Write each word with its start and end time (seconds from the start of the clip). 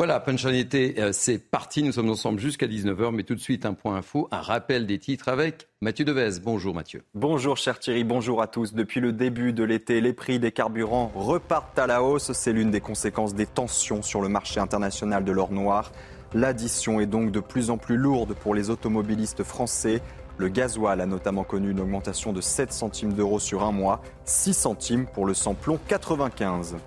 Voilà, 0.00 0.18
Punchline 0.18 0.54
été, 0.54 0.94
euh, 0.98 1.10
c'est 1.12 1.36
parti. 1.36 1.82
Nous 1.82 1.92
sommes 1.92 2.08
ensemble 2.08 2.40
jusqu'à 2.40 2.66
19h, 2.66 3.12
mais 3.12 3.22
tout 3.22 3.34
de 3.34 3.38
suite 3.38 3.66
un 3.66 3.74
point 3.74 3.96
info, 3.96 4.28
un 4.30 4.40
rappel 4.40 4.86
des 4.86 4.98
titres 4.98 5.28
avec 5.28 5.68
Mathieu 5.82 6.06
Devez. 6.06 6.40
Bonjour 6.42 6.74
Mathieu. 6.74 7.02
Bonjour 7.12 7.58
cher 7.58 7.78
Thierry, 7.78 8.02
bonjour 8.02 8.40
à 8.40 8.46
tous. 8.46 8.72
Depuis 8.72 9.00
le 9.00 9.12
début 9.12 9.52
de 9.52 9.62
l'été, 9.62 10.00
les 10.00 10.14
prix 10.14 10.38
des 10.38 10.52
carburants 10.52 11.12
repartent 11.14 11.78
à 11.78 11.86
la 11.86 12.02
hausse. 12.02 12.32
C'est 12.32 12.54
l'une 12.54 12.70
des 12.70 12.80
conséquences 12.80 13.34
des 13.34 13.44
tensions 13.44 14.00
sur 14.00 14.22
le 14.22 14.30
marché 14.30 14.58
international 14.58 15.22
de 15.22 15.32
l'or 15.32 15.52
noir. 15.52 15.92
L'addition 16.32 16.98
est 16.98 17.06
donc 17.06 17.30
de 17.30 17.40
plus 17.40 17.68
en 17.68 17.76
plus 17.76 17.98
lourde 17.98 18.32
pour 18.32 18.54
les 18.54 18.70
automobilistes 18.70 19.42
français. 19.42 20.00
Le 20.38 20.48
gasoil 20.48 21.02
a 21.02 21.04
notamment 21.04 21.44
connu 21.44 21.72
une 21.72 21.80
augmentation 21.80 22.32
de 22.32 22.40
7 22.40 22.72
centimes 22.72 23.12
d'euros 23.12 23.38
sur 23.38 23.64
un 23.64 23.72
mois, 23.72 24.00
6 24.24 24.54
centimes 24.54 25.04
pour 25.12 25.26
le 25.26 25.34
samplon 25.34 25.78
95. 25.88 26.78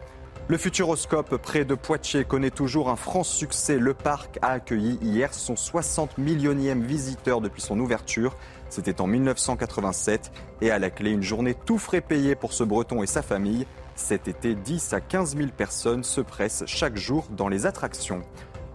Le 0.49 0.57
Futuroscope 0.57 1.37
près 1.37 1.63
de 1.63 1.73
Poitiers 1.73 2.25
connaît 2.25 2.49
toujours 2.49 2.89
un 2.89 2.97
franc 2.97 3.23
succès. 3.23 3.77
Le 3.77 3.93
parc 3.93 4.39
a 4.41 4.49
accueilli 4.49 4.99
hier 5.01 5.33
son 5.33 5.55
60 5.55 6.17
millionième 6.17 6.83
visiteur 6.83 7.39
depuis 7.39 7.61
son 7.61 7.79
ouverture. 7.79 8.35
C'était 8.69 8.99
en 8.99 9.07
1987 9.07 10.33
et 10.59 10.69
à 10.69 10.79
la 10.79 10.89
clé 10.89 11.11
une 11.11 11.23
journée 11.23 11.55
tout 11.65 11.77
frais 11.77 12.01
payée 12.01 12.35
pour 12.35 12.51
ce 12.51 12.65
breton 12.65 13.01
et 13.01 13.07
sa 13.07 13.21
famille. 13.21 13.65
Cet 13.95 14.27
été, 14.27 14.53
10 14.53 14.91
à 14.91 14.99
15 14.99 15.37
000 15.37 15.49
personnes 15.55 16.03
se 16.03 16.19
pressent 16.19 16.65
chaque 16.67 16.97
jour 16.97 17.25
dans 17.31 17.47
les 17.47 17.65
attractions. 17.65 18.21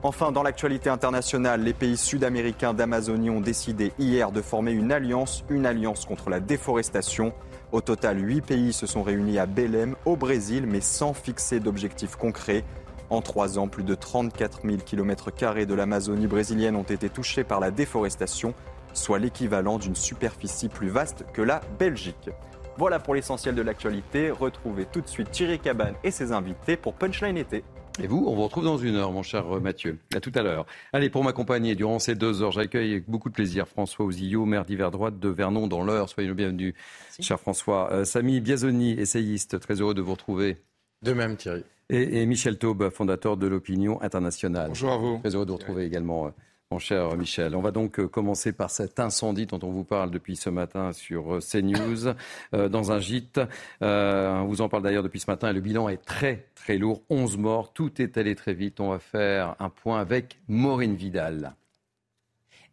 Enfin, 0.02 0.32
dans 0.32 0.42
l'actualité 0.42 0.88
internationale, 0.88 1.60
les 1.60 1.74
pays 1.74 1.98
sud-américains 1.98 2.72
d'Amazonie 2.72 3.28
ont 3.28 3.42
décidé 3.42 3.92
hier 3.98 4.32
de 4.32 4.40
former 4.40 4.72
une 4.72 4.90
alliance, 4.90 5.44
une 5.50 5.66
alliance 5.66 6.06
contre 6.06 6.30
la 6.30 6.40
déforestation. 6.40 7.34
Au 7.70 7.82
total, 7.82 8.18
huit 8.26 8.40
pays 8.40 8.72
se 8.72 8.86
sont 8.86 9.02
réunis 9.02 9.38
à 9.38 9.44
Belém, 9.44 9.94
au 10.06 10.16
Brésil, 10.16 10.66
mais 10.66 10.80
sans 10.80 11.12
fixer 11.12 11.60
d'objectifs 11.60 12.16
concrets. 12.16 12.64
En 13.10 13.20
trois 13.20 13.58
ans, 13.58 13.68
plus 13.68 13.82
de 13.82 13.94
34 13.94 14.60
000 14.64 14.78
km 14.78 15.30
de 15.66 15.74
l'Amazonie 15.74 16.26
brésilienne 16.26 16.76
ont 16.76 16.82
été 16.82 17.10
touchés 17.10 17.44
par 17.44 17.60
la 17.60 17.70
déforestation, 17.70 18.54
soit 18.94 19.18
l'équivalent 19.18 19.78
d'une 19.78 19.94
superficie 19.94 20.70
plus 20.70 20.88
vaste 20.88 21.26
que 21.34 21.42
la 21.42 21.60
Belgique. 21.78 22.30
Voilà 22.78 22.98
pour 22.98 23.14
l'essentiel 23.14 23.54
de 23.54 23.62
l'actualité. 23.62 24.30
Retrouvez 24.30 24.86
tout 24.86 25.02
de 25.02 25.08
suite 25.08 25.30
Thierry 25.30 25.58
Cabane 25.58 25.94
et 26.04 26.10
ses 26.10 26.32
invités 26.32 26.78
pour 26.78 26.94
Punchline 26.94 27.36
été. 27.36 27.64
Et 28.00 28.06
vous, 28.06 28.24
on 28.28 28.34
vous 28.36 28.44
retrouve 28.44 28.64
dans 28.64 28.78
une 28.78 28.94
heure, 28.94 29.10
mon 29.10 29.24
cher 29.24 29.44
Mathieu. 29.60 29.98
À 30.14 30.20
tout 30.20 30.30
à 30.36 30.42
l'heure. 30.42 30.66
Allez, 30.92 31.10
pour 31.10 31.24
m'accompagner 31.24 31.74
durant 31.74 31.98
ces 31.98 32.14
deux 32.14 32.42
heures, 32.42 32.52
j'accueille 32.52 32.92
avec 32.92 33.10
beaucoup 33.10 33.28
de 33.28 33.34
plaisir 33.34 33.66
François 33.66 34.04
Ouzillot, 34.06 34.44
maire 34.44 34.64
d'hiver 34.64 34.92
droite 34.92 35.18
de 35.18 35.28
Vernon 35.28 35.66
dans 35.66 35.82
l'heure. 35.82 36.08
Soyez 36.08 36.28
le 36.28 36.34
bienvenu, 36.34 36.74
cher 37.18 37.40
François. 37.40 37.92
Euh, 37.92 38.04
Samy 38.04 38.40
Biazoni, 38.40 38.92
essayiste, 38.92 39.58
très 39.58 39.80
heureux 39.80 39.94
de 39.94 40.00
vous 40.00 40.12
retrouver. 40.12 40.58
De 41.02 41.12
même, 41.12 41.36
Thierry. 41.36 41.64
Et, 41.90 42.24
Michel 42.26 42.58
Taube, 42.58 42.90
fondateur 42.90 43.36
de 43.36 43.46
l'Opinion 43.46 44.00
internationale. 44.02 44.68
Bonjour 44.68 44.92
à 44.92 44.98
vous. 44.98 45.18
Très 45.18 45.34
heureux 45.34 45.46
de 45.46 45.50
vous 45.50 45.56
retrouver 45.56 45.84
également. 45.84 46.32
Euh, 46.70 46.74
mon 46.74 46.78
cher 46.78 47.16
Michel. 47.16 47.56
On 47.56 47.60
va 47.60 47.70
donc 47.70 47.98
euh, 47.98 48.08
commencer 48.08 48.52
par 48.52 48.70
cet 48.70 49.00
incendie 49.00 49.46
dont 49.46 49.58
on 49.62 49.70
vous 49.70 49.84
parle 49.84 50.10
depuis 50.10 50.36
ce 50.36 50.50
matin 50.50 50.92
sur 50.92 51.36
euh, 51.36 51.40
CNews, 51.40 52.14
euh, 52.54 52.68
dans 52.68 52.92
un 52.92 53.00
gîte. 53.00 53.40
on 53.80 54.44
vous 54.46 54.60
en 54.60 54.68
parle 54.68 54.82
d'ailleurs 54.82 55.02
depuis 55.02 55.20
ce 55.20 55.30
matin 55.30 55.50
et 55.50 55.52
le 55.52 55.60
bilan 55.60 55.88
est 55.88 56.04
très 56.04 56.46
très 56.54 56.78
lourd. 56.78 57.02
11 57.10 57.38
morts, 57.38 57.72
tout 57.72 58.02
est 58.02 58.18
allé 58.18 58.34
très 58.34 58.54
vite. 58.54 58.80
On 58.80 58.90
va 58.90 58.98
faire 58.98 59.56
un 59.58 59.70
point 59.70 60.00
avec 60.00 60.38
Maureen 60.48 60.94
Vidal. 60.94 61.54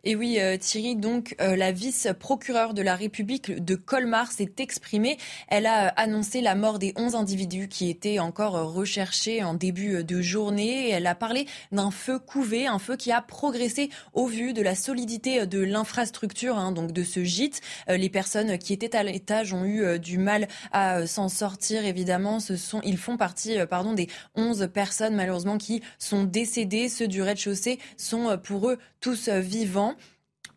Et 0.07 0.15
oui, 0.15 0.37
euh, 0.39 0.55
Thierry, 0.55 0.95
donc 0.95 1.35
euh, 1.41 1.55
la 1.55 1.71
vice-procureure 1.71 2.75
de 2.75 2.83
la 2.83 2.95
République 2.95 3.65
de 3.65 3.73
Colmar 3.73 4.31
s'est 4.31 4.53
exprimée. 4.59 5.17
Elle 5.47 5.65
a 5.65 5.87
euh, 5.87 5.91
annoncé 5.95 6.41
la 6.41 6.53
mort 6.53 6.77
des 6.77 6.93
11 6.95 7.15
individus 7.15 7.67
qui 7.67 7.89
étaient 7.89 8.19
encore 8.19 8.53
recherchés 8.71 9.43
en 9.43 9.55
début 9.55 10.03
de 10.03 10.21
journée. 10.21 10.91
Elle 10.91 11.07
a 11.07 11.15
parlé 11.15 11.47
d'un 11.71 11.89
feu 11.89 12.19
couvé, 12.19 12.67
un 12.67 12.77
feu 12.77 12.97
qui 12.97 13.11
a 13.11 13.19
progressé 13.19 13.89
au 14.13 14.27
vu 14.27 14.53
de 14.53 14.61
la 14.61 14.75
solidité 14.75 15.47
de 15.47 15.59
l'infrastructure, 15.59 16.55
hein, 16.55 16.71
donc 16.71 16.91
de 16.91 17.03
ce 17.03 17.23
gîte. 17.23 17.61
les 17.87 18.09
personnes 18.09 18.59
qui 18.59 18.73
étaient 18.73 18.95
à 18.95 19.01
l'étage 19.01 19.53
ont 19.53 19.65
eu 19.65 19.97
du 19.97 20.19
mal 20.19 20.47
à 20.71 21.07
s'en 21.07 21.29
sortir. 21.29 21.83
Évidemment, 21.83 22.39
ce 22.39 22.57
sont, 22.57 22.79
ils 22.83 22.97
font 22.97 23.17
partie, 23.17 23.57
pardon, 23.67 23.94
des 23.94 24.07
11 24.35 24.69
personnes 24.71 25.15
malheureusement 25.15 25.57
qui 25.57 25.81
sont 25.97 26.25
décédées. 26.25 26.89
Ceux 26.89 27.07
du 27.07 27.23
rez-de-chaussée 27.23 27.79
sont 27.97 28.38
pour 28.44 28.69
eux 28.69 28.77
tous 29.01 29.29
vivants. 29.29 29.94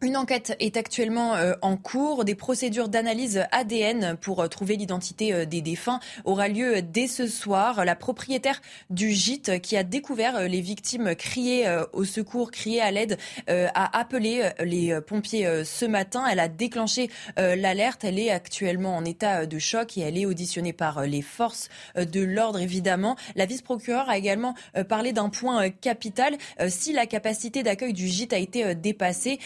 Une 0.00 0.16
enquête 0.16 0.54
est 0.60 0.76
actuellement 0.76 1.34
euh, 1.34 1.54
en 1.60 1.76
cours. 1.76 2.25
Des 2.25 2.36
procédures 2.36 2.88
d'analyse 2.88 3.42
ADN 3.50 4.16
pour 4.20 4.41
euh, 4.41 4.47
trouver 4.47 4.76
l'identité 4.76 5.32
euh, 5.32 5.44
des 5.44 5.60
défunts 5.60 5.98
aura 6.25 6.47
lieu 6.47 6.82
dès 6.82 7.09
ce 7.09 7.26
soir. 7.26 7.84
La 7.84 7.97
propriétaire 7.97 8.62
du 8.91 9.10
gîte 9.10 9.60
qui 9.60 9.76
a 9.76 9.82
découvert 9.82 10.48
les 10.48 10.60
victimes 10.60 11.16
crier 11.16 11.66
au 11.92 12.04
secours, 12.04 12.50
crier 12.50 12.81
à 12.81 12.91
l'aide, 12.91 13.19
a 13.48 13.98
appelé 13.98 14.50
les 14.60 14.98
pompiers 15.00 15.64
ce 15.64 15.84
matin. 15.84 16.25
Elle 16.31 16.41
a 16.41 16.48
déclenché 16.48 17.10
l'alerte. 17.37 18.04
Elle 18.04 18.19
est 18.19 18.31
actuellement 18.31 18.97
en 18.97 19.04
état 19.04 19.47
de 19.47 19.58
choc 19.58 19.97
et 19.97 20.03
elle 20.03 20.19
est 20.19 20.26
auditionnée 20.26 20.72
par 20.72 21.03
les 21.03 21.22
forces 21.22 21.69
de 21.97 22.20
l'ordre, 22.20 22.60
évidemment. 22.60 23.16
La 23.37 23.47
vice-procureure 23.47 24.08
a 24.08 24.19
également 24.19 24.54
parlé 24.88 25.12
d'un 25.12 25.28
point 25.28 25.70
capital. 25.70 26.37
Si 26.69 26.92
la 26.92 27.06
capacité 27.06 27.62
d'accueil 27.62 27.92
du 27.92 28.08
gîte 28.08 28.32
a 28.32 28.38
été 28.38 28.75
dépassée, 28.75 29.38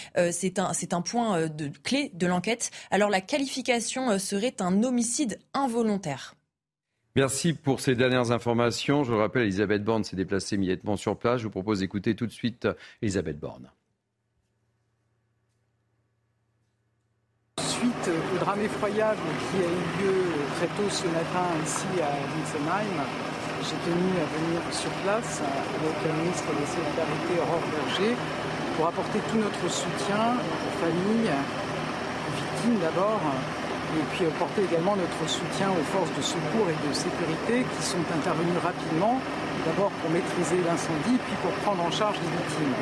c'est 0.42 0.58
un, 0.58 0.72
c'est 0.72 0.92
un 0.92 1.03
point 1.03 1.38
euh, 1.38 1.48
de 1.48 1.70
clé 1.84 2.10
de 2.14 2.26
l'enquête. 2.26 2.72
Alors 2.91 3.10
la 3.10 3.20
qualification 3.20 4.10
euh, 4.10 4.19
serait 4.19 4.56
un 4.60 4.82
homicide 4.82 5.38
involontaire. 5.54 6.34
Merci 7.14 7.53
pour 7.53 7.80
ces 7.80 7.94
dernières 7.94 8.32
informations. 8.32 9.04
Je 9.04 9.12
rappelle, 9.12 9.42
Elisabeth 9.42 9.84
Borne 9.84 10.03
s'est 10.03 10.16
déplacée 10.16 10.56
immédiatement 10.56 10.97
sur 10.97 11.16
place. 11.16 11.38
Je 11.38 11.44
vous 11.44 11.50
propose 11.50 11.78
d'écouter 11.78 12.16
tout 12.16 12.26
de 12.26 12.32
suite 12.32 12.64
euh, 12.64 12.75
Elisabeth 13.03 13.38
Borne. 13.38 13.70
Suite 17.60 18.09
au 18.09 18.38
drame 18.44 18.62
effroyable 18.62 19.20
qui 19.50 19.59
a 19.59 19.69
eu 19.69 20.03
lieu 20.03 20.22
très 20.56 20.66
tôt 20.66 20.91
ce 20.91 21.06
matin 21.06 21.47
ici 21.64 21.86
à 22.03 22.10
Winsenheim, 22.34 23.06
j'ai 23.62 23.78
tenu 23.86 24.10
à 24.19 24.26
venir 24.26 24.60
sur 24.72 24.91
place 25.04 25.41
avec 25.41 25.94
le 26.04 26.20
ministre 26.20 26.50
des 26.50 26.66
Solidarités 26.66 27.38
Aurore 27.42 27.62
Berger 27.70 28.16
pour 28.77 28.87
apporter 28.88 29.21
tout 29.31 29.38
notre 29.38 29.65
soutien 29.69 30.37
aux 30.41 30.75
familles, 30.81 31.33
aux 31.33 32.34
victimes 32.37 32.78
d'abord, 32.81 33.21
et 33.93 34.05
puis 34.16 34.25
apporter 34.25 34.65
également 34.65 34.97
notre 34.97 35.22
soutien 35.28 35.69
aux 35.69 35.84
forces 35.93 36.12
de 36.16 36.25
secours 36.25 36.69
et 36.72 36.78
de 36.81 36.93
sécurité 36.94 37.66
qui 37.69 37.83
sont 37.84 38.05
intervenues 38.09 38.56
rapidement, 38.62 39.21
d'abord 39.66 39.93
pour 40.00 40.09
maîtriser 40.10 40.65
l'incendie, 40.65 41.21
puis 41.21 41.37
pour 41.44 41.53
prendre 41.60 41.84
en 41.84 41.93
charge 41.93 42.16
les 42.25 42.33
victimes. 42.33 42.77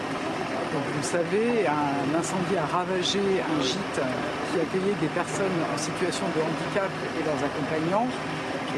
Donc 0.70 0.86
vous 0.86 1.02
savez, 1.02 1.66
un 1.66 2.06
incendie 2.14 2.54
a 2.54 2.66
ravagé 2.66 3.42
un 3.42 3.58
gîte 3.58 3.98
qui 3.98 4.56
accueillait 4.62 4.98
des 5.02 5.10
personnes 5.10 5.58
en 5.66 5.78
situation 5.78 6.30
de 6.30 6.40
handicap 6.46 6.90
et 7.18 7.22
leurs 7.26 7.42
accompagnants. 7.42 8.06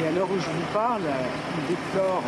Et 0.01 0.09
à 0.09 0.11
l'heure 0.17 0.31
où 0.33 0.41
je 0.41 0.49
vous 0.49 0.69
parle, 0.73 1.05
il 1.05 1.77
déplore 1.77 2.25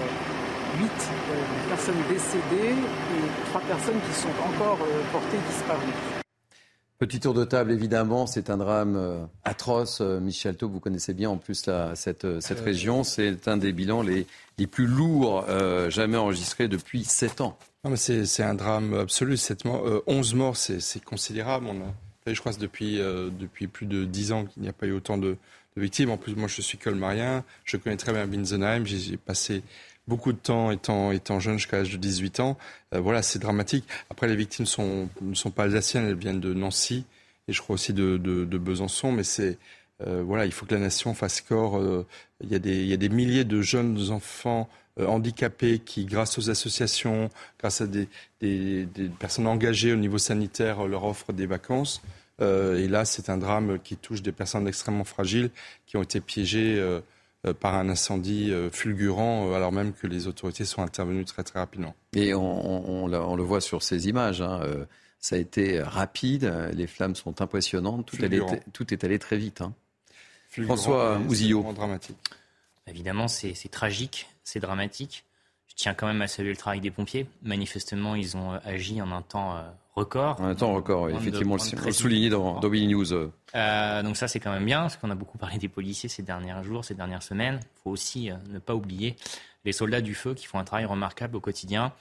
8 0.79 0.83
euh, 0.83 1.69
personnes 1.69 2.03
décédées 2.09 2.73
et 2.73 3.49
3 3.51 3.61
personnes 3.63 4.01
qui 4.09 4.21
sont 4.21 4.29
encore 4.29 4.79
euh, 4.83 5.03
portées 5.13 5.39
disparues. 5.49 5.93
Petit 6.99 7.21
tour 7.21 7.35
de 7.35 7.45
table, 7.45 7.73
évidemment, 7.73 8.27
c'est 8.27 8.51
un 8.51 8.57
drame 8.57 8.97
euh, 8.97 9.25
atroce. 9.45 10.01
Michel 10.01 10.57
Taub, 10.57 10.73
vous 10.73 10.81
connaissez 10.81 11.15
bien 11.15 11.31
en 11.31 11.37
plus 11.37 11.69
cette, 11.95 12.41
cette 12.41 12.61
région. 12.61 13.05
C'est 13.05 13.47
un 13.47 13.57
des 13.57 13.73
bilans 13.73 14.03
les, 14.03 14.27
les 14.59 14.67
plus 14.67 14.87
lourds 14.87 15.45
jamais 15.89 16.17
enregistrés 16.17 16.69
depuis 16.69 17.05
7 17.05 17.41
ans. 17.41 17.59
C'est 17.97 18.43
un 18.43 18.55
drame 18.55 18.95
absolu. 18.95 19.37
7 19.37 19.65
morts, 19.65 20.03
11 20.07 20.35
morts, 20.35 20.57
c'est 20.57 21.05
considérable. 21.05 21.67
On 21.69 21.81
a, 21.83 22.33
je 22.33 22.41
crois 22.41 22.53
que 22.53 22.61
depuis, 22.61 22.97
depuis 22.97 23.67
plus 23.67 23.87
de 23.87 24.05
10 24.05 24.33
ans 24.33 24.45
qu'il 24.47 24.63
n'y 24.63 24.69
a 24.69 24.73
pas 24.73 24.87
eu 24.87 24.93
autant 24.93 25.19
de, 25.19 25.37
de, 25.77 25.83
victimes. 25.83 26.11
En 26.11 26.17
plus, 26.17 26.37
moi, 26.37 26.49
je 26.49 26.63
suis 26.63 26.79
colmarien. 26.79 27.45
Je 27.65 27.77
connais 27.77 27.97
très 27.97 28.13
bien 28.13 28.25
Winsenheim. 28.25 28.87
J'ai 28.87 29.17
passé 29.17 29.63
beaucoup 30.07 30.33
de 30.33 30.39
temps 30.39 30.71
étant, 30.71 31.13
étant 31.13 31.41
jeune 31.41 31.59
jusqu'à 31.59 31.79
l'âge 31.79 31.91
de 31.91 31.97
18 31.97 32.41
ans. 32.41 32.57
Euh, 32.95 33.01
voilà, 33.01 33.23
c'est 33.23 33.39
dramatique. 33.39 33.85
Après, 34.11 34.27
les 34.29 34.37
victimes 34.37 34.67
sont, 34.67 35.09
ne 35.21 35.35
sont 35.35 35.51
pas 35.51 35.65
alsaciennes, 35.65 36.07
elles 36.07 36.17
viennent 36.17 36.41
de 36.41 36.55
Nancy 36.55 37.05
et 37.49 37.53
je 37.53 37.61
crois 37.61 37.75
aussi 37.75 37.93
de, 37.93 38.17
de, 38.17 38.45
de 38.45 38.59
Besançon, 38.59 39.13
mais 39.13 39.25
c'est 39.25 39.59
euh, 40.07 40.23
voilà, 40.27 40.45
il 40.45 40.53
faut 40.53 40.67
que 40.67 40.75
la 40.75 40.81
nation 40.81 41.15
fasse 41.15 41.41
corps. 41.41 41.79
Euh, 41.79 42.07
il, 42.43 42.51
y 42.51 42.55
a 42.55 42.59
des, 42.59 42.83
il 42.83 42.89
y 42.89 42.93
a 42.93 42.97
des 42.97 43.09
milliers 43.09 43.45
de 43.45 43.63
jeunes 43.63 44.11
enfants 44.11 44.69
handicapés 44.97 45.81
qui, 45.81 46.05
grâce 46.05 46.39
aux 46.39 46.51
associations, 46.51 47.29
grâce 47.59 47.81
à 47.81 47.89
des, 47.89 48.09
des, 48.41 48.87
des, 48.87 49.09
personnes 49.09 49.49
engagées 49.49 49.93
au 49.93 49.97
niveau 49.97 50.19
sanitaire, 50.19 50.87
leur 50.87 51.05
offrent 51.05 51.33
des 51.33 51.47
vacances. 51.47 52.01
et 52.41 52.87
là, 52.87 53.05
c'est 53.05 53.29
un 53.29 53.37
drame 53.37 53.81
qui 53.83 53.97
touche 53.97 54.23
des 54.23 54.31
personnes 54.31 54.69
extrêmement 54.69 55.03
fragiles 55.03 55.51
qui 55.87 55.97
ont 55.97 56.03
été 56.03 56.21
piégées 56.21 56.77
euh, 56.79 57.01
par 57.53 57.75
un 57.75 57.89
incendie 57.89 58.51
euh, 58.51 58.71
fulgurant, 58.71 59.49
euh, 59.49 59.55
alors 59.55 59.73
même 59.73 59.93
que 59.93 60.07
les 60.07 60.27
autorités 60.27 60.65
sont 60.65 60.83
intervenues 60.83 61.25
très 61.25 61.43
très 61.43 61.59
rapidement. 61.59 61.95
Et 62.15 62.33
on, 62.35 63.07
le 63.07 63.43
voit 63.43 63.61
sur 63.61 63.83
ces 63.83 64.09
images. 64.09 64.41
Hein, 64.41 64.61
ça 65.19 65.37
a 65.37 65.39
été 65.39 65.81
rapide, 65.81 66.53
les 66.73 66.87
flammes 66.87 67.15
sont 67.15 67.41
impressionnantes, 67.41 68.07
tout, 68.07 68.17
tout 68.73 68.95
est 68.95 69.05
allé 69.05 69.19
très 69.19 69.37
vite. 69.37 69.61
Hein. 69.61 69.75
François 70.49 71.19
Ouzillot. 71.19 71.73
dramatique. 71.73 72.17
Évidemment, 72.87 73.29
c'est 73.29 73.55
tragique, 73.71 74.29
c'est 74.45 74.61
dramatique. 74.61 75.25
Je 75.77 75.83
tiens 75.83 75.95
quand 75.95 76.07
même 76.07 76.23
à 76.23 76.29
saluer 76.29 76.51
le 76.51 76.57
travail 76.57 76.81
des 76.81 76.91
pompiers. 76.91 77.27
Manifestement, 77.43 78.15
ils 78.15 78.37
ont 78.37 78.53
agi 78.65 79.03
en 79.03 79.11
un 79.11 79.23
temps 79.23 79.57
record. 79.97 80.41
En 80.41 80.45
un 80.45 80.55
temps 80.55 80.73
record, 80.73 81.11
effectivement, 81.11 81.57
on 81.57 81.85
le 81.87 81.93
souligné 81.93 82.29
dans, 82.29 82.61
dans 82.61 82.71
News. 82.71 83.11
donc 84.05 84.17
ça, 84.17 84.29
c'est 84.29 84.39
quand 84.39 84.53
même 84.53 84.65
bien, 84.65 84.83
parce 84.83 84.97
qu'on 84.97 85.11
a 85.11 85.17
beaucoup 85.17 85.39
parlé 85.39 85.59
des 85.59 85.69
policiers 85.69 86.09
ces 86.09 86.23
derniers 86.23 86.63
jours, 86.63 86.85
ces 86.85 86.95
dernières 86.95 87.23
semaines. 87.25 87.59
Il 87.63 87.83
faut 87.83 87.91
aussi 87.91 88.31
ne 88.51 88.59
pas 88.61 88.75
oublier 88.75 89.17
les 89.65 89.73
soldats 89.73 90.01
du 90.01 90.15
feu 90.15 90.35
qui 90.35 90.47
font 90.47 90.61
un 90.61 90.65
travail 90.65 90.85
remarquable 90.85 91.37
au 91.37 91.41
quotidien. 91.41 91.93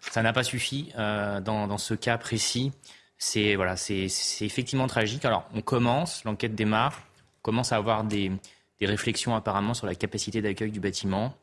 Ça 0.00 0.22
n'a 0.22 0.32
pas 0.32 0.44
suffi 0.44 0.92
dans, 0.96 1.66
dans, 1.66 1.78
ce 1.78 1.92
cas 1.92 2.16
précis. 2.16 2.72
C'est 3.18 3.56
voilà, 3.56 3.76
c'est 3.76 4.06
effectivement 4.40 4.86
tragique. 4.86 5.26
Alors, 5.26 5.46
on 5.54 5.60
commence, 5.60 6.24
l'enquête 6.24 6.54
démarre, 6.54 7.02
on 7.40 7.42
commence 7.42 7.72
à 7.72 7.76
avoir 7.76 8.04
des, 8.04 8.32
des 8.80 8.86
réflexions 8.86 9.34
apparemment 9.34 9.74
sur 9.74 9.86
la 9.86 9.94
capacité 9.94 10.40
d'accueil 10.40 10.70
du 10.70 10.80
bâtiment. 10.80 11.34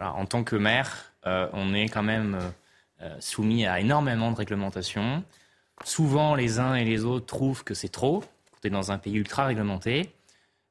en 0.00 0.26
tant 0.26 0.44
que 0.44 0.56
maire, 0.56 1.12
euh, 1.17 1.17
on 1.52 1.74
est 1.74 1.88
quand 1.88 2.02
même 2.02 2.34
euh, 2.34 2.50
euh, 3.02 3.16
soumis 3.20 3.66
à 3.66 3.80
énormément 3.80 4.30
de 4.30 4.36
réglementations. 4.36 5.22
Souvent, 5.84 6.34
les 6.34 6.58
uns 6.58 6.74
et 6.74 6.84
les 6.84 7.04
autres 7.04 7.26
trouvent 7.26 7.64
que 7.64 7.74
c'est 7.74 7.88
trop. 7.88 8.24
On 8.52 8.66
est 8.66 8.70
dans 8.70 8.90
un 8.90 8.98
pays 8.98 9.14
ultra 9.14 9.46
réglementé, 9.46 10.10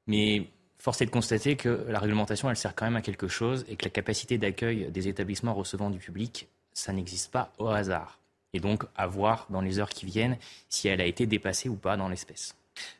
mais 0.07 0.47
force 0.77 1.01
est 1.01 1.05
de 1.05 1.11
constater 1.11 1.55
que 1.55 1.85
la 1.87 1.99
réglementation, 1.99 2.49
elle 2.49 2.57
sert 2.57 2.75
quand 2.75 2.85
même 2.85 2.97
à 2.97 3.01
quelque 3.01 3.27
chose 3.27 3.65
et 3.69 3.75
que 3.77 3.85
la 3.85 3.91
capacité 3.91 4.37
d'accueil 4.37 4.91
des 4.91 5.07
établissements 5.07 5.53
recevant 5.53 5.89
du 5.89 5.99
public, 5.99 6.47
ça 6.73 6.91
n'existe 6.91 7.31
pas 7.31 7.53
au 7.57 7.67
hasard. 7.67 8.19
Et 8.53 8.59
donc, 8.59 8.83
à 8.95 9.07
voir 9.07 9.47
dans 9.49 9.61
les 9.61 9.79
heures 9.79 9.89
qui 9.89 10.05
viennent 10.05 10.37
si 10.69 10.87
elle 10.87 11.01
a 11.01 11.05
été 11.05 11.25
dépassée 11.25 11.69
ou 11.69 11.75
pas 11.75 11.97
dans 11.97 12.09
l'espèce. 12.09 12.55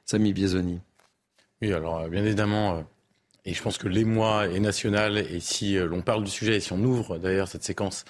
Samy 0.06 0.34
Biazoni. 0.34 0.80
Oui, 1.62 1.74
alors 1.74 2.08
bien 2.08 2.24
évidemment, 2.24 2.86
et 3.48 3.54
je 3.54 3.64
pense 3.64 3.78
que 3.78 3.88
l'émoi 3.88 4.48
est 4.50 4.60
national. 4.60 5.18
Et 5.18 5.40
si 5.40 5.78
euh, 5.78 5.88
l'on 5.88 6.02
parle 6.02 6.24
du 6.24 6.30
sujet, 6.30 6.58
et 6.58 6.60
si 6.60 6.74
on 6.74 6.84
ouvre 6.84 7.18
d'ailleurs 7.18 7.48
cette 7.48 7.64
séquence 7.64 8.04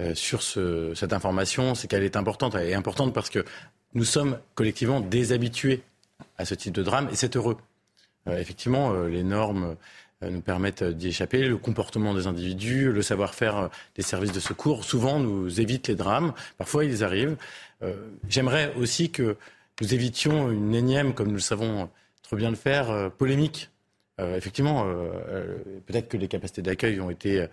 euh, 0.00 0.14
sur 0.14 0.42
ce, 0.42 0.94
cette 0.94 1.12
information, 1.12 1.74
c'est 1.74 1.88
qu'elle 1.88 2.02
est 2.02 2.16
importante. 2.16 2.54
Elle 2.54 2.70
est 2.70 2.74
importante 2.74 3.12
parce 3.12 3.28
que 3.28 3.44
nous 3.92 4.04
sommes 4.04 4.38
collectivement 4.54 5.00
déshabitués 5.00 5.82
à 6.38 6.46
ce 6.46 6.54
type 6.54 6.72
de 6.72 6.82
drame, 6.82 7.08
et 7.12 7.16
c'est 7.16 7.36
heureux. 7.36 7.58
Euh, 8.28 8.38
effectivement, 8.38 8.92
les 9.04 9.22
normes 9.22 9.76
nous 10.22 10.40
permettent 10.40 10.82
d'y 10.82 11.08
échapper. 11.08 11.46
Le 11.46 11.58
comportement 11.58 12.12
des 12.12 12.26
individus, 12.26 12.90
le 12.90 13.02
savoir-faire 13.02 13.70
des 13.94 14.02
services 14.02 14.32
de 14.32 14.40
secours, 14.40 14.82
souvent 14.82 15.20
nous 15.20 15.60
évite 15.60 15.86
les 15.86 15.94
drames. 15.94 16.32
Parfois, 16.56 16.84
ils 16.84 17.04
arrivent. 17.04 17.36
J'aimerais 18.28 18.74
aussi 18.74 19.12
que 19.12 19.36
nous 19.80 19.94
évitions 19.94 20.50
une 20.50 20.74
énième, 20.74 21.14
comme 21.14 21.28
nous 21.28 21.34
le 21.34 21.38
savons 21.38 21.88
trop 22.24 22.34
bien 22.34 22.50
le 22.50 22.56
faire, 22.56 23.12
polémique 23.12 23.70
effectivement, 24.18 24.84
euh, 24.84 25.10
euh, 25.28 25.58
peut-être 25.86 26.08
que 26.08 26.16
les 26.16 26.28
capacités 26.28 26.62
d'accueil 26.62 27.00
ont 27.00 27.10
été 27.10 27.46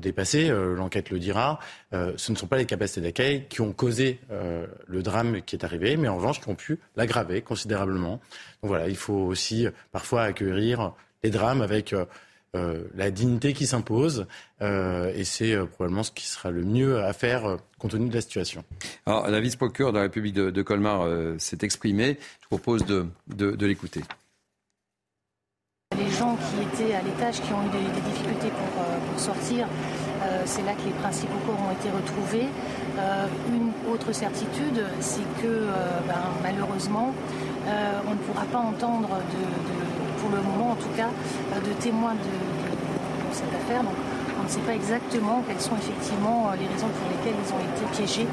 dépassées, 0.00 0.48
l'enquête 0.48 1.10
le 1.10 1.18
dira. 1.18 1.58
ce 1.92 2.32
ne 2.32 2.36
sont 2.38 2.46
pas 2.46 2.56
les 2.56 2.64
capacités 2.64 3.02
d'accueil 3.02 3.44
qui 3.50 3.60
ont 3.60 3.74
causé 3.74 4.18
le 4.30 5.02
drame 5.02 5.42
qui 5.42 5.56
est 5.56 5.62
arrivé, 5.62 5.98
mais 5.98 6.08
en 6.08 6.16
revanche 6.16 6.40
qui 6.40 6.48
ont 6.48 6.54
pu 6.54 6.78
l'aggraver 6.96 7.42
considérablement. 7.42 8.12
Donc 8.62 8.70
voilà, 8.70 8.88
il 8.88 8.96
faut 8.96 9.12
aussi 9.12 9.66
parfois 9.92 10.22
accueillir 10.22 10.94
les 11.22 11.28
drames 11.28 11.60
avec 11.60 11.94
la 12.54 13.10
dignité 13.10 13.52
qui 13.52 13.66
s'impose, 13.66 14.26
et 14.62 15.24
c'est 15.24 15.54
probablement 15.66 16.02
ce 16.02 16.12
qui 16.12 16.26
sera 16.26 16.50
le 16.50 16.64
mieux 16.64 17.04
à 17.04 17.12
faire 17.12 17.58
compte 17.78 17.90
tenu 17.90 18.08
de 18.08 18.14
la 18.14 18.22
situation. 18.22 18.64
Alors, 19.04 19.28
la 19.28 19.38
vice-procureure 19.38 19.92
de 19.92 19.98
la 19.98 20.04
République 20.04 20.34
de, 20.34 20.62
Colmar 20.62 21.06
s'est 21.36 21.58
exprimée. 21.60 22.16
Je 22.40 22.46
propose 22.46 22.86
de, 22.86 23.66
l'écouter 23.66 24.00
à 26.84 27.02
l'étage, 27.02 27.40
qui 27.40 27.52
ont 27.52 27.62
eu 27.66 27.70
des, 27.74 28.00
difficultés 28.00 28.48
pour, 28.48 28.82
euh, 28.82 29.18
sortir, 29.18 29.66
euh, 29.66 30.42
c'est 30.44 30.62
là 30.62 30.72
que 30.72 30.84
les 30.84 30.94
principaux 31.02 31.38
corps 31.44 31.58
ont 31.58 31.72
été 31.72 31.90
retrouvés. 31.90 32.46
Euh, 32.98 33.26
une 33.50 33.72
autre 33.92 34.12
certitude, 34.12 34.82
c'est 35.00 35.26
que 35.42 35.66
ben, 36.06 36.22
malheureusement, 36.42 37.12
on 37.66 38.10
ne 38.10 38.20
pourra 38.26 38.44
pas 38.44 38.58
entendre, 38.58 39.08
pour 40.20 40.30
le 40.30 40.42
moment 40.42 40.72
en 40.72 40.76
tout 40.76 40.92
cas, 40.96 41.10
de 41.54 41.72
témoins 41.80 42.14
de, 42.14 43.32
cette 43.32 43.54
affaire. 43.54 43.82
Donc, 43.82 43.94
on 44.40 44.44
ne 44.44 44.48
sait 44.48 44.60
pas 44.60 44.74
exactement 44.74 45.42
quelles 45.46 45.60
sont 45.60 45.76
effectivement 45.76 46.50
les 46.58 46.66
raisons 46.66 46.88
pour 46.88 47.08
lesquelles 47.10 47.38
ils 47.38 47.52
ont 47.52 47.60
été 47.60 47.96
piégés 47.96 48.26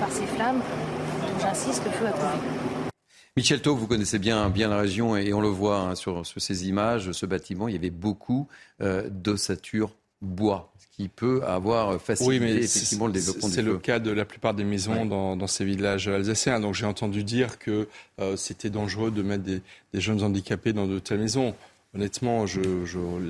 par 0.00 0.10
ces 0.10 0.26
flammes. 0.26 0.60
J'insiste, 1.40 1.84
le 1.84 1.90
feu 1.90 2.06
a 2.06 2.12
prouvé. 2.12 2.67
Michel 3.38 3.62
Taub, 3.62 3.78
vous 3.78 3.86
connaissez 3.86 4.18
bien, 4.18 4.50
bien 4.50 4.66
la 4.66 4.78
région 4.78 5.16
et 5.16 5.32
on 5.32 5.40
le 5.40 5.46
voit 5.46 5.78
hein, 5.78 5.94
sur, 5.94 6.26
ces 6.26 6.66
images, 6.68 7.12
ce 7.12 7.24
bâtiment, 7.24 7.68
il 7.68 7.74
y 7.74 7.76
avait 7.76 7.88
beaucoup 7.88 8.48
euh, 8.80 9.08
d'ossature 9.08 9.94
bois, 10.20 10.72
ce 10.80 10.96
qui 10.96 11.08
peut 11.08 11.44
avoir 11.44 12.02
facilité 12.02 12.44
oui, 12.44 12.58
effectivement 12.64 13.06
le 13.06 13.12
développement 13.12 13.48
C'est 13.48 13.62
le 13.62 13.78
cas 13.78 14.00
de 14.00 14.10
la 14.10 14.24
plupart 14.24 14.54
des 14.54 14.64
maisons 14.64 15.06
dans, 15.06 15.46
ces 15.46 15.64
villages 15.64 16.08
alsaciens. 16.08 16.58
Donc 16.58 16.74
j'ai 16.74 16.84
entendu 16.84 17.22
dire 17.22 17.60
que 17.60 17.86
euh, 18.18 18.34
c'était 18.34 18.70
dangereux 18.70 19.12
de 19.12 19.22
mettre 19.22 19.44
des, 19.44 19.62
jeunes 19.94 20.24
handicapés 20.24 20.72
dans 20.72 20.88
de 20.88 20.98
telles 20.98 21.20
maisons. 21.20 21.54
Honnêtement, 21.94 22.44
je, 22.44 22.60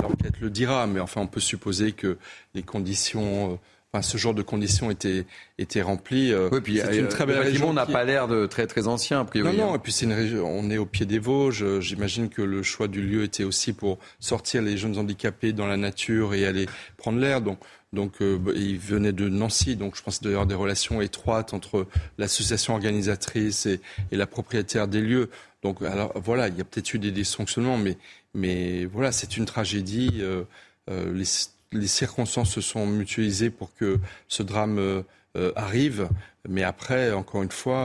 l'enquête 0.01 0.41
le 0.41 0.49
dira, 0.49 0.87
mais 0.87 1.01
enfin 1.01 1.21
on 1.21 1.27
peut 1.27 1.39
supposer 1.39 1.93
que 1.93 2.17
les 2.55 2.63
conditions... 2.63 3.53
Euh, 3.53 3.57
ce 4.03 4.17
genre 4.19 4.35
de 4.35 4.43
conditions 4.43 4.91
étaient, 4.91 5.25
étaient 5.59 5.83
remplies. 5.83 6.33
Euh, 6.33 6.49
oui, 6.53 6.61
puis 6.61 6.81
une 6.81 7.07
euh, 7.07 7.09
très 7.09 7.27
belle 7.27 7.39
région. 7.39 7.73
n'a 7.73 7.87
pas 7.87 8.05
l'air 8.05 8.29
de 8.29 8.47
très 8.47 8.67
très 8.67 8.87
ancien. 8.87 9.27
non, 9.35 9.53
non. 9.53 9.75
Et 9.75 9.79
puis 9.79 9.93
c'est 9.93 10.05
une 10.05 10.13
région. 10.13 10.47
On 10.47 10.71
est 10.71 10.79
au 10.79 10.87
pied 10.87 11.07
des 11.07 11.19
Vosges. 11.19 11.81
J'imagine 11.81 12.29
que 12.29 12.43
le 12.43 12.63
choix 12.63 12.89
du 12.89 13.03
lieu 13.03 13.25
était 13.25 13.45
aussi 13.45 13.73
pour 13.73 13.99
sortir 14.21 14.63
les 14.63 14.77
jeunes 14.77 14.99
handicapés 14.99 15.53
dans 15.53 15.67
la 15.67 15.77
nature 15.77 16.35
et 16.35 16.47
aller 16.47 16.67
prendre 16.97 17.19
l'air. 17.19 17.41
Donc 17.41 17.59
donc, 17.93 18.21
euh, 18.21 18.37
bah, 18.37 18.53
il 18.55 18.79
venait 18.79 19.13
de 19.13 19.29
Nancy, 19.29 19.77
donc 19.77 19.97
je 19.97 20.03
pense 20.03 20.21
d'ailleurs 20.21 20.47
des 20.47 20.55
relations 20.55 21.01
étroites 21.01 21.55
entre 21.55 21.87
l'association 22.19 22.75
organisatrice 22.75 23.67
et, 23.67 23.81
la 24.13 24.27
propriétaire 24.27 24.89
des 24.89 25.01
lieux. 25.01 25.31
Donc, 25.63 25.83
alors 25.83 26.13
voilà, 26.17 26.49
il 26.49 26.57
y 26.57 26.61
a 26.61 26.65
peut-être 26.65 26.93
eu 26.95 26.99
des 26.99 27.11
dysfonctionnements, 27.13 27.79
mais, 27.79 27.97
mais 28.35 28.85
voilà, 28.85 29.11
c'est 29.11 29.37
une 29.37 29.47
tragédie. 29.47 30.19
Euh, 30.21 30.45
les, 30.89 31.25
les 31.73 31.87
circonstances 31.87 32.51
se 32.51 32.61
sont 32.61 32.87
mutualisées 32.87 33.51
pour 33.51 33.75
que 33.75 33.99
ce 34.29 34.43
drame 34.43 34.79
euh, 34.79 35.03
euh, 35.37 35.53
arrive. 35.57 36.09
Mais 36.49 36.63
après, 36.63 37.13
encore 37.13 37.43
une 37.43 37.51
fois, 37.51 37.77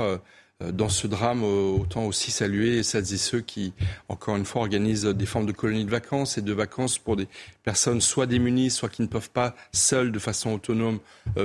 euh, 0.62 0.72
dans 0.72 0.88
ce 0.88 1.08
drame, 1.08 1.44
autant 1.44 2.06
aussi 2.06 2.32
saluer 2.32 2.84
celles 2.84 3.14
et 3.14 3.18
ceux 3.18 3.42
qui, 3.42 3.74
encore 4.08 4.38
une 4.38 4.46
fois, 4.46 4.62
organisent 4.62 5.04
des 5.04 5.26
formes 5.26 5.46
de 5.46 5.52
colonies 5.52 5.84
de 5.84 5.92
vacances 5.92 6.38
et 6.38 6.42
de 6.42 6.54
vacances 6.54 6.98
pour 6.98 7.18
des 7.18 7.28
personnes 7.64 8.00
soit 8.00 8.28
démunies, 8.28 8.70
soit 8.70 8.88
qui 8.88 9.02
ne 9.02 9.08
peuvent 9.08 9.32
pas 9.32 9.56
seules, 9.74 10.14
de 10.14 10.20
façon 10.20 10.54
autonome, 10.54 11.00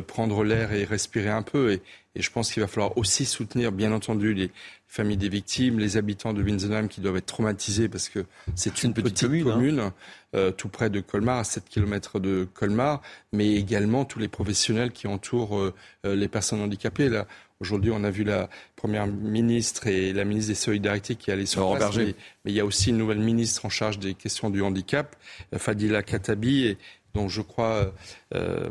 prendre 0.07 0.45
l'air 0.45 0.73
et 0.73 0.85
respirer 0.85 1.31
un 1.31 1.43
peu. 1.43 1.73
Et, 1.73 1.83
et 2.15 2.23
je 2.23 2.31
pense 2.31 2.53
qu'il 2.53 2.61
va 2.61 2.69
falloir 2.69 2.97
aussi 2.97 3.25
soutenir, 3.25 3.73
bien 3.73 3.91
entendu, 3.91 4.35
les, 4.35 4.53
familles 4.89 5.19
des 5.19 5.29
victimes, 5.29 5.79
les 5.79 5.99
habitants 5.99 6.33
de 6.33 6.43
Winsenheim 6.43 6.89
qui 6.89 7.03
doivent 7.03 7.19
être 7.19 7.27
traumatisés 7.27 7.89
parce 7.89 8.09
que 8.09 8.25
c'est 8.55 8.83
une, 8.83 8.95
petite, 8.95 9.21
commune, 9.45 9.81
hein. 9.81 9.95
euh, 10.35 10.51
tout 10.51 10.69
près 10.69 10.89
de 10.89 11.01
Colmar, 11.01 11.39
à 11.39 11.45
7 11.45 11.65
km 11.69 12.19
de 12.19 12.49
Colmar, 12.55 13.03
mais 13.33 13.55
également 13.55 14.07
tous 14.07 14.19
les 14.19 14.29
professionnels 14.29 14.91
qui 14.91 15.07
entourent 15.07 15.59
euh, 15.59 15.75
euh, 16.07 16.17
les 16.17 16.27
personnes 16.27 16.63
handicapées. 16.63 17.11
Là, 17.11 17.27
aujourd'hui, 17.61 17.91
on 17.91 18.03
a 18.03 18.11
vu 18.11 18.25
la 18.25 18.49
première 18.77 19.07
ministre 19.07 19.87
et 19.89 20.15
la 20.15 20.25
ministre 20.25 20.49
des 20.49 20.55
Solidarités 20.55 21.17
qui 21.17 21.31
allaient 21.31 21.45
sur 21.45 21.77
place, 21.77 21.95
mais, 21.95 22.15
mais, 22.47 22.53
il 22.53 22.55
y 22.55 22.61
a 22.61 22.65
aussi 22.65 22.89
une 22.89 22.97
nouvelle 22.97 23.19
ministre 23.19 23.67
en 23.67 23.69
charge 23.69 23.99
des 23.99 24.15
questions 24.15 24.49
du 24.49 24.63
handicap, 24.63 25.17
Fadila 25.55 26.03
Katabi, 26.03 26.65
et, 26.65 26.79
donc 27.15 27.31
je 27.31 27.41
crois 27.41 27.93
euh, 28.35 28.69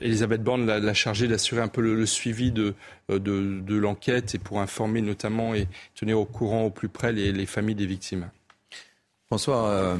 Elisabeth 0.00 0.42
Borne 0.42 0.66
l'a 0.66 0.94
chargée 0.94 1.28
d'assurer 1.28 1.60
un 1.60 1.68
peu 1.68 1.80
le, 1.80 2.06
suivi 2.06 2.52
de, 2.52 2.74
euh, 3.10 3.18
de, 3.18 3.60
de 3.60 3.76
l'enquête 3.76 4.34
et 4.34 4.38
pour 4.38 4.60
informer 4.60 5.00
notamment 5.02 5.54
et 5.54 5.66
tenir 5.94 6.18
au 6.18 6.24
courant 6.24 6.64
au 6.64 6.70
plus 6.70 6.88
près 6.88 7.12
les, 7.12 7.46
familles 7.46 7.74
des 7.74 7.86
victimes. 7.86 8.28
François, 9.28 9.68
euh, 9.68 9.96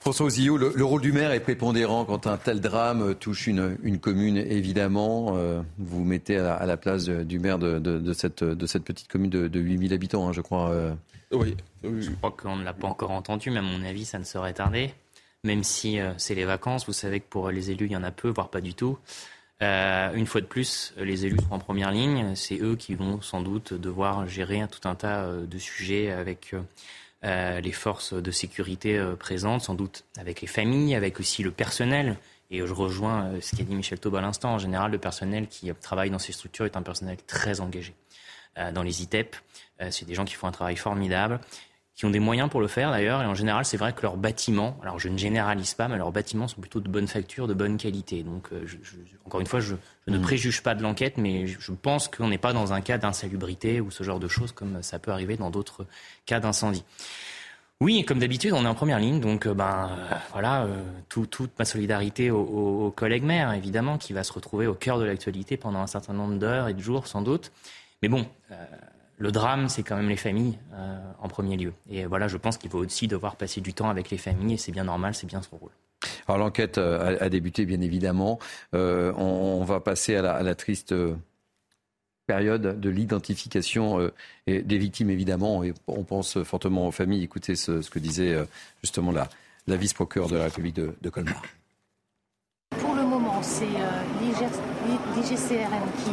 François 0.00 0.26
Ozillot, 0.26 0.56
le, 0.56 0.84
rôle 0.84 1.02
du 1.02 1.12
maire 1.12 1.32
est 1.32 1.40
prépondérant 1.40 2.04
quand 2.04 2.26
un 2.26 2.38
tel 2.38 2.60
drame 2.60 3.14
touche 3.14 3.46
une, 3.46 3.76
une 3.82 3.98
commune, 3.98 4.38
évidemment. 4.38 5.34
Euh, 5.36 5.60
vous 5.78 5.98
vous 5.98 6.04
mettez 6.04 6.38
à 6.38 6.64
la, 6.64 6.76
place 6.76 7.04
du 7.04 7.38
maire 7.38 7.58
de, 7.58 7.78
de, 7.78 8.12
cette, 8.14 8.42
de 8.42 8.66
cette 8.66 8.84
petite 8.84 9.08
commune 9.08 9.30
de, 9.30 9.48
de 9.48 9.60
8000 9.60 9.92
habitants, 9.92 10.28
hein, 10.28 10.32
je 10.32 10.40
crois. 10.40 10.72
Oui, 11.30 11.56
oui. 11.84 12.02
Je 12.02 12.10
crois 12.12 12.30
qu'on 12.30 12.56
ne 12.56 12.64
l'a 12.64 12.72
pas 12.72 12.88
encore 12.88 13.10
entendu, 13.10 13.50
mais 13.50 13.58
à 13.58 13.62
mon 13.62 13.84
avis, 13.84 14.06
ça 14.06 14.18
ne 14.18 14.24
serait 14.24 14.54
tardé 14.54 14.94
même 15.44 15.62
si 15.64 16.00
euh, 16.00 16.12
c'est 16.16 16.34
les 16.34 16.44
vacances. 16.44 16.86
Vous 16.86 16.92
savez 16.92 17.20
que 17.20 17.28
pour 17.28 17.50
les 17.50 17.70
élus, 17.70 17.86
il 17.86 17.92
y 17.92 17.96
en 17.96 18.02
a 18.02 18.10
peu, 18.10 18.28
voire 18.28 18.48
pas 18.48 18.60
du 18.60 18.74
tout. 18.74 18.98
Euh, 19.62 20.12
une 20.14 20.26
fois 20.26 20.40
de 20.40 20.46
plus, 20.46 20.94
les 20.98 21.26
élus 21.26 21.38
sont 21.38 21.54
en 21.54 21.58
première 21.58 21.90
ligne. 21.90 22.34
C'est 22.34 22.58
eux 22.60 22.76
qui 22.76 22.94
vont 22.94 23.20
sans 23.20 23.40
doute 23.40 23.74
devoir 23.74 24.26
gérer 24.26 24.64
tout 24.70 24.88
un 24.88 24.94
tas 24.94 25.24
euh, 25.24 25.46
de 25.46 25.58
sujets 25.58 26.10
avec 26.10 26.54
les 27.22 27.72
forces 27.72 28.14
de 28.14 28.30
sécurité 28.30 29.04
présentes, 29.18 29.62
sans 29.62 29.74
doute 29.74 30.04
avec 30.16 30.40
les 30.40 30.46
familles, 30.46 30.94
avec 30.94 31.18
aussi 31.18 31.42
le 31.42 31.50
personnel. 31.50 32.16
Et 32.52 32.64
je 32.64 32.72
rejoins 32.72 33.32
ce 33.40 33.56
qu'a 33.56 33.64
dit 33.64 33.74
Michel 33.74 33.98
Taub 33.98 34.14
à 34.14 34.20
l'instant. 34.20 34.54
En 34.54 34.58
général, 34.58 34.92
le 34.92 34.98
personnel 34.98 35.48
qui 35.48 35.68
travaille 35.82 36.10
dans 36.10 36.20
ces 36.20 36.30
structures 36.30 36.64
est 36.64 36.76
un 36.76 36.82
personnel 36.82 37.16
très 37.26 37.60
engagé. 37.60 37.92
Dans 38.72 38.84
les 38.84 39.02
ITEP, 39.02 39.34
c'est 39.90 40.04
des 40.04 40.14
gens 40.14 40.24
qui 40.24 40.34
font 40.34 40.46
un 40.46 40.52
travail 40.52 40.76
formidable 40.76 41.40
qui 41.98 42.06
ont 42.06 42.10
des 42.10 42.20
moyens 42.20 42.48
pour 42.48 42.60
le 42.60 42.68
faire 42.68 42.92
d'ailleurs. 42.92 43.22
Et 43.22 43.26
en 43.26 43.34
général, 43.34 43.64
c'est 43.64 43.76
vrai 43.76 43.92
que 43.92 44.02
leurs 44.02 44.16
bâtiments, 44.16 44.78
alors 44.82 45.00
je 45.00 45.08
ne 45.08 45.18
généralise 45.18 45.74
pas, 45.74 45.88
mais 45.88 45.98
leurs 45.98 46.12
bâtiments 46.12 46.46
sont 46.46 46.60
plutôt 46.60 46.78
de 46.78 46.88
bonne 46.88 47.08
facture, 47.08 47.48
de 47.48 47.54
bonne 47.54 47.76
qualité. 47.76 48.22
Donc, 48.22 48.50
euh, 48.52 48.64
encore 49.26 49.40
une 49.40 49.48
fois, 49.48 49.58
je, 49.58 49.74
ne 50.06 50.16
mm. 50.16 50.22
préjuge 50.22 50.62
pas 50.62 50.76
de 50.76 50.82
l'enquête, 50.84 51.18
mais 51.18 51.48
je 51.48 51.72
pense 51.72 52.06
qu'on 52.06 52.28
n'est 52.28 52.38
pas 52.38 52.52
dans 52.52 52.72
un 52.72 52.82
cas 52.82 52.98
d'insalubrité 52.98 53.80
ou 53.80 53.90
ce 53.90 54.04
genre 54.04 54.20
de 54.20 54.28
choses 54.28 54.52
comme 54.52 54.80
ça 54.80 55.00
peut 55.00 55.10
arriver 55.10 55.36
dans 55.36 55.50
d'autres 55.50 55.86
cas 56.24 56.38
d'incendie. 56.38 56.84
Oui, 57.80 58.04
comme 58.04 58.20
d'habitude, 58.20 58.52
on 58.52 58.64
est 58.64 58.68
en 58.68 58.76
première 58.76 59.00
ligne, 59.00 59.18
donc 59.18 59.46
euh, 59.46 59.54
ben 59.54 59.90
euh, 59.90 60.14
voilà, 60.30 60.68
toute 61.08 61.58
ma 61.58 61.64
solidarité 61.64 62.30
aux, 62.30 62.92
collègues 62.94 63.24
maires, 63.24 63.52
évidemment, 63.54 63.98
qui 63.98 64.12
va 64.12 64.22
se 64.22 64.32
retrouver 64.32 64.68
au 64.68 64.74
cœur 64.74 65.00
de 65.00 65.04
l'actualité 65.04 65.56
pendant 65.56 65.80
un 65.80 65.88
certain 65.88 66.12
nombre 66.12 66.38
d'heures 66.38 66.68
et 66.68 66.74
de 66.74 66.80
jours, 66.80 67.08
sans 67.08 67.22
doute. 67.22 67.50
Mais 68.02 68.08
bon, 68.08 68.24
le 69.18 69.32
drame, 69.32 69.68
c'est 69.68 69.82
quand 69.82 69.96
même 69.96 70.08
les 70.08 70.16
familles 70.16 70.58
euh, 70.74 70.96
en 71.20 71.28
premier 71.28 71.56
lieu. 71.56 71.72
Et 71.90 72.06
voilà, 72.06 72.28
je 72.28 72.36
pense 72.36 72.56
qu'il 72.56 72.70
faut 72.70 72.78
aussi 72.78 73.08
devoir 73.08 73.36
passer 73.36 73.60
du 73.60 73.74
temps 73.74 73.90
avec 73.90 74.10
les 74.10 74.18
familles, 74.18 74.54
et 74.54 74.56
c'est 74.56 74.72
bien 74.72 74.84
normal, 74.84 75.14
c'est 75.14 75.26
bien 75.26 75.42
son 75.42 75.56
rôle. 75.56 75.72
Alors 76.28 76.38
l'enquête 76.38 76.78
euh, 76.78 77.16
a, 77.20 77.28
débuté, 77.28 77.66
bien 77.66 77.80
évidemment. 77.80 78.38
Euh, 78.74 79.12
on, 79.14 79.64
va 79.64 79.80
passer 79.80 80.14
à 80.14 80.42
la, 80.42 80.54
triste 80.54 80.94
période 82.26 82.78
de 82.78 82.90
l'identification 82.90 84.10
des 84.46 84.78
victimes, 84.78 85.10
évidemment. 85.10 85.64
Et 85.64 85.74
on 85.88 86.04
pense 86.04 86.42
fortement 86.44 86.86
aux 86.86 86.92
familles. 86.92 87.24
Écoutez 87.24 87.56
ce, 87.56 87.88
que 87.90 87.98
disait 87.98 88.36
justement 88.82 89.10
la, 89.10 89.28
la 89.66 89.76
vice-procureure 89.76 90.28
de 90.28 90.36
la 90.36 90.44
République 90.44 90.76
de, 90.76 90.94
de 91.00 91.10
Colmar. 91.10 91.42
Pour 92.78 92.94
le 92.94 93.02
moment, 93.02 93.42
c'est 93.42 93.66
l'IGCRM 95.16 95.90
qui 96.04 96.12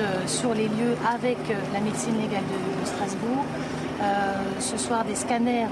euh, 0.00 0.26
sur 0.26 0.54
les 0.54 0.68
lieux 0.68 0.96
avec 1.14 1.38
euh, 1.50 1.54
la 1.72 1.80
médecine 1.80 2.16
légale 2.20 2.42
de, 2.42 2.86
Strasbourg. 2.86 3.44
Euh, 4.02 4.04
ce 4.58 4.76
soir, 4.76 5.04
des 5.04 5.14
scanners 5.14 5.66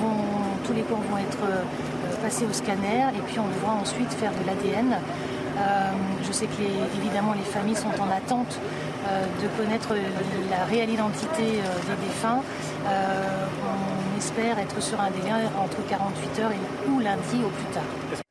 vont, 0.00 0.24
tous 0.64 0.72
les 0.72 0.82
corps 0.82 1.00
vont 1.10 1.18
être 1.18 2.18
passés 2.22 2.44
au 2.44 2.52
scanner 2.52 3.06
et 3.16 3.20
puis 3.26 3.38
on 3.38 3.48
devra 3.48 3.74
ensuite 3.74 4.12
faire 4.12 4.32
de 4.32 4.46
l'ADN. 4.46 4.96
je 6.22 6.32
sais 6.32 6.46
que 6.46 6.62
évidemment 6.98 7.32
les 7.32 7.42
familles 7.50 7.76
sont 7.76 7.94
en 8.00 8.10
attente 8.14 8.58
de 9.42 9.48
connaître 9.60 9.94
la 10.50 10.64
réelle 10.66 10.90
identité 10.90 11.42
des 11.42 12.06
défunts. 12.06 12.42
on 12.84 14.18
espère 14.18 14.58
être 14.58 14.80
sur 14.80 15.00
un 15.00 15.10
délai 15.10 15.32
entre 15.58 15.78
48 15.88 16.42
heures 16.42 16.52
et, 16.52 16.90
ou 16.90 17.00
lundi 17.00 17.42
au 17.44 17.48
plus 17.48 17.72
tard. 17.72 18.25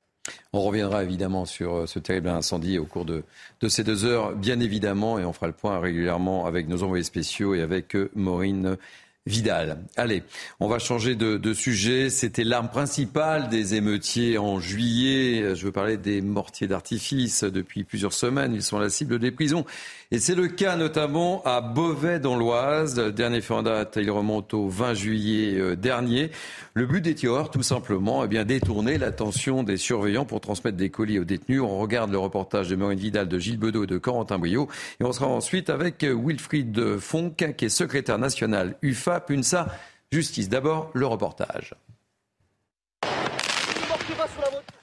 On 0.57 0.61
reviendra 0.61 1.03
évidemment 1.03 1.43
sur 1.43 1.75
euh, 1.75 1.85
ce 1.85 1.99
terrible 1.99 2.29
incendie 2.29 2.79
au 2.79 2.85
cours 2.85 3.03
de, 3.03 3.23
ces 3.67 3.83
deux 3.83 4.05
heures, 4.05 4.33
bien 4.33 4.61
évidemment, 4.61 5.19
et 5.19 5.25
on 5.25 5.33
fera 5.33 5.47
le 5.47 5.53
point 5.53 5.77
régulièrement 5.81 6.45
avec 6.45 6.69
nos 6.69 6.81
envoyés 6.81 7.03
spéciaux 7.03 7.55
et 7.55 7.61
avec 7.61 7.93
euh, 7.93 8.09
Maureen 8.15 8.77
Vidal. 9.25 9.79
Allez, 9.97 10.23
on 10.61 10.69
va 10.69 10.79
changer 10.79 11.15
de, 11.15 11.53
sujet. 11.53 12.09
C'était 12.09 12.45
l'arme 12.45 12.69
principale 12.69 13.49
des 13.49 13.75
émeutiers 13.75 14.37
en 14.37 14.61
juillet. 14.61 15.55
Je 15.55 15.65
veux 15.65 15.73
parler 15.73 15.97
des 15.97 16.21
mortiers 16.21 16.67
d'artifice. 16.67 17.43
Depuis 17.43 17.83
plusieurs 17.83 18.13
semaines, 18.13 18.53
ils 18.53 18.63
sont 18.63 18.79
la 18.79 18.89
cible 18.89 19.19
des 19.19 19.31
prisons. 19.31 19.65
Et 20.11 20.19
c'est 20.19 20.35
le 20.35 20.47
cas 20.47 20.75
notamment 20.75 21.41
à 21.45 21.61
Beauvais 21.61 22.19
dans 22.19 22.35
l'Oise. 22.35 22.95
Dernier 22.95 23.41
fait 23.41 23.55
en 23.55 23.63
date, 23.63 23.97
il 23.99 24.11
remonte 24.11 24.53
au 24.53 24.69
20 24.69 24.93
juillet 24.93 25.59
euh, 25.59 25.75
dernier. 25.75 26.29
Le 26.75 26.85
but 26.85 27.01
des 27.01 27.15
tireurs, 27.15 27.49
tout 27.49 27.63
simplement, 27.63 28.23
est 28.23 28.27
bien 28.27 28.45
détourner 28.45 28.99
l'attention 28.99 29.63
des 29.63 29.77
surveillants 29.77 30.25
pour 30.25 30.41
transmettre 30.41 30.77
des 30.77 30.91
colis 30.91 31.17
aux 31.17 31.23
détenus. 31.23 31.61
On 31.61 31.79
regarde 31.79 32.11
le 32.11 32.19
reportage 32.19 32.69
de 32.69 32.75
Maureen 32.75 32.99
Vidal, 32.99 33.27
de 33.27 33.39
Gilles 33.39 33.57
Bedeau 33.57 33.85
et 33.85 33.87
de 33.87 33.97
Corentin 33.97 34.37
Bouillot. 34.37 34.67
Et 34.99 35.03
on 35.03 35.11
sera 35.11 35.27
ensuite 35.27 35.71
avec 35.71 36.03
Wilfried 36.03 36.99
Fonck, 36.99 37.55
qui 37.57 37.65
est 37.65 37.69
secrétaire 37.69 38.19
national 38.19 38.77
UFA, 38.83 39.21
PUNSA 39.21 39.67
Justice. 40.11 40.49
D'abord, 40.49 40.91
le 40.93 41.07
reportage. 41.07 41.73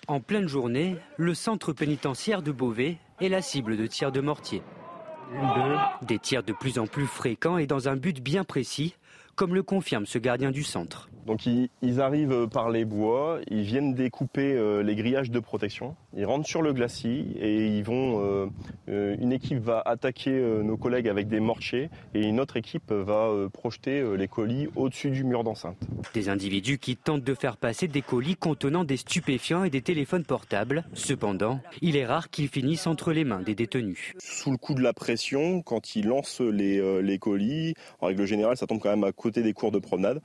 En 0.09 0.19
pleine 0.19 0.49
journée, 0.49 0.97
le 1.17 1.35
centre 1.35 1.73
pénitentiaire 1.73 2.43
de 2.43 2.51
Beauvais 2.51 2.99
est 3.21 3.29
la 3.29 3.41
cible 3.41 3.77
de 3.77 3.87
tirs 3.87 4.11
de 4.11 4.21
mortier. 4.21 4.63
Des 6.03 6.19
tirs 6.19 6.43
de 6.43 6.53
plus 6.53 6.79
en 6.79 6.87
plus 6.87 7.07
fréquents 7.07 7.59
et 7.59 7.67
dans 7.67 7.89
un 7.89 7.97
but 7.97 8.21
bien 8.23 8.45
précis, 8.45 8.95
comme 9.35 9.55
le 9.55 9.63
confirme 9.63 10.07
ce 10.07 10.19
gardien 10.19 10.51
du 10.51 10.63
centre. 10.63 11.09
Donc 11.27 11.47
ils, 11.47 12.01
arrivent 12.01 12.49
par 12.49 12.71
les 12.71 12.85
bois, 12.85 13.39
ils 13.49 13.63
viennent 13.63 13.95
découper 13.95 14.55
euh, 14.55 14.83
les 14.83 14.97
grillages 14.97 15.31
de 15.31 15.39
protection, 15.39 15.95
ils 16.17 16.25
rentrent 16.25 16.49
sur 16.49 16.63
le 16.63 16.73
glacis 16.73 17.27
et 17.39 17.67
ils 17.67 17.85
vont. 17.85 18.21
Euh, 18.25 18.47
euh, 18.89 19.17
une 19.21 19.33
équipe 19.33 19.59
va 19.59 19.81
attaquer 19.85 20.33
nos 20.33 20.77
collègues 20.77 21.09
avec 21.09 21.29
des 21.29 21.39
mortiers 21.39 21.91
et 22.15 22.23
une 22.23 22.41
autre 22.41 22.57
équipe 22.57 22.91
va 22.91 23.31
projeter 23.53 24.05
les 24.17 24.27
colis 24.27 24.69
au-dessus 24.75 25.11
du 25.11 25.25
mur 25.25 25.45
d'enceinte. 25.45 25.77
Des 26.15 26.29
individus 26.29 26.79
qui 26.79 26.97
tentent 26.97 27.23
de 27.23 27.35
faire 27.35 27.57
passer 27.57 27.89
des 27.89 28.03
colis 28.03 28.37
contenant 28.37 28.85
des 28.85 28.97
stupéfiants 28.97 29.65
et 29.65 29.71
des 29.71 29.83
téléphones 29.83 30.25
portables. 30.25 30.85
Cependant, 30.95 31.61
il 31.81 31.97
est 31.97 32.07
rare 32.07 32.31
qu'ils 32.31 32.49
finissent 32.49 32.87
entre 32.87 33.13
les 33.13 33.25
mains 33.25 33.41
des 33.41 33.55
détenus. 33.55 34.15
Sous 34.19 34.51
le 34.51 34.57
coup 34.57 34.75
de 34.75 34.83
la 34.83 34.93
pression, 34.93 35.63
quand 35.63 35.95
ils 35.95 36.07
lancent 36.07 36.41
les, 36.41 37.03
les 37.03 37.19
colis, 37.19 37.75
en 38.01 38.07
règle 38.07 38.27
générale, 38.27 38.57
ça 38.57 38.67
tombe 38.67 38.81
quand 38.81 38.91
même 38.91 39.05
à 39.05 39.13
côté 39.13 39.43
des 39.43 39.53
cours 39.53 39.71
de 39.71 39.79
promenade. 39.79 40.21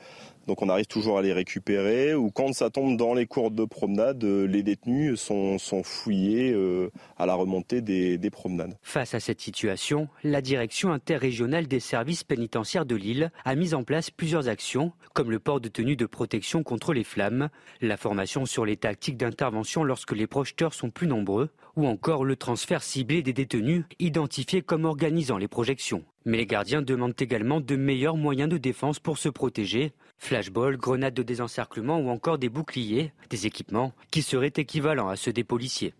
Donc 0.48 0.62
on 0.62 0.70
arrive 0.70 0.88
toujours 0.88 1.18
à 1.18 1.22
les 1.22 1.34
récupérer. 1.34 2.16
Ou 2.16 2.32
quand 2.32 2.54
ça 2.54 2.70
tombe 2.70 2.98
dans 2.98 3.14
les 3.14 3.28
cours 3.28 3.52
de 3.52 3.66
promenade, 3.66 4.24
euh, 4.24 4.46
les 4.46 4.64
détenus 4.64 5.20
sont, 5.20 5.58
fouillés 5.84 6.54
euh, 6.54 6.90
à 7.18 7.26
la 7.26 7.36
remontée 7.36 7.82
des, 7.82 8.18
des, 8.18 8.30
promenades. 8.30 8.78
Face 8.82 9.14
à 9.14 9.20
cette 9.20 9.42
situation, 9.42 10.08
la 10.24 10.42
direction 10.42 10.92
interrégionale 10.92 11.68
des 11.68 11.82
services 11.82 12.24
pénitentiaires 12.24 12.86
de 12.86 12.96
Lille 12.96 13.32
a 13.44 13.56
mis 13.56 13.74
en 13.74 13.84
place 13.84 14.10
plusieurs 14.10 14.48
actions, 14.48 14.94
comme 15.14 15.32
le 15.32 15.40
port 15.40 15.60
de 15.60 15.68
tenue 15.68 15.98
de 15.98 16.06
protection 16.06 16.64
contre 16.64 16.94
les 16.94 17.04
flammes, 17.04 17.50
la 17.82 17.98
formation 17.98 18.46
sur 18.46 18.66
les 18.66 18.78
tactiques 18.78 19.18
d'intervention 19.18 19.84
lorsque 19.84 20.14
les 20.14 20.28
projeteurs 20.28 20.74
sont 20.74 20.90
plus 20.90 21.08
nombreux, 21.08 21.50
ou 21.76 21.86
encore 21.86 22.26
le 22.26 22.36
transfert 22.36 22.84
ciblé 22.84 23.22
des 23.22 23.34
détenus 23.34 23.84
identifiés 24.00 24.62
comme 24.62 24.86
organisant 24.86 25.38
les 25.38 25.48
projections. 25.48 26.04
Mais 26.26 26.38
les 26.38 26.46
gardiens 26.46 26.82
demandent 26.82 27.14
également 27.20 27.62
de 27.62 27.76
meilleurs 27.76 28.18
moyens 28.18 28.50
de 28.50 28.58
défense 28.58 29.00
pour 29.00 29.18
se 29.18 29.30
protéger, 29.30 29.94
Flashball, 30.18 30.78
grenades 30.78 31.14
de 31.14 31.24
désencerclement 31.24 32.00
ou 32.00 32.10
encore 32.10 32.38
des 32.38 32.50
boucliers, 32.50 33.12
des 33.30 33.46
équipements 33.46 33.94
qui 34.12 34.22
seraient 34.22 34.54
équivalents 34.56 35.10
à 35.10 35.16
ceux 35.16 35.34
des 35.34 35.44
policiers. 35.44 35.94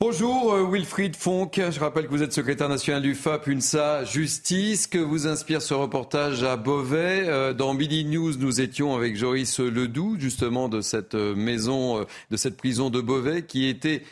Bonjour 0.00 0.52
euh, 0.52 0.70
Wilfried 0.70 1.16
Fonck, 1.16 1.60
je 1.72 1.80
rappelle 1.80 2.06
que 2.06 2.10
vous 2.10 2.22
êtes 2.22 2.32
secrétaire 2.32 2.68
national 2.68 3.02
du 3.02 3.16
FAP 3.16 3.48
UNSA 3.48 4.04
Justice. 4.04 4.86
Que 4.86 4.98
vous 4.98 5.26
inspire 5.26 5.60
ce 5.60 5.74
reportage 5.74 6.44
à 6.44 6.56
Beauvais 6.56 7.24
euh, 7.26 7.52
Dans 7.52 7.74
Midi 7.74 8.04
News, 8.04 8.36
nous 8.38 8.60
étions 8.60 8.94
avec 8.94 9.16
Joris 9.16 9.58
Ledoux, 9.58 10.16
justement 10.16 10.68
de 10.68 10.82
cette 10.82 11.16
euh, 11.16 11.34
maison, 11.34 12.06
de 12.30 12.36
cette 12.36 12.56
prison 12.56 12.90
de 12.90 13.00
Beauvais 13.00 13.42
qui 13.42 13.66
était 13.66 14.04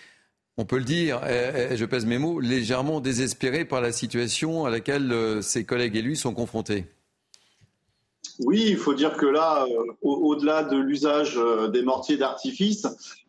on 0.57 0.65
peut 0.65 0.79
le 0.79 0.85
dire, 0.85 1.21
je 1.23 1.85
pèse 1.85 2.07
mes 2.07 2.17
mots, 2.17 2.41
légèrement 2.41 3.01
désespéré 3.01 3.67
par 3.67 3.83
la 3.83 3.93
situation 3.93 4.65
à 4.65 4.71
laquelle 4.71 5.43
ses 5.43 5.65
collègues 5.65 5.97
et 5.97 6.01
lui 6.01 6.17
sont 6.17 6.33
confrontés. 6.33 6.87
Oui, 8.41 8.65
il 8.69 8.77
faut 8.77 8.93
dire 8.93 9.17
que 9.17 9.27
là, 9.27 9.65
euh, 9.65 9.93
au-delà 10.03 10.63
de 10.63 10.77
l'usage 10.77 11.39
euh, 11.39 11.69
des 11.69 11.83
mortiers 11.83 12.17
d'artifice, 12.19 12.87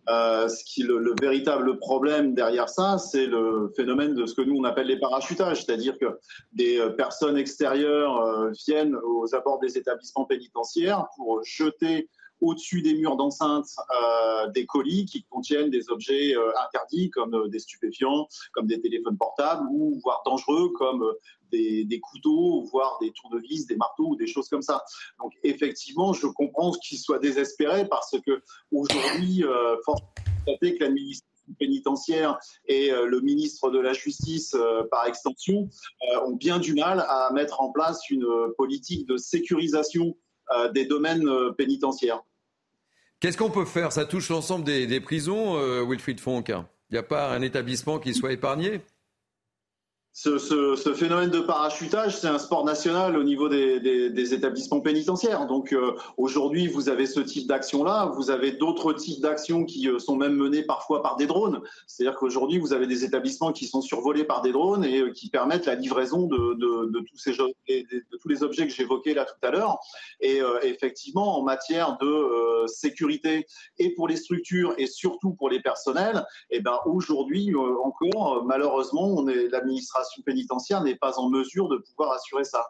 euh, 0.09 0.47
le, 0.77 0.97
le, 0.97 1.15
véritable 1.19 1.77
problème 1.77 2.33
derrière 2.33 2.69
ça, 2.69 2.97
c'est 2.97 3.25
le 3.25 3.71
phénomène 3.75 4.15
de 4.15 4.25
ce 4.25 4.33
que 4.33 4.41
nous 4.41 4.55
on 4.55 4.63
appelle 4.63 4.87
les 4.87 4.99
parachutages, 4.99 5.65
c'est-à-dire 5.65 5.97
que 5.97 6.17
des 6.53 6.81
personnes 6.97 7.37
extérieures 7.37 8.51
viennent 8.65 8.95
aux 8.95 9.35
abords 9.35 9.59
des 9.59 9.77
établissements 9.77 10.25
pénitentiaires 10.25 11.07
pour 11.17 11.43
jeter 11.43 12.09
au-dessus 12.39 12.81
des 12.81 12.93
murs 12.93 13.17
d'enceinte 13.17 13.67
des 14.53 14.65
colis 14.65 15.05
qui 15.05 15.23
contiennent 15.23 15.71
des 15.71 15.89
objets 15.89 16.35
interdits 16.65 17.09
comme 17.09 17.49
des 17.49 17.59
stupéfiants, 17.59 18.27
comme 18.53 18.67
des 18.67 18.79
téléphones 18.79 19.17
portables 19.17 19.67
ou 19.71 19.99
voire 20.03 20.21
dangereux 20.25 20.69
comme 20.69 21.03
des, 21.51 21.99
couteaux, 21.99 22.63
voire 22.71 22.97
des 23.01 23.11
tournevis, 23.11 23.67
des 23.67 23.75
marteaux 23.75 24.09
ou 24.09 24.15
des 24.15 24.27
choses 24.27 24.49
comme 24.49 24.61
ça. 24.61 24.83
Donc 25.19 25.33
effectivement, 25.43 26.13
je 26.13 26.27
comprends 26.27 26.71
qu'ils 26.71 26.99
soient 26.99 27.19
désespérés 27.19 27.87
parce 27.87 28.15
que 28.25 28.41
aujourd'hui, 28.71 29.43
euh, 29.43 29.75
force 29.83 30.01
que 30.45 30.83
l'administration 30.83 31.25
pénitentiaire 31.59 32.37
et 32.67 32.91
le 32.91 33.21
ministre 33.21 33.69
de 33.69 33.79
la 33.79 33.93
Justice, 33.93 34.53
par 34.91 35.07
extension, 35.07 35.69
ont 36.25 36.35
bien 36.35 36.59
du 36.59 36.73
mal 36.73 37.05
à 37.07 37.31
mettre 37.31 37.61
en 37.61 37.71
place 37.71 38.09
une 38.09 38.27
politique 38.57 39.07
de 39.07 39.15
sécurisation 39.15 40.13
euh, 40.55 40.71
des 40.71 40.85
domaines 40.85 41.27
euh, 41.27 41.51
pénitentiaires. 41.51 42.21
Qu'est-ce 43.19 43.37
qu'on 43.37 43.49
peut 43.49 43.65
faire? 43.65 43.91
Ça 43.91 44.05
touche 44.05 44.29
l'ensemble 44.29 44.63
des, 44.63 45.01
prisons, 45.01 45.57
euh, 45.57 45.83
Wilfried 45.85 46.21
Fonck. 46.21 46.47
Il 46.47 46.93
n'y 46.93 46.97
a 46.97 47.03
pas 47.03 47.33
un 47.33 47.41
établissement 47.41 47.99
qui 47.99 48.13
soit 48.13 48.31
épargné? 48.31 48.79
Ce, 50.17 50.93
phénomène 50.95 51.29
de 51.29 51.39
parachutage, 51.39 52.17
c'est 52.17 52.27
un 52.27 52.39
sport 52.39 52.65
national 52.65 53.15
au 53.17 53.23
niveau 53.23 53.49
des, 53.49 54.33
établissements 54.33 54.81
pénitentiaires. 54.81 55.45
Donc 55.45 55.73
euh, 55.73 55.95
aujourd'hui, 56.17 56.67
vous 56.67 56.89
avez 56.89 57.05
ce 57.05 57.19
type 57.19 57.47
d'action-là. 57.47 58.11
Vous 58.15 58.31
avez 58.31 58.51
d'autres 58.51 58.93
types 58.93 59.21
d'actions 59.21 59.63
qui 59.63 59.87
euh, 59.87 59.99
sont 59.99 60.15
même 60.15 60.33
menées 60.33 60.63
parfois 60.63 61.03
par 61.03 61.17
des 61.17 61.27
drones. 61.27 61.61
C'est-à-dire 61.85 62.17
qu'aujourd'hui, 62.17 62.57
vous 62.57 62.73
avez 62.73 62.87
des 62.87 63.03
établissements 63.03 63.51
qui 63.51 63.67
sont 63.67 63.81
survolés 63.81 64.23
par 64.23 64.41
des 64.41 64.51
drones 64.51 64.83
et 64.83 65.01
euh, 65.01 65.11
qui 65.11 65.29
permettent 65.29 65.67
la 65.67 65.75
livraison 65.75 66.25
de, 66.25 66.57
tous, 68.17 68.27
les 68.27 68.43
objets 68.43 68.67
que 68.67 68.73
j'évoquais 68.73 69.13
là 69.13 69.23
tout 69.23 69.47
à 69.47 69.51
l'heure. 69.51 69.77
Et 70.19 70.41
effectivement, 70.63 71.37
en 71.37 71.43
matière 71.43 71.97
de 72.01 72.65
sécurité 72.67 73.45
et 73.77 73.93
pour 73.93 74.07
les 74.07 74.15
structures 74.15 74.73
et 74.77 74.87
surtout 74.87 75.33
pour 75.33 75.49
les 75.49 75.61
personnels, 75.61 76.25
eh 76.49 76.59
ben 76.59 76.79
aujourd'hui 76.85 77.53
encore, 77.55 78.43
malheureusement, 78.45 79.05
on 79.05 79.27
est 79.27 79.47
l'administration 79.49 80.06
pénitentiaire 80.23 80.81
n'est 80.83 80.95
pas 80.95 81.17
en 81.19 81.29
mesure 81.29 81.67
de 81.69 81.77
pouvoir 81.77 82.13
assurer 82.13 82.43
ça. 82.43 82.65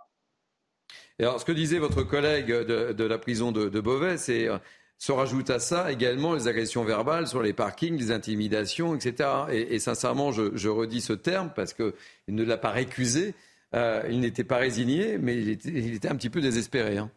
Et 1.20 1.24
alors, 1.24 1.40
ce 1.40 1.46
que 1.46 1.52
disait 1.52 1.80
votre 1.80 2.04
collègue 2.04 2.48
de, 2.52 3.04
la 3.04 3.18
prison 3.18 3.52
de, 3.52 3.80
Beauvais, 3.80 4.18
c'est 4.18 4.48
euh, 4.48 4.58
se 5.00 5.12
rajoute 5.12 5.50
à 5.50 5.60
ça 5.60 5.92
également 5.92 6.34
les 6.34 6.48
agressions 6.48 6.84
verbales 6.84 7.28
sur 7.28 7.42
les 7.42 7.54
parkings, 7.54 7.98
les 7.98 8.12
intimidations, 8.12 8.96
etc. 8.96 9.30
Et, 9.52 9.80
sincèrement, 9.80 10.32
je, 10.32 10.70
redis 10.70 11.02
ce 11.02 11.14
terme 11.14 11.52
parce 11.56 11.74
qu'il 11.74 11.94
ne 12.28 12.44
l'a 12.44 12.58
pas 12.58 12.72
récusé. 12.72 13.36
Euh, 13.74 14.04
il 14.10 14.20
n'était 14.20 14.44
pas 14.44 14.58
résigné, 14.58 15.18
mais 15.18 15.36
il 15.36 15.50
était, 15.50 16.08
un 16.08 16.16
petit 16.16 16.30
peu 16.30 16.42
désespéré. 16.42 16.98
Hein. 16.98 17.12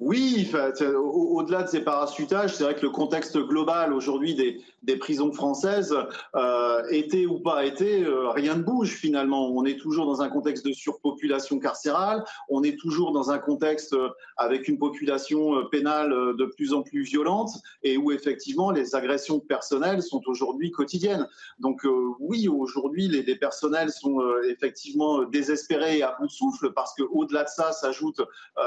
Oui, 0.00 0.50
au-delà 0.96 1.62
de 1.62 1.68
ces 1.68 1.80
parachutages, 1.80 2.54
c'est 2.54 2.64
vrai 2.64 2.74
que 2.74 2.82
le 2.82 2.90
contexte 2.90 3.38
global 3.38 3.92
aujourd'hui 3.92 4.34
des, 4.34 4.60
des 4.84 4.96
prisons 4.96 5.32
françaises, 5.32 5.96
euh, 6.34 6.82
été 6.90 7.26
ou 7.26 7.38
pas 7.40 7.64
été, 7.64 8.04
euh, 8.04 8.30
rien 8.30 8.56
ne 8.56 8.62
bouge 8.62 8.90
finalement. 8.90 9.48
On 9.48 9.64
est 9.64 9.78
toujours 9.78 10.06
dans 10.06 10.20
un 10.20 10.28
contexte 10.28 10.66
de 10.66 10.72
surpopulation 10.72 11.58
carcérale, 11.58 12.24
on 12.48 12.62
est 12.62 12.78
toujours 12.78 13.12
dans 13.12 13.30
un 13.30 13.38
contexte 13.38 13.94
euh, 13.94 14.10
avec 14.36 14.68
une 14.68 14.78
population 14.78 15.56
euh, 15.56 15.64
pénale 15.70 16.10
de 16.10 16.44
plus 16.44 16.74
en 16.74 16.82
plus 16.82 17.02
violente 17.02 17.50
et 17.82 17.96
où 17.96 18.12
effectivement 18.12 18.70
les 18.70 18.94
agressions 18.94 19.40
personnelles 19.40 20.02
sont 20.02 20.22
aujourd'hui 20.26 20.70
quotidiennes. 20.70 21.26
Donc 21.58 21.86
oui, 22.20 22.48
aujourd'hui 22.48 23.08
les, 23.08 23.34
personnels 23.36 23.90
sont 23.90 24.20
effectivement 24.48 25.24
désespérés 25.24 25.98
et 25.98 26.02
à 26.02 26.16
bout 26.18 26.26
de 26.26 26.32
souffle 26.32 26.72
parce 26.72 26.94
qu'au-delà 26.94 27.44
de 27.44 27.48
ça 27.48 27.72
s'ajoute 27.72 28.20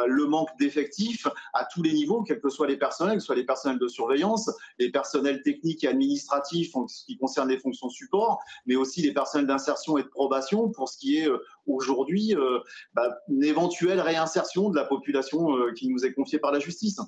le 0.07 0.25
manque 0.25 0.49
d'effectifs 0.59 1.16
à 1.53 1.65
tous 1.65 1.81
les 1.81 1.93
niveaux, 1.93 2.23
quels 2.23 2.39
que 2.39 2.49
soient 2.49 2.67
les 2.67 2.77
personnels, 2.77 3.15
que 3.15 3.19
ce 3.21 3.27
soit 3.27 3.35
les 3.35 3.45
personnels 3.45 3.79
de 3.79 3.87
surveillance, 3.87 4.49
les 4.79 4.91
personnels 4.91 5.41
techniques 5.43 5.83
et 5.83 5.87
administratifs 5.87 6.75
en 6.75 6.87
ce 6.87 7.05
qui 7.05 7.17
concerne 7.17 7.49
les 7.49 7.59
fonctions 7.59 7.89
support, 7.89 8.39
mais 8.65 8.75
aussi 8.75 9.01
les 9.01 9.13
personnels 9.13 9.47
d'insertion 9.47 9.97
et 9.97 10.03
de 10.03 10.07
probation 10.07 10.69
pour 10.69 10.89
ce 10.89 10.97
qui 10.97 11.17
est 11.17 11.29
euh, 11.29 11.43
aujourd'hui 11.65 12.35
euh, 12.35 12.59
bah, 12.93 13.17
une 13.29 13.43
éventuelle 13.43 13.99
réinsertion 13.99 14.69
de 14.69 14.75
la 14.75 14.85
population 14.85 15.55
euh, 15.55 15.73
qui 15.73 15.89
nous 15.89 16.05
est 16.05 16.13
confiée 16.13 16.39
par 16.39 16.51
la 16.51 16.59
justice. 16.59 16.99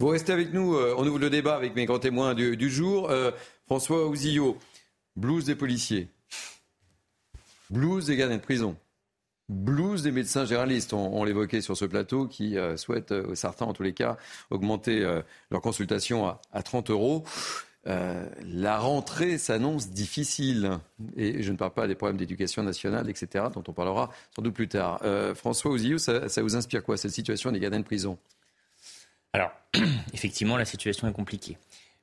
Vous 0.00 0.08
restez 0.08 0.32
avec 0.32 0.52
nous, 0.52 0.76
on 0.76 1.04
ouvre 1.04 1.18
le 1.18 1.28
débat 1.28 1.56
avec 1.56 1.74
mes 1.74 1.84
grands 1.84 1.98
témoins 1.98 2.32
du, 2.32 2.70
jour. 2.70 3.10
François 3.66 4.06
Ouzillot, 4.06 4.56
blues 5.16 5.44
des 5.44 5.56
policiers, 5.56 6.08
blues 7.68 8.06
des 8.06 8.14
gardiens 8.14 8.36
de 8.36 8.42
prison, 8.42 8.76
blues 9.48 10.02
des 10.02 10.12
médecins 10.12 10.44
généralistes, 10.44 10.92
on, 10.92 11.24
l'évoquait 11.24 11.60
sur 11.60 11.76
ce 11.76 11.84
plateau, 11.84 12.26
qui 12.26 12.56
souhaitent, 12.76 13.14
certains 13.34 13.66
en 13.66 13.72
tous 13.72 13.82
les 13.82 13.94
cas, 13.94 14.16
augmenter 14.50 15.00
leur 15.50 15.60
consultation 15.60 16.26
à, 16.26 16.40
à 16.52 16.62
30 16.62 16.90
euros. 16.90 17.24
Euh, 17.88 18.28
la 18.44 18.78
rentrée 18.78 19.38
s'annonce 19.38 19.90
difficile. 19.90 20.78
Et 21.16 21.42
je 21.42 21.52
ne 21.52 21.56
parle 21.56 21.72
pas 21.72 21.86
des 21.86 21.94
problèmes 21.94 22.18
d'éducation 22.18 22.62
nationale, 22.62 23.08
etc., 23.08 23.46
dont 23.52 23.64
on 23.66 23.72
parlera 23.72 24.10
sans 24.34 24.42
doute 24.42 24.54
plus 24.54 24.68
tard. 24.68 25.00
Euh, 25.04 25.34
François 25.34 25.70
Ouzillou, 25.70 25.98
ça, 25.98 26.20
vous 26.42 26.56
inspire 26.56 26.82
quoi, 26.82 26.96
cette 26.96 27.12
situation 27.12 27.50
des 27.50 27.60
gardiens 27.60 27.80
de 27.80 27.84
prison? 27.84 28.18
Alors, 29.32 29.52
effectivement, 30.12 30.56
la 30.56 30.64
situation 30.64 31.08
est 31.08 31.12
compliquée. 31.12 31.56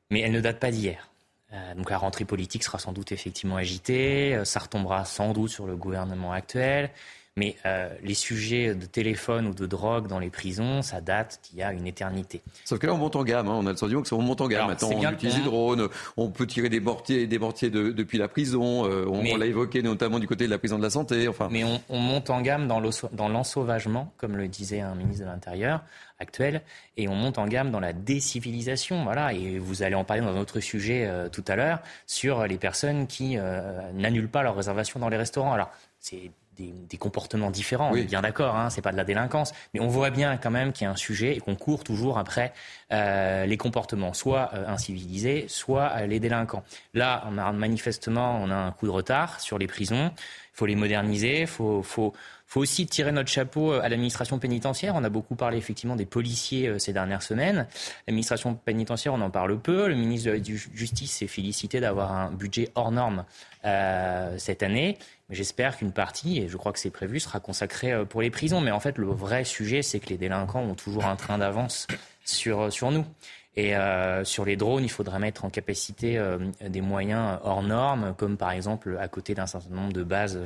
Mais 0.09 0.21
elle 0.21 0.31
ne 0.31 0.41
date 0.41 0.59
pas 0.59 0.71
d'hier. 0.71 1.09
Euh, 1.53 1.75
donc 1.75 1.89
la 1.91 1.97
rentrée 1.97 2.25
politique 2.25 2.63
sera 2.63 2.79
sans 2.79 2.91
doute 2.91 3.11
effectivement 3.11 3.57
agitée. 3.57 4.41
Ça 4.45 4.59
retombera 4.59 5.05
sans 5.05 5.33
doute 5.33 5.51
sur 5.51 5.67
le 5.67 5.75
gouvernement 5.75 6.33
actuel. 6.33 6.89
Mais 7.37 7.57
euh, 7.65 7.89
les 8.01 8.13
sujets 8.13 8.75
de 8.75 8.85
téléphone 8.85 9.47
ou 9.47 9.53
de 9.53 9.65
drogue 9.65 10.07
dans 10.07 10.19
les 10.19 10.29
prisons, 10.29 10.81
ça 10.81 11.01
date 11.01 11.41
d'il 11.43 11.59
y 11.59 11.63
a 11.63 11.73
une 11.73 11.85
éternité. 11.85 12.41
Sauf 12.63 12.79
que 12.79 12.87
là, 12.87 12.93
on 12.93 12.97
monte 12.97 13.17
en 13.17 13.25
gamme. 13.25 13.49
Hein. 13.49 13.57
On 13.57 13.67
a 13.67 13.71
le 13.71 13.75
sentiment 13.75 14.03
que 14.03 14.15
on 14.15 14.21
monte 14.21 14.39
en 14.39 14.47
gamme. 14.47 14.67
Maintenant, 14.67 14.91
on 14.93 15.11
utilise 15.11 15.35
des 15.35 15.43
drones, 15.43 15.89
on 16.15 16.29
peut 16.29 16.47
tirer 16.47 16.69
des 16.69 16.79
mortiers, 16.79 17.27
des 17.27 17.37
mortiers 17.37 17.69
depuis 17.69 18.17
la 18.17 18.29
prison. 18.29 18.85
Euh, 18.85 19.05
on, 19.05 19.35
l'a 19.35 19.47
évoqué 19.47 19.81
notamment 19.81 20.19
du 20.19 20.29
côté 20.29 20.45
de 20.45 20.49
la 20.49 20.59
prison 20.59 20.77
de 20.77 20.83
la 20.83 20.89
santé. 20.89 21.27
Enfin. 21.27 21.49
Mais 21.51 21.65
on, 21.89 21.97
monte 21.99 22.29
en 22.29 22.39
gamme 22.39 22.69
dans 22.69 22.79
l'ensauvagement, 23.27 24.13
comme 24.15 24.37
le 24.37 24.47
disait 24.47 24.79
un 24.79 24.95
ministre 24.95 25.25
de 25.25 25.29
l'Intérieur 25.29 25.83
actuel, 26.19 26.61
et 26.95 27.09
on 27.09 27.15
monte 27.15 27.37
en 27.37 27.47
gamme 27.47 27.69
dans 27.69 27.81
la 27.81 27.91
décivilisation. 27.91 29.03
Voilà, 29.03 29.33
et 29.33 29.59
vous 29.59 29.83
allez 29.83 29.95
en 29.95 30.05
parler 30.05 30.21
dans 30.21 30.33
un 30.33 30.39
autre 30.39 30.61
sujet 30.61 31.05
euh, 31.05 31.27
tout 31.27 31.43
à 31.49 31.57
l'heure 31.57 31.79
sur 32.07 32.47
les 32.47 32.57
personnes 32.57 33.07
qui 33.07 33.35
n'annulent 33.93 34.29
pas 34.29 34.41
leur 34.41 34.55
réservation 34.55 35.01
dans 35.01 35.09
les 35.09 35.17
restaurants. 35.17 35.51
Alors, 35.51 35.69
c'est 35.99 36.31
des, 36.57 36.97
comportements 36.97 37.51
différents. 37.51 37.91
On 37.91 37.95
est 37.95 38.03
bien 38.03 38.21
d'accord, 38.21 38.55
hein, 38.55 38.69
c'est 38.69 38.81
pas 38.81 38.91
de 38.91 38.97
la 38.97 39.03
délinquance, 39.03 39.53
mais 39.73 39.79
on 39.79 39.87
voit 39.87 40.09
bien 40.09 40.37
quand 40.37 40.49
même 40.49 40.71
qu'il 40.71 40.85
y 40.85 40.87
a 40.87 40.91
un 40.91 40.95
sujet 40.95 41.35
et 41.35 41.39
qu'on 41.39 41.55
court 41.55 41.83
toujours 41.83 42.17
après 42.17 42.53
euh, 42.91 43.45
les 43.45 43.57
comportements, 43.57 44.13
soit 44.13 44.51
euh, 44.53 44.67
incivilisés, 44.67 45.45
soit 45.47 45.91
euh, 45.97 46.07
les 46.07 46.19
délinquants. 46.19 46.63
Là, 46.93 47.23
on 47.29 47.37
a, 47.37 47.51
manifestement, 47.51 48.39
on 48.41 48.49
a 48.49 48.55
un 48.55 48.71
coup 48.71 48.85
de 48.85 48.91
retard 48.91 49.39
sur 49.39 49.57
les 49.57 49.67
prisons. 49.67 50.11
Faut 50.55 50.65
les 50.65 50.75
moderniser, 50.75 51.41
il 51.41 51.47
faut, 51.47 51.83
faut, 51.83 52.13
faut 52.47 52.61
aussi 52.61 52.87
tirer 52.87 53.11
notre 53.11 53.29
chapeau 53.29 53.73
à 53.73 53.87
l'administration 53.89 54.39
pénitentiaire. 54.39 54.95
On 54.95 55.03
a 55.03 55.09
beaucoup 55.09 55.35
parlé 55.35 55.57
effectivement 55.57 55.95
des 55.95 56.05
policiers 56.05 56.79
ces 56.79 56.93
dernières 56.93 57.21
semaines. 57.21 57.67
L'administration 58.07 58.55
pénitentiaire, 58.55 59.13
on 59.13 59.21
en 59.21 59.29
parle 59.29 59.59
peu. 59.59 59.87
Le 59.87 59.95
ministre 59.95 60.31
de 60.31 60.37
la 60.37 60.41
Justice 60.41 61.11
s'est 61.11 61.27
félicité 61.27 61.79
d'avoir 61.79 62.13
un 62.13 62.31
budget 62.31 62.71
hors 62.75 62.91
norme 62.91 63.25
euh, 63.65 64.35
cette 64.37 64.61
année. 64.61 64.97
J'espère 65.31 65.77
qu'une 65.77 65.91
partie, 65.91 66.39
et 66.39 66.47
je 66.47 66.55
crois 66.55 66.71
que 66.71 66.77
c'est 66.77 66.91
prévu, 66.91 67.19
sera 67.19 67.39
consacrée 67.39 67.91
euh, 67.91 68.05
pour 68.05 68.21
les 68.21 68.29
prisons. 68.29 68.61
Mais 68.61 68.69
en 68.69 68.79
fait, 68.79 68.99
le 68.99 69.07
vrai 69.07 69.43
sujet, 69.43 69.81
c'est 69.81 69.99
que 69.99 70.09
les 70.09 70.17
délinquants 70.17 70.61
ont 70.61 70.75
toujours 70.75 71.05
un 71.05 71.15
train 71.15 71.39
d'avance 71.39 71.87
sur, 72.25 72.61
euh, 72.61 72.69
sur 72.69 72.91
nous. 72.91 73.05
Et 73.57 73.75
euh, 73.75 74.25
sur 74.25 74.43
les 74.43 74.57
drones, 74.57 74.83
il 74.83 74.91
faudrait 74.91 75.19
mettre 75.19 75.45
en 75.45 75.49
capacité 75.49 76.17
euh, 76.17 76.37
des 76.61 76.81
moyens 76.81 77.39
hors 77.43 77.63
normes, 77.63 78.13
comme 78.17 78.35
par 78.35 78.51
exemple 78.51 78.97
à 78.99 79.07
côté 79.07 79.33
d'un 79.33 79.47
certain 79.47 79.73
nombre 79.73 79.93
de 79.93 80.03
bases 80.03 80.39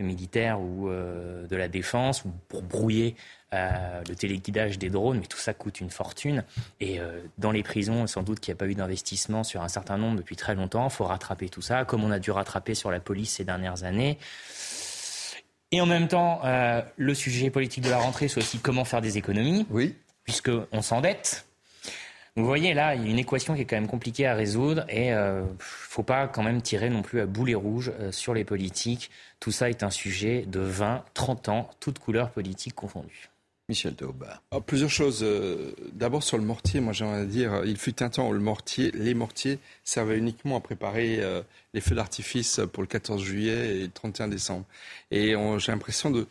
militaires 0.00 0.60
ou 0.60 0.88
euh, 0.88 1.46
de 1.46 1.56
la 1.56 1.68
défense, 1.68 2.24
ou 2.24 2.32
pour 2.48 2.62
brouiller 2.62 3.14
le 3.52 4.14
téléguidage 4.14 4.78
des 4.78 4.90
drones, 4.90 5.18
mais 5.18 5.26
tout 5.26 5.38
ça 5.38 5.54
coûte 5.54 5.80
une 5.80 5.88
fortune. 5.88 6.44
Et 6.78 7.00
dans 7.38 7.52
les 7.52 7.62
prisons, 7.62 8.06
sans 8.06 8.22
doute 8.22 8.38
qu'il 8.38 8.52
n'y 8.52 8.56
a 8.56 8.58
pas 8.58 8.66
eu 8.66 8.74
d'investissement 8.74 9.44
sur 9.44 9.62
un 9.62 9.68
certain 9.68 9.96
nombre 9.96 10.18
depuis 10.18 10.36
très 10.36 10.54
longtemps. 10.54 10.84
Il 10.88 10.90
faut 10.90 11.04
rattraper 11.04 11.48
tout 11.48 11.62
ça, 11.62 11.86
comme 11.86 12.04
on 12.04 12.10
a 12.10 12.18
dû 12.18 12.30
rattraper 12.30 12.74
sur 12.74 12.90
la 12.90 13.00
police 13.00 13.30
ces 13.30 13.44
dernières 13.44 13.84
années. 13.84 14.18
Et 15.72 15.80
en 15.80 15.86
même 15.86 16.06
temps, 16.06 16.42
le 16.96 17.14
sujet 17.14 17.48
politique 17.48 17.82
de 17.82 17.88
la 17.88 17.96
rentrée, 17.96 18.28
c'est 18.28 18.40
aussi 18.40 18.58
comment 18.58 18.84
faire 18.84 19.00
des 19.00 19.16
économies. 19.16 19.66
Oui. 19.70 19.94
Puisqu'on 20.24 20.82
s'endette. 20.82 21.45
Vous 22.36 22.44
voyez 22.44 22.74
là, 22.74 22.94
il 22.94 23.02
y 23.02 23.06
a 23.06 23.10
une 23.10 23.18
équation 23.18 23.54
qui 23.54 23.62
est 23.62 23.64
quand 23.64 23.76
même 23.76 23.88
compliquée 23.88 24.26
à 24.26 24.34
résoudre 24.34 24.84
et 24.90 25.12
euh, 25.12 25.42
faut 25.58 26.02
pas 26.02 26.28
quand 26.28 26.42
même 26.42 26.60
tirer 26.60 26.90
non 26.90 27.00
plus 27.00 27.20
à 27.20 27.26
boulet 27.26 27.54
rouge 27.54 27.92
euh, 27.98 28.12
sur 28.12 28.34
les 28.34 28.44
politiques. 28.44 29.10
Tout 29.40 29.52
ça 29.52 29.70
est 29.70 29.82
un 29.82 29.90
sujet 29.90 30.44
de 30.46 30.60
20, 30.60 31.02
30 31.14 31.48
ans, 31.48 31.70
toutes 31.80 31.98
couleurs 31.98 32.30
politiques 32.30 32.74
confondues. 32.74 33.30
Michel 33.68 33.94
Taubin. 33.96 34.28
plusieurs 34.64 34.90
choses. 34.90 35.20
Euh, 35.22 35.72
d'abord 35.92 36.22
sur 36.22 36.36
le 36.38 36.44
mortier, 36.44 36.80
moi 36.80 36.92
j'aimerais 36.92 37.26
dire, 37.26 37.62
il 37.64 37.76
fut 37.78 38.00
un 38.00 38.10
temps 38.10 38.28
où 38.28 38.32
le 38.32 38.38
mortier, 38.38 38.92
les 38.92 39.14
mortiers 39.14 39.58
servaient 39.82 40.18
uniquement 40.18 40.56
à 40.56 40.60
préparer 40.60 41.18
euh, 41.20 41.42
les 41.74 41.80
feux 41.80 41.96
d'artifice 41.96 42.60
pour 42.72 42.82
le 42.82 42.86
14 42.86 43.20
juillet 43.20 43.78
et 43.78 43.82
le 43.84 43.90
31 43.90 44.28
décembre. 44.28 44.64
Et 45.10 45.34
j'ai 45.58 45.72
l'impression 45.72 46.10
de 46.10 46.28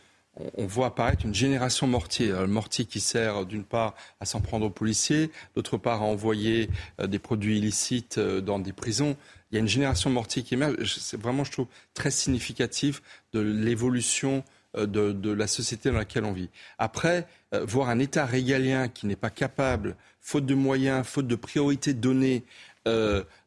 on 0.58 0.66
voit 0.66 0.88
apparaître 0.88 1.26
une 1.26 1.34
génération 1.34 1.88
mortier. 1.88 2.28
Le 2.28 2.48
mortier 2.48 2.86
qui 2.86 3.00
sert 3.00 3.46
d'une 3.46 3.64
part 3.64 3.96
à 4.20 4.26
s'en 4.26 4.42
prendre 4.42 4.66
aux 4.66 4.72
policiers, 4.72 5.32
d'autre 5.56 5.78
part 5.78 6.02
à 6.02 6.06
envoyer 6.06 6.70
euh, 7.00 7.08
des 7.08 7.20
produits 7.20 7.58
illicites 7.58 8.18
euh, 8.18 8.42
dans 8.42 8.60
des 8.60 8.74
prisons. 8.74 9.16
Il 9.52 9.56
y 9.56 9.58
a 9.58 9.62
une 9.62 9.68
génération 9.68 10.10
mortier 10.10 10.44
qui 10.44 10.56
émerge. 10.56 10.98
C'est 11.00 11.20
vraiment, 11.20 11.44
je 11.44 11.52
trouve, 11.52 11.68
très 11.94 12.12
significatif 12.12 13.02
de 13.34 13.40
l'évolution 13.40 14.44
euh, 14.76 14.86
de, 14.86 15.32
la 15.32 15.48
société 15.48 15.90
dans 15.90 15.98
laquelle 15.98 16.26
on 16.26 16.34
vit. 16.34 16.50
Après, 16.78 17.28
voir 17.62 17.88
un 17.88 18.00
État 18.00 18.26
régalien 18.26 18.90
qui 18.90 19.08
n'est 19.08 19.16
pas 19.16 19.30
capable, 19.30 19.96
faute 20.20 20.46
de 20.46 20.56
moyens, 20.56 21.06
faute 21.06 21.28
de 21.28 21.36
priorités 21.36 21.94
données, 21.94 22.44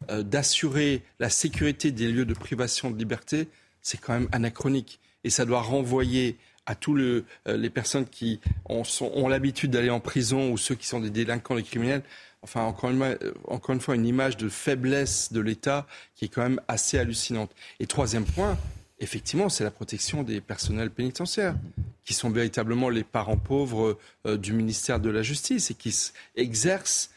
d'assurer 0.08 1.04
la 1.20 1.28
sécurité 1.28 1.92
des 1.92 2.10
lieux 2.10 2.24
de 2.24 2.32
privation 2.32 2.90
de 2.90 2.96
liberté, 2.96 3.48
c'est 3.82 3.98
quand 3.98 4.14
même 4.14 4.28
anachronique. 4.32 4.98
Et 5.24 5.30
ça 5.30 5.44
doit 5.44 5.60
renvoyer 5.60 6.38
à 6.68 6.74
tous 6.74 6.96
euh, 6.98 7.24
les 7.46 7.70
personnes 7.70 8.04
qui 8.06 8.40
ont, 8.68 9.28
l'habitude 9.28 9.70
d'aller 9.70 9.88
en 9.88 10.00
prison 10.00 10.52
ou 10.52 10.58
ceux 10.58 10.74
qui 10.74 10.86
sont 10.86 11.00
des 11.00 11.08
délinquants, 11.08 11.56
des 11.56 11.62
criminels. 11.62 12.02
Enfin, 12.42 12.60
encore 12.60 12.90
une, 12.90 13.02
euh, 13.02 13.16
encore 13.48 13.74
une 13.74 13.80
fois, 13.80 13.94
une 13.94 14.06
image 14.06 14.36
de 14.36 14.50
faiblesse 14.50 15.32
de 15.32 15.40
l'État 15.40 15.86
qui 16.14 16.26
est 16.26 16.28
quand 16.28 16.42
même 16.42 16.60
assez 16.68 16.98
hallucinante. 16.98 17.50
Et 17.80 17.86
troisième 17.86 18.26
point, 18.26 18.58
effectivement, 19.00 19.48
c'est 19.48 19.64
la 19.64 19.70
protection 19.70 20.22
des 20.22 20.42
personnels 20.42 20.90
pénitentiaires, 20.90 21.54
qui 22.04 22.12
sont 22.12 22.28
véritablement 22.28 22.90
les 22.90 23.04
parents 23.04 23.38
pauvres 23.38 23.98
euh, 24.26 24.36
du 24.36 24.52
ministère 24.52 25.00
de 25.00 25.08
la 25.08 25.22
Justice 25.22 25.70
et 25.70 25.74
qui 25.74 26.12
exercent, 26.36 27.10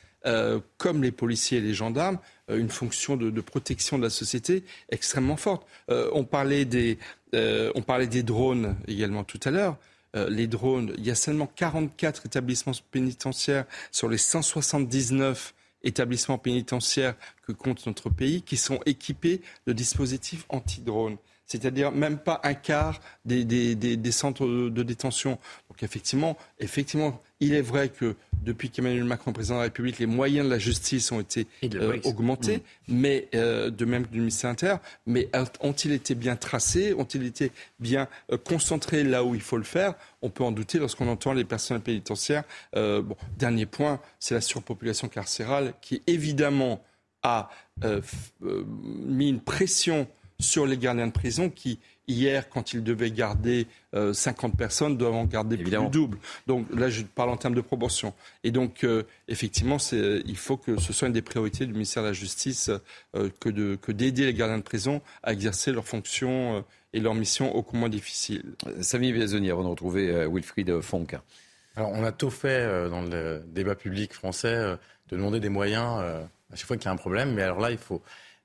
comme 0.77 1.01
les 1.01 1.11
policiers 1.11 1.57
et 1.57 1.61
les 1.61 1.73
gendarmes, 1.73 2.19
une 2.55 2.69
fonction 2.69 3.17
de, 3.17 3.29
de, 3.29 3.41
protection 3.41 3.97
de 3.97 4.03
la 4.03 4.09
société 4.09 4.63
extrêmement 4.89 5.37
forte. 5.37 5.65
on, 5.89 6.23
parlait 6.23 6.65
des, 6.65 6.97
on 7.33 7.81
parlait 7.81 8.07
des 8.07 8.23
drones 8.23 8.75
également 8.87 9.23
tout 9.23 9.39
à 9.43 9.51
l'heure. 9.51 9.77
les 10.13 10.47
drones, 10.47 10.93
il 10.97 11.05
y 11.05 11.11
a 11.11 11.15
seulement 11.15 11.47
44 11.47 12.25
établissements 12.25 12.73
pénitentiaires 12.91 13.65
sur 13.91 14.09
les 14.09 14.17
179 14.17 15.53
établissements 15.83 16.37
pénitentiaires 16.37 17.15
que 17.47 17.51
compte 17.51 17.85
notre 17.85 18.09
pays 18.09 18.41
qui 18.41 18.57
sont 18.57 18.79
équipés 18.85 19.41
de 19.67 19.73
dispositifs 19.73 20.45
anti-drones 20.49 21.17
c'est-à-dire 21.51 21.91
même 21.91 22.17
pas 22.17 22.39
un 22.43 22.53
quart 22.53 23.01
des, 23.25 23.43
des, 23.43 23.75
des, 23.75 24.11
centres 24.11 24.47
de 24.47 24.83
détention. 24.83 25.31
Donc 25.69 25.83
effectivement, 25.83 26.37
effectivement, 26.59 27.21
il 27.41 27.53
est 27.53 27.61
vrai 27.61 27.89
que 27.89 28.15
depuis 28.43 28.69
qu'Emmanuel 28.69 29.03
Macron 29.03 29.31
est 29.31 29.33
président 29.33 29.55
de 29.55 29.59
la 29.59 29.65
République, 29.65 29.99
les 29.99 30.05
moyens 30.05 30.45
de 30.45 30.51
la 30.51 30.59
justice 30.59 31.11
ont 31.11 31.19
été 31.19 31.47
euh, 31.75 31.99
augmentés, 32.05 32.57
mm. 32.57 32.61
mais 32.87 33.27
euh, 33.35 33.69
de 33.69 33.85
même 33.85 34.05
que 34.05 34.11
du 34.11 34.19
ministère 34.19 34.49
intérieur. 34.49 34.79
Mais 35.05 35.29
ont-ils 35.59 35.91
été 35.91 36.15
bien 36.15 36.35
tracés? 36.35 36.93
Ont-ils 36.93 37.23
été 37.23 37.51
bien 37.79 38.07
euh, 38.31 38.37
concentrés 38.37 39.03
là 39.03 39.23
où 39.23 39.35
il 39.35 39.41
faut 39.41 39.57
le 39.57 39.63
faire? 39.63 39.95
On 40.21 40.29
peut 40.29 40.43
en 40.43 40.51
douter 40.51 40.79
lorsqu'on 40.79 41.07
entend 41.07 41.33
les 41.33 41.43
personnels 41.43 41.81
pénitentiaires. 41.81 42.43
bon, 42.73 43.15
dernier 43.37 43.65
point, 43.65 43.99
c'est 44.19 44.35
la 44.35 44.41
surpopulation 44.41 45.07
carcérale 45.07 45.73
qui 45.81 46.01
évidemment 46.07 46.83
a 47.23 47.49
mis 48.41 49.29
une 49.29 49.39
pression 49.39 50.07
sur 50.39 50.65
les 50.65 50.77
gardiens 50.77 51.07
de 51.07 51.11
prison 51.11 51.49
qui, 51.49 51.79
hier, 52.11 52.49
quand 52.49 52.73
ils 52.73 52.83
devaient 52.83 53.11
garder 53.11 53.67
50 53.93 54.53
euh, 54.53 54.57
personnes, 54.57 54.97
doivent 54.97 55.15
en 55.15 55.25
garder 55.25 55.57
plus 55.57 55.71
du 55.71 55.89
double. 55.89 56.17
Donc 56.47 56.67
là, 56.73 56.89
je 56.89 57.03
parle 57.03 57.29
en 57.29 57.37
termes 57.37 57.55
de 57.55 57.61
proportion. 57.61 58.13
Et 58.43 58.51
donc, 58.51 58.83
euh, 58.83 59.03
effectivement, 59.27 59.77
il 59.91 60.37
faut 60.37 60.57
que 60.57 60.79
ce 60.79 60.93
soit 60.93 61.07
une 61.07 61.13
des 61.13 61.21
priorités 61.21 61.65
du 61.65 61.73
ministère 61.73 62.03
de 62.03 62.09
la 62.09 62.13
Justice 62.13 62.69
euh, 63.15 63.29
que 63.39 63.91
d'aider 63.91 64.25
les 64.25 64.33
gardiens 64.33 64.57
de 64.57 64.63
prison 64.63 65.01
à 65.23 65.33
exercer 65.33 65.71
leurs 65.71 65.87
fonctions 65.87 66.63
et 66.93 66.99
leurs 66.99 67.15
missions 67.15 67.55
au 67.55 67.65
moins 67.73 67.89
difficiles. 67.89 68.43
Samy 68.81 69.13
Biazoni, 69.13 69.49
avant 69.49 69.63
de 69.63 69.69
retrouver 69.69 70.27
Wilfried 70.27 70.81
Fonck. 70.81 71.15
Alors, 71.75 71.91
on 71.91 72.03
a 72.03 72.11
tout 72.11 72.29
fait 72.29 72.89
dans 72.89 73.01
le 73.01 73.43
débat 73.47 73.75
public 73.75 74.13
français 74.13 74.75
de 75.09 75.15
demander 75.15 75.39
des 75.39 75.49
moyens 75.49 75.99
à 76.51 76.55
chaque 76.55 76.67
fois 76.67 76.77
qu'il 76.77 76.85
y 76.85 76.89
a 76.89 76.91
un 76.91 76.97
problème. 76.97 77.33
Mais 77.33 77.43
alors 77.43 77.59
là, 77.59 77.71
il 77.71 77.77
faut 77.77 78.01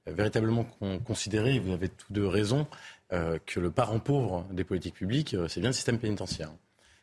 véritablement 0.07 0.64
considérer, 1.05 1.59
vous 1.59 1.72
avez 1.72 1.88
tous 1.88 2.12
deux 2.12 2.26
raison, 2.26 2.61
euh, 2.61 2.64
que 3.11 3.61
le 3.61 3.71
parent 3.71 4.01
pauvre 4.01 4.47
des 4.51 4.64
politiques 4.64 4.95
publiques, 4.95 5.35
euh, 5.35 5.49
c'est 5.49 5.61
bien 5.61 5.71
le 5.71 5.75
système 5.75 5.99
pénitentiaire. 5.99 6.51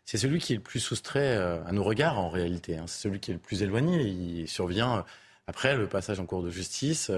C'est 0.06 0.18
celui 0.18 0.40
qui 0.40 0.54
est 0.54 0.58
le 0.58 0.62
plus 0.62 0.80
soustrait 0.80 1.38
euh, 1.38 1.64
à 1.66 1.72
nos 1.72 1.84
regards 1.84 2.20
en 2.20 2.30
réalité. 2.30 2.78
Hein. 2.78 2.86
C'est 2.88 3.04
celui 3.04 3.20
qui 3.20 3.32
est 3.32 3.36
le 3.36 3.40
plus 3.40 3.64
éloigné. 3.64 4.04
Il 4.04 4.48
survient 4.48 5.06
après 5.48 5.76
le 5.76 5.88
passage 5.88 6.20
en 6.20 6.26
cours 6.26 6.44
de 6.44 6.50
justice, 6.50 7.12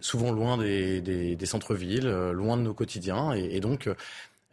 souvent 0.00 0.32
loin 0.32 0.58
des, 0.58 1.36
centres-villes, 1.44 2.08
loin 2.08 2.56
de 2.56 2.62
nos 2.62 2.74
quotidiens. 2.74 3.32
Et, 3.32 3.60
donc, 3.60 3.88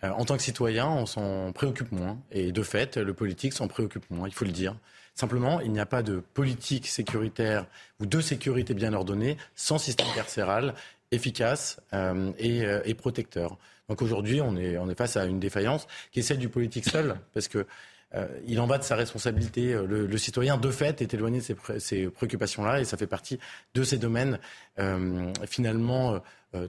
en 0.04 0.24
tant 0.24 0.38
que 0.38 0.44
citoyen, 0.44 0.88
on 0.88 1.08
s'en 1.08 1.52
préoccupe 1.52 1.92
moins. 1.92 2.20
Et 2.32 2.52
de 2.52 2.62
fait, 2.62 2.98
le 2.98 3.16
politique 3.16 3.54
s'en 3.54 3.68
préoccupe 3.68 4.08
moins, 4.12 4.28
il 4.28 4.36
faut 4.36 4.46
le 4.46 4.52
dire. 4.52 4.76
Simplement, 5.16 5.62
il 5.62 5.72
n'y 5.72 5.80
a 5.80 5.86
pas 5.86 6.04
de 6.04 6.22
politique 6.34 6.88
sécuritaire 6.88 7.66
ou 8.02 8.06
de 8.06 8.20
sécurité 8.20 8.74
bien 8.74 8.94
ordonnée 8.94 9.38
sans 9.56 9.78
système 9.78 10.14
carcéral 10.14 10.76
efficace 11.12 11.80
euh, 11.94 12.32
euh, 12.42 12.82
et, 12.86 12.94
protecteur. 12.94 13.58
Donc 13.90 14.02
aujourd'hui, 14.02 14.42
on 14.42 14.56
est, 14.56 14.78
on 14.78 14.90
est 14.90 14.98
face 14.98 15.18
à 15.18 15.26
une 15.26 15.40
défaillance 15.40 15.88
qui 16.12 16.20
est 16.20 16.24
celle 16.24 16.40
du 16.40 16.50
politique 16.50 16.90
seul, 16.90 17.20
parce 17.34 17.48
que 17.48 17.66
euh, 18.16 18.28
il 18.48 18.60
en 18.60 18.66
va 18.66 18.78
de 18.78 18.84
sa 18.84 18.96
responsabilité. 18.96 19.74
Le, 19.74 20.18
citoyen, 20.18 20.58
de 20.58 20.72
fait, 20.72 21.02
est 21.02 21.14
éloigné 21.14 21.40
de 21.40 21.80
ces, 21.80 22.08
préoccupations-là, 22.08 22.80
et 22.80 22.86
ça 22.86 22.98
fait 22.98 23.08
partie 23.08 23.40
de 23.74 23.84
ces 23.84 23.98
domaines 23.98 24.40
finalement 25.48 26.22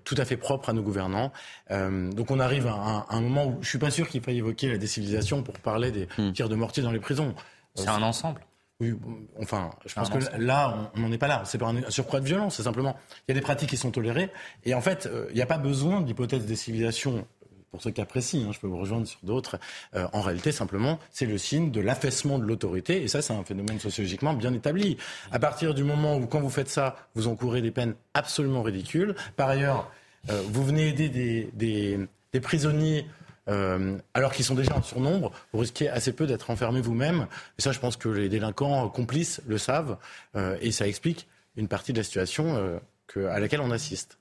tout 0.03 0.17
à 0.19 0.25
fait 0.25 0.37
propres 0.37 0.71
à 0.71 0.73
nos 0.73 0.83
gouvernants. 0.83 1.33
donc 1.71 2.31
on 2.31 2.41
arrive 2.41 2.67
à 2.67 3.07
un, 3.09 3.21
moment 3.21 3.47
où 3.47 3.59
je 3.61 3.69
suis 3.69 3.79
pas 3.79 3.91
sûr 3.91 4.09
qu'il 4.09 4.23
faille 4.23 4.39
évoquer 4.39 4.69
la 4.69 4.79
décivilisation 4.79 5.43
pour 5.43 5.55
parler 5.61 5.93
des 5.93 6.09
hmm. 6.19 6.33
tirs 6.33 6.49
de 6.49 6.57
mortier 6.57 6.83
dans 6.83 6.91
les 6.91 6.99
prisons. 6.99 7.35
C'est 7.77 7.89
un 7.89 8.03
ensemble. 8.03 8.41
Oui, 8.81 8.95
enfin, 9.41 9.71
je 9.87 9.95
pense 9.95 10.11
que 10.11 10.19
là, 10.37 10.91
on 10.95 11.01
n'en 11.01 11.13
est 11.13 11.19
pas 11.19 11.29
là. 11.29 11.43
C'est 11.47 11.57
pas 11.57 11.69
un 11.69 11.91
surcroît 11.91 12.21
de 12.21 12.27
violence, 12.27 12.57
c'est 12.57 12.63
simplement. 12.63 12.95
Il 13.27 13.33
y 13.35 13.37
a 13.37 13.41
des 13.41 13.45
pratiques 13.45 13.71
qui 13.71 13.79
sont 13.79 13.91
tolérées. 13.91 14.31
Et 14.65 14.75
en 14.75 14.83
fait, 14.83 15.07
euh, 15.07 15.27
il 15.31 15.37
n'y 15.37 15.43
a 15.43 15.47
pas 15.47 15.57
besoin 15.57 16.03
d'hypothèse 16.03 16.45
de 16.45 16.55
civilisation 16.55 17.27
pour 17.71 17.93
qui 17.93 18.01
apprécient, 18.01 18.49
hein, 18.49 18.53
je 18.53 18.59
peux 18.61 18.67
vous 18.67 18.79
rejoindre 18.79 19.07
sur 19.07 19.19
d'autres, 19.23 19.59
euh, 19.95 20.07
en 20.13 20.21
réalité, 20.21 20.53
simplement, 20.53 20.99
c'est 21.11 21.27
le 21.27 21.39
signe 21.39 21.71
de 21.71 21.81
l'affaissement 21.81 22.39
de 22.39 22.45
l'autorité, 22.45 23.03
et 23.03 23.09
ça, 23.09 23.23
c'est 23.23 23.35
un 23.35 23.45
phénomène 23.45 23.79
sociologiquement 23.81 24.33
bien 24.35 24.53
établi. 24.55 24.97
À 25.31 25.39
partir 25.39 25.75
du 25.75 25.85
moment 25.85 26.17
où, 26.17 26.27
quand 26.27 26.41
vous 26.41 26.51
faites 26.51 26.69
ça, 26.69 26.97
vous 27.15 27.29
encourez 27.29 27.63
des 27.63 27.71
peines 27.71 27.95
absolument 28.15 28.63
ridicules. 28.63 29.15
Par 29.37 29.49
ailleurs, 29.49 29.91
euh, 30.31 30.43
vous 30.49 30.65
venez 30.65 30.89
aider 30.89 31.09
des, 31.09 31.51
des, 31.53 31.99
des 32.33 32.41
prisonniers 32.41 33.07
euh, 33.49 33.99
alors 34.15 34.33
qu'ils 34.33 34.45
sont 34.45 34.55
déjà 34.55 34.77
en 34.77 34.83
surnombre, 34.83 35.33
vous 35.53 35.61
risquez 35.61 35.89
assez 35.89 36.13
peu 36.13 36.27
d'être 36.27 36.51
enfermé 36.51 36.81
vous-même. 36.81 37.27
Et 37.59 37.63
ça, 37.63 37.73
je 37.73 37.79
pense 37.79 37.97
que 37.97 38.09
les 38.09 38.29
délinquants 38.29 38.89
complices 38.89 39.41
le 39.47 39.59
savent, 39.59 39.97
euh, 40.35 40.57
et 40.61 40.73
ça 40.73 40.89
explique 40.89 41.27
une 41.57 41.69
partie 41.69 41.93
de 41.93 41.99
la 41.99 42.05
situation 42.05 42.57
euh, 42.57 43.29
à 43.31 43.41
laquelle 43.41 43.61
on 43.61 43.71
assiste. 43.71 44.19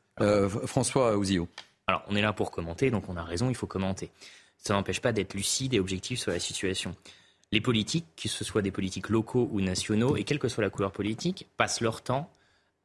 François 0.65 1.17
Ouzio. 1.17 1.49
Alors, 1.87 2.03
on 2.07 2.15
est 2.15 2.21
là 2.21 2.31
pour 2.31 2.49
commenter, 2.49 2.89
donc 2.89 3.09
on 3.09 3.17
a 3.17 3.23
raison, 3.23 3.49
il 3.49 3.55
faut 3.55 3.67
commenter. 3.67 4.09
Ça 4.57 4.73
n'empêche 4.73 5.01
pas 5.01 5.11
d'être 5.11 5.33
lucide 5.33 5.73
et 5.73 5.79
objectif 5.79 6.19
sur 6.19 6.31
la 6.31 6.39
situation. 6.39 6.95
Les 7.51 7.59
politiques, 7.59 8.05
que 8.15 8.29
ce 8.29 8.45
soit 8.45 8.61
des 8.61 8.71
politiques 8.71 9.09
locaux 9.09 9.49
ou 9.51 9.59
nationaux, 9.59 10.15
et 10.15 10.23
quelle 10.23 10.39
que 10.39 10.47
soit 10.47 10.63
la 10.63 10.69
couleur 10.69 10.93
politique, 10.93 11.47
passent 11.57 11.81
leur 11.81 12.01
temps 12.01 12.31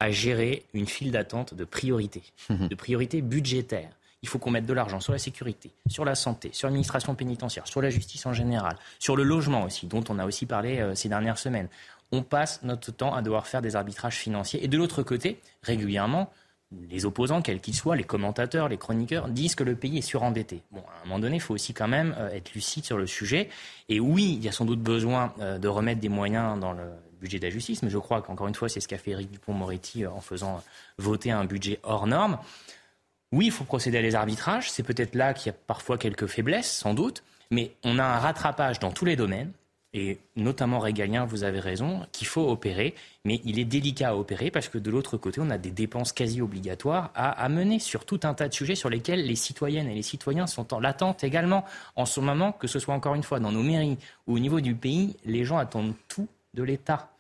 à 0.01 0.11
gérer 0.11 0.65
une 0.75 0.87
file 0.87 1.13
d'attente 1.13 1.55
de 1.55 1.65
priorités, 1.65 2.25
de 2.49 2.75
priorités 2.75 3.23
budgétaires 3.23 3.93
il 4.23 4.29
faut 4.29 4.39
qu'on 4.39 4.51
mette 4.51 4.67
de 4.67 4.73
l'argent 4.73 5.01
sur 5.01 5.13
la 5.13 5.19
sécurité, 5.19 5.71
sur 5.89 6.05
la 6.05 6.15
santé, 6.15 6.51
sur 6.53 6.69
l'administration 6.69 7.15
pénitentiaire, 7.15 7.67
sur 7.67 7.81
la 7.81 7.91
justice 7.91 8.27
en 8.27 8.33
général, 8.33 8.77
sur 8.99 9.17
le 9.17 9.23
logement 9.23 9.65
aussi, 9.65 9.87
dont 9.87 10.05
on 10.09 10.19
a 10.19 10.27
aussi 10.27 10.47
parlé 10.47 10.79
euh, 10.79 10.95
ces 10.95 11.09
dernières 11.09 11.39
semaines. 11.39 11.69
On 12.13 12.23
passe 12.23 12.63
notre 12.63 12.91
temps 12.91 13.15
à 13.15 13.23
devoir 13.23 13.47
faire 13.47 13.63
des 13.63 13.77
arbitrages 13.77 14.17
financiers. 14.17 14.63
Et 14.65 14.69
de 14.69 14.77
l'autre 14.77 15.03
côté, 15.03 15.41
régulièrement, 15.63 16.31
les 16.89 17.05
opposants, 17.05 17.43
quels 17.43 17.61
qu'ils 17.61 17.75
soient, 17.75 17.97
les 17.97 18.05
commentateurs, 18.05 18.69
les 18.69 18.77
chroniqueurs, 18.77 19.29
disent 19.29 19.55
que 19.55 19.65
le 19.65 19.75
pays 19.75 19.99
est 19.99 20.03
surendetté. 20.03 20.63
Bon, 20.71 20.81
à 20.81 21.03
un 21.03 21.05
moment 21.07 21.19
donné, 21.19 21.37
il 21.37 21.41
faut 21.41 21.55
aussi 21.55 21.73
quand 21.73 21.89
même 21.89 22.15
euh, 22.19 22.31
être 22.31 22.53
lucide 22.53 22.85
sur 22.85 22.99
le 22.99 23.07
sujet. 23.07 23.49
Et 23.89 24.01
oui, 24.01 24.35
il 24.39 24.45
y 24.45 24.49
a 24.49 24.53
sans 24.53 24.65
doute 24.65 24.81
besoin 24.81 25.33
euh, 25.41 25.59
de 25.59 25.69
remettre 25.69 26.01
des 26.01 26.09
moyens 26.09 26.61
dans 26.61 26.73
le 26.73 26.85
budget 27.21 27.39
de 27.39 27.45
la 27.45 27.51
justice, 27.51 27.83
mais 27.83 27.91
je 27.91 27.99
crois 27.99 28.23
qu'encore 28.23 28.49
une 28.49 28.55
fois, 28.55 28.69
c'est 28.69 28.81
ce 28.81 28.89
qu'a 28.89 28.99
fait 28.99 29.11
Éric 29.11 29.31
Dupont-Moretti 29.31 30.07
en 30.07 30.21
faisant 30.21 30.63
voter 30.99 31.31
un 31.31 31.45
budget 31.45 31.79
hors 31.83 32.07
norme. 32.07 32.39
Oui, 33.33 33.47
il 33.47 33.53
faut 33.53 33.65
procéder 33.65 33.99
à 33.99 34.03
les 34.03 34.15
arbitrages. 34.15 34.71
C'est 34.71 34.83
peut-être 34.83 35.15
là 35.15 35.35
qu'il 35.35 35.53
y 35.53 35.55
a 35.55 35.59
parfois 35.67 35.99
quelques 35.99 36.27
faiblesses, 36.27 36.71
sans 36.71 36.95
doute. 36.95 37.23
Mais 37.51 37.73
on 37.85 37.99
a 37.99 38.05
un 38.05 38.19
rattrapage 38.19 38.79
dans 38.81 38.91
tous 38.91 39.05
les 39.05 39.17
domaines. 39.17 39.53
Et 39.93 40.19
notamment 40.37 40.79
régalien, 40.79 41.25
vous 41.25 41.43
avez 41.43 41.59
raison, 41.59 42.07
qu'il 42.13 42.29
faut 42.29 42.49
opérer, 42.49 42.95
mais 43.25 43.41
il 43.45 43.59
est 43.59 43.65
délicat 43.65 44.11
à 44.11 44.15
opérer 44.15 44.53
parce 44.53 44.69
que 44.69 44.79
de 44.79 44.89
l'autre 44.89 45.17
côté, 45.17 45.41
on 45.41 45.51
a 45.51 45.59
des 45.59 45.73
dépenses 45.73 46.13
quasi 46.13 46.41
obligatoires 46.41 47.11
à, 47.17 47.49
mener 47.49 47.81
sur 47.81 48.05
tout 48.05 48.21
un 48.23 48.33
tas 48.33 48.49
de 48.49 48.55
sujets 48.55 48.77
sur 48.77 48.89
lesquels 48.89 49.27
les 49.27 49.35
citoyennes 49.35 49.89
et 49.89 49.95
les 49.97 50.03
citoyens 50.03 50.47
sont 50.47 50.73
en 50.75 50.79
l'attente 50.79 51.25
également. 51.25 51.65
En 51.97 52.07
ce 52.07 52.21
moment, 52.21 52.53
que 52.53 52.69
ce 52.69 52.79
soit 52.79 52.95
encore 52.95 53.17
une 53.17 53.25
fois 53.25 53.41
dans 53.41 53.51
nos 53.51 53.65
mairies 53.65 53.99
ou 54.29 54.37
au 54.37 54.39
niveau 54.39 54.61
du 54.61 54.77
pays, 54.77 55.17
les 55.25 55.45
gens 55.45 55.59
attendent 55.59 55.95
tout 56.07 56.29
de 56.55 56.63
l'État. 56.63 57.11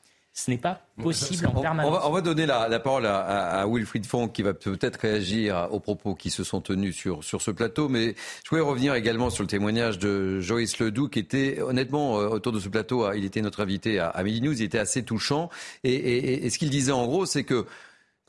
Ce 0.40 0.50
n'est 0.50 0.56
pas 0.56 0.80
possible 1.02 1.46
en 1.48 1.60
permanence. 1.60 2.02
On 2.02 2.10
va, 2.10 2.22
donner 2.22 2.46
la, 2.46 2.80
parole 2.80 3.04
à, 3.04 3.66
Wilfried 3.68 4.06
Fonck 4.06 4.32
qui 4.32 4.42
va 4.42 4.54
peut-être 4.54 4.96
réagir 4.96 5.68
aux 5.70 5.80
propos 5.80 6.14
qui 6.14 6.30
se 6.30 6.44
sont 6.44 6.62
tenus 6.62 6.96
sur, 6.96 7.22
sur 7.22 7.42
ce 7.42 7.50
plateau. 7.50 7.90
Mais 7.90 8.14
je 8.42 8.48
voulais 8.48 8.62
revenir 8.62 8.94
également 8.94 9.28
sur 9.28 9.42
le 9.42 9.48
témoignage 9.48 9.98
de 9.98 10.40
Joyce 10.40 10.78
Ledoux 10.78 11.08
qui 11.08 11.18
était 11.18 11.60
honnêtement 11.60 12.18
euh, 12.18 12.28
autour 12.28 12.52
de 12.52 12.60
ce 12.60 12.70
plateau. 12.70 13.12
Il 13.12 13.26
était 13.26 13.42
notre 13.42 13.60
invité 13.60 13.98
à, 13.98 14.08
à 14.08 14.22
Midi 14.22 14.40
News. 14.40 14.54
Il 14.54 14.64
était 14.64 14.78
assez 14.78 15.02
touchant. 15.02 15.50
et 15.84 16.48
ce 16.48 16.58
qu'il 16.58 16.70
disait 16.70 16.92
en 16.92 17.04
gros, 17.04 17.26
c'est 17.26 17.44
que 17.44 17.66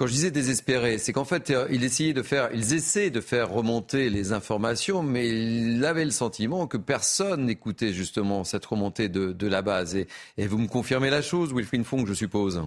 quand 0.01 0.07
je 0.07 0.13
disais 0.13 0.31
désespéré, 0.31 0.97
c'est 0.97 1.13
qu'en 1.13 1.25
fait, 1.25 1.51
euh, 1.51 1.67
il 1.69 1.83
essayait 1.83 2.13
de 2.13 2.23
faire, 2.23 2.49
ils 2.55 2.73
essaient 2.73 3.11
de 3.11 3.21
faire 3.21 3.51
remonter 3.51 4.09
les 4.09 4.33
informations, 4.33 5.03
mais 5.03 5.29
il 5.29 5.85
avait 5.85 6.05
le 6.05 6.09
sentiment 6.09 6.65
que 6.65 6.77
personne 6.77 7.45
n'écoutait 7.45 7.93
justement 7.93 8.43
cette 8.43 8.65
remontée 8.65 9.09
de, 9.09 9.47
la 9.47 9.61
base. 9.61 9.95
Et, 9.95 10.07
vous 10.47 10.57
me 10.57 10.67
confirmez 10.67 11.11
la 11.11 11.21
chose, 11.21 11.53
Wilfried 11.53 11.83
Funk, 11.83 12.05
je 12.07 12.15
suppose 12.15 12.63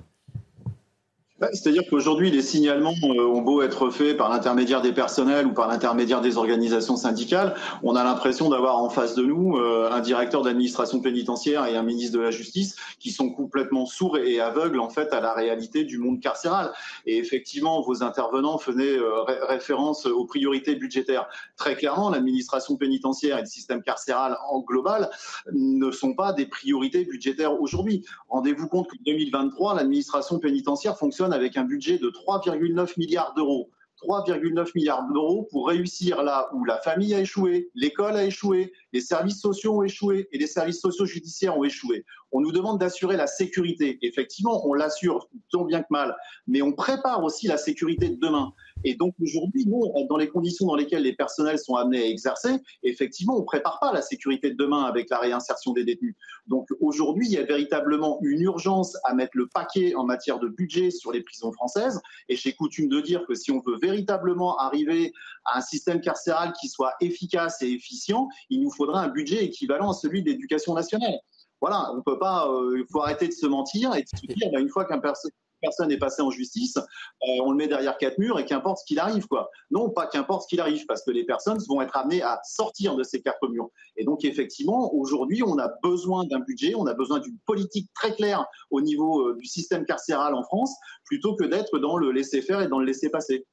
c'est-à-dire 1.52 1.82
qu'aujourd'hui, 1.88 2.30
les 2.30 2.42
signalements 2.42 2.94
euh, 3.02 3.26
ont 3.26 3.40
beau 3.40 3.62
être 3.62 3.90
faits 3.90 4.16
par 4.16 4.28
l'intermédiaire 4.28 4.82
des 4.82 4.92
personnels 4.92 5.46
ou 5.46 5.52
par 5.52 5.68
l'intermédiaire 5.68 6.20
des 6.20 6.36
organisations 6.36 6.96
syndicales, 6.96 7.54
on 7.82 7.96
a 7.96 8.04
l'impression 8.04 8.48
d'avoir 8.48 8.78
en 8.78 8.88
face 8.88 9.14
de 9.14 9.22
nous 9.24 9.56
euh, 9.56 9.90
un 9.90 10.00
directeur 10.00 10.42
d'administration 10.42 11.00
pénitentiaire 11.00 11.66
et 11.66 11.76
un 11.76 11.82
ministre 11.82 12.16
de 12.16 12.22
la 12.22 12.30
Justice 12.30 12.76
qui 12.98 13.10
sont 13.10 13.30
complètement 13.30 13.86
sourds 13.86 14.18
et 14.18 14.40
aveugles 14.40 14.80
en 14.80 14.88
fait 14.88 15.12
à 15.12 15.20
la 15.20 15.32
réalité 15.32 15.84
du 15.84 15.98
monde 15.98 16.20
carcéral. 16.20 16.72
Et 17.06 17.18
effectivement, 17.18 17.82
vos 17.82 18.02
intervenants 18.02 18.58
faisaient 18.58 18.98
euh, 18.98 19.22
référence 19.48 20.06
aux 20.06 20.26
priorités 20.26 20.76
budgétaires. 20.76 21.26
Très 21.56 21.76
clairement, 21.76 22.10
l'administration 22.10 22.76
pénitentiaire 22.76 23.38
et 23.38 23.42
le 23.42 23.46
système 23.46 23.82
carcéral 23.82 24.36
en 24.50 24.60
global 24.60 25.10
ne 25.52 25.90
sont 25.90 26.14
pas 26.14 26.32
des 26.32 26.46
priorités 26.46 27.04
budgétaires 27.04 27.60
aujourd'hui. 27.60 28.04
Rendez-vous 28.28 28.68
compte 28.68 28.88
que 28.88 28.96
2023, 29.04 29.74
l'administration 29.74 30.38
pénitentiaire 30.38 30.96
fonctionne 30.96 31.32
avec 31.34 31.56
un 31.56 31.64
budget 31.64 31.98
de 31.98 32.08
3,9 32.08 32.94
milliards 32.96 33.34
d'euros. 33.34 33.70
3,9 34.02 34.70
milliards 34.74 35.06
d'euros 35.12 35.48
pour 35.50 35.68
réussir 35.68 36.22
là 36.22 36.48
où 36.52 36.64
la 36.64 36.78
famille 36.78 37.14
a 37.14 37.20
échoué, 37.20 37.70
l'école 37.74 38.16
a 38.16 38.24
échoué, 38.24 38.72
les 38.92 39.00
services 39.00 39.40
sociaux 39.40 39.78
ont 39.78 39.82
échoué 39.82 40.28
et 40.32 40.38
les 40.38 40.46
services 40.46 40.80
sociaux 40.80 41.06
judiciaires 41.06 41.56
ont 41.56 41.64
échoué. 41.64 42.04
On 42.32 42.40
nous 42.40 42.52
demande 42.52 42.78
d'assurer 42.78 43.16
la 43.16 43.26
sécurité. 43.26 43.98
Effectivement, 44.02 44.66
on 44.66 44.74
l'assure 44.74 45.28
tant 45.50 45.64
bien 45.64 45.80
que 45.80 45.88
mal, 45.90 46.14
mais 46.46 46.60
on 46.60 46.72
prépare 46.72 47.22
aussi 47.22 47.46
la 47.46 47.56
sécurité 47.56 48.08
de 48.08 48.16
demain. 48.16 48.52
Et 48.84 48.94
donc 48.94 49.14
aujourd'hui, 49.20 49.66
nous, 49.66 49.90
dans 50.08 50.16
les 50.16 50.28
conditions 50.28 50.66
dans 50.66 50.76
lesquelles 50.76 51.02
les 51.02 51.14
personnels 51.14 51.58
sont 51.58 51.74
amenés 51.74 52.02
à 52.02 52.06
exercer, 52.06 52.50
effectivement, 52.82 53.36
on 53.36 53.40
ne 53.40 53.44
prépare 53.44 53.78
pas 53.80 53.92
la 53.92 54.02
sécurité 54.02 54.50
de 54.50 54.56
demain 54.56 54.84
avec 54.84 55.10
la 55.10 55.18
réinsertion 55.18 55.72
des 55.72 55.84
détenus. 55.84 56.14
Donc 56.46 56.68
aujourd'hui, 56.80 57.26
il 57.26 57.32
y 57.32 57.38
a 57.38 57.44
véritablement 57.44 58.18
une 58.22 58.40
urgence 58.42 58.96
à 59.04 59.14
mettre 59.14 59.32
le 59.34 59.48
paquet 59.48 59.94
en 59.94 60.04
matière 60.04 60.38
de 60.38 60.48
budget 60.48 60.90
sur 60.90 61.12
les 61.12 61.22
prisons 61.22 61.52
françaises. 61.52 62.00
Et 62.28 62.36
j'ai 62.36 62.52
coutume 62.52 62.88
de 62.88 63.00
dire 63.00 63.24
que 63.26 63.34
si 63.34 63.50
on 63.50 63.60
veut 63.66 63.78
véritablement 63.80 64.58
arriver 64.58 65.12
à 65.44 65.58
un 65.58 65.60
système 65.60 66.00
carcéral 66.00 66.52
qui 66.60 66.68
soit 66.68 66.94
efficace 67.00 67.62
et 67.62 67.70
efficient, 67.70 68.28
il 68.50 68.62
nous 68.62 68.70
faudra 68.70 69.02
un 69.02 69.08
budget 69.08 69.44
équivalent 69.44 69.90
à 69.90 69.94
celui 69.94 70.22
de 70.22 70.30
l'éducation 70.30 70.74
nationale. 70.74 71.18
Voilà, 71.60 71.90
on 71.96 72.02
peut 72.02 72.18
pas, 72.18 72.46
euh, 72.50 72.78
il 72.78 72.84
faut 72.92 73.00
arrêter 73.00 73.26
de 73.26 73.32
se 73.32 73.46
mentir 73.46 73.94
et 73.94 74.02
de 74.02 74.08
se 74.08 74.26
dire, 74.26 74.50
bah, 74.52 74.60
une 74.60 74.68
fois 74.68 74.84
qu'un 74.84 74.98
personne 74.98 75.30
personne 75.64 75.90
est 75.90 75.98
passé 75.98 76.22
en 76.22 76.30
justice, 76.30 76.76
euh, 76.76 77.42
on 77.42 77.50
le 77.50 77.56
met 77.56 77.68
derrière 77.68 77.96
quatre 77.96 78.18
murs 78.18 78.38
et 78.38 78.44
qu'importe 78.44 78.78
ce 78.78 78.84
qu'il 78.84 78.98
arrive. 78.98 79.26
Quoi. 79.26 79.50
Non, 79.70 79.90
pas 79.90 80.06
qu'importe 80.06 80.42
ce 80.42 80.48
qu'il 80.48 80.60
arrive, 80.60 80.84
parce 80.86 81.02
que 81.02 81.10
les 81.10 81.24
personnes 81.24 81.58
vont 81.68 81.80
être 81.80 81.96
amenées 81.96 82.22
à 82.22 82.40
sortir 82.44 82.96
de 82.96 83.02
ces 83.02 83.22
quatre 83.22 83.48
murs. 83.48 83.70
Et 83.96 84.04
donc, 84.04 84.24
effectivement, 84.24 84.94
aujourd'hui, 84.94 85.42
on 85.42 85.58
a 85.58 85.72
besoin 85.82 86.24
d'un 86.24 86.40
budget, 86.40 86.74
on 86.76 86.86
a 86.86 86.94
besoin 86.94 87.18
d'une 87.18 87.38
politique 87.46 87.88
très 87.94 88.14
claire 88.14 88.44
au 88.70 88.80
niveau 88.80 89.28
euh, 89.28 89.36
du 89.36 89.46
système 89.46 89.84
carcéral 89.86 90.34
en 90.34 90.42
France, 90.42 90.74
plutôt 91.04 91.34
que 91.34 91.44
d'être 91.44 91.78
dans 91.78 91.96
le 91.96 92.12
laisser-faire 92.12 92.60
et 92.60 92.68
dans 92.68 92.78
le 92.78 92.86
laisser-passer. 92.86 93.46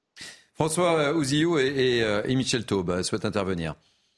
François 0.53 1.13
Ouzillou 1.13 1.57
et, 1.57 2.03
et, 2.25 2.35
Michel 2.35 2.65
Taube 2.65 3.01
souhaitent 3.01 3.25
intervenir. 3.25 3.75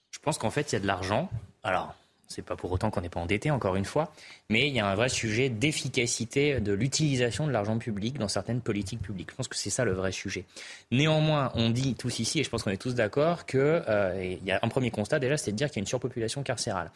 Je 0.10 0.19
pense 0.19 0.38
qu'en 0.38 0.49
fait, 0.49 0.71
il 0.71 0.73
y 0.73 0.75
a 0.75 0.82
de 0.82 0.88
l'argent. 0.88 1.29
Alors, 1.62 1.95
c'est 2.34 2.41
pas 2.41 2.56
pour 2.56 2.72
autant 2.72 2.89
qu'on 2.91 3.02
n'est 3.02 3.10
pas 3.10 3.19
endetté, 3.19 3.52
encore 3.52 3.76
une 3.76 3.86
fois, 3.86 4.12
mais 4.50 4.67
il 4.67 4.74
y 4.74 4.80
a 4.80 4.88
un 4.88 4.96
vrai 4.96 5.10
sujet 5.10 5.50
d'efficacité 5.50 6.60
de 6.60 6.74
l'utilisation 6.74 7.48
de 7.48 7.52
l'argent 7.52 7.78
public 7.78 8.17
dans 8.17 8.28
certaines 8.28 8.62
politiques 8.62 9.02
publiques. 9.02 9.32
Je 9.32 9.36
pense 9.36 9.48
que 9.48 9.56
c'est 9.56 9.69
ça 9.69 9.86
le 9.86 9.93
vrai 9.93 10.12
sujet. 10.12 10.46
Néanmoins, 10.91 11.52
on 11.56 11.69
dit 11.69 11.96
tous 11.96 12.19
ici, 12.19 12.39
et 12.39 12.43
je 12.43 12.50
pense 12.50 12.63
qu'on 12.63 12.72
est 12.72 12.82
tous 12.82 12.96
d'accord, 12.96 13.46
qu'il 13.46 13.60
euh, 13.60 14.38
y 14.43 14.52
a 14.52 14.60
un 14.62 14.67
premier 14.67 14.91
constat 14.91 15.19
déjà, 15.19 15.38
c'est 15.38 15.52
de 15.52 15.58
dire 15.58 15.67
qu'il 15.67 15.78
y 15.78 15.80
a 15.80 15.84
une 15.84 15.88
surpopulation 15.88 16.43
carcérale. 16.43 16.91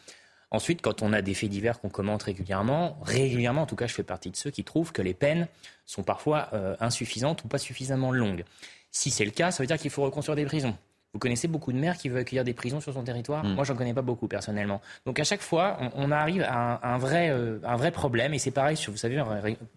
Ensuite, 0.50 0.80
quand 0.80 1.02
on 1.02 1.12
a 1.12 1.20
des 1.20 1.34
faits 1.34 1.50
divers 1.50 1.78
qu'on 1.78 1.90
commente 1.90 2.22
régulièrement, 2.22 2.98
régulièrement, 3.02 3.62
en 3.62 3.66
tout 3.66 3.76
cas, 3.76 3.86
je 3.86 3.94
fais 3.94 4.02
partie 4.02 4.30
de 4.30 4.36
ceux 4.36 4.50
qui 4.50 4.64
trouvent 4.64 4.92
que 4.92 5.02
les 5.02 5.12
peines 5.12 5.46
sont 5.84 6.02
parfois 6.02 6.48
euh, 6.54 6.74
insuffisantes 6.80 7.44
ou 7.44 7.48
pas 7.48 7.58
suffisamment 7.58 8.12
longues. 8.12 8.44
Si 8.90 9.10
c'est 9.10 9.26
le 9.26 9.30
cas, 9.30 9.50
ça 9.50 9.62
veut 9.62 9.66
dire 9.66 9.76
qu'il 9.76 9.90
faut 9.90 10.02
reconstruire 10.02 10.36
des 10.36 10.46
prisons. 10.46 10.74
Vous 11.14 11.18
connaissez 11.18 11.48
beaucoup 11.48 11.72
de 11.72 11.78
maires 11.78 11.96
qui 11.96 12.10
veulent 12.10 12.20
accueillir 12.20 12.44
des 12.44 12.52
prisons 12.52 12.80
sur 12.80 12.92
son 12.92 13.02
territoire 13.02 13.42
Moi, 13.42 13.52
mm. 13.52 13.54
Moi, 13.56 13.64
j'en 13.64 13.74
connais 13.74 13.94
pas 13.94 14.02
beaucoup 14.02 14.28
personnellement. 14.28 14.82
Donc 15.06 15.18
à 15.18 15.24
chaque 15.24 15.40
fois, 15.40 15.78
on, 15.94 16.10
arrive 16.10 16.42
à 16.46 16.86
un, 16.86 16.98
vrai, 16.98 17.30
euh, 17.30 17.58
un 17.64 17.76
vrai 17.76 17.90
problème. 17.90 18.34
Et 18.34 18.38
c'est 18.38 18.50
pareil, 18.50 18.76
vous 18.88 18.96
savez, 18.96 19.22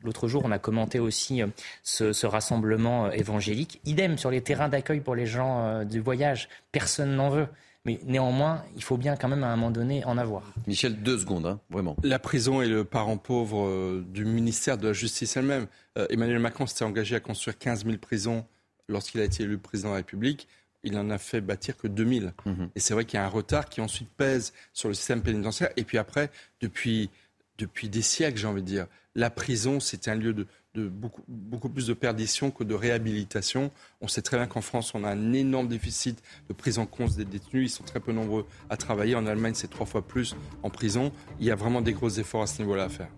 l'autre 0.04 0.28
jour, 0.28 0.41
on 0.46 0.52
a 0.52 0.60
commenté 0.60 1.00
aussi 1.00 1.41
euh, 1.41 1.48
ce, 1.84 2.26
rassemblement 2.26 3.06
euh, 3.06 3.12
évangélique. 3.12 3.80
Idem 3.86 4.17
sur 4.17 4.30
les 4.30 4.41
terrains 4.41 4.67
d'accueil 4.67 5.00
pour 5.00 5.15
les 5.15 5.26
gens 5.26 5.86
du 5.86 6.02
voyage. 6.02 6.50
Personne 6.72 7.15
n'en 7.15 7.30
veut. 7.30 7.48
Mais 7.86 8.00
néanmoins, 8.06 8.63
il 8.76 8.84
faut 8.84 8.98
bien 8.98 9.15
quand 9.15 9.28
même 9.28 9.44
à 9.44 9.48
un 9.48 9.56
moment 9.56 9.72
donné 9.72 10.04
en 10.06 10.17
avoir. 10.17 10.44
Michel, 10.67 11.02
deux 11.02 11.17
secondes, 11.17 11.48
hein, 11.48 11.60
vraiment. 11.72 11.96
La 12.04 12.20
prison 12.20 12.62
est 12.62 12.67
le 12.67 12.84
parent 12.84 13.17
pauvre 13.17 14.02
du 14.02 14.26
ministère 14.26 14.78
de 14.78 14.88
la 14.88 14.94
Justice 14.94 15.36
elle-même. 15.36 15.65
Emmanuel 16.10 16.38
Macron 16.38 16.67
s'était 16.67 16.86
engagé 16.86 17.15
à 17.15 17.20
construire 17.20 17.58
15 17.58 17.86
000 17.86 17.98
prisons 17.98 18.46
lorsqu'il 18.88 19.22
a 19.22 19.24
été 19.24 19.44
élu 19.44 19.58
président 19.58 19.89
de 19.89 19.94
la 19.94 19.98
République 19.98 20.48
il 20.84 20.98
en 20.98 21.10
a 21.10 21.17
fait 21.17 21.41
bâtir 21.41 21.78
que 21.78 21.88
2000. 21.88 22.34
Mhm. 22.46 22.70
Et 22.76 22.80
c'est 22.80 22.94
vrai 22.94 23.06
qu'il 23.06 23.17
y 23.17 23.22
a 23.22 23.26
un 23.26 23.30
retard 23.30 23.70
qui 23.70 23.82
ensuite 23.82 24.10
pèse 24.10 24.54
sur 24.74 24.89
le 24.89 24.96
système 24.96 25.22
pénitentiaire. 25.22 25.70
Et 25.78 25.84
puis 25.84 25.98
après, 25.98 26.32
depuis, 26.60 27.10
depuis 27.58 27.89
des 27.89 28.02
siècles, 28.02 28.38
j'ai 28.38 28.48
envie 28.48 28.62
de 28.62 28.67
dire, 28.67 28.88
la 29.15 29.30
prison, 29.30 29.80
c'est 29.80 30.08
un 30.08 30.15
lieu 30.15 30.34
de, 30.34 30.48
beaucoup, 30.88 31.24
beaucoup, 31.28 31.70
plus 31.70 31.88
de 31.88 31.94
perdition 31.94 32.50
que 32.50 32.63
de 32.63 32.74
réhabilitation. 32.74 33.72
On 34.00 34.08
sait 34.08 34.22
très 34.22 34.38
bien 34.38 34.48
qu'en 34.48 34.62
France, 34.62 34.96
on 34.96 35.04
a 35.04 35.10
un 35.10 35.34
énorme 35.34 35.67
déficit 35.67 36.24
de 36.48 36.54
prise 36.54 36.80
en 36.80 36.86
compte 36.86 37.15
des 37.15 37.26
détenus. 37.26 37.72
Ils 37.72 37.76
sont 37.76 37.84
très 37.84 38.00
peu 38.00 38.13
nombreux 38.13 38.48
à 38.70 38.78
travailler. 38.78 39.15
En 39.15 39.26
Allemagne, 39.26 39.54
c'est 39.54 39.70
trois 39.70 39.86
fois 39.86 40.08
plus 40.08 40.36
en 40.63 40.70
prison. 40.70 41.12
Il 41.39 41.46
y 41.46 41.52
a 41.52 41.56
vraiment 41.56 41.82
des 41.82 41.94
gros 41.94 42.10
efforts 42.10 42.44
à 42.44 42.48
ce 42.48 42.62
niveau-là 42.62 42.86
à 42.86 42.89
faire. 42.89 43.10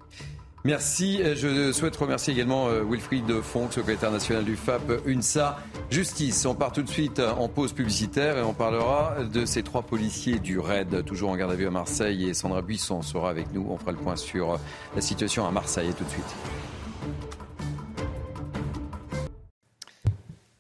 Merci. 0.65 1.19
Je 1.36 1.73
souhaite 1.73 1.95
remercier 1.97 2.34
également 2.34 2.69
euh, 2.69 2.84
Wilfried 2.89 3.41
Fonck, 3.41 3.73
secrétaire 3.73 4.12
national 4.12 4.45
du 4.45 4.56
FAP 4.56 5.02
UNSA 5.06 5.60
Justice. 5.89 6.45
On 6.45 6.56
part 6.56 6.71
tout 6.71 6.84
de 6.84 6.89
suite 6.89 7.19
en 7.19 7.49
pause 7.49 7.73
publicitaire 7.73 8.38
et 8.38 8.43
on 8.43 8.54
parlera 8.54 9.26
de 9.26 9.45
ces 9.45 9.62
trois 9.62 9.82
policiers 9.82 10.39
du 10.39 10.60
RAID, 10.60 11.04
toujours 11.04 11.32
en 11.32 11.36
garde 11.36 11.52
à 11.52 11.56
vue 11.56 11.67
à 11.67 11.71
Marseille. 11.71 12.30
Et 12.30 12.34
Sandra 12.34 12.62
Buisson 12.62 13.02
sera 13.02 13.30
avec 13.30 13.52
nous. 13.54 13.65
On 13.69 13.78
fera 13.78 13.91
le 13.91 13.97
point 13.97 14.15
sur 14.15 14.58
la 14.95 15.02
situation 15.02 15.45
à 15.45 15.52
Marseille. 15.52 15.93
Tout 15.97 16.06
de 16.06 16.10
suite. 16.10 16.36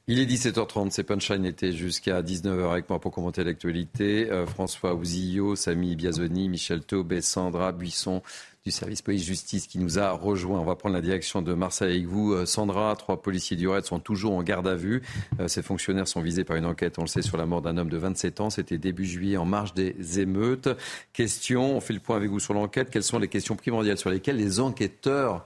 Il 0.05 0.19
est 0.19 0.25
17h30, 0.25 0.89
c'est 0.89 1.05
Punchline 1.05 1.45
était 1.45 1.71
jusqu'à 1.71 2.21
19h 2.21 2.71
avec 2.71 2.89
moi 2.89 2.99
pour 2.99 3.13
commenter 3.13 3.45
l'actualité. 3.45 4.29
Euh, 4.29 4.45
François 4.45 4.95
Ouzillot, 4.95 5.55
Samy 5.55 5.95
Biazoni, 5.95 6.49
Michel 6.49 6.81
Taubé, 6.81 7.21
Sandra 7.21 7.71
Buisson 7.71 8.21
du 8.63 8.71
service 8.71 9.01
police-justice 9.01 9.67
qui 9.67 9.77
nous 9.77 9.99
a 9.99 10.11
rejoint. 10.11 10.59
On 10.59 10.63
va 10.63 10.75
prendre 10.75 10.95
la 10.95 11.01
direction 11.01 11.41
de 11.41 11.53
Marseille 11.53 11.91
avec 11.91 12.05
vous. 12.05 12.31
Euh, 12.31 12.45
Sandra, 12.45 12.95
trois 12.95 13.21
policiers 13.21 13.57
du 13.57 13.67
RAID 13.67 13.83
sont 13.83 13.99
toujours 13.99 14.33
en 14.33 14.43
garde 14.43 14.67
à 14.69 14.75
vue. 14.75 15.01
Euh, 15.41 15.49
ces 15.49 15.61
fonctionnaires 15.61 16.07
sont 16.07 16.21
visés 16.21 16.45
par 16.45 16.55
une 16.55 16.65
enquête, 16.65 16.97
on 16.97 17.01
le 17.01 17.07
sait, 17.07 17.21
sur 17.21 17.35
la 17.35 17.45
mort 17.45 17.61
d'un 17.61 17.77
homme 17.77 17.89
de 17.89 17.97
27 17.97 18.39
ans. 18.39 18.49
C'était 18.49 18.77
début 18.77 19.05
juillet 19.05 19.35
en 19.35 19.45
marge 19.45 19.73
des 19.73 20.19
émeutes. 20.21 20.69
Question, 21.11 21.75
on 21.75 21.81
fait 21.81 21.93
le 21.93 21.99
point 21.99 22.15
avec 22.15 22.29
vous 22.29 22.39
sur 22.39 22.53
l'enquête. 22.53 22.89
Quelles 22.89 23.03
sont 23.03 23.19
les 23.19 23.27
questions 23.27 23.57
primordiales 23.57 23.97
sur 23.97 24.09
lesquelles 24.09 24.37
les 24.37 24.61
enquêteurs 24.61 25.45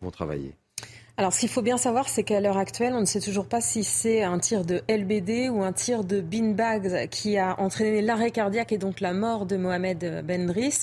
vont 0.00 0.12
travailler? 0.12 0.54
Alors, 1.16 1.32
ce 1.32 1.38
qu'il 1.38 1.48
faut 1.48 1.62
bien 1.62 1.76
savoir, 1.76 2.08
c'est 2.08 2.24
qu'à 2.24 2.40
l'heure 2.40 2.58
actuelle, 2.58 2.92
on 2.92 3.00
ne 3.00 3.04
sait 3.04 3.20
toujours 3.20 3.46
pas 3.46 3.60
si 3.60 3.84
c'est 3.84 4.24
un 4.24 4.40
tir 4.40 4.64
de 4.64 4.82
LBD 4.88 5.48
ou 5.48 5.62
un 5.62 5.72
tir 5.72 6.02
de 6.02 6.20
beanbags 6.20 7.08
qui 7.08 7.38
a 7.38 7.60
entraîné 7.60 8.02
l'arrêt 8.02 8.32
cardiaque 8.32 8.72
et 8.72 8.78
donc 8.78 8.98
la 8.98 9.12
mort 9.12 9.46
de 9.46 9.56
Mohamed 9.56 10.24
Bendris. 10.26 10.82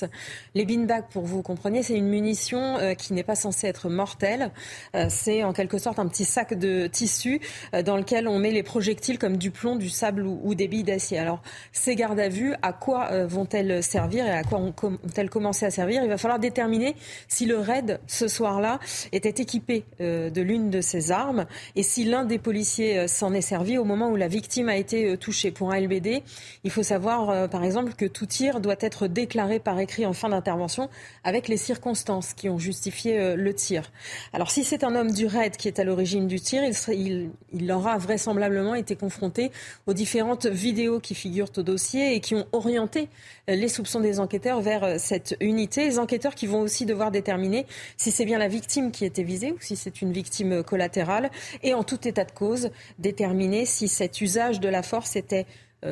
Les 0.55 0.63
beanbags, 0.63 1.09
pour 1.09 1.25
vous 1.25 1.41
compreniez, 1.41 1.83
c'est 1.83 1.97
une 1.97 2.07
munition 2.07 2.77
euh, 2.77 2.93
qui 2.93 3.11
n'est 3.11 3.25
pas 3.25 3.35
censée 3.35 3.67
être 3.67 3.89
mortelle. 3.89 4.51
Euh, 4.95 5.07
c'est 5.09 5.43
en 5.43 5.51
quelque 5.51 5.77
sorte 5.77 5.99
un 5.99 6.07
petit 6.07 6.23
sac 6.23 6.53
de 6.53 6.87
tissu 6.87 7.41
euh, 7.75 7.83
dans 7.83 7.97
lequel 7.97 8.29
on 8.29 8.39
met 8.39 8.51
les 8.51 8.63
projectiles 8.63 9.19
comme 9.19 9.35
du 9.35 9.51
plomb, 9.51 9.75
du 9.75 9.89
sable 9.89 10.25
ou, 10.25 10.55
des 10.55 10.69
billes 10.69 10.83
d'acier. 10.83 11.19
Alors, 11.19 11.41
ces 11.73 11.95
gardes 11.95 12.21
à 12.21 12.29
vue, 12.29 12.53
à 12.61 12.71
quoi 12.71 13.25
vont-elles 13.25 13.83
servir 13.83 14.25
et 14.25 14.31
à 14.31 14.43
quoi 14.43 14.59
ont-elles 14.59 15.29
commencé 15.29 15.65
à 15.65 15.71
servir? 15.71 16.03
Il 16.03 16.09
va 16.09 16.17
falloir 16.17 16.39
déterminer 16.39 16.95
si 17.27 17.45
le 17.45 17.57
raid 17.57 17.99
ce 18.07 18.29
soir-là 18.29 18.79
était 19.11 19.41
équipé 19.41 19.83
de 20.29 20.41
l'une 20.41 20.69
de 20.69 20.81
ces 20.81 21.11
armes 21.11 21.45
et 21.75 21.83
si 21.83 22.03
l'un 22.03 22.25
des 22.25 22.37
policiers 22.37 22.99
euh, 22.99 23.07
s'en 23.07 23.33
est 23.33 23.41
servi 23.41 23.77
au 23.77 23.83
moment 23.83 24.09
où 24.09 24.15
la 24.15 24.27
victime 24.27 24.69
a 24.69 24.75
été 24.75 25.05
euh, 25.05 25.17
touchée. 25.17 25.51
Pour 25.51 25.71
un 25.71 25.79
LBD, 25.79 26.23
il 26.63 26.71
faut 26.71 26.83
savoir 26.83 27.29
euh, 27.29 27.47
par 27.47 27.63
exemple 27.63 27.93
que 27.93 28.05
tout 28.05 28.25
tir 28.25 28.59
doit 28.59 28.75
être 28.79 29.07
déclaré 29.07 29.59
par 29.59 29.79
écrit 29.79 30.05
en 30.05 30.13
fin 30.13 30.29
d'intervention 30.29 30.89
avec 31.23 31.47
les 31.47 31.57
circonstances 31.57 32.33
qui 32.33 32.49
ont 32.49 32.57
justifié 32.57 33.35
le 33.35 33.53
tir. 33.53 33.91
Alors 34.33 34.51
si 34.51 34.63
c'est 34.63 34.83
un 34.83 34.95
homme 34.95 35.11
du 35.11 35.25
raid 35.25 35.55
qui 35.57 35.67
est 35.67 35.79
à 35.79 35.83
l'origine 35.83 36.27
du 36.27 36.39
tir, 36.39 36.63
il, 36.89 37.29
il 37.53 37.71
aura 37.71 37.97
vraisemblablement 37.97 38.75
été 38.75 38.95
confronté 38.95 39.51
aux 39.87 39.93
différentes 39.93 40.45
vidéos 40.45 40.99
qui 40.99 41.15
figurent 41.15 41.51
au 41.57 41.61
dossier 41.61 42.15
et 42.15 42.19
qui 42.19 42.35
ont 42.35 42.45
orienté 42.51 43.09
les 43.47 43.67
soupçons 43.67 43.99
des 43.99 44.19
enquêteurs 44.19 44.61
vers 44.61 44.99
cette 44.99 45.35
unité. 45.39 45.85
Les 45.85 45.99
enquêteurs 45.99 46.35
qui 46.35 46.47
vont 46.47 46.61
aussi 46.61 46.85
devoir 46.85 47.11
déterminer 47.11 47.65
si 47.97 48.11
c'est 48.11 48.25
bien 48.25 48.37
la 48.37 48.47
victime 48.47 48.91
qui 48.91 49.05
était 49.05 49.23
visée 49.23 49.51
ou 49.51 49.57
si 49.59 49.75
c'est 49.75 50.01
une 50.01 50.10
victime 50.11 50.63
collatérale 50.63 51.31
et 51.63 51.73
en 51.73 51.83
tout 51.83 52.07
état 52.07 52.25
de 52.25 52.31
cause 52.31 52.71
déterminer 52.99 53.65
si 53.65 53.87
cet 53.87 54.21
usage 54.21 54.59
de 54.59 54.69
la 54.69 54.83
force 54.83 55.15
était 55.15 55.45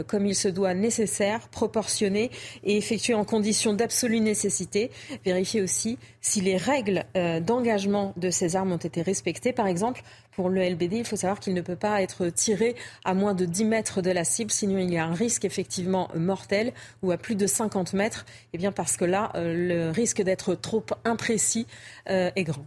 comme 0.08 0.28
il 0.28 0.36
se 0.36 0.48
doit 0.48 0.76
nécessaire, 0.76 1.50
proportionné 1.50 2.30
et 2.64 2.78
effectué 2.78 3.16
en 3.16 3.26
conditions 3.26 3.74
d'absolue 3.74 4.20
nécessité. 4.20 4.92
Vérifier 5.26 5.64
aussi 5.64 5.98
si 6.22 6.42
les 6.42 6.58
règles 6.58 7.06
d'engagement 7.16 8.14
de 8.16 8.30
ces 8.30 8.56
armes 8.56 8.72
ont 8.72 8.78
été 8.78 9.02
respectées. 9.02 9.52
Par 9.52 9.66
exemple, 9.66 10.04
pour 10.32 10.50
le 10.50 10.62
LBD, 10.62 10.98
il 10.98 11.06
faut 11.06 11.16
savoir 11.16 11.40
qu'il 11.40 11.56
ne 11.56 11.62
peut 11.62 11.76
pas 11.76 12.04
être 12.04 12.30
tiré 12.30 12.76
à 13.04 13.16
moins 13.16 13.34
de 13.34 13.46
10 13.46 13.66
mètres 13.66 14.02
de 14.04 14.12
la 14.12 14.24
cible, 14.24 14.52
sinon 14.52 14.78
il 14.78 14.94
y 14.94 14.98
a 15.00 15.06
un 15.06 15.14
risque 15.16 15.44
effectivement 15.44 16.10
mortel, 16.14 16.72
ou 17.02 17.10
à 17.12 17.18
plus 17.18 17.36
de 17.36 17.48
50 17.48 17.94
mètres, 17.94 18.26
et 18.30 18.48
eh 18.54 18.58
bien 18.60 18.72
parce 18.72 18.96
que 18.96 19.06
là, 19.06 19.32
le 19.36 19.90
risque 19.90 20.22
d'être 20.22 20.54
trop 20.54 20.86
imprécis 21.04 21.66
est 22.06 22.44
grand. 22.44 22.66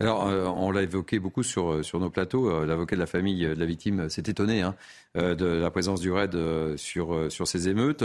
Alors, 0.00 0.26
euh, 0.26 0.46
on 0.46 0.70
l'a 0.70 0.82
évoqué 0.82 1.18
beaucoup 1.18 1.42
sur, 1.42 1.72
euh, 1.72 1.82
sur 1.82 2.00
nos 2.00 2.10
plateaux. 2.10 2.50
Euh, 2.50 2.66
l'avocat 2.66 2.96
de 2.96 3.00
la 3.00 3.06
famille 3.06 3.46
de 3.46 3.54
la 3.54 3.66
victime 3.66 4.08
s'est 4.08 4.24
étonné 4.26 4.62
hein, 4.62 4.74
de 5.14 5.44
la 5.44 5.70
présence 5.70 6.00
du 6.00 6.12
RAID 6.12 6.36
sur, 6.76 7.30
sur 7.30 7.46
ces 7.46 7.68
émeutes. 7.68 8.04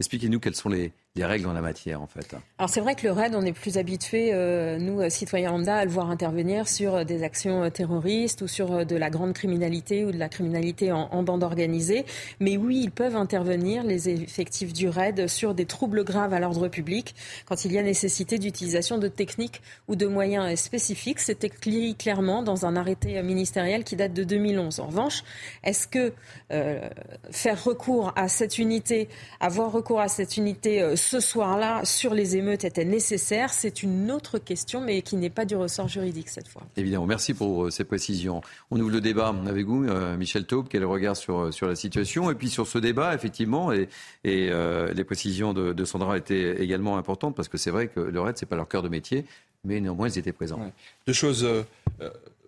Expliquez-nous 0.00 0.40
quelles 0.40 0.54
sont 0.54 0.68
les, 0.68 0.92
les 1.16 1.24
règles 1.24 1.46
en 1.46 1.52
la 1.52 1.62
matière, 1.62 2.02
en 2.02 2.06
fait. 2.06 2.36
Alors 2.58 2.68
c'est 2.68 2.80
vrai 2.80 2.94
que 2.94 3.06
le 3.06 3.12
RAID, 3.12 3.34
on 3.34 3.42
est 3.42 3.52
plus 3.52 3.78
habitué, 3.78 4.32
euh, 4.32 4.78
nous, 4.78 5.00
euh, 5.00 5.08
citoyens 5.08 5.50
lambda, 5.50 5.76
à 5.76 5.84
le 5.84 5.90
voir 5.90 6.10
intervenir 6.10 6.68
sur 6.68 6.94
euh, 6.94 7.04
des 7.04 7.22
actions 7.22 7.68
terroristes 7.70 8.42
ou 8.42 8.48
sur 8.48 8.84
de 8.84 8.96
la 8.96 9.10
grande 9.10 9.32
criminalité 9.32 10.04
ou 10.04 10.12
de 10.12 10.18
la 10.18 10.28
criminalité 10.28 10.92
en, 10.92 11.22
bande 11.22 11.42
organisée. 11.42 12.04
Mais 12.38 12.56
oui, 12.56 12.82
ils 12.84 12.90
peuvent 12.90 13.16
intervenir, 13.16 13.82
les 13.82 14.08
effectifs 14.10 14.72
du 14.72 14.88
RAID, 14.88 15.26
sur 15.26 15.54
des 15.54 15.64
troubles 15.64 16.04
graves 16.04 16.34
à 16.34 16.40
l'ordre 16.40 16.68
public, 16.68 17.14
quand 17.46 17.64
il 17.64 17.72
y 17.72 17.78
a 17.78 17.82
nécessité 17.82 18.38
d'utilisation 18.38 18.98
de 18.98 19.08
techniques 19.08 19.62
ou 19.88 19.96
de 19.96 20.06
moyens 20.06 20.58
spécifiques. 20.60 21.20
C'était 21.20 21.48
clairement 21.48 22.42
dans 22.42 22.66
un 22.66 22.76
arrêté 22.76 23.20
ministériel 23.22 23.84
qui 23.84 23.96
date 23.96 24.12
de 24.12 24.24
2011. 24.24 24.80
En 24.80 24.86
revanche, 24.86 25.24
est-ce 25.64 25.88
que 25.88 26.12
faire 26.48 27.64
recours 27.64 28.12
à 28.16 28.28
cette 28.28 28.58
unité, 28.58 29.08
avoir 29.40 29.72
recours 29.72 30.00
à 30.00 30.08
cette 30.08 30.36
unité 30.36 30.94
ce 30.96 31.20
soir-là 31.20 31.84
sur 31.84 32.14
les 32.14 32.36
émeutes 32.36 32.64
était 32.64 32.84
nécessaire. 32.84 33.52
C'est 33.52 33.82
une 33.82 34.10
autre 34.10 34.38
question, 34.38 34.80
mais 34.80 35.02
qui 35.02 35.16
n'est 35.16 35.30
pas 35.30 35.44
du 35.44 35.56
ressort 35.56 35.88
juridique 35.88 36.28
cette 36.28 36.48
fois. 36.48 36.62
Évidemment, 36.76 37.06
merci 37.06 37.34
pour 37.34 37.64
euh, 37.64 37.70
ces 37.70 37.84
précisions. 37.84 38.40
On 38.70 38.80
ouvre 38.80 38.90
le 38.90 39.00
débat 39.00 39.34
avec 39.46 39.66
vous, 39.66 39.84
euh, 39.84 40.16
Michel 40.16 40.46
Taube, 40.46 40.66
quel 40.68 40.84
regard 40.84 41.16
sur, 41.16 41.38
euh, 41.38 41.50
sur 41.50 41.66
la 41.66 41.76
situation? 41.76 42.30
Et 42.30 42.34
puis 42.34 42.48
sur 42.48 42.66
ce 42.66 42.78
débat, 42.78 43.14
effectivement, 43.14 43.72
et, 43.72 43.88
et 44.24 44.50
les 44.94 45.04
précisions 45.04 45.52
de, 45.52 45.84
Sandra 45.84 46.16
étaient 46.16 46.62
également 46.62 46.96
importantes, 46.96 47.36
parce 47.36 47.48
que 47.48 47.58
c'est 47.58 47.70
vrai 47.70 47.88
que 47.88 48.00
le 48.00 48.20
RAID, 48.20 48.36
ce 48.36 48.44
n'est 48.44 48.48
pas 48.48 48.56
leur 48.56 48.68
cœur 48.68 48.82
de 48.82 48.88
métier, 48.88 49.24
mais 49.64 49.80
néanmoins, 49.80 50.08
ils 50.08 50.18
étaient 50.18 50.32
présents. 50.32 50.60
Deux 51.06 51.12
choses. 51.12 51.46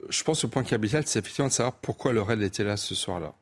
je 0.09 0.25
pense 0.25 0.41
que 0.41 0.47
le 0.47 0.51
point 0.51 0.65
capital, 0.65 1.05
c'est 1.07 1.19
effectivement 1.19 1.49
de 1.49 1.53
savoir 1.53 1.75
pourquoi 1.75 2.13
le 2.13 2.23
RAID 2.23 2.43
était 2.43 2.65
là 2.65 2.77
ce 2.77 2.95
soir-là. 2.95 3.35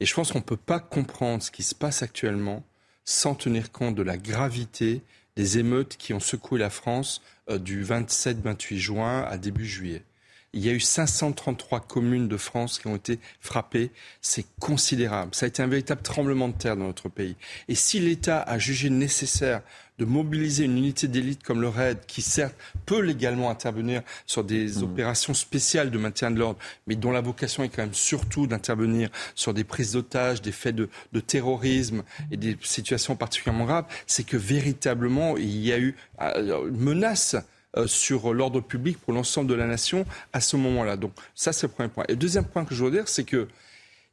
Et 0.00 0.06
je 0.06 0.14
pense 0.14 0.32
qu'on 0.32 0.38
ne 0.38 0.44
peut 0.44 0.56
pas 0.56 0.80
comprendre 0.80 1.42
ce 1.42 1.50
qui 1.50 1.62
se 1.62 1.74
passe 1.74 2.02
actuellement 2.02 2.64
sans 3.04 3.34
tenir 3.34 3.72
compte 3.72 3.94
de 3.94 4.02
la 4.02 4.16
gravité 4.16 5.02
des 5.36 5.58
émeutes 5.58 5.96
qui 5.96 6.12
ont 6.12 6.20
secoué 6.20 6.58
la 6.58 6.70
France 6.70 7.22
euh, 7.48 7.58
du 7.58 7.84
27-28 7.84 8.76
juin 8.76 9.22
à 9.22 9.38
début 9.38 9.66
juillet. 9.66 10.02
Il 10.52 10.64
y 10.64 10.70
a 10.70 10.72
eu 10.72 10.80
533 10.80 11.80
communes 11.80 12.28
de 12.28 12.36
France 12.38 12.78
qui 12.78 12.86
ont 12.86 12.96
été 12.96 13.20
frappées. 13.40 13.90
C'est 14.22 14.46
considérable. 14.58 15.34
Ça 15.34 15.44
a 15.44 15.48
été 15.48 15.62
un 15.62 15.66
véritable 15.66 16.00
tremblement 16.00 16.48
de 16.48 16.54
terre 16.54 16.76
dans 16.76 16.86
notre 16.86 17.10
pays. 17.10 17.36
Et 17.68 17.74
si 17.74 18.00
l'État 18.00 18.40
a 18.40 18.58
jugé 18.58 18.88
nécessaire 18.88 19.62
de 19.98 20.04
mobiliser 20.04 20.64
une 20.64 20.76
unité 20.76 21.08
d'élite 21.08 21.42
comme 21.42 21.60
le 21.60 21.68
RAID, 21.68 21.98
qui 22.06 22.22
certes 22.22 22.54
peut 22.84 23.00
légalement 23.00 23.50
intervenir 23.50 24.02
sur 24.26 24.44
des 24.44 24.78
mmh. 24.78 24.82
opérations 24.82 25.34
spéciales 25.34 25.90
de 25.90 25.98
maintien 25.98 26.30
de 26.30 26.38
l'ordre, 26.38 26.58
mais 26.86 26.96
dont 26.96 27.12
la 27.12 27.20
vocation 27.20 27.62
est 27.62 27.68
quand 27.68 27.82
même 27.82 27.94
surtout 27.94 28.46
d'intervenir 28.46 29.10
sur 29.34 29.54
des 29.54 29.64
prises 29.64 29.92
d'otages, 29.92 30.42
des 30.42 30.52
faits 30.52 30.76
de, 30.76 30.88
terrorisme 31.26 32.02
et 32.30 32.36
des 32.36 32.56
situations 32.62 33.16
particulièrement 33.16 33.64
graves, 33.64 33.86
c'est 34.06 34.24
que 34.24 34.36
véritablement 34.36 35.36
il 35.36 35.56
y 35.64 35.72
a 35.72 35.78
eu 35.78 35.96
euh, 36.20 36.68
une 36.68 36.76
menace 36.76 37.36
euh, 37.76 37.86
sur 37.86 38.32
l'ordre 38.32 38.60
public 38.60 38.98
pour 38.98 39.12
l'ensemble 39.12 39.48
de 39.48 39.54
la 39.54 39.66
nation 39.66 40.04
à 40.32 40.40
ce 40.40 40.56
moment-là. 40.56 40.96
Donc 40.96 41.12
ça, 41.34 41.52
c'est 41.52 41.66
le 41.66 41.72
premier 41.72 41.88
point. 41.88 42.04
Et 42.08 42.12
le 42.12 42.18
deuxième 42.18 42.44
point 42.44 42.64
que 42.64 42.74
je 42.74 42.84
veux 42.84 42.90
dire, 42.90 43.08
c'est 43.08 43.24
que 43.24 43.48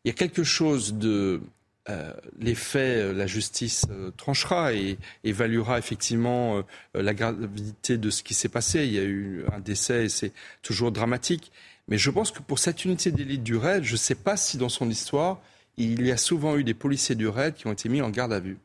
il 0.03 0.09
y 0.09 0.11
a 0.11 0.13
quelque 0.13 0.43
chose 0.43 0.95
de 0.95 1.41
euh, 1.89 2.13
les 2.39 2.55
faits, 2.55 2.97
euh, 2.97 3.13
la 3.13 3.27
justice 3.27 3.85
euh, 3.91 4.09
tranchera 4.15 4.73
et 4.73 4.97
évaluera 5.25 5.77
effectivement 5.77 6.63
la 6.93 7.13
gravité 7.13 7.97
de 7.97 8.09
ce 8.09 8.23
qui 8.23 8.33
s'est 8.33 8.49
passé. 8.49 8.85
Il 8.85 8.93
y 8.93 8.99
a 8.99 9.03
eu 9.03 9.43
un 9.51 9.59
décès 9.59 10.05
et 10.05 10.09
c'est 10.09 10.31
toujours 10.61 10.91
dramatique. 10.91 11.51
Mais 11.89 11.97
je 11.97 12.09
pense 12.09 12.31
que 12.31 12.41
pour 12.41 12.59
cette 12.59 12.85
unité 12.85 13.11
d'élite 13.11 13.43
du 13.43 13.57
RAID, 13.57 13.83
je 13.83 13.93
ne 13.93 13.97
sais 13.97 14.15
pas 14.15 14.37
si 14.37 14.57
dans 14.57 14.69
son 14.69 14.89
histoire, 14.89 15.41
il 15.77 16.05
y 16.05 16.11
a 16.11 16.17
souvent 16.17 16.55
eu 16.55 16.63
des 16.63 16.73
policiers 16.73 17.15
du 17.15 17.27
RAID 17.27 17.55
qui 17.55 17.67
ont 17.67 17.73
été 17.73 17.89
mis 17.89 18.01
en 18.01 18.09
garde 18.09 18.31
à 18.31 18.39
vue. 18.39 18.57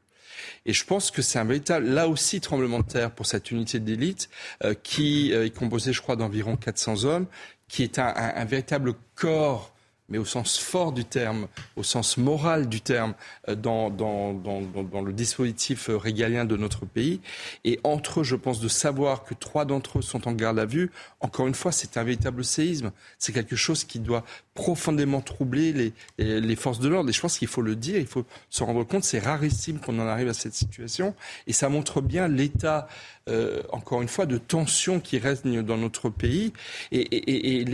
Et 0.67 0.73
je 0.73 0.85
pense 0.85 1.11
que 1.11 1.21
c'est 1.21 1.41
un 1.41 1.45
véritable, 1.45 1.87
là 1.87 2.07
aussi, 2.07 2.41
tremblement 2.41 2.79
de 2.79 2.87
terre 2.87 3.11
pour 3.11 3.27
cette 3.27 3.51
unité 3.51 3.81
d'élite 3.81 4.29
qui 4.85 5.33
est 5.33 5.53
composée, 5.53 5.93
je 5.93 6.01
crois, 6.01 6.15
d'environ 6.15 6.57
400 6.57 7.05
hommes, 7.05 7.27
qui 7.67 7.83
est 7.83 7.99
un 7.99 8.45
véritable 8.45 8.95
corps 9.17 9.75
mais 10.09 10.19
au 10.19 10.25
sens 10.25 10.59
fort 10.59 10.93
du 10.93 11.05
terme, 11.05 11.49
au 11.77 11.83
sens 11.83 12.17
moral 12.17 12.69
du 12.69 12.81
terme, 12.81 13.15
euh, 13.49 13.55
dans, 13.55 13.91
dans, 13.91 14.33
dans, 14.33 14.63
dans, 14.63 15.03
le 15.03 15.13
dispositif 15.13 15.91
euh, 15.91 15.97
régalien 15.97 16.45
de 16.45 16.57
notre 16.57 16.87
pays. 16.87 17.21
Et 17.65 17.79
entre 17.85 18.21
eux, 18.21 18.25
je 18.25 18.37
pense, 18.37 18.61
de 18.61 18.69
savoir 18.69 19.25
que 19.25 19.35
trois 19.35 19.65
d'entre 19.65 19.99
eux 19.99 20.03
sont 20.03 20.29
en 20.29 20.33
garde 20.33 20.59
à 20.59 20.67
vue, 20.67 20.91
encore 21.21 21.47
une 21.47 21.55
fois, 21.55 21.73
c'est 21.73 21.97
un 21.97 22.05
véritable 22.05 22.45
séisme. 22.45 22.93
C'est 23.19 23.33
quelque 23.33 23.57
chose 23.57 23.85
qui 23.85 23.99
doit 23.99 24.25
profondément 24.59 25.21
troubler 25.21 25.93
les, 26.19 26.57
forces 26.57 26.81
de 26.81 26.89
l'ordre. 26.89 27.09
Et 27.09 27.13
je 27.13 27.21
pense 27.21 27.39
qu'il 27.39 27.47
faut 27.47 27.63
le 27.63 27.77
dire, 27.77 27.97
il 27.97 28.09
faut 28.09 28.25
se 28.51 28.65
rendre 28.65 28.83
compte, 28.83 29.05
c'est 29.05 29.21
rarissime 29.21 29.79
qu'on 29.79 30.01
en 30.01 30.07
arrive 30.09 30.29
à 30.29 30.35
cette 30.35 30.53
situation. 30.53 31.15
Et 31.47 31.53
ça 31.53 31.69
montre 31.69 32.01
bien 32.01 32.27
l'état, 32.27 32.89
euh, 33.29 33.63
encore 33.71 34.03
une 34.03 34.09
fois, 34.09 34.27
de 34.27 34.37
tension 34.37 34.99
qui 34.99 35.19
règne 35.19 35.63
dans 35.63 35.77
notre 35.77 36.11
pays. 36.11 36.53
Et, 36.91 37.65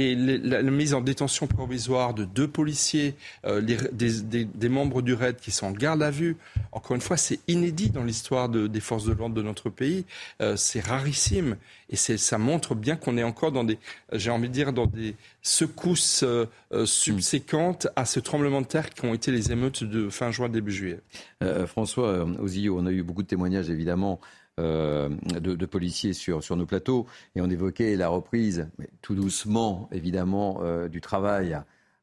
la, 0.44 0.60
mise 0.60 0.92
en 0.92 1.00
détention 1.00 1.46
provisoire 1.46 2.12
de 2.12 2.26
deux 2.26 2.48
policiers, 2.48 3.14
euh, 3.46 3.62
des, 3.62 4.68
membres 4.68 5.00
du 5.00 5.14
RAID 5.14 5.36
qui 5.40 5.52
sont 5.52 5.68
en 5.68 5.72
garde 5.72 6.02
à 6.02 6.10
vue, 6.10 6.36
encore 6.72 6.96
une 6.96 7.00
fois, 7.00 7.16
c'est 7.16 7.40
inédit 7.48 7.88
dans 7.88 8.04
l'histoire 8.04 8.50
de, 8.50 8.66
des 8.66 8.80
forces 8.80 9.06
de 9.06 9.14
l'ordre 9.14 9.34
de 9.34 9.42
notre 9.42 9.70
pays. 9.70 10.04
Euh, 10.42 10.54
c'est 10.56 10.80
rarissime. 10.80 11.56
Et 11.88 11.96
ça 11.96 12.38
montre 12.38 12.74
bien 12.74 12.96
qu'on 12.96 13.16
est 13.16 13.22
encore 13.22 13.52
dans 13.52 13.64
des, 13.64 13.78
j'ai 14.12 14.30
envie 14.30 14.48
de 14.48 14.54
dire, 14.54 14.72
dans 14.72 14.86
des 14.86 15.14
secousses 15.42 16.24
euh, 16.74 16.86
euh, 17.54 17.72
à 17.96 18.04
ce 18.04 18.20
tremblement 18.20 18.60
de 18.60 18.66
terre 18.66 18.90
qui 18.90 19.04
ont 19.04 19.14
été 19.14 19.30
les 19.30 19.52
émeutes 19.52 19.84
de 19.84 20.08
fin 20.08 20.30
juin, 20.30 20.48
début 20.48 20.72
juillet. 20.72 21.00
Euh, 21.42 21.66
François 21.66 22.24
Ozio, 22.40 22.78
on 22.78 22.86
a 22.86 22.90
eu 22.90 23.02
beaucoup 23.02 23.22
de 23.22 23.28
témoignages 23.28 23.70
évidemment 23.70 24.20
de, 24.56 25.66
policiers 25.66 26.12
sur, 26.12 26.56
nos 26.56 26.66
plateaux 26.66 27.06
et 27.34 27.40
on 27.40 27.50
évoquait 27.50 27.96
la 27.96 28.08
reprise, 28.08 28.68
tout 29.02 29.16
doucement 29.16 29.88
évidemment, 29.90 30.62
du 30.86 31.00
travail 31.00 31.58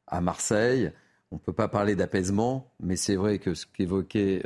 à, 0.06 0.20
Marseille. 0.20 0.92
On 1.30 1.36
ne 1.36 1.40
peut 1.40 1.54
pas 1.54 1.68
parler 1.68 1.96
d'apaisement, 1.96 2.70
mais 2.78 2.96
c'est 2.96 3.16
vrai 3.16 3.38
que 3.38 3.54
ce 3.54 3.64
qu'évoquait 3.64 4.42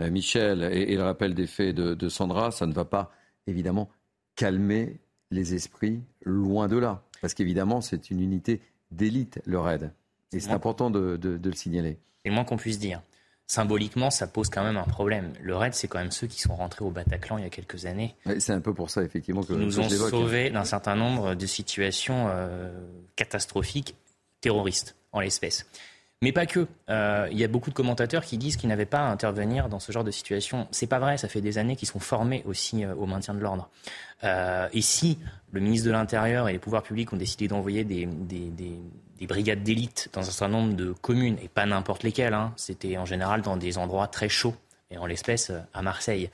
Michel 0.00 0.64
et, 0.64 0.96
le 0.96 1.02
rappel 1.04 1.34
des 1.34 1.46
faits 1.46 1.76
de 1.76 2.08
Sandra, 2.08 2.50
ça 2.50 2.66
ne 2.66 2.72
va 2.72 2.84
pas 2.84 3.12
évidemment 3.46 3.88
calmer 4.34 4.98
les 5.30 5.54
esprits 5.54 6.00
loin 6.24 6.66
de 6.66 6.76
là. 6.76 7.04
Parce 7.20 7.34
qu'évidemment, 7.34 7.80
c'est 7.80 8.10
une 8.10 8.20
unité 8.20 8.60
d'élite, 8.90 9.40
le 9.44 9.58
RAID. 9.58 9.92
Et 10.32 10.40
c'est 10.40 10.50
important 10.50 10.90
de, 10.90 11.18
le 11.22 11.52
signaler. 11.52 11.98
C'est 12.22 12.28
le 12.28 12.34
moins 12.34 12.44
qu'on 12.44 12.56
puisse 12.56 12.78
dire. 12.78 13.02
Symboliquement, 13.46 14.10
ça 14.10 14.26
pose 14.26 14.50
quand 14.50 14.62
même 14.62 14.76
un 14.76 14.84
problème. 14.84 15.32
Le 15.40 15.56
RAID, 15.56 15.72
c'est 15.72 15.88
quand 15.88 15.98
même 15.98 16.10
ceux 16.10 16.26
qui 16.26 16.40
sont 16.40 16.54
rentrés 16.54 16.84
au 16.84 16.90
Bataclan 16.90 17.38
il 17.38 17.44
y 17.44 17.46
a 17.46 17.50
quelques 17.50 17.86
années. 17.86 18.14
c'est 18.38 18.52
un 18.52 18.60
peu 18.60 18.74
pour 18.74 18.90
ça, 18.90 19.02
effectivement, 19.02 19.42
que, 19.42 19.54
nous 19.54 19.80
ont 19.80 19.88
sauvés 19.88 20.50
d'un 20.50 20.64
certain 20.64 20.96
nombre 20.96 21.34
de 21.34 21.46
situations 21.46 22.26
euh, 22.28 22.70
catastrophiques, 23.16 23.94
terroristes, 24.42 24.96
en 25.12 25.20
l'espèce. 25.20 25.66
Mais 26.20 26.32
pas 26.32 26.46
que. 26.46 26.66
Euh, 26.90 27.28
il 27.30 27.38
y 27.38 27.44
a 27.44 27.48
beaucoup 27.48 27.70
de 27.70 27.74
commentateurs 27.74 28.24
qui 28.24 28.38
disent 28.38 28.56
qu'ils 28.56 28.68
n'avaient 28.68 28.86
pas 28.86 29.00
à 29.00 29.10
intervenir 29.10 29.68
dans 29.68 29.78
ce 29.78 29.92
genre 29.92 30.04
de 30.04 30.10
situation. 30.10 30.66
C'est 30.72 30.88
pas 30.88 30.98
vrai. 30.98 31.16
Ça 31.16 31.28
fait 31.28 31.40
des 31.40 31.58
années 31.58 31.76
qu'ils 31.76 31.88
sont 31.88 32.00
formés 32.00 32.42
aussi 32.44 32.84
euh, 32.84 32.94
au 32.94 33.06
maintien 33.06 33.34
de 33.34 33.40
l'ordre. 33.40 33.68
Euh, 34.24 34.68
et 34.72 34.82
si 34.82 35.18
le 35.52 35.60
ministre 35.60 35.86
de 35.86 35.92
l'Intérieur 35.92 36.48
et 36.48 36.52
les 36.52 36.58
pouvoirs 36.58 36.82
publics 36.82 37.12
ont 37.12 37.16
décidé 37.16 37.46
d'envoyer 37.46 37.84
des, 37.84 38.06
des, 38.06 38.50
des, 38.50 38.80
des, 39.18 39.26
brigades 39.26 39.62
d'élite 39.62 40.08
dans 40.12 40.20
un 40.20 40.24
certain 40.24 40.48
nombre 40.48 40.74
de 40.74 40.92
communes, 40.92 41.36
et 41.40 41.48
pas 41.48 41.66
n'importe 41.66 42.02
lesquelles, 42.02 42.34
hein, 42.34 42.52
c'était 42.56 42.98
en 42.98 43.04
général 43.04 43.42
dans 43.42 43.56
des 43.56 43.78
endroits 43.78 44.08
très 44.08 44.28
chauds, 44.28 44.56
et 44.90 44.98
en 44.98 45.06
l'espèce 45.06 45.52
à 45.72 45.82
Marseille. 45.82 46.30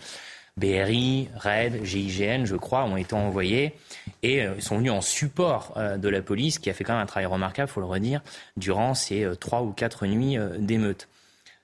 BRI, 0.56 1.28
RAID, 1.34 1.84
GIGN, 1.84 2.44
je 2.44 2.54
crois, 2.54 2.84
ont 2.84 2.96
été 2.96 3.14
envoyés 3.14 3.74
et 4.22 4.42
euh, 4.42 4.60
sont 4.60 4.78
venus 4.78 4.92
en 4.92 5.00
support 5.00 5.74
euh, 5.76 5.96
de 5.96 6.08
la 6.08 6.22
police, 6.22 6.58
qui 6.58 6.70
a 6.70 6.74
fait 6.74 6.84
quand 6.84 6.92
même 6.92 7.02
un 7.02 7.06
travail 7.06 7.26
remarquable, 7.26 7.68
faut 7.68 7.80
le 7.80 7.86
redire, 7.86 8.22
durant 8.56 8.94
ces 8.94 9.24
euh, 9.24 9.34
trois 9.34 9.62
ou 9.62 9.72
quatre 9.72 10.06
nuits 10.06 10.36
d'émeutes. 10.58 11.08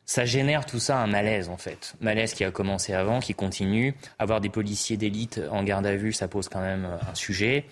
Ça 0.07 0.25
génère 0.25 0.67
tout 0.67 0.81
ça 0.81 0.99
un 0.99 1.07
malaise 1.07 1.49
en 1.49 1.57
fait, 1.57 1.95
malaise 2.01 2.35
qui 2.35 2.43
a 2.43 2.51
commencé 2.51 2.93
avant, 2.93 3.21
qui 3.21 3.33
continue. 3.33 3.95
Avoir 4.19 4.41
des 4.41 4.49
policiers 4.49 4.97
d'élite 4.97 5.41
en 5.53 5.63
garde 5.63 5.87
à 5.87 5.95
vue, 5.95 6.13
ça 6.13 6.27
pose 6.27 6.49
quand 6.49 6.61
même 6.61 6.85
un 7.09 7.15
sujet 7.15 7.67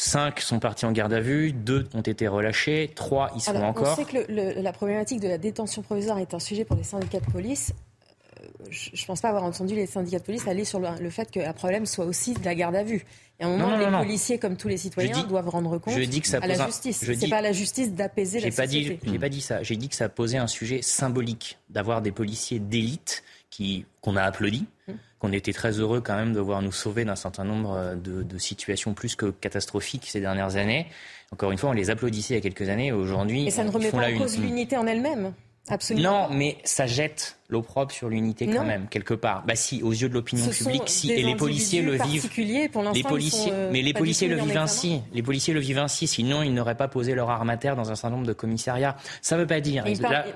Cinq 0.00 0.38
sont 0.38 0.60
partis 0.60 0.86
en 0.86 0.92
garde 0.92 1.12
à 1.12 1.18
vue, 1.18 1.52
deux 1.52 1.88
ont 1.92 2.02
été 2.02 2.28
relâchés, 2.28 2.92
trois 2.94 3.32
y 3.34 3.40
sont 3.40 3.56
encore. 3.56 3.98
On 3.98 4.04
sait 4.04 4.04
que 4.04 4.30
la 4.30 4.72
problématique 4.72 5.18
de 5.18 5.26
la 5.26 5.38
détention 5.38 5.82
provisoire 5.82 6.20
est 6.20 6.34
un 6.34 6.38
sujet 6.38 6.64
pour 6.64 6.76
les 6.76 6.84
syndicats 6.84 7.18
de 7.18 7.28
police. 7.28 7.72
Je 8.70 8.90
ne 9.00 9.06
pense 9.06 9.20
pas 9.20 9.28
avoir 9.28 9.44
entendu 9.44 9.74
les 9.74 9.86
syndicats 9.86 10.18
de 10.18 10.24
police 10.24 10.46
aller 10.46 10.64
sur 10.64 10.80
le, 10.80 11.10
fait 11.10 11.30
que 11.30 11.40
le 11.40 11.52
problème 11.52 11.86
soit 11.86 12.04
aussi 12.04 12.34
de 12.34 12.44
la 12.44 12.54
garde 12.54 12.76
à 12.76 12.82
vue. 12.82 13.04
Et 13.40 13.44
à 13.44 13.48
un 13.48 13.56
moment, 13.56 13.76
les 13.76 13.86
policiers, 13.86 14.38
comme 14.38 14.56
tous 14.56 14.68
les 14.68 14.76
citoyens, 14.76 15.24
doivent 15.24 15.48
rendre 15.48 15.78
compte 15.78 15.94
à 15.94 16.46
la 16.46 16.66
justice. 16.66 17.04
Ce 17.04 17.12
n'est 17.12 17.28
pas 17.28 17.38
à 17.38 17.42
la 17.42 17.52
justice 17.52 17.92
d'apaiser 17.92 18.40
la 18.40 18.50
société. 18.50 18.98
Je 19.04 19.10
n'ai 19.10 19.18
pas 19.18 19.28
dit 19.28 19.40
ça. 19.40 19.62
J'ai 19.62 19.76
dit 19.76 19.88
que 19.88 19.94
ça 19.94 20.08
posait 20.08 20.38
un 20.38 20.46
sujet 20.46 20.82
symbolique 20.82 21.58
d'avoir 21.70 22.02
des 22.02 22.12
policiers 22.12 22.58
d'élite 22.58 23.22
qu'on 24.00 24.16
a 24.16 24.22
applaudi. 24.22 24.66
Hum 24.88 24.94
qu'on 25.18 25.32
était 25.32 25.52
très 25.52 25.72
heureux 25.72 26.00
quand 26.00 26.16
même 26.16 26.32
de 26.32 26.40
voir 26.40 26.62
nous 26.62 26.72
sauver 26.72 27.04
d'un 27.04 27.16
certain 27.16 27.44
nombre 27.44 27.96
de, 27.96 28.38
situations 28.38 28.94
plus 28.94 29.16
que 29.16 29.26
catastrophiques 29.30 30.06
ces 30.06 30.20
dernières 30.20 30.56
années. 30.56 30.86
Encore 31.32 31.50
une 31.50 31.58
fois, 31.58 31.70
on 31.70 31.74
les 31.74 31.90
applaudissait 31.90 32.34
il 32.34 32.36
y 32.36 32.40
a 32.40 32.42
quelques 32.42 32.68
années. 32.68 32.92
Aujourd'hui, 32.92 33.46
et 33.46 33.50
ça 33.50 33.64
ne 33.64 33.70
remet 33.70 33.90
pas 33.90 34.10
en 34.10 34.18
cause 34.18 34.38
l'unité 34.38 34.76
en 34.76 34.86
elle-même. 34.86 35.32
Absolument. 35.70 36.28
Non, 36.28 36.34
mais 36.34 36.58
ça 36.64 36.86
jette 36.86 37.38
l'opprobre 37.48 37.90
sur 37.92 38.08
l'unité 38.08 38.46
quand 38.46 38.64
même 38.64 38.88
quelque 38.88 39.14
part. 39.14 39.44
Bah 39.46 39.54
si, 39.54 39.82
aux 39.82 39.92
yeux 39.92 40.08
de 40.08 40.14
l'opinion 40.14 40.46
publique, 40.48 40.82
si 40.86 41.12
et 41.12 41.22
les 41.22 41.34
policiers 41.34 41.82
le 41.82 41.92
vivent. 41.92 42.28
Pour 42.72 42.82
les 42.92 43.02
policiers, 43.02 43.52
euh, 43.52 43.70
mais 43.72 43.82
les 43.82 43.94
policiers 43.94 44.28
le 44.28 44.36
vivent 44.36 44.56
ainsi. 44.56 45.00
Les 45.12 45.22
policiers 45.22 45.54
le 45.54 45.60
vivent 45.60 45.78
ainsi. 45.78 46.06
Sinon, 46.06 46.42
ils 46.42 46.52
n'auraient 46.52 46.76
pas 46.76 46.88
posé 46.88 47.14
leur 47.14 47.30
armataire 47.30 47.76
dans 47.76 47.90
un 47.90 47.94
certain 47.94 48.10
nombre 48.16 48.26
de 48.26 48.32
commissariats. 48.32 48.96
Ça 49.22 49.36
ne 49.36 49.42
veut 49.42 49.46
pas 49.46 49.60
dire. 49.60 49.84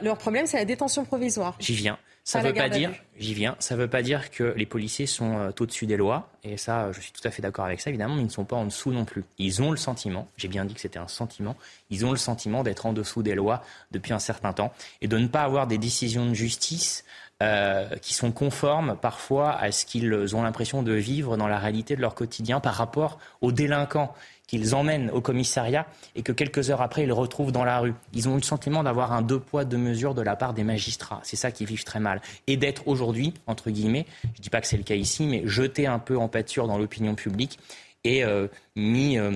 leur 0.03 0.19
problème, 0.19 0.47
c'est 0.47 0.59
la 0.59 0.65
détention 0.65 1.05
provisoire. 1.05 1.57
J'y 1.59 1.75
viens. 1.75 1.99
Ça 2.25 2.41
ne 2.41 2.47
veut 2.47 2.55
pas 2.55 2.69
dire, 2.69 2.93
j'y 3.19 3.35
viens, 3.35 3.57
ça 3.59 3.75
veut 3.75 3.89
pas 3.89 4.01
dire 4.01 4.31
que 4.31 4.55
les 4.57 4.65
policiers 4.65 5.07
sont 5.07 5.39
euh, 5.39 5.51
au-dessus 5.59 5.87
des 5.87 5.97
lois, 5.97 6.31
et 6.45 6.57
ça, 6.57 6.93
je 6.93 7.01
suis 7.01 7.11
tout 7.11 7.27
à 7.27 7.33
fait 7.33 7.43
d'accord 7.43 7.65
avec 7.65 7.81
ça, 7.81 7.91
évidemment, 7.91 8.15
mais 8.15 8.23
ils 8.23 8.27
ne 8.27 8.31
sont 8.31 8.45
pas 8.45 8.55
en 8.55 8.65
dessous 8.65 8.93
non 8.93 9.05
plus. 9.05 9.25
Ils 9.39 9.61
ont 9.61 9.73
le 9.73 9.77
sentiment, 9.77 10.29
j'ai 10.37 10.47
bien 10.47 10.65
dit 10.65 10.75
que 10.75 10.81
c'était 10.81 11.01
un 11.01 11.09
sentiment, 11.09 11.57
ils 11.91 12.07
ont 12.07 12.13
le 12.13 12.17
sentiment 12.17 12.63
d'être 12.63 12.87
en 12.87 12.93
dessous 12.93 13.25
des 13.25 13.35
lois 13.35 13.65
depuis 13.91 14.13
un 14.13 14.21
certain 14.21 14.53
temps, 14.53 14.73
et 15.01 15.09
de 15.09 15.19
ne 15.19 15.27
pas 15.27 15.43
avoir 15.43 15.67
des 15.67 15.79
décisions 15.79 16.27
de 16.27 16.35
justice 16.35 17.05
euh, 17.43 17.89
qui 17.97 18.15
sont 18.15 18.31
conformes 18.31 18.97
parfois 19.01 19.51
à 19.59 19.73
ce 19.73 19.85
qu'ils 19.85 20.37
ont 20.37 20.43
l'impression 20.45 20.85
de 20.85 20.93
vivre 20.93 21.37
dans 21.37 21.49
la 21.49 21.59
réalité 21.59 21.97
de 21.97 22.01
leur 22.01 22.15
quotidien 22.15 22.61
par 22.61 22.75
rapport 22.75 23.19
aux 23.41 23.51
délinquants 23.51 24.15
qu'ils 24.47 24.75
emmènent 24.75 25.11
au 25.11 25.21
commissariat 25.21 25.87
et 26.15 26.23
que 26.23 26.33
quelques 26.33 26.71
heures 26.71 26.83
après, 26.83 27.05
ils 27.05 27.13
retrouvent 27.13 27.53
dans 27.53 27.65
la 27.65 27.79
rue. 27.79 27.95
Ils 28.13 28.29
ont 28.29 28.33
eu 28.33 28.41
le 28.41 28.43
sentiment 28.43 28.83
d'avoir 28.83 29.13
un 29.13 29.23
deux 29.23 29.41
poids, 29.41 29.65
deux 29.65 29.79
mesures 29.79 30.15
de 30.15 30.23
la 30.23 30.37
part 30.37 30.53
des 30.53 30.65
magistrats. 30.65 31.21
C'est 31.23 31.37
ça 31.37 31.51
qu'ils 31.51 31.67
vivent 31.67 31.85
très 31.85 32.01
mal. 32.01 32.21
Et 32.47 32.57
d'être 32.57 32.87
aujourd'hui, 32.87 33.33
entre 33.47 33.71
guillemets, 33.71 34.07
je 34.25 34.29
ne 34.29 34.43
dis 34.43 34.51
pas 34.51 34.61
que 34.61 34.67
c'est 34.67 34.77
le 34.77 34.83
cas 34.83 34.95
ici, 34.95 35.27
mais 35.27 35.43
jeté 35.47 35.87
un 35.87 35.99
peu 35.99 36.19
en 36.19 36.29
pâture 36.29 36.67
dans 36.67 36.79
l'opinion 36.79 37.15
publique 37.15 37.59
et 38.05 38.25
euh, 38.25 38.49
mis 38.75 39.17
euh, 39.17 39.31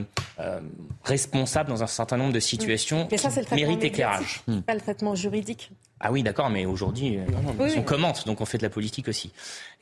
responsable 1.04 1.68
dans 1.68 1.82
un 1.82 1.86
certain 1.86 2.16
nombre 2.16 2.32
de 2.32 2.40
situations 2.40 3.08
ça, 3.16 3.30
qui 3.30 3.54
méritent 3.54 3.84
éclairage. 3.84 4.42
Pas 4.66 4.74
le 4.74 4.80
traitement 4.80 5.14
juridique. 5.14 5.70
Ah 6.00 6.12
oui, 6.12 6.22
d'accord, 6.22 6.50
mais 6.50 6.66
aujourd'hui, 6.66 7.16
euh, 7.16 7.24
on 7.76 7.82
commente, 7.82 8.26
donc 8.26 8.40
on 8.42 8.44
fait 8.44 8.58
de 8.58 8.62
la 8.62 8.70
politique 8.70 9.08
aussi. 9.08 9.32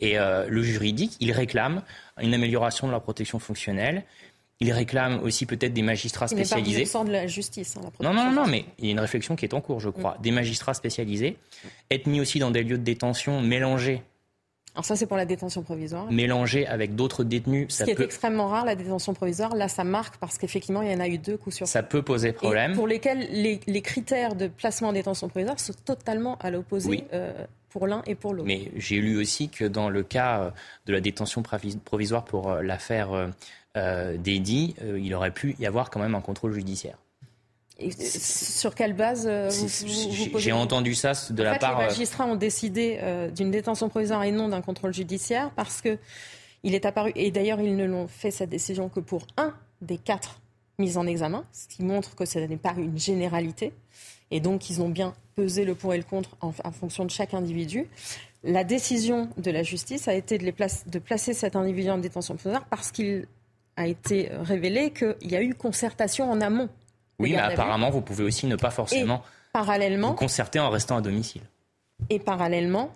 Et 0.00 0.18
euh, 0.18 0.46
le 0.48 0.62
juridique, 0.62 1.16
il 1.18 1.32
réclame 1.32 1.82
une 2.20 2.34
amélioration 2.34 2.86
de 2.86 2.92
leur 2.92 3.02
protection 3.02 3.40
fonctionnelle. 3.40 4.04
Il 4.60 4.72
réclame 4.72 5.20
aussi 5.22 5.46
peut-être 5.46 5.72
des 5.72 5.82
magistrats 5.82 6.28
spécialisés. 6.28 6.82
Il 6.82 7.06
de 7.06 7.12
la 7.12 7.26
justice. 7.26 7.76
Hein, 7.76 7.90
non, 8.00 8.14
non, 8.14 8.30
non, 8.30 8.46
mais 8.46 8.64
il 8.78 8.86
y 8.86 8.88
a 8.88 8.92
une 8.92 9.00
réflexion 9.00 9.36
qui 9.36 9.44
est 9.44 9.54
en 9.54 9.60
cours, 9.60 9.80
je 9.80 9.90
crois. 9.90 10.16
Des 10.22 10.30
magistrats 10.30 10.74
spécialisés, 10.74 11.36
être 11.90 12.06
mis 12.06 12.20
aussi 12.20 12.38
dans 12.38 12.50
des 12.50 12.62
lieux 12.62 12.78
de 12.78 12.84
détention 12.84 13.40
mélangés 13.40 14.02
alors 14.74 14.84
ça, 14.84 14.96
c'est 14.96 15.06
pour 15.06 15.16
la 15.16 15.24
détention 15.24 15.62
provisoire. 15.62 16.10
Mélangé 16.10 16.66
avec 16.66 16.96
d'autres 16.96 17.22
détenus. 17.22 17.66
Ce 17.68 17.84
qui 17.84 17.90
est 17.90 18.00
extrêmement 18.00 18.48
rare, 18.48 18.64
la 18.64 18.74
détention 18.74 19.14
provisoire. 19.14 19.54
Là, 19.54 19.68
ça 19.68 19.84
marque 19.84 20.16
parce 20.16 20.36
qu'effectivement, 20.36 20.82
il 20.82 20.90
y 20.90 20.94
en 20.94 20.98
a 20.98 21.06
eu 21.06 21.18
deux 21.18 21.36
coups 21.36 21.54
sur 21.56 21.68
Ça 21.68 21.84
peut 21.84 22.02
poser 22.02 22.32
problème. 22.32 22.74
pour 22.74 22.88
lesquels 22.88 23.28
les, 23.30 23.82
critères 23.82 24.34
de 24.34 24.48
placement 24.48 24.88
en 24.88 24.92
détention 24.92 25.28
provisoire 25.28 25.60
sont 25.60 25.74
totalement 25.84 26.36
à 26.38 26.50
l'opposé. 26.50 27.04
Euh, 27.12 27.32
pour 27.70 27.88
l'un 27.88 28.02
et 28.06 28.14
pour 28.14 28.34
l'autre. 28.34 28.46
Mais 28.46 28.70
j'ai 28.76 29.00
lu 29.00 29.16
aussi 29.16 29.48
que 29.48 29.64
dans 29.64 29.88
le 29.88 30.04
cas 30.04 30.40
euh, 30.40 30.50
de 30.86 30.92
la 30.92 31.00
détention 31.00 31.42
provisoire 31.42 32.24
pour 32.24 32.52
euh, 33.76 34.16
l'affaire 34.16 34.74
euh, 34.82 35.00
il 35.00 35.14
aurait 35.14 35.30
pu 35.32 35.56
y 35.58 35.66
avoir 35.66 35.90
quand 35.90 36.00
même 36.00 36.14
un 36.14 36.20
contrôle 36.20 36.52
judiciaire 36.52 36.98
sur 37.98 38.74
quelle 38.74 38.92
base 38.92 39.26
euh, 39.28 39.50
J'ai 40.36 40.52
entendu 40.52 40.94
ça 40.94 41.12
de 41.30 41.42
la 41.42 41.58
part. 41.58 41.78
Les 41.78 41.84
euh, 41.84 41.88
magistrats 41.88 42.24
ont 42.24 42.36
décidé 42.36 43.00
d'une 43.34 43.50
détention 43.50 43.88
provisoire 43.88 44.22
et 44.22 44.30
non 44.30 44.48
d'un 44.48 44.60
contrôle 44.60 44.94
judiciaire 44.94 45.50
parce 45.56 45.80
que 45.80 45.98
il 46.62 46.74
est 46.74 46.86
apparu, 46.86 47.12
et 47.16 47.30
d'ailleurs 47.30 47.60
ils 47.60 47.76
ne 47.76 47.84
l'ont 47.84 48.06
fait 48.06 48.30
cette 48.30 48.48
décision 48.48 48.88
que 48.88 49.00
pour 49.00 49.26
un 49.36 49.52
des 49.82 49.98
quatre 49.98 50.40
mis 50.78 50.96
en 50.96 51.06
examen, 51.06 51.44
ce 51.52 51.68
qui 51.68 51.82
montre 51.84 52.14
que 52.14 52.24
ce 52.24 52.38
n'est 52.38 52.56
pas 52.56 52.74
une 52.76 52.98
généralité. 52.98 53.72
Et 54.30 54.40
donc 54.40 54.70
ils 54.70 54.80
ont 54.80 54.88
bien 54.88 55.14
pesé 55.34 55.64
le 55.64 55.74
pour 55.74 55.94
et 55.94 55.98
le 55.98 56.04
contre 56.04 56.36
en, 56.40 56.52
fonction 56.52 57.04
de 57.04 57.10
chaque 57.10 57.34
individu. 57.34 57.88
La 58.42 58.64
décision 58.64 59.28
de 59.36 59.50
la 59.50 59.62
justice 59.62 60.08
a 60.08 60.14
été 60.14 60.38
de, 60.38 60.44
les 60.44 60.54
de 60.86 60.98
placer 60.98 61.34
cet 61.34 61.56
individu 61.56 61.90
en 61.90 61.98
détention 61.98 62.36
provisoire 62.36 62.64
parce 62.66 62.92
qu'il 62.92 63.26
a 63.76 63.86
été 63.86 64.30
révélé 64.42 64.90
qu'il 64.90 65.30
y 65.30 65.36
a 65.36 65.42
eu 65.42 65.54
concertation 65.54 66.30
en 66.30 66.40
amont 66.40 66.68
oui, 67.18 67.32
mais 67.32 67.38
apparemment, 67.38 67.90
vous 67.90 68.00
pouvez 68.00 68.24
aussi 68.24 68.46
ne 68.46 68.56
pas 68.56 68.70
forcément 68.70 69.22
parallèlement, 69.52 70.10
vous 70.10 70.14
concerter 70.14 70.58
en 70.58 70.70
restant 70.70 70.96
à 70.96 71.00
domicile. 71.00 71.42
Et 72.10 72.18
parallèlement, 72.18 72.92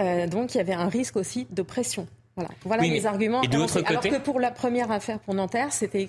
euh, 0.00 0.26
donc 0.26 0.54
il 0.54 0.58
y 0.58 0.60
avait 0.60 0.72
un 0.72 0.88
risque 0.88 1.16
aussi 1.16 1.46
de 1.50 1.62
pression. 1.62 2.06
Voilà, 2.36 2.50
voilà 2.64 2.82
les 2.84 3.06
arguments. 3.06 3.42
Et 3.42 3.48
de 3.48 3.58
l'autre 3.58 3.74
côté, 3.74 3.86
alors 3.88 4.02
que 4.02 4.18
pour 4.18 4.38
la 4.38 4.52
première 4.52 4.90
affaire 4.92 5.18
pour 5.18 5.34
Nanterre, 5.34 5.72
c'était 5.72 6.08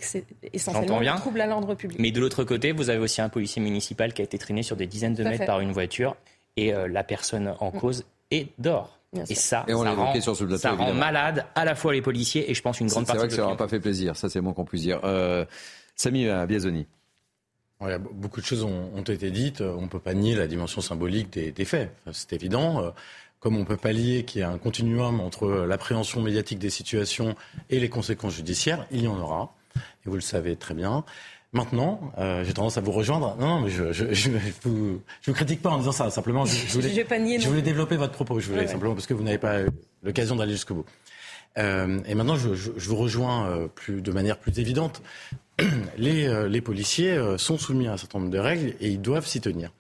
essentiellement 0.54 1.00
un 1.00 1.18
trouble 1.18 1.42
à 1.42 1.48
l'ordre 1.48 1.74
public. 1.74 2.00
Mais 2.00 2.12
de 2.12 2.20
l'autre 2.20 2.44
côté, 2.44 2.72
vous 2.72 2.90
avez 2.90 3.00
aussi 3.00 3.22
un 3.22 3.30
policier 3.30 3.62
municipal 3.62 4.14
qui 4.14 4.22
a 4.22 4.26
été 4.26 4.38
traîné 4.38 4.62
sur 4.62 4.76
des 4.76 4.88
dizaines 4.88 5.16
de 5.16 5.24
mètres 5.24 5.46
par 5.46 5.60
une 5.60 5.72
voiture 5.72 6.16
et 6.58 6.74
euh, 6.74 6.88
la 6.88 7.04
personne 7.04 7.56
en 7.60 7.72
mm. 7.72 7.80
cause 7.80 8.06
est 8.30 8.50
dehors. 8.60 9.00
Et 9.28 9.36
ça, 9.36 9.66
on 9.68 9.84
ça, 9.84 9.92
rend, 9.92 10.22
sur 10.22 10.36
ce 10.36 10.46
plateau, 10.46 10.62
ça 10.62 10.72
rend 10.72 10.94
malade 10.94 11.46
à 11.54 11.66
la 11.66 11.76
fois 11.76 11.92
les 11.92 12.02
policiers 12.02 12.50
et 12.50 12.54
je 12.54 12.62
pense 12.62 12.80
une 12.80 12.88
grande 12.88 13.06
partie. 13.06 13.20
C'est 13.20 13.26
vrai 13.26 13.28
que 13.28 13.36
ça 13.36 13.42
n'aura 13.42 13.58
pas 13.58 13.68
fait 13.68 13.82
plaisir, 13.82 14.16
ça 14.16 14.30
c'est 14.30 14.40
moins 14.40 14.54
qu'on 14.54 14.64
puisse 14.64 14.84
dire. 14.84 15.02
Euh, 15.04 15.46
Samy 15.96 16.28
Biazoni 16.48 16.88
beaucoup 18.14 18.42
de 18.42 18.46
choses 18.46 18.64
ont, 18.64 19.02
été 19.02 19.32
dites. 19.32 19.62
On 19.62 19.82
ne 19.82 19.88
peut 19.88 20.00
pas 20.00 20.14
nier 20.14 20.36
la 20.36 20.48
dimension 20.48 20.82
symbolique 20.82 21.32
des, 21.32 21.66
faits. 21.66 21.92
c'est 22.12 22.34
évident. 22.34 22.84
Euh, 22.84 22.92
comme 23.40 23.56
on 23.56 23.62
ne 23.62 23.66
peut 23.66 23.78
pas 23.78 23.92
lier 23.92 24.24
qu'il 24.24 24.42
y 24.42 24.44
a 24.44 24.50
un 24.50 24.60
continuum 24.60 25.20
entre 25.20 25.48
l'appréhension 25.68 26.22
médiatique 26.22 26.60
des 26.60 26.70
situations 26.70 27.36
et 27.72 27.80
les 27.80 27.90
conséquences 27.90 28.36
judiciaires, 28.36 28.86
il 28.92 29.04
y 29.04 29.08
en 29.08 29.20
aura. 29.20 29.56
Et 30.06 30.10
vous 30.10 30.16
le 30.16 30.22
savez 30.22 30.56
très 30.56 30.76
bien. 30.76 31.04
Maintenant, 31.54 32.14
euh, 32.18 32.46
j'ai 32.46 32.54
tendance 32.54 32.78
à 32.78 32.82
vous 32.82 32.94
rejoindre. 32.94 33.36
Non, 33.38 33.48
non 33.48 33.62
mais 33.62 33.70
je 33.70 34.30
ne 34.30 34.40
vous, 34.64 35.02
critique 35.34 35.62
pas 35.62 35.70
en 35.70 35.80
disant 35.80 35.92
ça. 35.92 36.10
Simplement, 36.10 36.46
je, 36.46 36.80
voulais, 36.80 37.62
développer 37.62 37.98
votre 37.98 38.14
propos. 38.14 38.40
Je 38.40 38.50
voulais 38.50 38.68
simplement 38.68 38.94
parce 38.94 39.08
que 39.08 39.14
vous 39.14 39.24
n'avez 39.24 39.38
pas 39.38 39.64
eu 39.64 39.68
l'occasion 40.04 40.36
d'aller 40.36 40.54
jusqu'au 40.54 40.76
bout. 40.76 40.86
Euh, 41.58 42.00
et 42.06 42.16
maintenant, 42.16 42.38
je, 42.38 42.48
vous 42.48 42.96
rejoins 42.96 43.68
plus, 43.76 44.02
de 44.02 44.12
manière 44.12 44.38
plus 44.38 44.60
évidente. 44.60 45.02
Euh, 46.00 46.48
les, 46.48 46.62
policiers 46.62 47.12
euh, 47.12 47.38
sont 47.38 47.58
soumis 47.58 47.88
à 47.88 47.94
un 47.94 47.98
certain 47.98 48.20
nombre 48.20 48.32
de 48.32 48.40
règles 48.40 48.74
et 48.80 48.90
ils 48.90 49.02
doivent 49.02 49.28
s'y 49.28 49.42
tenir. 49.42 49.72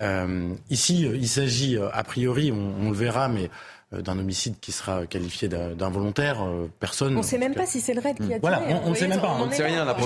Euh, 0.00 0.54
ici, 0.70 1.02
il 1.02 1.28
s'agit, 1.28 1.76
a 1.78 2.02
priori, 2.02 2.50
on, 2.50 2.90
le 2.90 2.96
verra, 2.96 3.28
mais 3.28 3.50
d'un 3.92 4.18
homicide 4.18 4.54
qui 4.60 4.72
sera 4.72 5.06
qualifié 5.06 5.48
d'involontaire, 5.48 6.44
personne. 6.80 7.14
On 7.14 7.18
ne 7.18 7.22
sait 7.22 7.38
même 7.38 7.54
pas 7.54 7.66
si 7.66 7.80
c'est 7.80 7.94
le 7.94 8.00
raid 8.00 8.16
qui 8.16 8.24
a 8.24 8.26
tiré. 8.26 8.38
Voilà, 8.40 8.62
on 8.84 8.90
ne 8.90 8.94
sait 8.94 9.08
même 9.08 9.20
pas. 9.20 9.36
On 9.38 9.46
ne 9.46 9.52
sait 9.52 9.64
rien 9.64 9.84
là. 9.84 9.96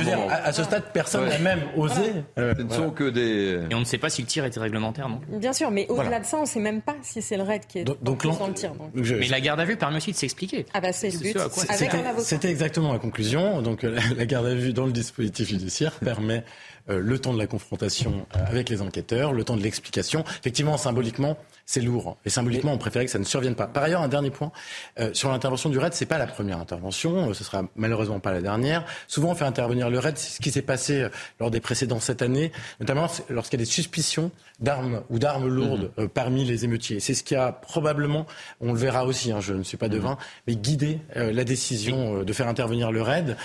à, 0.44 0.52
ce 0.52 0.64
stade, 0.64 0.84
personne 0.92 1.28
n'a 1.28 1.38
même 1.38 1.62
osé. 1.76 2.12
Ce 2.36 2.62
ne 2.62 2.70
sont 2.72 2.90
que 2.90 3.08
des. 3.10 3.60
Et 3.70 3.74
on 3.74 3.80
ne 3.80 3.84
sait 3.84 3.98
pas 3.98 4.10
si 4.10 4.22
le 4.22 4.28
tir 4.28 4.44
était 4.44 4.60
réglementaire, 4.60 5.08
non? 5.08 5.20
Bien 5.28 5.52
sûr, 5.52 5.70
mais 5.70 5.86
au-delà 5.88 6.20
de 6.20 6.26
ça, 6.26 6.38
on 6.38 6.42
ne 6.42 6.46
sait 6.46 6.60
même 6.60 6.82
pas 6.82 6.96
si 7.02 7.22
c'est 7.22 7.36
le 7.36 7.42
raid 7.42 7.66
qui 7.66 7.80
est 7.80 7.84
donc, 7.84 8.02
donc 8.02 8.38
dans 8.38 8.46
le 8.46 8.54
tir. 8.54 8.72
Mais 8.94 9.28
la 9.28 9.40
garde 9.40 9.60
à 9.60 9.64
vue 9.64 9.76
permet 9.76 9.96
aussi 9.96 10.12
de 10.12 10.16
s'expliquer. 10.16 10.66
Ah 10.74 10.80
bah 10.80 10.92
c'est 10.92 11.10
le 11.10 11.18
but. 11.18 11.38
C'était 12.18 12.50
exactement 12.50 12.92
la 12.92 12.98
conclusion. 12.98 13.62
Donc 13.62 13.82
la 13.82 14.26
garde 14.26 14.46
à 14.46 14.54
vue 14.54 14.72
dans 14.72 14.86
le 14.86 14.92
dispositif 14.92 15.48
judiciaire 15.48 15.92
permet 15.92 16.44
euh, 16.88 17.00
le 17.00 17.18
temps 17.18 17.32
de 17.32 17.38
la 17.38 17.48
confrontation 17.48 18.26
euh, 18.36 18.44
avec 18.46 18.68
les 18.68 18.80
enquêteurs, 18.80 19.32
le 19.32 19.42
temps 19.42 19.56
de 19.56 19.62
l'explication. 19.62 20.24
Effectivement, 20.40 20.76
symboliquement, 20.76 21.36
c'est 21.66 21.80
lourd. 21.80 22.16
Et 22.24 22.30
symboliquement, 22.30 22.72
on 22.72 22.78
préférait 22.78 23.04
que 23.04 23.10
ça 23.10 23.18
ne 23.18 23.24
survienne 23.24 23.54
pas. 23.54 23.66
Par 23.66 23.82
ailleurs, 23.82 24.02
un 24.02 24.08
dernier 24.08 24.30
point 24.30 24.52
euh, 24.98 25.10
sur 25.12 25.30
l'intervention 25.30 25.68
du 25.68 25.78
RAID, 25.78 25.92
c'est 25.92 26.06
pas 26.06 26.18
la 26.18 26.26
première 26.26 26.58
intervention, 26.58 27.32
ce 27.34 27.44
sera 27.44 27.64
malheureusement 27.76 28.20
pas 28.20 28.32
la 28.32 28.40
dernière. 28.40 28.84
Souvent, 29.08 29.30
on 29.30 29.34
fait 29.34 29.44
intervenir 29.44 29.90
le 29.90 29.98
RAID, 29.98 30.16
c'est 30.16 30.36
ce 30.36 30.40
qui 30.40 30.50
s'est 30.50 30.62
passé 30.62 31.08
lors 31.40 31.50
des 31.50 31.60
précédents 31.60 32.00
cette 32.00 32.22
année, 32.22 32.52
notamment 32.80 33.06
lorsqu'il 33.28 33.58
y 33.58 33.62
a 33.62 33.64
des 33.64 33.70
suspicions 33.70 34.30
d'armes 34.60 35.02
ou 35.10 35.18
d'armes 35.18 35.48
lourdes 35.48 35.90
mhm. 35.98 36.08
parmi 36.08 36.44
les 36.44 36.64
émeutiers. 36.64 37.00
C'est 37.00 37.14
ce 37.14 37.22
qui 37.22 37.34
a 37.34 37.52
probablement, 37.52 38.26
on 38.60 38.72
le 38.72 38.78
verra 38.78 39.04
aussi, 39.04 39.32
hein, 39.32 39.40
je 39.40 39.52
ne 39.52 39.62
suis 39.62 39.76
pas 39.76 39.88
devin, 39.88 40.12
mhm. 40.12 40.16
mais 40.46 40.56
guidé 40.56 41.00
la 41.14 41.44
décision 41.44 42.22
de 42.22 42.32
faire 42.32 42.48
intervenir 42.48 42.92
le 42.92 43.02
RAID. 43.02 43.36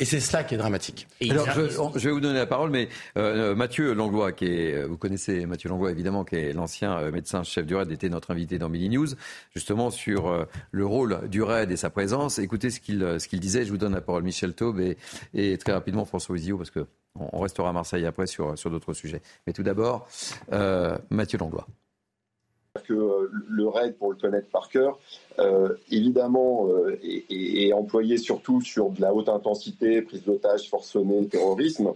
et 0.00 0.04
c'est 0.04 0.20
cela 0.20 0.44
qui 0.44 0.54
est 0.54 0.58
dramatique. 0.58 1.06
Alors, 1.30 1.46
je, 1.50 1.98
je, 1.98 2.08
vais 2.08 2.12
vous 2.12 2.20
donner 2.20 2.38
la 2.38 2.46
parole, 2.46 2.70
mais 2.70 2.88
euh, 3.16 3.54
Mathieu 3.54 3.94
Langlois, 3.94 4.32
qui 4.32 4.46
est, 4.46 4.74
euh, 4.74 4.86
vous 4.86 4.96
connaissez 4.96 5.46
Mathieu 5.46 5.68
Langlois 5.68 5.90
évidemment, 5.90 6.24
qui 6.24 6.36
est 6.36 6.52
l'ancien 6.52 6.98
euh, 6.98 7.10
médecin 7.10 7.42
chef 7.42 7.63
du 7.64 7.74
RAID, 7.74 7.90
était 7.90 8.08
notre 8.08 8.30
invité 8.30 8.58
dans 8.58 8.68
Mini 8.68 8.88
News. 8.90 9.08
Justement, 9.52 9.90
sur 9.90 10.46
le 10.70 10.86
rôle 10.86 11.28
du 11.28 11.42
RAID 11.42 11.70
et 11.70 11.76
sa 11.76 11.90
présence. 11.90 12.38
Écoutez 12.38 12.70
ce 12.70 12.80
qu'il 12.80 13.00
ce 13.18 13.28
qu'il 13.28 13.40
disait. 13.40 13.64
Je 13.64 13.70
vous 13.70 13.78
donne 13.78 13.94
la 13.94 14.00
parole, 14.00 14.22
Michel 14.22 14.54
Taube, 14.54 14.80
et, 15.34 15.58
très 15.58 15.72
rapidement 15.72 16.04
François 16.04 16.34
Ouzio, 16.34 16.56
parce 16.56 16.70
que 16.70 16.86
on 17.14 17.40
restera 17.40 17.68
à 17.68 17.72
Marseille 17.72 18.06
après 18.06 18.26
sur, 18.26 18.58
sur 18.58 18.70
d'autres 18.70 18.92
sujets. 18.92 19.22
Mais 19.46 19.52
tout 19.52 19.62
d'abord, 19.62 20.08
Mathieu 21.10 21.38
Langlois 21.38 21.66
que 22.82 22.92
euh, 22.92 23.30
le 23.48 23.68
RAID, 23.68 23.96
pour 23.96 24.10
le 24.10 24.16
connaître 24.16 24.48
par 24.48 24.68
cœur, 24.68 24.98
euh, 25.38 25.74
évidemment, 25.90 26.68
euh, 26.68 26.98
est, 27.02 27.72
employé 27.72 28.18
surtout 28.18 28.60
sur 28.60 28.90
de 28.90 29.00
la 29.00 29.14
haute 29.14 29.28
intensité, 29.28 30.02
prise 30.02 30.24
d'otages 30.24 30.68
forcenés, 30.68 31.26
terrorisme. 31.28 31.92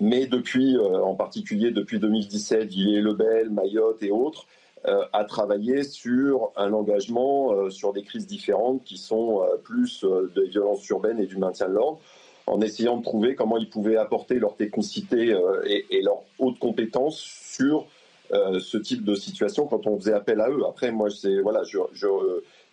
Mais 0.00 0.26
depuis, 0.26 0.76
en 0.78 1.14
particulier 1.14 1.70
depuis 1.70 1.98
2017, 2.00 2.68
Villiers 2.68 3.00
Lebel, 3.00 3.50
Mayotte 3.50 4.02
et 4.02 4.10
autres, 4.10 4.46
a 4.84 5.24
travaillé 5.24 5.82
sur 5.84 6.50
un 6.56 6.72
engagement 6.72 7.70
sur 7.70 7.92
des 7.92 8.02
crises 8.02 8.26
différentes 8.26 8.82
qui 8.84 8.98
sont 8.98 9.42
plus 9.62 10.02
de 10.02 10.42
violence 10.42 10.86
urbaine 10.88 11.20
et 11.20 11.26
du 11.26 11.36
maintien 11.36 11.68
de 11.68 11.74
l'ordre, 11.74 12.00
en 12.46 12.60
essayant 12.60 12.96
de 12.96 13.04
trouver 13.04 13.36
comment 13.36 13.56
ils 13.56 13.70
pouvaient 13.70 13.96
apporter 13.96 14.40
leur 14.40 14.56
technicité 14.56 15.38
et, 15.64 16.02
leur 16.02 16.22
haute 16.40 16.58
compétence 16.58 17.16
sur 17.18 17.86
euh, 18.32 18.58
ce 18.58 18.78
type 18.78 19.04
de 19.04 19.14
situation 19.14 19.66
quand 19.66 19.86
on 19.86 19.98
faisait 19.98 20.14
appel 20.14 20.40
à 20.40 20.48
eux. 20.48 20.62
Après, 20.66 20.90
moi, 20.90 21.10
c'est 21.10 21.40
voilà, 21.40 21.62
je, 21.64 21.78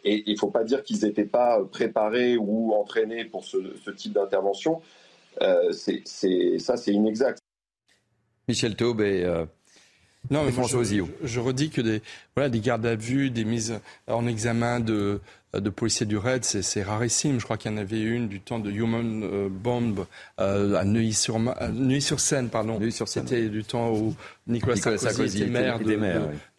et 0.05 0.23
il 0.25 0.39
faut 0.39 0.49
pas 0.49 0.63
dire 0.63 0.81
qu'ils 0.81 1.05
n'étaient 1.05 1.25
pas 1.25 1.61
préparés 1.69 2.37
ou 2.37 2.73
entraînés 2.73 3.25
pour 3.25 3.43
ce, 3.43 3.57
type 3.91 4.13
d'intervention. 4.13 4.81
Euh, 5.41 5.71
c'est, 5.71 6.03
ça, 6.59 6.77
c'est 6.77 6.91
inexact. 6.91 7.39
Michel 8.47 8.75
euh, 9.23 9.45
non, 10.29 10.43
mais 10.45 10.51
je, 10.51 11.03
je, 11.23 11.39
redis 11.39 11.69
que 11.69 11.81
des, 11.81 12.01
voilà, 12.35 12.49
des 12.49 12.59
gardes 12.59 12.85
à 12.85 12.95
vue, 12.95 13.31
des 13.31 13.43
mises 13.43 13.79
en 14.07 14.27
examen 14.27 14.79
de, 14.79 15.19
de 15.53 15.69
policiers 15.69 16.05
du 16.05 16.17
RAID, 16.17 16.45
c'est 16.45 16.83
rarissime. 16.83 17.39
Je 17.39 17.43
crois 17.43 17.57
qu'il 17.57 17.71
y 17.71 17.73
en 17.73 17.77
avait 17.77 18.01
une 18.01 18.27
du 18.27 18.39
temps 18.39 18.59
de 18.59 18.71
Human 18.71 19.23
euh, 19.23 19.49
Bomb 19.49 20.05
euh, 20.39 20.75
à 20.75 20.85
Neuilly-sur-Seine. 20.85 22.49
pardon. 22.49 22.79
C'était 23.05 23.49
du 23.49 23.63
temps 23.63 23.91
où 23.91 24.15
Nicolas, 24.47 24.77
Sarkozy, 24.77 25.41
était 25.41 25.49
maire. 25.49 25.79
De, 25.79 25.95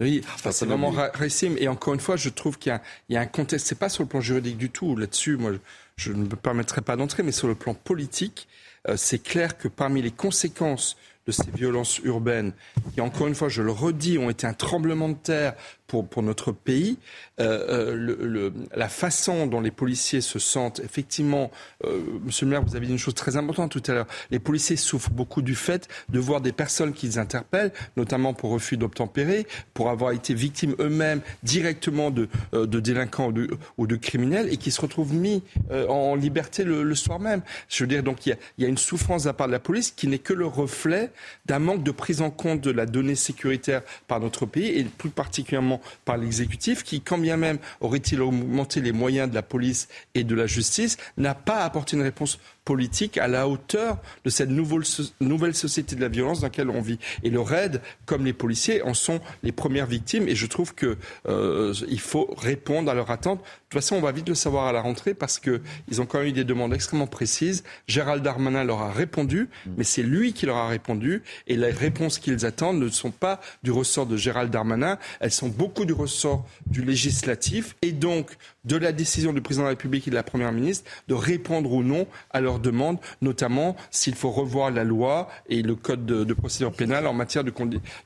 Neuilly. 0.01 0.23
c'est 0.51 0.67
vraiment 0.67 0.91
rarissime. 0.91 1.57
Et 1.59 1.69
encore 1.69 1.95
une 1.95 2.01
fois, 2.01 2.17
je 2.17 2.29
trouve 2.29 2.59
qu'il 2.59 2.79
y, 3.09 3.15
y, 3.15 3.17
a 3.17 3.21
un 3.21 3.27
contexte. 3.27 3.69
C'est 3.69 3.79
pas 3.79 3.89
sur 3.89 4.03
le 4.03 4.09
plan 4.09 4.21
juridique 4.21 4.59
du 4.59 4.69
tout. 4.69 4.97
Là-dessus, 4.97 5.37
moi, 5.37 5.53
je 5.97 6.13
ne 6.13 6.25
me 6.25 6.37
permettrai 6.37 6.83
pas 6.83 6.97
d'entrer, 6.97 7.23
mais 7.23 7.33
sur 7.33 7.49
le 7.49 7.55
plan 7.55 7.75
politique, 7.75 8.49
euh, 8.89 8.97
c'est 8.97 9.23
clair 9.23 9.57
que 9.57 9.69
parmi 9.69 10.03
les 10.03 10.11
conséquences 10.11 10.97
de 11.27 11.33
ces 11.33 11.51
violences 11.51 11.99
urbaines, 12.05 12.53
qui 12.95 13.01
encore 13.01 13.27
une 13.27 13.35
fois, 13.35 13.49
je 13.49 13.63
le 13.63 13.71
redis, 13.71 14.19
ont 14.19 14.31
été 14.31 14.47
un 14.47 14.55
tremblement 14.55 15.09
de 15.09 15.15
terre 15.15 15.55
pour, 15.93 16.09
pour 16.09 16.23
notre 16.23 16.53
pays, 16.53 16.97
euh, 17.39 17.93
euh, 17.93 17.95
le, 17.95 18.51
la 18.75 18.89
façon 18.89 19.47
dont 19.47 19.61
les 19.61 19.71
policiers 19.71 20.23
se 20.23 20.39
sentent, 20.39 20.81
effectivement, 20.81 21.51
euh, 21.85 22.01
Monsieur 22.25 22.47
le 22.47 22.53
maire, 22.53 22.63
vous 22.63 22.77
avez 22.77 22.87
dit 22.87 22.93
une 22.93 22.99
chose 22.99 23.15
très 23.15 23.37
importante 23.37 23.73
tout 23.73 23.83
à 23.89 23.93
l'heure, 23.93 24.07
les 24.31 24.39
policiers 24.39 24.77
souffrent 24.77 25.11
beaucoup 25.11 25.43
du 25.43 25.55
fait 25.55 25.89
de 26.09 26.19
voir 26.19 26.41
des 26.41 26.53
personnes 26.53 26.95
qu'ils 26.95 27.19
interpellent, 27.19 27.73
notamment 27.99 28.33
pour 28.33 28.53
refus 28.53 28.79
d'obtempérer, 28.79 29.47
pour 29.75 29.91
avoir 29.91 30.13
été 30.13 30.33
victimes 30.33 30.75
eux-mêmes 30.79 31.21
directement 31.43 32.11
de, 32.11 32.31
euh, 32.55 32.65
de 32.65 32.81
délinquants 32.81 33.27
ou 33.27 33.33
de, 33.33 33.51
ou 33.77 33.87
de, 33.87 33.97
criminels, 33.97 34.51
et 34.51 34.57
qui 34.57 34.71
se 34.71 34.81
retrouvent 34.81 35.13
mis 35.13 35.43
euh, 35.73 35.87
en 35.89 36.15
liberté 36.15 36.65
le, 36.65 36.85
le, 36.85 36.95
soir 36.95 37.21
même. 37.21 37.43
Je 37.69 37.85
veux 37.85 37.89
dire, 37.89 38.03
donc 38.03 38.25
il 38.25 38.31
y, 38.31 38.33
a, 38.33 38.37
il 38.57 38.65
y 38.65 38.67
a 38.67 38.71
une 38.71 38.79
souffrance 38.79 39.25
de 39.25 39.29
la 39.29 39.35
part 39.35 39.49
de 39.49 39.53
la 39.53 39.61
police 39.61 39.91
qui 39.91 40.07
n'est 40.07 40.19
que 40.19 40.33
le 40.33 40.47
reflet 40.47 41.11
d'un 41.45 41.59
manque 41.59 41.83
de 41.83 41.91
prise 41.91 42.23
en 42.23 42.31
compte 42.31 42.63
de 42.63 42.71
la 42.71 42.87
donnée 42.87 43.15
sécuritaire 43.15 43.83
par 44.09 44.21
notre 44.21 44.47
pays, 44.47 44.69
et 44.69 44.85
plus 44.85 45.11
particulièrement 45.11 45.82
par 46.05 46.17
l'exécutif, 46.17 46.83
qui, 46.83 47.01
quand 47.01 47.19
bien 47.19 47.37
même 47.37 47.59
aurait-il 47.81 48.21
augmenté 48.21 48.81
les 48.81 48.93
moyens 48.93 49.29
de 49.29 49.35
la 49.35 49.43
police 49.43 49.89
et 50.15 50.25
de 50.25 50.35
la 50.35 50.47
justice, 50.47 50.97
n'a 51.17 51.35
pas 51.35 51.65
apporté 51.65 51.97
une 51.97 52.03
réponse 52.03 52.39
politique 52.65 53.19
à 53.19 53.29
la 53.29 53.49
hauteur 53.49 53.99
de 54.25 54.31
cette 54.31 54.51
nouvelle, 54.51 54.83
nouvelle 55.21 55.55
société 55.55 55.97
de 55.97 56.01
la 56.01 56.09
violence 56.09 56.41
dans 56.41 56.47
laquelle 56.47 56.71
on 56.71 56.81
vit. 56.81 56.99
Et 57.23 57.31
le 57.31 57.41
RAID, 57.41 57.81
comme 58.07 58.25
les 58.25 58.33
policiers, 58.33 58.83
en 58.83 58.95
sont 58.95 59.21
les 59.43 59.53
premières 59.53 59.87
victimes. 59.87 60.29
Et 60.29 60.35
je 60.35 60.47
trouve 60.47 60.75
qu'il 60.75 60.97
euh, 61.29 61.75
faut 61.99 62.33
répondre 62.37 62.91
à 62.91 62.95
leur 62.95 63.11
attente. 63.11 63.41
De 63.41 63.45
toute 63.69 63.83
façon, 63.83 63.97
on 63.97 64.01
va 64.01 64.13
vite 64.13 64.29
le 64.29 64.35
savoir 64.35 64.67
à 64.67 64.73
la 64.73 64.81
rentrée 64.81 65.15
parce 65.15 65.39
qu'ils 65.39 66.01
ont 66.01 66.07
quand 66.07 66.19
même 66.19 66.29
eu 66.29 66.33
des 66.33 66.45
demandes 66.45 66.75
extrêmement 66.75 67.07
précises. 67.07 67.65
Gérald 67.87 68.23
Darmanin 68.23 68.65
leur 68.65 68.83
a 68.83 68.93
répondu, 68.93 69.49
mais 69.77 69.85
c'est 69.85 70.03
lui 70.03 70.33
qui 70.33 70.47
leur 70.47 70.57
a 70.57 70.69
répondu. 70.69 71.23
Et 71.47 71.57
les 71.57 71.71
réponses 71.71 72.19
qu'ils 72.19 72.45
attendent 72.47 72.81
ne 72.81 72.89
sont 72.89 73.11
pas 73.11 73.41
du 73.63 73.71
ressort 73.71 74.07
de 74.07 74.17
Gérald 74.17 74.51
Darmanin, 74.51 74.99
elles 75.21 75.33
sont 75.33 75.49
beaucoup 75.49 75.85
du 75.85 75.93
ressort 75.93 76.47
du 76.67 76.83
législatif 76.83 77.77
et 77.83 77.93
donc 77.93 78.37
de 78.65 78.77
la 78.77 78.93
décision 78.93 79.33
du 79.33 79.41
président 79.41 79.65
de 79.65 79.69
la 79.69 79.71
République 79.71 80.07
et 80.07 80.11
de 80.11 80.15
la 80.15 80.23
Première 80.23 80.53
ministre 80.53 80.89
de 81.09 81.15
répondre 81.15 81.73
ou 81.73 81.83
non 81.83 82.07
à 82.31 82.41
leurs 82.53 82.61
demandes, 82.61 82.99
notamment 83.21 83.77
s'il 83.91 84.15
faut 84.15 84.31
revoir 84.31 84.71
la 84.71 84.85
loi 84.85 85.29
et 85.49 85.63
le 85.63 85.75
code 85.75 86.05
de, 86.05 86.35
procédure 86.35 86.73
pénale 86.73 87.07
en 87.07 87.13
matière 87.13 87.45
de, 87.45 87.53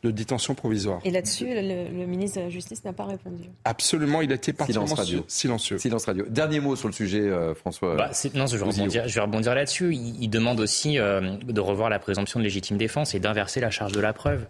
de 0.02 0.10
détention 0.10 0.54
provisoire. 0.54 1.00
Et 1.04 1.10
là-dessus, 1.10 1.46
le, 1.48 2.06
ministre 2.06 2.38
de 2.38 2.44
la 2.44 2.50
Justice 2.50 2.84
n'a 2.84 2.92
pas 2.92 3.04
répondu. 3.04 3.44
Absolument, 3.64 4.22
il 4.22 4.32
a 4.32 4.34
été 4.34 4.52
particulièrement 4.52 4.96
silencieux. 5.28 5.78
Silence 5.78 6.04
radio. 6.04 6.24
Dernier 6.28 6.60
mot 6.60 6.76
sur 6.76 6.88
le 6.88 6.94
sujet, 6.94 7.20
euh, 7.20 7.54
François. 7.54 7.96
Bah, 7.96 8.10
non, 8.34 8.46
je 8.46 8.56
vais, 8.56 8.64
rebondir, 8.64 9.08
je 9.08 9.14
vais 9.14 9.20
rebondir 9.20 9.54
là-dessus. 9.54 9.94
Il, 9.94 10.28
demande 10.28 10.60
aussi 10.60 10.98
euh, 10.98 11.36
de 11.38 11.60
revoir 11.60 11.88
la 11.88 11.98
présomption 11.98 12.40
de 12.40 12.44
légitime 12.44 12.76
défense 12.76 13.14
et 13.14 13.20
d'inverser 13.20 13.60
la 13.60 13.70
charge 13.70 13.92
de 13.92 14.00
la 14.00 14.12
preuve. 14.12 14.46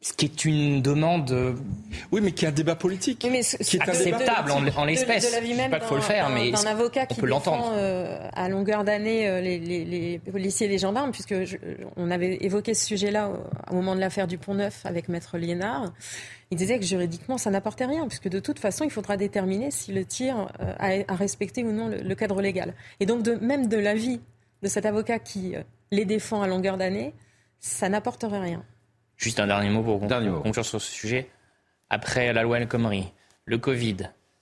Ce 0.00 0.12
qui 0.12 0.26
est 0.26 0.44
une 0.44 0.80
demande. 0.80 1.32
Euh, 1.32 1.54
oui, 2.12 2.20
mais 2.22 2.30
qui 2.30 2.44
est 2.44 2.48
un 2.48 2.52
débat 2.52 2.76
politique. 2.76 3.18
qui 3.18 3.26
est 3.26 3.80
acceptable 3.80 4.52
en, 4.52 4.84
l'espèce. 4.84 5.24
De, 5.24 5.40
de 5.40 5.70
pas 5.70 5.80
qu'il 5.80 5.88
faut 5.88 5.96
le 5.96 6.00
faire, 6.02 6.30
mais 6.30 6.52
un 6.54 6.66
avocat 6.66 7.06
qui 7.06 7.20
défend 7.20 7.72
euh, 7.72 8.28
à 8.32 8.48
longueur 8.48 8.84
d'année 8.84 9.28
euh, 9.28 9.40
les, 9.40 9.58
les, 9.58 9.84
les, 9.84 10.18
policiers 10.20 10.66
et 10.66 10.70
les 10.70 10.78
gendarmes, 10.78 11.10
puisque 11.10 11.34
on 11.96 12.12
avait 12.12 12.38
évoqué 12.42 12.74
ce 12.74 12.86
sujet-là 12.86 13.32
au, 13.72 13.74
moment 13.74 13.96
de 13.96 14.00
l'affaire 14.00 14.28
du 14.28 14.38
Pont 14.38 14.54
Neuf 14.54 14.86
avec 14.86 15.08
Maître 15.08 15.36
Liénard. 15.36 15.92
Il 16.52 16.58
disait 16.58 16.78
que 16.78 16.84
juridiquement, 16.84 17.36
ça 17.36 17.50
n'apportait 17.50 17.86
rien, 17.86 18.06
puisque 18.06 18.28
de 18.28 18.38
toute 18.38 18.60
façon, 18.60 18.84
il 18.84 18.90
faudra 18.90 19.16
déterminer 19.16 19.72
si 19.72 19.92
le 19.92 20.04
tir 20.04 20.48
a, 20.78 21.14
respecté 21.16 21.64
ou 21.64 21.72
non 21.72 21.88
le, 21.88 22.14
cadre 22.14 22.40
légal. 22.40 22.74
Et 23.00 23.06
donc, 23.06 23.24
de, 23.24 23.34
même 23.34 23.66
de 23.66 23.76
l'avis 23.76 24.20
de 24.62 24.68
cet 24.68 24.86
avocat 24.86 25.18
qui 25.18 25.54
les 25.90 26.04
défend 26.04 26.40
à 26.40 26.46
longueur 26.46 26.76
d'année, 26.76 27.14
ça 27.58 27.88
n'apporterait 27.88 28.40
rien. 28.40 28.62
Juste 29.18 29.40
un 29.40 29.48
dernier 29.48 29.68
mot 29.68 29.82
pour 29.82 30.00
conclure 30.00 30.64
sur 30.64 30.80
ce 30.80 30.90
sujet. 30.90 31.28
Après 31.90 32.32
la 32.32 32.42
loi 32.42 32.58
El 32.60 32.68
Khomri, 32.68 33.12
le 33.44 33.58
Covid, 33.58 33.96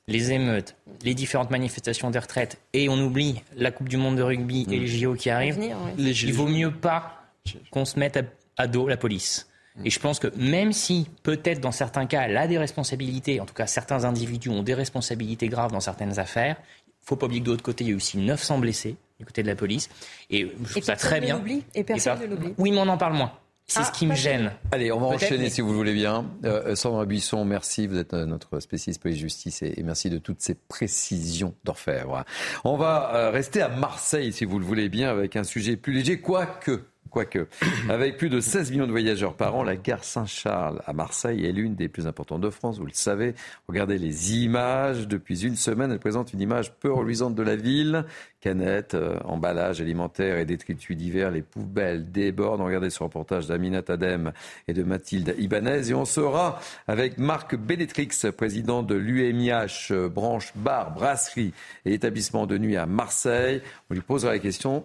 les 0.07 0.33
émeutes, 0.33 0.77
les 1.03 1.15
différentes 1.15 1.51
manifestations 1.51 2.11
des 2.11 2.19
retraites, 2.19 2.59
et 2.75 2.89
on 2.89 2.99
oublie 2.99 3.43
la 3.57 3.71
Coupe 3.71 3.89
du 3.89 3.97
Monde 3.97 4.17
de 4.17 4.23
rugby 4.23 4.67
et 4.71 4.79
les 4.79 4.87
JO 4.87 5.15
qui 5.15 5.31
arrivent, 5.31 5.59
il 5.99 6.33
vaut 6.33 6.47
mieux 6.47 6.71
pas 6.71 7.23
qu'on 7.71 7.85
se 7.85 7.99
mette 7.99 8.23
à, 8.57 8.67
dos 8.67 8.87
la 8.87 8.97
police. 8.97 9.49
Et 9.85 9.91
je 9.91 9.99
pense 9.99 10.19
que 10.19 10.29
même 10.37 10.73
si 10.73 11.07
peut-être 11.23 11.61
dans 11.61 11.73
certains 11.73 12.07
cas 12.07 12.23
elle 12.23 12.37
a 12.37 12.47
des 12.47 12.59
responsabilités, 12.59 13.41
en 13.41 13.47
tout 13.47 13.55
cas 13.55 13.67
certains 13.67 14.05
individus 14.05 14.49
ont 14.49 14.63
des 14.63 14.75
responsabilités 14.75 15.49
graves 15.49 15.73
dans 15.73 15.81
certaines 15.81 16.19
affaires, 16.19 16.57
il 16.87 17.07
faut 17.07 17.17
pas 17.17 17.27
oublier 17.27 17.41
que 17.41 17.47
de 17.47 17.51
l'autre 17.51 17.63
côté 17.63 17.85
il 17.85 17.91
y 17.91 17.93
a 17.93 17.97
aussi 17.97 18.17
900 18.17 18.59
blessés 18.59 18.97
du 19.19 19.27
côté 19.27 19.43
de 19.43 19.49
la 19.49 19.55
police. 19.55 19.89
Et 20.31 20.51
je 20.65 20.71
trouve 20.71 20.83
ça 20.83 20.97
très 20.97 21.21
bien. 21.21 21.43
Et 21.75 21.85
personne 21.85 22.21
ne 22.21 22.27
l'oublie. 22.27 22.55
Oui, 22.59 22.71
mais 22.71 22.79
on 22.79 22.89
en 22.89 22.99
parle 22.99 23.15
moins. 23.15 23.33
C'est 23.69 23.83
ce 23.83 23.89
ah, 23.89 23.93
qui 23.93 24.07
me 24.07 24.15
gêne. 24.15 24.53
Allez, 24.71 24.93
on 24.93 25.01
va 25.01 25.07
enchaîner 25.07 25.51
si 25.51 25.61
vous 25.61 25.75
voulez 25.75 25.93
bien. 25.93 26.25
Euh, 26.45 26.77
Sandra 26.77 27.05
Buisson, 27.05 27.45
merci. 27.45 27.89
Vous 27.89 27.99
êtes 27.99 28.15
euh, 28.15 28.25
notre 28.25 28.61
spécialiste 28.61 29.03
police-justice 29.03 29.63
et, 29.63 29.83
merci 29.83 30.09
de 30.09 30.19
toutes 30.19 30.41
ces 30.41 30.55
précisions 30.55 31.53
d'orfèvre. 31.65 32.25
On 32.63 32.77
va 32.77 33.13
euh, 33.15 33.31
rester 33.31 33.61
à 33.63 33.69
Marseille, 33.69 34.33
si 34.33 34.45
vous 34.45 34.61
le 34.61 34.65
voulez 34.65 34.89
bien, 34.89 35.11
avec 35.11 35.35
un 35.35 35.43
sujet 35.43 35.77
plus 35.77 35.93
léger, 35.93 36.21
quoique 36.21 36.85
Quoique, 37.11 37.47
avec 37.89 38.17
plus 38.17 38.29
de 38.29 38.41
16 38.41 38.71
millions 38.71 38.87
de 38.87 38.91
voyageurs 38.91 39.35
par 39.35 39.55
an, 39.55 39.63
la 39.63 39.77
gare 39.77 40.05
Saint-Charles 40.05 40.83
à 40.87 40.93
Marseille 40.93 41.45
est 41.45 41.53
l'une 41.53 41.75
des 41.75 41.89
plus 41.89 42.07
importantes 42.07 42.41
de 42.41 42.51
France, 42.51 42.79
vous 42.79 42.87
le 42.87 42.93
savez. 42.93 43.35
Regardez 43.69 43.99
les 43.99 44.35
images. 44.35 45.09
Depuis 45.09 45.45
une 45.45 45.57
semaine, 45.57 45.93
elle 45.93 45.99
présente 45.99 46.33
une 46.33 46.41
image 46.41 46.73
peu 46.75 46.93
reluisante 46.93 47.35
de 47.35 47.43
la 47.43 47.57
ville. 47.57 48.05
Canettes, 48.41 48.95
euh, 48.95 49.19
emballages 49.25 49.81
alimentaires 49.81 50.39
et 50.39 50.45
détritus 50.45 50.97
divers, 50.97 51.31
les 51.31 51.43
poubelles 51.43 52.11
débordent. 52.11 52.61
Regardez 52.61 52.91
ce 52.91 53.03
reportage 53.03 53.47
d'Amina 53.47 53.83
Tadem 53.83 54.33
et 54.69 54.73
de 54.73 54.83
Mathilde 54.83 55.35
Ibanez. 55.39 55.91
Et 55.91 55.95
on 55.95 56.05
sera 56.05 56.61
avec 56.87 57.19
Marc 57.19 57.57
Bénétrix, 57.57 58.11
président 58.37 58.83
de 58.83 58.95
l'UMIH, 58.95 59.89
euh, 59.91 60.09
branche 60.09 60.53
bar, 60.55 60.93
brasserie 60.93 61.53
et 61.85 61.95
établissement 61.95 62.47
de 62.47 62.59
nuit 62.59 62.77
à 62.77 62.87
Marseille. 62.87 63.63
On 63.91 63.95
lui 63.95 64.03
posera 64.03 64.33
la 64.33 64.39
question 64.39 64.85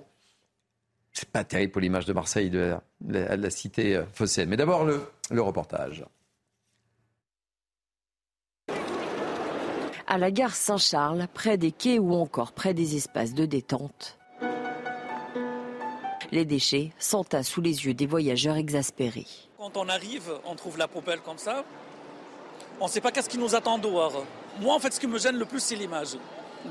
c'est 1.13 1.29
pas 1.29 1.43
terrible 1.43 1.71
pour 1.71 1.81
l'image 1.81 2.05
de 2.05 2.13
Marseille, 2.13 2.49
de 2.49 2.75
la, 3.07 3.49
cité 3.49 3.95
euh, 3.95 4.05
phocéenne. 4.13 4.49
Mais 4.49 4.57
d'abord, 4.57 4.85
le, 4.85 5.01
le 5.29 5.41
reportage. 5.41 6.05
À 10.07 10.17
la 10.17 10.31
gare 10.31 10.55
Saint-Charles, 10.55 11.27
près 11.33 11.57
des 11.57 11.71
quais 11.71 11.99
ou 11.99 12.13
encore 12.13 12.51
près 12.51 12.73
des 12.73 12.95
espaces 12.95 13.33
de 13.33 13.45
détente, 13.45 14.17
les 16.31 16.45
déchets 16.45 16.91
s'entassent 16.97 17.49
sous 17.49 17.61
les 17.61 17.85
yeux 17.85 17.93
des 17.93 18.05
voyageurs 18.05 18.55
exaspérés. 18.55 19.27
Quand 19.57 19.77
on 19.77 19.87
arrive, 19.89 20.31
on 20.45 20.55
trouve 20.55 20.77
la 20.77 20.87
poubelle 20.87 21.19
comme 21.19 21.37
ça. 21.37 21.63
On 22.79 22.85
ne 22.85 22.89
sait 22.89 23.01
pas 23.01 23.11
qu'est-ce 23.11 23.29
qui 23.29 23.37
nous 23.37 23.53
attend 23.53 23.77
dehors. 23.77 24.25
moi, 24.59 24.75
en 24.75 24.79
fait, 24.79 24.93
ce 24.93 24.99
qui 24.99 25.07
me 25.07 25.19
gêne 25.19 25.37
le 25.37 25.45
plus, 25.45 25.59
c'est 25.59 25.75
l'image 25.75 26.17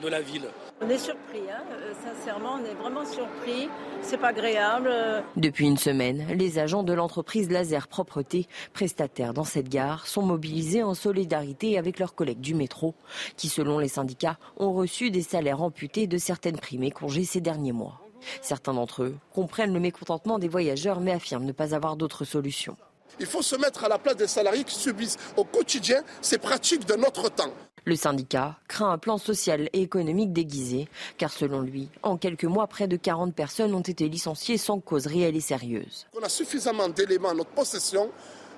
de 0.03 0.09
la 0.09 0.20
ville. 0.20 0.49
On 0.80 0.88
est 0.88 0.99
surpris, 0.99 1.41
hein. 1.51 1.62
Euh, 1.72 1.93
sincèrement, 2.03 2.59
on 2.61 2.64
est 2.64 2.74
vraiment 2.74 3.05
surpris. 3.05 3.68
C'est 4.03 4.16
pas 4.18 4.28
agréable. 4.28 4.91
Depuis 5.36 5.66
une 5.66 5.76
semaine, 5.76 6.26
les 6.34 6.59
agents 6.59 6.82
de 6.82 6.93
l'entreprise 6.93 7.51
Laser 7.51 7.86
Propreté, 7.88 8.47
prestataires 8.72 9.34
dans 9.34 9.45
cette 9.45 9.68
gare, 9.68 10.07
sont 10.07 10.22
mobilisés 10.22 10.82
en 10.82 10.95
solidarité 10.95 11.78
avec 11.78 11.99
leurs 11.99 12.14
collègues 12.14 12.41
du 12.41 12.55
métro, 12.55 12.95
qui, 13.36 13.49
selon 13.49 13.78
les 13.78 13.88
syndicats, 13.88 14.38
ont 14.57 14.72
reçu 14.72 15.11
des 15.11 15.22
salaires 15.22 15.62
amputés 15.62 16.07
de 16.07 16.18
certaines 16.18 16.59
primes 16.59 16.84
et 16.84 16.91
congés 16.91 17.24
ces 17.24 17.41
derniers 17.41 17.72
mois. 17.72 18.01
Certains 18.43 18.74
d'entre 18.74 19.03
eux 19.05 19.16
comprennent 19.32 19.74
le 19.74 19.80
mécontentement 19.80 20.38
des 20.38 20.49
voyageurs 20.49 21.01
mais 21.01 21.12
affirment 21.12 21.47
ne 21.47 21.53
pas 21.53 21.74
avoir 21.74 21.97
d'autre 21.97 22.24
solution. 22.24 22.76
Il 23.19 23.27
faut 23.27 23.43
se 23.43 23.57
mettre 23.57 23.85
à 23.85 23.89
la 23.89 23.99
place 23.99 24.17
des 24.17 24.27
salariés 24.27 24.65
qui 24.65 24.75
subissent 24.75 25.19
au 25.37 25.45
quotidien 25.45 26.03
ces 26.21 26.39
pratiques 26.39 26.87
de 26.87 26.95
notre 26.95 27.29
temps. 27.31 27.53
Le 27.87 27.97
syndicat 27.97 28.57
craint 28.69 28.91
un 28.91 28.99
plan 28.99 29.17
social 29.17 29.71
et 29.73 29.83
économique 29.83 30.33
déguisé, 30.33 30.89
car 31.17 31.33
selon 31.33 31.61
lui, 31.63 31.89
en 32.03 32.19
quelques 32.19 32.45
mois, 32.45 32.67
près 32.67 32.87
de 32.87 32.97
40 32.97 33.35
personnes 33.35 33.75
ont 33.75 33.81
été 33.81 34.09
licenciées 34.09 34.59
sans 34.59 34.81
cause 34.81 35.07
réelle 35.07 35.35
et 35.35 35.41
sérieuse. 35.41 36.07
On 36.15 36.23
a 36.23 36.29
suffisamment 36.29 36.89
d'éléments 36.89 37.31
à 37.31 37.35
notre 37.35 37.51
possession 37.51 38.11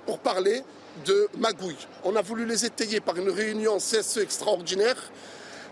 pour 0.06 0.18
parler 0.18 0.62
de 1.06 1.28
magouille. 1.38 1.86
On 2.04 2.16
a 2.16 2.22
voulu 2.22 2.46
les 2.46 2.64
étayer 2.64 3.00
par 3.00 3.16
une 3.16 3.30
réunion 3.30 3.78
CSE 3.78 4.18
extraordinaire 4.18 5.10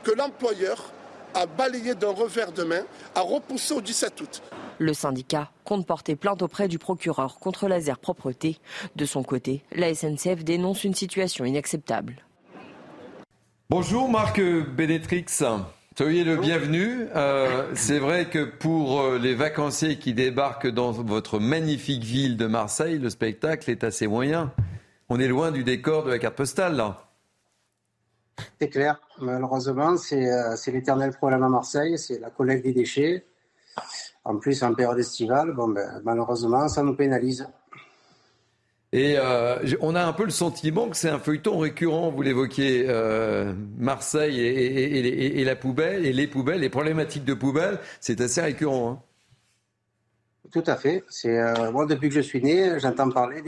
que 0.05 0.13
l'employeur 0.13 0.93
a 1.35 1.47
balayé 1.47 1.95
d'un 1.95 2.11
revers 2.11 2.53
de 2.53 2.65
main, 2.65 2.83
a 3.15 3.21
repoussé 3.21 3.75
au 3.75 3.81
17 3.81 4.21
août. 4.21 4.43
Le 4.79 4.95
syndicat 4.95 5.51
compte 5.65 5.87
porter 5.87 6.17
plainte 6.17 6.43
auprès 6.43 6.69
du 6.69 6.79
procureur 6.79 7.39
contre 7.39 7.69
Laser 7.69 7.99
Propreté. 7.99 8.59
De 8.97 9.05
son 9.05 9.23
côté, 9.23 9.63
la 9.73 9.95
SNCF 9.95 10.45
dénonce 10.45 10.85
une 10.85 10.95
situation 10.95 11.45
inacceptable. 11.45 12.17
Bonjour 13.69 14.09
Marc 14.09 14.41
Bénétrix. 14.41 15.27
Soyez 15.97 16.25
le 16.25 16.37
bienvenu. 16.37 17.09
Euh, 17.15 17.71
c'est 17.75 17.99
vrai 17.99 18.31
que 18.31 18.45
pour 18.45 19.03
euh, 19.03 19.19
les 19.19 19.35
vacanciers 19.35 19.99
qui 19.99 20.15
débarquent 20.15 20.69
dans 20.69 20.93
votre 20.93 21.39
magnifique 21.39 22.03
ville 22.03 22.39
de 22.39 22.47
Marseille, 22.47 22.99
le 22.99 23.11
spectacle 23.11 23.71
est 23.71 23.85
assez 23.85 24.07
moyen. 24.07 24.51
On 25.11 25.21
est 25.21 25.29
loin 25.29 25.51
du 25.51 25.63
décor 25.63 26.05
de 26.05 26.11
la 26.11 26.19
carte 26.19 26.37
postale, 26.37 26.77
là. 26.77 27.10
C'est 28.61 28.69
clair. 28.69 29.01
Malheureusement, 29.21 29.95
euh, 30.13 30.57
c'est 30.57 30.71
l'éternel 30.73 31.13
problème 31.13 31.43
à 31.43 31.49
Marseille, 31.49 31.99
c'est 31.99 32.19
la 32.19 32.31
collecte 32.31 32.65
des 32.65 32.73
déchets. 32.73 33.25
En 34.25 34.37
plus, 34.37 34.63
en 34.63 34.75
période 34.75 34.99
estivale, 34.99 35.53
bon, 35.53 35.69
ben, 35.69 36.01
malheureusement, 36.05 36.69
ça 36.69 36.83
nous 36.83 36.95
pénalise. 36.95 37.47
Et 38.93 39.15
euh, 39.19 39.57
on 39.81 39.95
a 39.95 40.03
un 40.03 40.13
peu 40.13 40.25
le 40.25 40.31
sentiment 40.31 40.89
que 40.89 40.97
c'est 40.97 41.09
un 41.09 41.21
feuilleton 41.21 41.59
récurrent, 41.59 42.11
vous 42.11 42.23
l'évoquiez, 42.23 42.87
euh, 42.89 43.53
Marseille 43.79 44.41
et, 44.41 45.45
la 45.45 45.55
poubelle, 45.55 46.05
et 46.05 46.13
les 46.13 46.27
poubelles, 46.27 46.61
les 46.61 46.71
problématiques 46.71 47.25
de 47.25 47.35
poubelles, 47.35 47.79
c'est 48.01 48.21
assez 48.21 48.41
récurrent. 48.41 48.91
Hein. 48.91 49.03
Tout 50.51 50.65
à 50.67 50.75
fait. 50.75 51.05
C'est 51.09 51.39
euh, 51.39 51.71
moi 51.71 51.87
depuis 51.87 52.09
que 52.09 52.17
je 52.17 52.21
suis 52.21 52.43
né, 52.43 52.81
j'entends 52.81 53.11
parler 53.11 53.43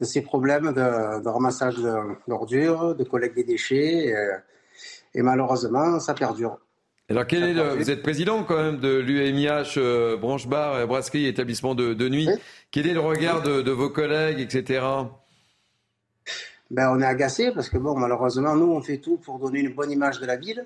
de 0.00 0.04
ces 0.04 0.22
problèmes 0.22 0.72
de, 0.72 1.28
ramassage 1.28 1.76
d'ordures, 2.26 2.94
de, 2.94 3.04
collecte 3.04 3.36
des 3.36 3.44
déchets, 3.44 4.14
et 5.14 5.22
malheureusement, 5.22 6.00
ça 6.00 6.14
perdure. 6.14 6.58
Alors, 7.10 7.26
quel 7.26 7.42
est 7.42 7.74
vous 7.76 7.90
êtes 7.90 8.02
président 8.02 8.44
quand 8.44 8.56
même 8.56 8.78
de 8.78 8.98
l'UMIH, 8.98 9.74
euh, 9.78 10.16
branche 10.16 10.46
bar, 10.46 10.86
brasserie, 10.86 11.26
établissement 11.26 11.74
de, 11.74 12.08
nuit. 12.08 12.28
Quel 12.70 12.86
est 12.86 12.94
le 12.94 13.00
regard 13.00 13.42
de, 13.42 13.70
vos 13.72 13.90
collègues, 13.90 14.38
etc. 14.38 14.86
Ben, 16.70 16.88
on 16.92 17.00
est 17.00 17.04
agacé 17.04 17.50
parce 17.52 17.68
que 17.68 17.78
bon, 17.78 17.98
malheureusement, 17.98 18.54
nous, 18.54 18.70
on 18.70 18.80
fait 18.80 18.98
tout 18.98 19.16
pour 19.16 19.40
donner 19.40 19.58
une 19.58 19.74
bonne 19.74 19.90
image 19.90 20.20
de 20.20 20.26
la 20.26 20.36
ville. 20.36 20.64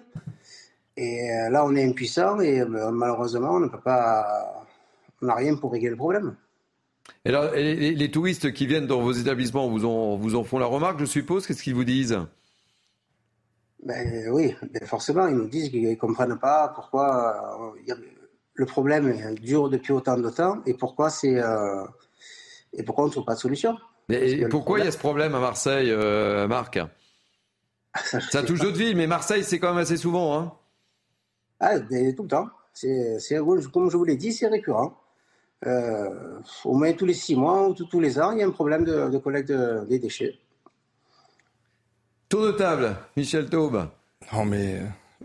Et 0.99 1.31
euh, 1.31 1.51
là, 1.51 1.65
on 1.65 1.75
est 1.75 1.85
impuissant 1.85 2.39
et 2.41 2.61
euh, 2.61 2.91
malheureusement, 2.91 3.53
on 3.53 3.61
ne 3.61 3.69
peut 3.69 3.81
pas, 3.81 4.67
on 5.23 5.27
n'a 5.27 5.35
rien 5.35 5.57
pour 5.57 5.73
régler 5.73 5.89
le 5.89 5.97
problème. 5.97 6.37
Et 7.25 7.31
alors, 7.31 7.53
les, 7.53 8.11
touristes 8.11 8.53
qui 8.53 8.67
viennent 8.67 8.87
dans 8.87 9.01
vos 9.01 9.13
établissements 9.13 9.69
vous 9.69 9.85
en, 9.85 10.17
vous 10.17 10.35
en 10.35 10.45
font 10.45 10.59
la 10.59 10.67
remarque, 10.67 11.01
je 11.01 11.05
suppose. 11.05 11.47
Qu'est-ce 11.47 11.63
qu'ils 11.63 11.75
vous 11.75 11.85
disent? 11.85 12.19
Ben, 13.83 14.29
Oui, 14.31 14.55
ben, 14.73 14.87
forcément, 14.87 15.27
ils 15.27 15.37
nous 15.37 15.49
disent 15.49 15.71
qu'ils 15.71 15.89
ne 15.89 15.95
comprennent 15.95 16.39
pas 16.39 16.69
pourquoi 16.75 17.75
euh, 17.89 17.95
le 18.55 18.67
problème 18.67 19.35
dure 19.37 19.69
depuis 19.69 19.93
autant 19.93 20.17
de 20.17 20.31
temps 20.31 20.63
et 20.67 20.75
pourquoi, 20.75 21.11
c'est, 21.11 21.39
euh, 21.39 21.85
et 22.73 22.83
pourquoi 22.83 23.05
on 23.05 23.07
ne 23.09 23.13
trouve 23.13 23.25
pas 23.25 23.35
de 23.35 23.41
solution. 23.41 23.77
Et 24.11 24.47
pourquoi 24.49 24.79
il 24.79 24.85
y 24.85 24.89
a 24.89 24.93
ce 24.93 24.99
problème 24.99 25.35
à 25.35 25.41
Marseille, 25.41 25.91
euh, 25.91 26.47
Marc? 26.47 26.79
Ça 28.31 28.43
touche 28.43 28.61
d'autres 28.61 28.77
villes, 28.77 28.97
mais 28.97 29.07
Marseille, 29.07 29.45
c'est 29.45 29.59
quand 29.59 29.69
même 29.69 29.83
assez 29.83 29.97
souvent. 29.97 30.39
Hein 30.39 30.53
ah, 31.61 31.79
ben, 31.79 32.15
tout 32.15 32.25
le 32.25 32.29
temps. 32.29 32.49
C'est, 32.75 33.19
comme 33.73 33.91
je 33.91 33.97
vous 33.97 34.05
l'ai 34.05 34.17
dit, 34.17 34.33
c'est 34.33 34.49
récurrent. 34.49 34.99
Au 36.65 36.75
moins 36.75 36.93
tous 36.93 37.07
les 37.07 37.15
six 37.15 37.37
mois 37.37 37.69
ou 37.69 37.75
tous 37.75 38.01
les 38.01 38.19
ans, 38.21 38.33
il 38.33 38.39
y 38.39 38.43
a 38.43 38.47
un 38.47 38.51
problème 38.51 38.85
de, 38.85 39.19
collecte 39.19 39.53
des 39.89 39.99
déchets. 39.99 40.39
Tour 42.29 42.47
de 42.47 42.53
table, 42.53 42.97
Michel 43.17 43.49
Taube. 43.49 43.87
Non, 44.33 44.45
mais 44.45 44.81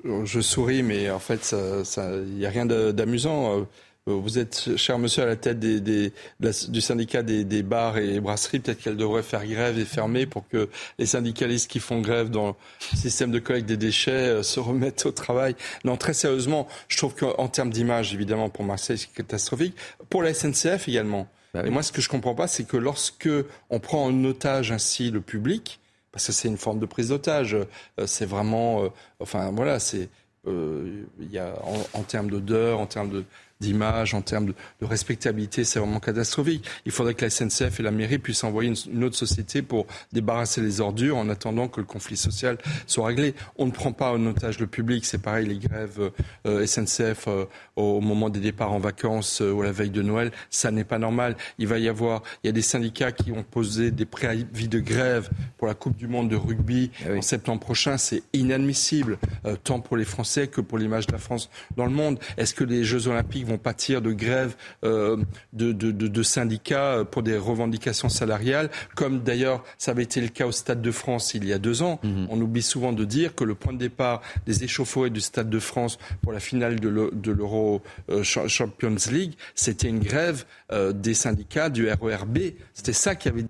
euh, 0.05 0.25
je 0.25 0.41
souris, 0.41 0.83
mais 0.83 1.09
en 1.09 1.19
fait, 1.19 1.55
il 1.79 1.85
ça, 1.85 2.17
n'y 2.17 2.45
a 2.45 2.49
rien 2.49 2.65
d'amusant. 2.65 3.65
Euh, 4.09 4.13
vous 4.13 4.39
êtes, 4.39 4.75
cher 4.75 4.97
monsieur, 4.97 5.23
à 5.23 5.25
la 5.25 5.35
tête 5.35 5.59
des, 5.59 6.11
du 6.39 6.81
syndicat 6.81 7.23
des, 7.23 7.63
bars 7.63 7.97
et 7.97 8.19
brasseries. 8.19 8.59
Peut-être 8.59 8.81
qu'elle 8.81 8.97
devrait 8.97 9.23
faire 9.23 9.45
grève 9.45 9.77
et 9.77 9.85
fermer 9.85 10.25
pour 10.25 10.47
que 10.47 10.69
les 10.97 11.05
syndicalistes 11.05 11.69
qui 11.69 11.79
font 11.79 12.01
grève 12.01 12.29
dans 12.29 12.57
le 12.91 12.97
système 12.97 13.31
de 13.31 13.39
collecte 13.39 13.67
des 13.67 13.77
déchets 13.77 14.11
euh, 14.11 14.43
se 14.43 14.59
remettent 14.59 15.05
au 15.05 15.11
travail. 15.11 15.55
Non, 15.83 15.97
très 15.97 16.13
sérieusement, 16.13 16.67
je 16.87 16.97
trouve 16.97 17.15
qu'en 17.15 17.47
termes 17.47 17.69
d'image, 17.69 18.13
évidemment, 18.13 18.49
pour 18.49 18.65
Marseille, 18.65 18.97
c'est 18.97 19.11
catastrophique. 19.11 19.75
Pour 20.09 20.23
la 20.23 20.33
SNCF 20.33 20.87
également. 20.87 21.27
Bah 21.53 21.63
et 21.65 21.69
moi, 21.69 21.81
ce 21.81 21.91
que 21.91 22.01
je 22.01 22.09
comprends 22.09 22.35
pas, 22.35 22.47
c'est 22.47 22.65
que 22.65 22.77
lorsque 22.77 23.29
on 23.69 23.79
prend 23.79 24.05
en 24.05 24.23
otage 24.23 24.71
ainsi 24.71 25.09
le 25.09 25.21
public, 25.21 25.79
parce 26.11 26.27
que 26.27 26.31
c'est 26.31 26.47
une 26.47 26.57
forme 26.57 26.79
de 26.79 26.85
prise 26.85 27.09
d'otage. 27.09 27.55
Euh, 27.55 28.05
c'est 28.05 28.25
vraiment, 28.25 28.83
euh, 28.83 28.89
enfin 29.19 29.51
voilà, 29.51 29.79
c'est 29.79 30.09
il 30.47 31.31
y 31.31 31.37
a 31.37 31.53
en, 31.63 31.99
en 31.99 32.01
termes 32.01 32.31
d'odeur, 32.31 32.79
en 32.79 32.87
termes 32.87 33.09
de 33.09 33.23
d'image, 33.59 34.13
en 34.13 34.21
termes 34.21 34.45
de, 34.45 34.85
respectabilité, 34.85 35.65
c'est 35.65 35.79
vraiment 35.79 35.99
catastrophique. 35.99 36.65
Il 36.85 36.93
faudrait 36.93 37.13
que 37.13 37.25
la 37.25 37.29
SNCF 37.29 37.81
et 37.81 37.83
la 37.83 37.91
mairie 37.91 38.17
puissent 38.17 38.45
envoyer 38.45 38.71
une, 38.91 39.03
autre 39.03 39.17
société 39.17 39.61
pour 39.61 39.85
débarrasser 40.13 40.61
les 40.61 40.79
ordures 40.79 41.17
en 41.17 41.27
attendant 41.27 41.67
que 41.67 41.81
le 41.81 41.85
conflit 41.85 42.15
social 42.15 42.57
soit 42.87 43.07
réglé. 43.07 43.35
On 43.57 43.65
ne 43.65 43.71
prend 43.71 43.91
pas 43.91 44.13
en 44.13 44.25
otage 44.25 44.59
le 44.59 44.67
public, 44.67 45.05
c'est 45.05 45.21
pareil, 45.21 45.45
les 45.45 45.57
grèves 45.57 46.11
euh, 46.47 46.65
SNCF 46.65 47.27
euh, 47.27 47.45
au 47.75 47.99
moment 47.99 48.29
des 48.29 48.39
départs 48.39 48.71
en 48.71 48.79
vacances 48.79 49.41
euh, 49.41 49.51
ou 49.51 49.61
à 49.61 49.65
la 49.65 49.71
veille 49.73 49.89
de 49.89 50.01
Noël, 50.01 50.31
ça 50.49 50.71
n'est 50.71 50.85
pas 50.85 50.97
normal. 50.97 51.35
Il 51.57 51.67
va 51.67 51.79
y 51.79 51.89
avoir, 51.89 52.23
il 52.43 52.47
y 52.47 52.49
a 52.49 52.53
des 52.53 52.61
syndicats 52.61 53.11
qui 53.11 53.33
ont 53.33 53.43
posé 53.43 53.91
des 53.91 54.05
préavis 54.05 54.69
de 54.69 54.79
grève 54.79 55.29
pour 55.57 55.67
la 55.67 55.73
Coupe 55.73 55.97
du 55.97 56.07
Monde 56.07 56.29
de 56.29 56.37
rugby 56.37 56.91
ah 57.05 57.17
en 57.17 57.21
septembre 57.21 57.59
prochain, 57.59 57.97
c'est 57.97 58.23
inadmissible, 58.31 59.17
tant 59.65 59.81
pour 59.81 59.97
les 59.97 60.05
Français 60.05 60.47
que 60.47 60.61
pour 60.61 60.77
l'image 60.77 61.07
de 61.07 61.11
la 61.11 61.17
France 61.17 61.49
dans 61.75 61.85
le 61.85 61.91
monde. 61.91 62.19
Est-ce 62.37 62.53
que 62.53 62.63
les 62.63 62.85
Jeux 62.85 63.07
Olympiques 63.07 63.48
vont 63.49 63.57
pâtir 63.57 64.01
de 64.01 64.11
grèves 64.11 64.55
euh, 64.83 65.17
de, 65.53 65.71
de, 65.71 66.23
syndicats 66.23 67.03
pour 67.09 67.23
des 67.23 67.37
revendications 67.37 68.09
salariales, 68.09 68.69
comme 68.95 69.21
d'ailleurs 69.21 69.63
ça 69.77 69.91
avait 69.91 70.03
été 70.03 70.21
le 70.21 70.27
cas 70.27 70.45
au 70.45 70.51
Stade 70.51 70.81
de 70.81 70.91
France 70.91 71.33
il 71.33 71.45
y 71.45 71.53
a 71.53 71.57
deux 71.57 71.81
ans. 71.81 71.99
Mhm. 72.03 72.27
On 72.29 72.39
oublie 72.41 72.61
souvent 72.61 72.93
de 72.93 73.05
dire 73.05 73.35
que 73.35 73.43
le 73.43 73.55
point 73.55 73.73
de 73.73 73.77
départ 73.77 74.21
des 74.45 74.63
échauffourées 74.63 75.09
du 75.09 75.21
Stade 75.21 75.49
de 75.49 75.59
France 75.59 75.97
pour 76.21 76.31
la 76.31 76.39
finale 76.39 76.79
de 76.79 77.31
l'Euro 77.31 77.81
euh, 78.09 78.23
Champions 78.23 78.95
League, 79.11 79.33
c'était 79.55 79.87
une 79.87 79.99
grève 79.99 80.45
euh, 80.71 80.91
des 80.93 81.13
syndicats 81.13 81.69
du 81.69 81.89
RERB. 81.89 82.37
C'était 82.73 82.93
ça 82.93 83.15
qui 83.15 83.27
avait 83.27 83.45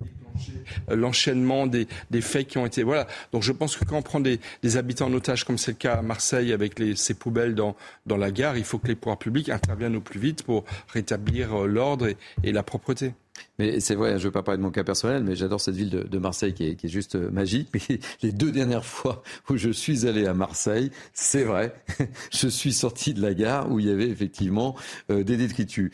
l'enchaînement 0.89 1.67
des, 1.67 1.87
faits 2.21 2.47
qui 2.47 2.57
ont 2.57 2.65
été. 2.65 2.83
Voilà. 2.83 3.07
Donc 3.31 3.43
je 3.43 3.51
pense 3.51 3.75
que 3.75 3.85
quand 3.85 3.97
on 3.97 4.01
prend 4.01 4.19
des, 4.19 4.39
habitants 4.75 5.07
en 5.07 5.13
otage, 5.13 5.43
comme 5.45 5.57
c'est 5.57 5.71
le 5.71 5.77
cas 5.77 5.95
à 5.95 6.01
Marseille 6.01 6.53
avec 6.53 6.79
ces 6.95 7.13
poubelles 7.13 7.55
dans, 7.55 7.75
dans 8.05 8.17
la 8.17 8.31
gare, 8.31 8.57
il 8.57 8.63
faut 8.63 8.77
que 8.77 8.87
les 8.87 8.95
pouvoirs 8.95 9.17
publics 9.17 9.49
interviennent 9.49 9.95
au 9.95 10.01
plus 10.01 10.19
vite 10.19 10.43
pour 10.43 10.65
rétablir 10.87 11.63
euh, 11.63 11.67
l'ordre 11.67 12.09
et, 12.43 12.51
la 12.51 12.63
propreté. 12.63 13.13
Mais 13.57 13.79
c'est 13.79 13.95
vrai, 13.95 14.11
je 14.11 14.15
ne 14.15 14.23
veux 14.23 14.31
pas 14.31 14.43
parler 14.43 14.57
de 14.57 14.63
mon 14.63 14.71
cas 14.71 14.83
personnel, 14.83 15.23
mais 15.23 15.35
j'adore 15.35 15.61
cette 15.61 15.75
ville 15.75 15.89
de, 15.89 16.17
Marseille 16.17 16.53
qui 16.53 16.65
est, 16.65 16.87
juste 16.87 17.15
euh, 17.15 17.29
magique. 17.29 17.69
Mais 17.73 17.99
les 18.21 18.31
deux 18.31 18.51
dernières 18.51 18.85
fois 18.85 19.23
où 19.49 19.55
je 19.55 19.69
suis 19.69 20.07
allé 20.07 20.25
à 20.25 20.33
Marseille, 20.33 20.91
c'est 21.13 21.43
vrai, 21.43 21.73
je 22.31 22.47
suis 22.47 22.73
sorti 22.73 23.13
de 23.13 23.21
la 23.21 23.33
gare 23.33 23.71
où 23.71 23.79
il 23.79 23.87
y 23.87 23.91
avait 23.91 24.09
effectivement 24.09 24.75
euh, 25.09 25.23
des 25.23 25.37
détritus. 25.37 25.91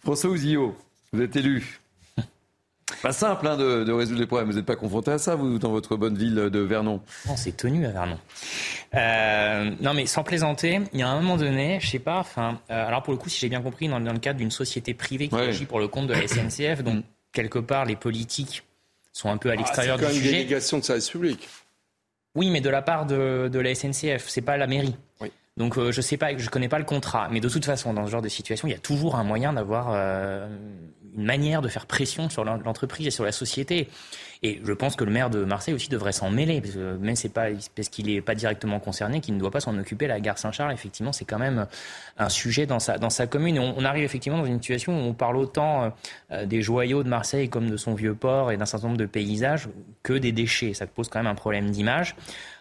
François 0.00 0.30
Ouzillot, 0.30 0.74
vous 1.12 1.20
êtes 1.20 1.36
élu. 1.36 1.81
Pas 3.00 3.12
simple 3.12 3.46
hein, 3.46 3.56
de, 3.56 3.90
résoudre 3.92 4.20
les 4.20 4.26
problèmes. 4.26 4.48
Vous 4.48 4.56
n'êtes 4.56 4.66
pas 4.66 4.76
confronté 4.76 5.10
à 5.10 5.18
ça, 5.18 5.34
vous, 5.34 5.58
dans 5.58 5.70
votre 5.70 5.96
bonne 5.96 6.16
ville 6.16 6.34
de 6.34 6.58
Vernon? 6.58 7.00
Non, 7.26 7.36
c'est 7.36 7.56
tenu 7.56 7.86
à 7.86 7.90
Vernon. 7.90 8.18
Euh, 8.94 9.70
non, 9.80 9.94
mais 9.94 10.06
sans 10.06 10.22
plaisanter, 10.22 10.80
il 10.92 11.00
y 11.00 11.02
a 11.02 11.08
un 11.08 11.20
moment 11.20 11.36
donné, 11.36 11.78
je 11.80 11.88
sais 11.88 11.98
pas, 11.98 12.18
enfin, 12.18 12.60
euh, 12.70 12.86
alors 12.86 13.02
pour 13.02 13.12
le 13.12 13.18
coup, 13.18 13.28
si 13.28 13.38
j'ai 13.38 13.48
bien 13.48 13.62
compris, 13.62 13.88
dans, 13.88 13.98
le 13.98 14.18
cadre 14.18 14.38
d'une 14.38 14.50
société 14.50 14.94
privée 14.94 15.28
qui 15.28 15.34
agit 15.34 15.64
pour 15.64 15.80
le 15.80 15.88
compte 15.88 16.06
de 16.06 16.14
la 16.14 16.26
SNCF, 16.26 16.82
donc 16.82 17.04
quelque 17.32 17.58
part, 17.58 17.84
les 17.84 17.96
politiques 17.96 18.64
sont 19.12 19.30
un 19.30 19.36
peu 19.36 19.50
à 19.50 19.52
ah, 19.52 19.56
l'extérieur 19.56 19.98
du 19.98 20.04
sujet. 20.04 20.18
C'est 20.18 20.24
une 20.24 20.32
délégation 20.32 20.78
de 20.78 20.84
service 20.84 21.08
public. 21.08 21.48
Oui, 22.34 22.50
mais 22.50 22.60
de 22.60 22.70
la 22.70 22.82
part 22.82 23.06
de, 23.06 23.48
de 23.52 23.58
la 23.58 23.74
SNCF, 23.74 24.28
c'est 24.28 24.40
pas 24.40 24.56
la 24.56 24.66
mairie. 24.66 24.94
Donc 25.58 25.76
euh, 25.76 25.92
je 25.92 26.00
sais 26.00 26.16
pas, 26.16 26.36
je 26.36 26.48
connais 26.48 26.68
pas 26.68 26.78
le 26.78 26.84
contrat, 26.84 27.28
mais 27.30 27.40
de 27.40 27.48
toute 27.48 27.64
façon, 27.64 27.92
dans 27.92 28.06
ce 28.06 28.10
genre 28.10 28.22
de 28.22 28.28
situation, 28.28 28.68
il 28.68 28.70
y 28.70 28.74
a 28.74 28.78
toujours 28.78 29.16
un 29.16 29.24
moyen 29.24 29.52
d'avoir 29.52 29.90
euh, 29.92 30.48
une 31.14 31.24
manière 31.24 31.60
de 31.60 31.68
faire 31.68 31.86
pression 31.86 32.30
sur 32.30 32.44
l'entreprise 32.44 33.06
et 33.06 33.10
sur 33.10 33.24
la 33.24 33.32
société. 33.32 33.88
Et 34.44 34.60
je 34.64 34.72
pense 34.72 34.96
que 34.96 35.04
le 35.04 35.12
maire 35.12 35.30
de 35.30 35.44
Marseille 35.44 35.74
aussi 35.74 35.88
devrait 35.88 36.12
s'en 36.12 36.30
mêler, 36.30 36.60
parce 36.60 36.74
que 36.74 36.96
même 36.96 37.14
c'est 37.14 37.28
pas 37.28 37.48
parce 37.76 37.88
qu'il 37.90 38.06
n'est 38.06 38.22
pas 38.22 38.34
directement 38.34 38.80
concerné 38.80 39.20
qu'il 39.20 39.34
ne 39.34 39.38
doit 39.38 39.50
pas 39.50 39.60
s'en 39.60 39.78
occuper. 39.78 40.06
La 40.06 40.20
gare 40.20 40.38
Saint-Charles, 40.38 40.72
effectivement, 40.72 41.12
c'est 41.12 41.26
quand 41.26 41.38
même 41.38 41.66
un 42.18 42.28
sujet 42.28 42.66
dans 42.66 42.80
sa 42.80 43.26
commune. 43.26 43.58
On, 43.58 43.84
arrive 43.84 44.04
effectivement 44.04 44.38
dans 44.38 44.46
une 44.46 44.60
situation 44.60 44.92
où 44.98 45.08
on 45.08 45.14
parle 45.14 45.36
autant 45.36 45.92
euh, 46.32 46.46
des 46.46 46.62
joyaux 46.62 47.04
de 47.04 47.08
Marseille 47.08 47.48
comme 47.48 47.70
de 47.70 47.76
son 47.76 47.94
vieux 47.94 48.14
port 48.14 48.50
et 48.50 48.56
d'un 48.56 48.64
certain 48.64 48.88
nombre 48.88 48.98
de 48.98 49.06
paysages 49.06 49.68
que 50.02 50.14
des 50.14 50.32
déchets. 50.32 50.74
Ça 50.74 50.86
pose 50.86 51.08
quand 51.08 51.20
même 51.20 51.30
un 51.30 51.36
problème 51.36 51.70
d'image. 51.70 52.16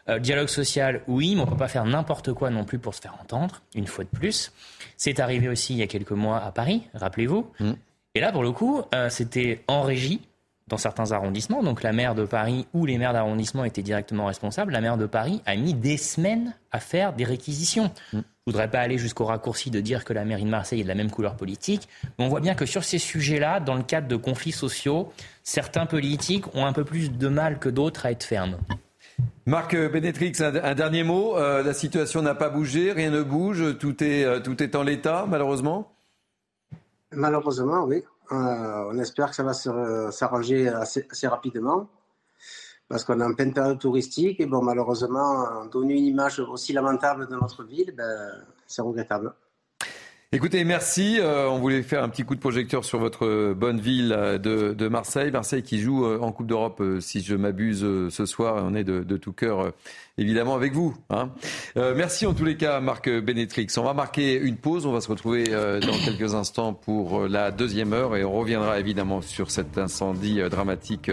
Euh, 0.09 0.19
dialogue 0.19 0.47
social, 0.47 1.01
oui, 1.07 1.35
mais 1.35 1.41
on 1.41 1.45
ne 1.45 1.49
peut 1.51 1.57
pas 1.57 1.67
faire 1.67 1.85
n'importe 1.85 2.33
quoi 2.33 2.49
non 2.49 2.63
plus 2.63 2.79
pour 2.79 2.95
se 2.95 3.01
faire 3.01 3.15
entendre, 3.21 3.61
une 3.75 3.87
fois 3.87 4.03
de 4.03 4.09
plus. 4.09 4.51
C'est 4.97 5.19
arrivé 5.19 5.47
aussi 5.47 5.73
il 5.73 5.79
y 5.79 5.83
a 5.83 5.87
quelques 5.87 6.11
mois 6.11 6.43
à 6.43 6.51
Paris, 6.51 6.83
rappelez-vous. 6.93 7.47
Mm. 7.59 7.71
Et 8.15 8.19
là, 8.19 8.31
pour 8.31 8.43
le 8.43 8.51
coup, 8.51 8.81
euh, 8.93 9.09
c'était 9.09 9.63
en 9.67 9.83
régie 9.83 10.21
dans 10.67 10.77
certains 10.77 11.11
arrondissements. 11.11 11.63
Donc 11.63 11.83
la 11.83 11.91
maire 11.91 12.15
de 12.15 12.25
Paris 12.25 12.65
ou 12.73 12.85
les 12.85 12.97
maires 12.97 13.13
d'arrondissement 13.13 13.63
étaient 13.63 13.81
directement 13.83 14.25
responsables. 14.25 14.71
La 14.71 14.81
maire 14.81 14.97
de 14.97 15.05
Paris 15.05 15.41
a 15.45 15.55
mis 15.55 15.73
des 15.73 15.97
semaines 15.97 16.55
à 16.71 16.79
faire 16.79 17.13
des 17.13 17.23
réquisitions. 17.23 17.91
Mm. 18.13 18.19
Je 18.47 18.49
ne 18.49 18.53
voudrais 18.53 18.71
pas 18.71 18.79
aller 18.79 18.97
jusqu'au 18.97 19.25
raccourci 19.25 19.69
de 19.69 19.79
dire 19.81 20.03
que 20.03 20.13
la 20.13 20.25
mairie 20.25 20.45
de 20.45 20.49
Marseille 20.49 20.79
est 20.79 20.83
de 20.83 20.87
la 20.87 20.95
même 20.95 21.11
couleur 21.11 21.35
politique, 21.35 21.87
mais 22.17 22.25
on 22.25 22.27
voit 22.27 22.39
bien 22.39 22.55
que 22.55 22.65
sur 22.65 22.83
ces 22.83 22.97
sujets-là, 22.97 23.59
dans 23.59 23.75
le 23.75 23.83
cadre 23.83 24.07
de 24.07 24.15
conflits 24.15 24.51
sociaux, 24.51 25.13
certains 25.43 25.85
politiques 25.85 26.53
ont 26.55 26.65
un 26.65 26.73
peu 26.73 26.83
plus 26.83 27.11
de 27.11 27.27
mal 27.27 27.59
que 27.59 27.69
d'autres 27.69 28.07
à 28.07 28.11
être 28.11 28.23
fermes. 28.23 28.57
Marc 29.45 29.75
Bénétrix, 29.75 30.33
un, 30.39 30.75
dernier 30.75 31.03
mot. 31.03 31.37
Euh, 31.37 31.63
la 31.63 31.73
situation 31.73 32.21
n'a 32.21 32.35
pas 32.35 32.49
bougé, 32.49 32.91
rien 32.91 33.09
ne 33.09 33.23
bouge, 33.23 33.77
tout 33.79 34.03
est, 34.03 34.23
euh, 34.23 34.39
en 34.75 34.83
l'état, 34.83 35.25
malheureusement 35.27 35.91
Malheureusement, 37.11 37.83
oui. 37.83 38.03
Euh, 38.31 38.89
on 38.91 38.97
espère 38.99 39.29
que 39.29 39.35
ça 39.35 39.43
va 39.43 39.53
s'arranger 40.11 40.69
assez, 40.69 41.27
rapidement 41.27 41.89
parce 42.87 43.03
qu'on 43.03 43.19
est 43.19 43.23
en 43.23 43.33
pleine 43.33 43.53
période 43.53 43.79
touristique 43.79 44.39
et 44.39 44.45
bon, 44.45 44.61
malheureusement, 44.61 45.65
donner 45.65 45.97
une 45.97 46.05
image 46.05 46.39
aussi 46.39 46.73
lamentable 46.73 47.27
de 47.27 47.35
notre 47.35 47.63
ville, 47.63 47.93
ben, 47.95 48.31
c'est 48.67 48.81
regrettable. 48.81 49.33
Écoutez, 50.33 50.63
merci. 50.63 51.17
Euh, 51.19 51.49
on 51.49 51.59
voulait 51.59 51.83
faire 51.83 52.01
un 52.05 52.07
petit 52.07 52.23
coup 52.23 52.35
de 52.35 52.39
projecteur 52.39 52.85
sur 52.85 52.99
votre 52.99 53.51
bonne 53.51 53.81
ville 53.81 54.15
euh, 54.17 54.37
de, 54.37 54.87
Marseille. 54.87 55.29
Marseille 55.29 55.61
qui 55.61 55.81
joue 55.81 56.05
euh, 56.05 56.19
en 56.21 56.31
Coupe 56.31 56.47
d'Europe, 56.47 56.81
si 57.01 57.21
je 57.21 57.35
m'abuse, 57.35 57.85
ce 58.09 58.25
soir. 58.25 58.63
On 58.65 58.73
est 58.73 58.85
de, 58.85 59.17
tout 59.17 59.33
cœur, 59.33 59.73
évidemment, 60.17 60.55
avec 60.55 60.71
vous. 60.71 60.95
Hein. 61.09 61.31
merci 61.75 62.25
en 62.25 62.33
tous 62.33 62.45
les 62.45 62.55
cas, 62.55 62.79
Marc 62.79 63.09
Bénétrix. 63.09 63.67
On 63.75 63.83
va 63.83 63.93
marquer 63.93 64.37
une 64.37 64.55
pause. 64.55 64.85
On 64.85 64.93
va 64.93 65.01
se 65.01 65.09
retrouver 65.09 65.43
dans 65.43 65.97
quelques 66.05 66.33
instants 66.33 66.73
pour 66.73 67.27
la 67.27 67.51
deuxième 67.51 67.91
heure 67.91 68.15
et 68.15 68.23
on 68.23 68.31
reviendra 68.31 68.79
évidemment 68.79 69.21
sur 69.21 69.51
cet 69.51 69.77
incendie 69.77 70.39
dramatique 70.49 71.11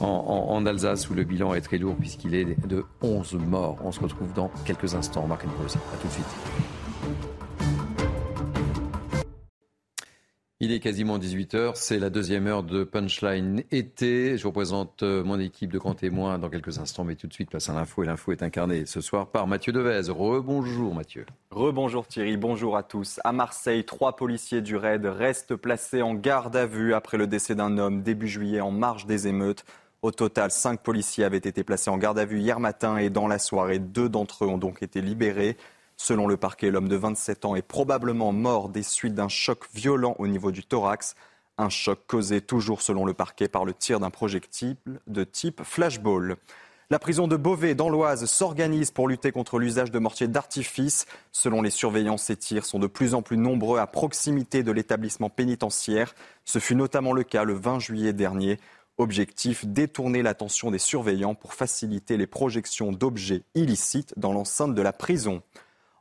en, 0.00 0.06
en 0.06 0.66
Alsace 0.66 1.08
où 1.08 1.14
le 1.14 1.24
bilan 1.24 1.54
est 1.54 1.62
très 1.62 1.78
lourd 1.78 1.96
puisqu'il 1.96 2.34
est 2.34 2.66
de 2.66 2.84
11 3.00 3.36
morts. 3.36 3.78
On 3.82 3.90
se 3.90 4.00
retrouve 4.00 4.34
dans 4.34 4.50
quelques 4.66 4.94
instants. 4.94 5.22
On 5.24 5.28
marque 5.28 5.44
une 5.44 5.52
pause. 5.52 5.76
À 5.94 5.96
tout 5.96 6.08
de 6.08 6.12
suite. 6.12 6.79
Il 10.62 10.72
est 10.72 10.80
quasiment 10.80 11.18
18h, 11.18 11.72
c'est 11.74 11.98
la 11.98 12.10
deuxième 12.10 12.46
heure 12.46 12.62
de 12.62 12.84
Punchline 12.84 13.62
été. 13.70 14.36
Je 14.36 14.42
vous 14.42 14.52
présente 14.52 15.02
euh, 15.02 15.24
mon 15.24 15.40
équipe 15.40 15.72
de 15.72 15.78
grands 15.78 15.94
témoins 15.94 16.38
dans 16.38 16.50
quelques 16.50 16.78
instants, 16.78 17.02
mais 17.02 17.14
tout 17.14 17.26
de 17.26 17.32
suite 17.32 17.48
place 17.48 17.70
à 17.70 17.72
l'info 17.72 18.02
et 18.02 18.06
l'info 18.06 18.32
est 18.32 18.42
incarnée 18.42 18.84
ce 18.84 19.00
soir 19.00 19.28
par 19.28 19.46
Mathieu 19.46 19.72
Devez. 19.72 20.02
Rebonjour 20.10 20.94
Mathieu. 20.94 21.24
Rebonjour 21.50 22.06
Thierry, 22.06 22.36
bonjour 22.36 22.76
à 22.76 22.82
tous. 22.82 23.20
À 23.24 23.32
Marseille, 23.32 23.84
trois 23.84 24.16
policiers 24.16 24.60
du 24.60 24.76
RAID 24.76 25.06
restent 25.06 25.56
placés 25.56 26.02
en 26.02 26.12
garde 26.12 26.54
à 26.54 26.66
vue 26.66 26.92
après 26.92 27.16
le 27.16 27.26
décès 27.26 27.54
d'un 27.54 27.78
homme 27.78 28.02
début 28.02 28.28
juillet 28.28 28.60
en 28.60 28.70
marge 28.70 29.06
des 29.06 29.28
émeutes. 29.28 29.64
Au 30.02 30.10
total, 30.10 30.50
cinq 30.50 30.82
policiers 30.82 31.24
avaient 31.24 31.38
été 31.38 31.64
placés 31.64 31.88
en 31.88 31.96
garde 31.96 32.18
à 32.18 32.26
vue 32.26 32.38
hier 32.38 32.60
matin 32.60 32.98
et 32.98 33.08
dans 33.08 33.28
la 33.28 33.38
soirée, 33.38 33.78
deux 33.78 34.10
d'entre 34.10 34.44
eux 34.44 34.48
ont 34.48 34.58
donc 34.58 34.82
été 34.82 35.00
libérés. 35.00 35.56
Selon 36.02 36.26
le 36.26 36.38
parquet, 36.38 36.70
l'homme 36.70 36.88
de 36.88 36.96
27 36.96 37.44
ans 37.44 37.56
est 37.56 37.62
probablement 37.62 38.32
mort 38.32 38.70
des 38.70 38.82
suites 38.82 39.14
d'un 39.14 39.28
choc 39.28 39.66
violent 39.74 40.16
au 40.18 40.26
niveau 40.26 40.50
du 40.50 40.64
thorax. 40.64 41.14
Un 41.58 41.68
choc 41.68 42.00
causé 42.06 42.40
toujours 42.40 42.80
selon 42.80 43.04
le 43.04 43.12
parquet 43.12 43.48
par 43.48 43.66
le 43.66 43.74
tir 43.74 44.00
d'un 44.00 44.08
projectile 44.08 44.76
de 45.06 45.24
type 45.24 45.62
flashball. 45.62 46.38
La 46.88 46.98
prison 46.98 47.28
de 47.28 47.36
Beauvais 47.36 47.74
dans 47.74 47.90
l'Oise 47.90 48.24
s'organise 48.24 48.90
pour 48.92 49.08
lutter 49.08 49.30
contre 49.30 49.58
l'usage 49.58 49.90
de 49.90 49.98
mortiers 49.98 50.26
d'artifice. 50.26 51.04
Selon 51.32 51.60
les 51.60 51.68
surveillants, 51.68 52.16
ces 52.16 52.34
tirs 52.34 52.64
sont 52.64 52.78
de 52.78 52.86
plus 52.86 53.12
en 53.12 53.20
plus 53.20 53.36
nombreux 53.36 53.78
à 53.78 53.86
proximité 53.86 54.62
de 54.62 54.72
l'établissement 54.72 55.28
pénitentiaire. 55.28 56.14
Ce 56.46 56.58
fut 56.58 56.76
notamment 56.76 57.12
le 57.12 57.24
cas 57.24 57.44
le 57.44 57.52
20 57.52 57.78
juillet 57.78 58.14
dernier. 58.14 58.56
Objectif 58.96 59.66
détourner 59.66 60.22
l'attention 60.22 60.70
des 60.70 60.78
surveillants 60.78 61.34
pour 61.34 61.52
faciliter 61.52 62.16
les 62.16 62.26
projections 62.26 62.90
d'objets 62.90 63.42
illicites 63.54 64.14
dans 64.16 64.32
l'enceinte 64.32 64.74
de 64.74 64.80
la 64.82 64.94
prison. 64.94 65.42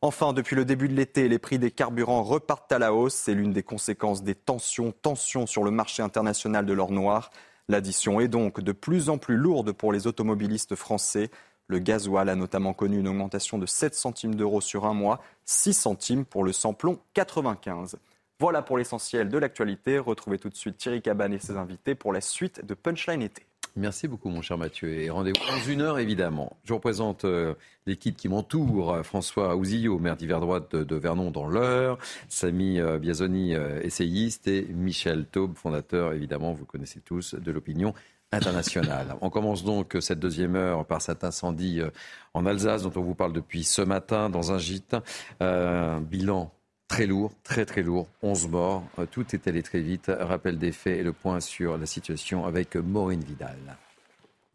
Enfin, 0.02 0.32
depuis 0.32 0.56
le 0.56 0.64
début 0.64 0.88
de 0.88 0.94
l'été, 0.94 1.28
les 1.28 1.40
prix 1.40 1.60
des 1.60 1.72
carburants 1.72 2.24
repartent 2.24 2.72
à 2.72 2.80
la 2.80 2.94
hausse. 2.94 3.16
C'est 3.16 3.34
l'une 3.34 3.52
des 3.52 3.64
conséquences 3.64 4.24
des 4.24 4.34
tensions, 4.34 4.94
tensions 4.94 5.46
sur 5.46 5.64
le 5.66 5.72
marché 5.72 6.02
international 6.02 6.66
de 6.66 6.72
l'or 6.72 6.92
noir. 6.92 7.32
L'addition 7.68 8.22
est 8.22 8.30
donc 8.30 8.62
de 8.62 8.72
plus 8.72 9.10
en 9.10 9.18
plus 9.18 9.36
lourde 9.36 9.74
pour 9.74 9.92
les 9.92 10.08
automobilistes 10.08 10.76
français. 10.76 11.30
Le 11.68 11.80
gasoil 11.80 12.30
a 12.30 12.36
notamment 12.36 12.74
connu 12.74 12.98
une 13.00 13.10
augmentation 13.10 13.58
de 13.58 13.66
7 13.66 13.94
centimes 13.94 14.36
d'euros 14.36 14.62
sur 14.62 14.86
un 14.86 14.94
mois, 14.94 15.22
6 15.44 15.74
centimes 15.74 16.26
pour 16.26 16.46
le 16.46 16.54
samplon 16.54 17.00
95. 17.14 17.98
Voilà 18.40 18.62
pour 18.62 18.78
l'essentiel 18.78 19.28
de 19.28 19.38
l'actualité. 19.38 20.00
Retrouvez 20.00 20.40
tout 20.40 20.50
de 20.50 20.56
suite 20.56 20.78
Thierry 20.78 21.02
Cabane 21.02 21.34
et 21.34 21.40
ses 21.40 21.58
invités 21.58 21.94
pour 21.94 22.14
la 22.14 22.22
suite 22.22 22.66
de 22.66 22.74
Punchline 22.74 23.22
été. 23.22 23.49
Merci 23.80 24.10
beaucoup, 24.10 24.28
mon 24.28 24.42
cher 24.42 24.58
Mathieu. 24.58 24.90
Et 24.90 25.10
rendez-vous 25.10 25.40
dans 25.48 25.64
une 25.64 25.80
heure, 25.80 26.00
évidemment. 26.00 26.58
Je 26.66 26.74
vous 26.74 26.80
présente 26.80 27.24
euh, 27.24 27.54
l'équipe 27.86 28.18
qui 28.18 28.28
m'entoure. 28.28 29.06
François 29.06 29.56
Ouzillot, 29.56 30.00
maire 30.00 30.18
d'hiver 30.18 30.42
droite 30.42 30.76
de, 30.76 30.96
Vernon 30.98 31.32
dans 31.32 31.48
l'heure. 31.48 31.98
Samy 32.28 32.82
euh, 32.82 33.00
Biazoni, 33.00 33.56
euh, 33.56 33.80
essayiste. 33.82 34.50
Et 34.50 34.64
Michel 34.64 35.26
Taube, 35.28 35.56
fondateur, 35.56 36.12
évidemment, 36.12 36.52
vous 36.52 36.66
connaissez 36.66 37.00
tous, 37.00 37.36
de 37.36 37.52
l'opinion 37.54 37.94
internationale. 38.34 39.16
On 39.22 39.30
commence 39.30 39.64
donc 39.64 39.96
cette 40.02 40.20
deuxième 40.20 40.58
heure 40.58 40.86
par 40.86 41.02
cet 41.02 41.24
incendie 41.24 41.82
en 42.34 42.46
Alsace 42.46 42.84
dont 42.84 42.92
on 42.98 43.02
vous 43.02 43.16
parle 43.16 43.32
depuis 43.32 43.64
ce 43.64 43.82
matin 43.82 44.30
dans 44.30 44.52
un 44.52 44.58
gîte. 44.58 44.96
Bilan 45.40 46.52
Très 46.90 47.06
lourd, 47.06 47.32
très 47.44 47.66
très 47.66 47.84
lourd. 47.84 48.08
11 48.24 48.50
morts. 48.50 48.84
Euh, 48.98 49.06
tout 49.10 49.24
est 49.34 49.48
allé 49.48 49.62
très 49.64 49.80
vite. 49.80 50.12
Rappel 50.20 50.58
des 50.58 50.72
faits 50.72 51.00
et 51.00 51.04
le 51.04 51.14
point 51.14 51.40
sur 51.40 51.78
la 51.78 51.86
situation 51.86 52.46
avec 52.46 52.76
Maureen 52.76 53.22
Vidal. 53.22 53.78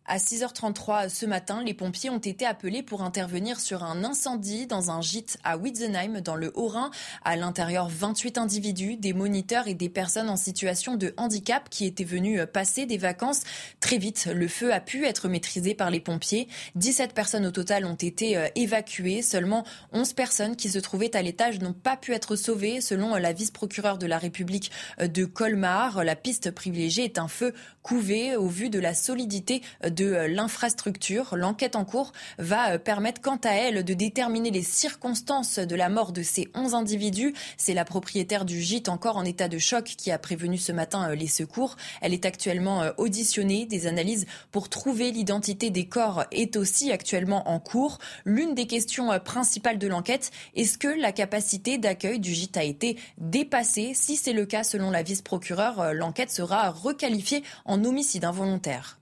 À 0.07 0.19
6h33 0.19 1.09
ce 1.09 1.25
matin, 1.25 1.63
les 1.65 1.73
pompiers 1.73 2.11
ont 2.11 2.19
été 2.19 2.45
appelés 2.45 2.83
pour 2.83 3.03
intervenir 3.03 3.59
sur 3.59 3.85
un 3.85 4.05
incendie 4.05 4.67
dans 4.67 4.91
un 4.91 5.01
gîte 5.01 5.39
à 5.45 5.57
Witzenheim, 5.57 6.21
dans 6.21 6.37
le 6.37 6.53
Haut-Rhin. 6.55 6.91
À 7.25 7.37
l'intérieur, 7.37 7.89
28 7.89 8.37
individus, 8.37 8.97
des 8.97 9.15
moniteurs 9.15 9.67
et 9.67 9.73
des 9.73 9.89
personnes 9.89 10.29
en 10.29 10.37
situation 10.37 10.97
de 10.97 11.15
handicap 11.17 11.71
qui 11.71 11.87
étaient 11.87 12.05
venus 12.05 12.43
passer 12.53 12.85
des 12.85 12.99
vacances. 12.99 13.45
Très 13.81 13.97
vite, 13.97 14.29
le 14.31 14.47
feu 14.47 14.75
a 14.75 14.81
pu 14.81 15.07
être 15.07 15.27
maîtrisé 15.29 15.75
par 15.75 15.91
les 15.91 16.01
pompiers. 16.01 16.49
17 16.75 17.15
personnes 17.15 17.47
au 17.47 17.51
total 17.51 17.87
ont 17.87 17.95
été 17.95 18.37
euh, 18.37 18.49
évacuées. 18.57 19.23
Seulement 19.23 19.65
11 19.95 20.13
personnes 20.13 20.57
qui 20.57 20.69
se 20.69 20.79
trouvaient 20.81 21.17
à 21.17 21.23
l'étage 21.23 21.61
n'ont 21.61 21.73
pas 21.73 21.97
pu 21.97 22.13
être 22.13 22.37
sauvées, 22.37 22.83
selon 22.83 23.15
la 23.15 23.33
vice-procureure 23.33 23.97
de 23.97 24.07
la 24.07 24.19
République 24.19 24.71
euh, 25.01 25.09
de 25.09 25.25
Colmar. 25.25 26.05
La 26.05 26.15
piste 26.15 26.51
privilégiée 26.51 27.05
est 27.05 27.19
un 27.19 27.29
feu 27.29 27.55
couvé 27.83 28.37
au 28.37 28.49
vu 28.49 28.69
de 28.69 28.79
la 28.79 28.93
solidité 28.93 29.63
euh, 29.83 29.94
de 29.95 30.13
euh, 30.13 30.29
l'infrastructure. 30.29 31.37
L'enquête 31.37 31.77
en 31.77 31.85
cours 31.85 32.13
va 32.39 32.73
euh, 32.73 32.79
permettre 32.79 33.21
quant 33.21 33.39
à 33.45 33.51
elle 33.51 33.85
de 33.85 33.95
déterminer 33.95 34.51
les 34.51 34.63
circonstances 34.63 35.59
de 35.59 35.77
la 35.77 35.89
mort 35.89 36.13
de 36.13 36.23
ces 36.23 36.49
11 36.55 36.75
individus. 36.75 37.35
C'est 37.57 37.75
la 37.75 37.85
propriétaire 37.85 38.45
du 38.45 38.61
gîte 38.61 38.89
encore 38.89 39.17
en 39.17 39.25
état 39.25 39.49
de 39.49 39.59
choc 39.59 39.85
qui 39.85 40.11
a 40.11 40.19
prévenu 40.19 40.59
ce 40.59 40.73
matin 40.73 41.11
euh, 41.11 41.15
les 41.15 41.29
secours. 41.29 41.77
Elle 42.01 42.13
est 42.13 42.27
actuellement 42.27 42.91
auditionnée. 42.99 43.67
Des 43.67 43.87
analyses 43.87 44.27
pour 44.51 44.69
trouver 44.69 45.13
l'identité 45.13 45.71
des 45.71 45.87
corps 45.87 46.25
est 46.33 46.57
aussi 46.57 46.91
actuellement 46.93 47.49
en 47.49 47.61
cours. 47.61 47.99
L'une 48.25 48.55
des 48.55 48.67
questions 48.67 49.19
principales 49.21 49.79
de 49.79 49.87
l'enquête, 49.87 50.31
est-ce 50.57 50.79
que 50.79 50.89
la 50.89 51.13
capacité 51.13 51.79
d'accueil 51.79 52.19
du 52.19 52.35
gîte 52.35 52.57
a 52.57 52.65
été 52.65 52.99
dépassée? 53.19 53.93
Si 53.95 54.17
c'est 54.17 54.33
le 54.33 54.47
cas, 54.47 54.65
selon 54.65 54.91
la 54.91 55.03
vice-procureure, 55.03 55.95
l'enquête 55.95 56.31
sera 56.31 56.71
requalifiée 56.71 57.45
en 57.65 57.85
homicide 57.85 58.25
involontaire. 58.25 58.99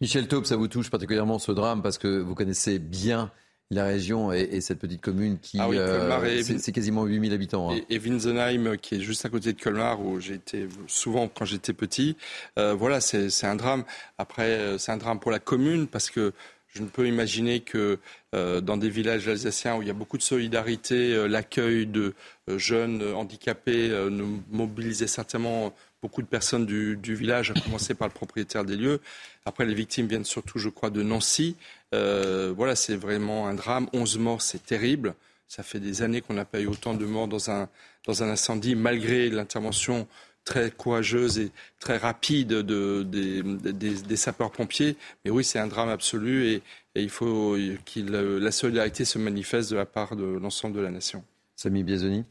Michel 0.00 0.28
Taube, 0.28 0.44
ça 0.44 0.56
vous 0.56 0.68
touche 0.68 0.90
particulièrement 0.90 1.38
ce 1.38 1.52
drame 1.52 1.82
parce 1.82 1.98
que 1.98 2.20
vous 2.20 2.34
connaissez 2.34 2.78
bien 2.78 3.30
la 3.70 3.84
région 3.84 4.32
et, 4.32 4.60
cette 4.60 4.78
petite 4.78 5.00
commune 5.00 5.38
qui, 5.38 5.58
ah 5.58 5.68
euh, 5.68 6.42
c'est 6.42 6.72
quasiment 6.72 7.04
8000 7.04 7.32
habitants. 7.32 7.70
Hein. 7.70 7.80
Et, 7.88 7.98
Winsenheim, 7.98 8.76
qui 8.76 8.96
est 8.96 9.00
juste 9.00 9.24
à 9.24 9.28
côté 9.28 9.52
de 9.52 9.60
Colmar, 9.60 10.00
où 10.04 10.20
j'ai 10.20 10.34
été 10.34 10.68
souvent 10.86 11.28
quand 11.28 11.44
j'étais 11.44 11.72
petit. 11.72 12.16
Euh, 12.58 12.74
voilà, 12.74 13.00
c'est 13.00 13.46
un 13.46 13.56
drame. 13.56 13.84
Après, 14.18 14.50
euh, 14.50 14.78
c'est 14.78 14.92
un 14.92 14.96
drame 14.96 15.18
pour 15.18 15.30
la 15.30 15.38
commune 15.38 15.86
parce 15.86 16.10
que 16.10 16.32
Je 16.76 16.82
ne 16.82 16.88
peux 16.88 17.06
imaginer 17.06 17.60
que 17.60 18.00
dans 18.32 18.76
des 18.76 18.90
villages 18.90 19.28
alsaciens 19.28 19.76
où 19.76 19.82
il 19.82 19.86
y 19.86 19.92
a 19.92 19.94
beaucoup 19.94 20.18
de 20.18 20.24
solidarité, 20.24 21.28
l'accueil 21.28 21.86
de 21.86 22.14
jeunes 22.48 23.00
handicapés 23.14 23.90
ne 23.90 24.24
mobilisait 24.50 25.06
certainement 25.06 25.72
beaucoup 26.04 26.20
de 26.20 26.26
personnes 26.26 26.66
du, 26.66 27.14
village, 27.14 27.50
à 27.50 27.54
commencer 27.58 27.94
par 27.94 28.06
le 28.06 28.12
propriétaire 28.12 28.66
des 28.66 28.76
lieux. 28.76 29.00
Après, 29.46 29.64
les 29.64 29.72
victimes 29.72 30.06
viennent 30.06 30.26
surtout, 30.26 30.58
je 30.58 30.68
crois, 30.68 30.90
de 30.90 31.02
Nancy. 31.02 31.56
voilà, 31.92 32.76
c'est 32.76 32.96
vraiment 32.96 33.48
un 33.48 33.54
drame. 33.54 33.88
11 33.94 34.18
morts, 34.18 34.42
c'est 34.42 34.66
terrible. 34.66 35.14
Ça 35.48 35.62
fait 35.62 35.80
des 35.80 36.02
années 36.02 36.20
qu'on 36.20 36.34
n'a 36.34 36.44
pas 36.44 36.60
eu 36.60 36.66
autant 36.66 36.92
de 36.92 37.06
morts 37.06 37.26
dans 37.26 37.50
un, 37.50 37.70
dans 38.06 38.22
un 38.22 38.28
incendie, 38.28 38.74
malgré 38.74 39.30
l'intervention 39.30 40.06
très 40.44 40.70
courageuse 40.70 41.38
et 41.38 41.50
très 41.80 41.96
rapide 41.96 42.48
de, 42.48 43.02
des, 43.02 44.16
sapeurs-pompiers. 44.16 44.98
Mais 45.24 45.30
oui, 45.30 45.42
c'est 45.42 45.58
un 45.58 45.68
drame 45.68 45.88
absolu 45.88 46.48
et, 46.48 46.62
il 46.96 47.10
faut 47.10 47.56
que 47.86 48.38
la 48.38 48.52
solidarité 48.52 49.06
se 49.06 49.18
manifeste 49.18 49.70
de 49.70 49.76
la 49.76 49.86
part 49.86 50.14
de 50.16 50.24
l'ensemble 50.24 50.76
de 50.76 50.80
la 50.80 50.90
nation. 50.90 51.24
Samy 51.56 51.82
Biazoni 51.82 52.24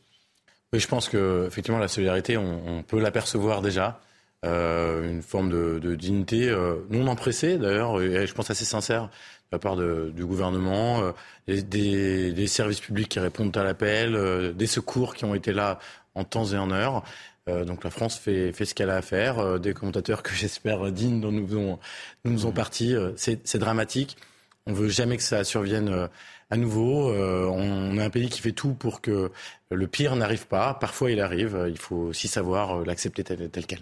Oui, 0.73 0.79
je 0.79 0.87
pense 0.87 1.07
que 1.07 1.45
effectivement 1.47 1.79
la 1.79 1.87
solidarité, 1.87 2.37
on, 2.37 2.83
peut 2.83 2.99
l'apercevoir 2.99 3.61
déjà. 3.61 4.01
Euh, 4.45 5.09
une 5.09 5.21
forme 5.21 5.49
de, 5.79 5.95
dignité 5.95 6.49
euh, 6.49 6.75
non 6.89 7.07
empressée 7.07 7.57
d'ailleurs, 7.57 8.01
et 8.01 8.27
je 8.27 8.33
pense 8.33 8.49
assez 8.49 8.65
sincère 8.65 9.03
de 9.03 9.09
la 9.53 9.59
part 9.59 9.77
du 9.77 10.25
gouvernement, 10.25 11.13
euh, 11.47 11.61
des, 11.61 12.47
services 12.47 12.81
publics 12.81 13.07
qui 13.07 13.19
répondent 13.19 13.55
à 13.55 13.63
l'appel, 13.63 14.53
des 14.55 14.67
secours 14.67 15.15
qui 15.15 15.23
ont 15.23 15.35
été 15.35 15.53
là 15.53 15.79
en 16.15 16.25
temps 16.25 16.45
et 16.45 16.57
en 16.57 16.71
heure. 16.71 17.03
Euh, 17.49 17.65
donc 17.65 17.83
la 17.83 17.89
France 17.89 18.17
fait, 18.17 18.53
ce 18.53 18.73
qu'elle 18.73 18.89
a 18.89 18.95
à 18.95 19.01
faire. 19.01 19.39
Euh, 19.39 19.59
des 19.59 19.73
commentateurs 19.73 20.23
que 20.23 20.33
j'espère 20.33 20.91
dignes 20.91 21.19
dont 21.19 21.31
nous 21.31 21.47
nous, 21.47 21.79
nous 22.25 22.45
ont 22.45 22.51
mmh. 22.51 22.53
partis. 22.53 22.95
Euh, 22.95 23.11
c'est 23.15 23.57
dramatique. 23.57 24.17
On 24.65 24.73
veut 24.73 24.89
jamais 24.89 25.17
que 25.17 25.23
ça 25.23 25.43
survienne 25.43 26.07
à 26.53 26.57
nouveau. 26.57 27.11
on 27.11 27.97
est 27.97 28.03
un 28.03 28.09
pays 28.11 28.29
qui 28.29 28.39
fait 28.39 28.51
tout 28.51 28.73
pour 28.73 29.01
que 29.01 29.31
le 29.71 29.87
pire 29.87 30.15
n'arrive 30.15 30.45
pas. 30.45 30.75
Parfois, 30.75 31.09
il 31.09 31.19
arrive. 31.19 31.65
Il 31.67 31.79
faut 31.79 31.95
aussi 32.13 32.27
savoir 32.27 32.85
l'accepter 32.85 33.23
tel, 33.23 33.49
tel 33.49 33.65
quel. 33.65 33.79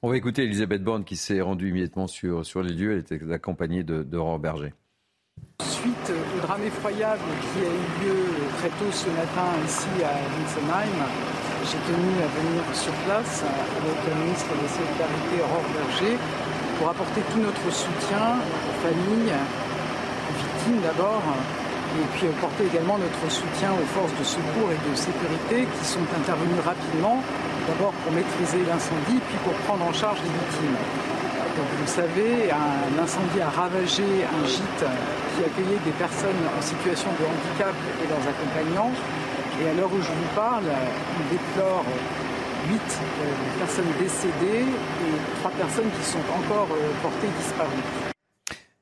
On 0.00 0.08
va 0.08 0.16
écouter 0.16 0.44
Elisabeth 0.44 0.82
Borne 0.82 1.04
qui 1.04 1.16
s'est 1.16 1.42
rendue 1.42 1.68
immédiatement 1.68 2.06
sur, 2.06 2.46
sur 2.46 2.62
les 2.62 2.72
lieux. 2.72 2.92
Elle 2.92 3.00
était 3.00 3.20
accompagnée 3.34 3.82
de, 3.82 4.02
de 4.02 4.38
Berger. 4.38 4.72
Suite 5.60 6.10
au 6.10 6.40
drame 6.46 6.62
effroyable 6.64 7.28
qui 7.52 7.60
a 7.60 7.68
eu 7.68 8.06
lieu 8.06 8.20
très 8.58 8.70
tôt 8.80 8.90
ce 8.92 9.08
matin 9.08 9.52
ici 9.66 9.88
à 10.00 10.16
Winsenheim, 10.32 10.96
j'ai 11.64 11.80
tenu 11.84 12.12
à 12.24 12.28
venir 12.32 12.62
sur 12.72 12.92
place 13.04 13.44
avec 13.44 13.98
le 14.08 14.24
ministre 14.24 14.48
de 14.56 14.62
la 14.62 14.68
Solidarité, 14.68 15.34
Aurore 15.44 15.68
Berger, 15.76 16.16
pour 16.78 16.88
apporter 16.88 17.20
tout 17.32 17.40
notre 17.40 17.68
soutien 17.70 18.40
aux 18.40 18.76
familles, 18.80 19.36
aux 20.30 20.36
victimes 20.40 20.80
d'abord, 20.82 21.22
et 21.96 22.06
puis 22.14 22.28
apporter 22.28 22.68
également 22.68 22.98
notre 22.98 23.24
soutien 23.32 23.72
aux 23.72 23.88
forces 23.96 24.12
de 24.18 24.24
secours 24.24 24.68
et 24.68 24.80
de 24.84 24.92
sécurité 24.94 25.64
qui 25.64 25.84
sont 25.84 26.04
intervenues 26.12 26.60
rapidement, 26.60 27.22
d'abord 27.66 27.92
pour 28.04 28.12
maîtriser 28.12 28.60
l'incendie, 28.68 29.20
puis 29.24 29.38
pour 29.44 29.54
prendre 29.64 29.84
en 29.84 29.92
charge 29.92 30.20
les 30.20 30.32
victimes. 30.32 30.78
Donc 31.56 31.66
vous 31.72 31.84
le 31.88 31.94
savez, 32.04 32.52
un 32.52 32.92
incendie 33.00 33.40
a 33.40 33.48
ravagé 33.48 34.04
un 34.28 34.44
gîte 34.44 34.84
qui 35.32 35.40
accueillait 35.40 35.80
des 35.84 35.96
personnes 35.96 36.44
en 36.52 36.60
situation 36.60 37.08
de 37.16 37.24
handicap 37.24 37.72
et 37.72 38.06
leurs 38.12 38.26
accompagnants. 38.28 38.92
Et 39.60 39.70
à 39.70 39.72
l'heure 39.72 39.88
où 39.88 40.02
je 40.02 40.12
vous 40.12 40.30
parle, 40.36 40.68
il 40.68 41.24
déplore 41.32 41.84
8 42.68 42.76
euh, 42.76 43.58
personnes 43.58 43.92
décédées 43.98 44.68
et 44.68 45.40
3 45.40 45.50
personnes 45.52 45.90
qui 45.98 46.04
sont 46.04 46.24
encore 46.36 46.68
euh, 46.72 46.92
portées 47.00 47.32
disparues. 47.40 48.15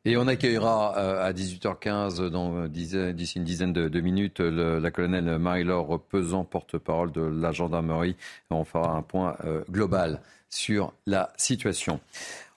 Et 0.05 0.17
on 0.17 0.27
accueillera 0.27 0.99
euh, 0.99 1.27
à 1.27 1.33
18h15, 1.33 2.69
d'ici 3.13 3.39
une 3.39 3.45
dizaine 3.45 3.73
de, 3.73 4.01
minutes, 4.01 4.41
la 4.41 4.91
colonelle 4.91 5.39
Marie-Laure 5.39 6.01
Pesant, 6.01 6.45
porte-parole 6.45 7.11
de 7.13 7.23
la 7.23 7.53
gendarmerie. 7.53 8.17
On 8.51 8.65
fera 8.65 8.91
un 8.91 9.03
point 9.03 9.37
global 9.71 10.21
sur 10.51 10.93
la 11.07 11.33
situation. 11.37 12.01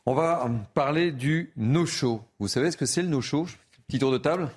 On 0.06 0.14
va 0.14 0.50
parler 0.74 1.12
du 1.12 1.52
no-show. 1.56 2.22
Vous 2.39 2.48
savez 2.48 2.72
ce 2.72 2.78
que 2.78 2.86
c'est 2.86 3.02
le 3.02 3.08
no-show? 3.08 3.48
Petit 3.88 4.00
tour 4.00 4.12
de 4.12 4.18
table 4.18 4.50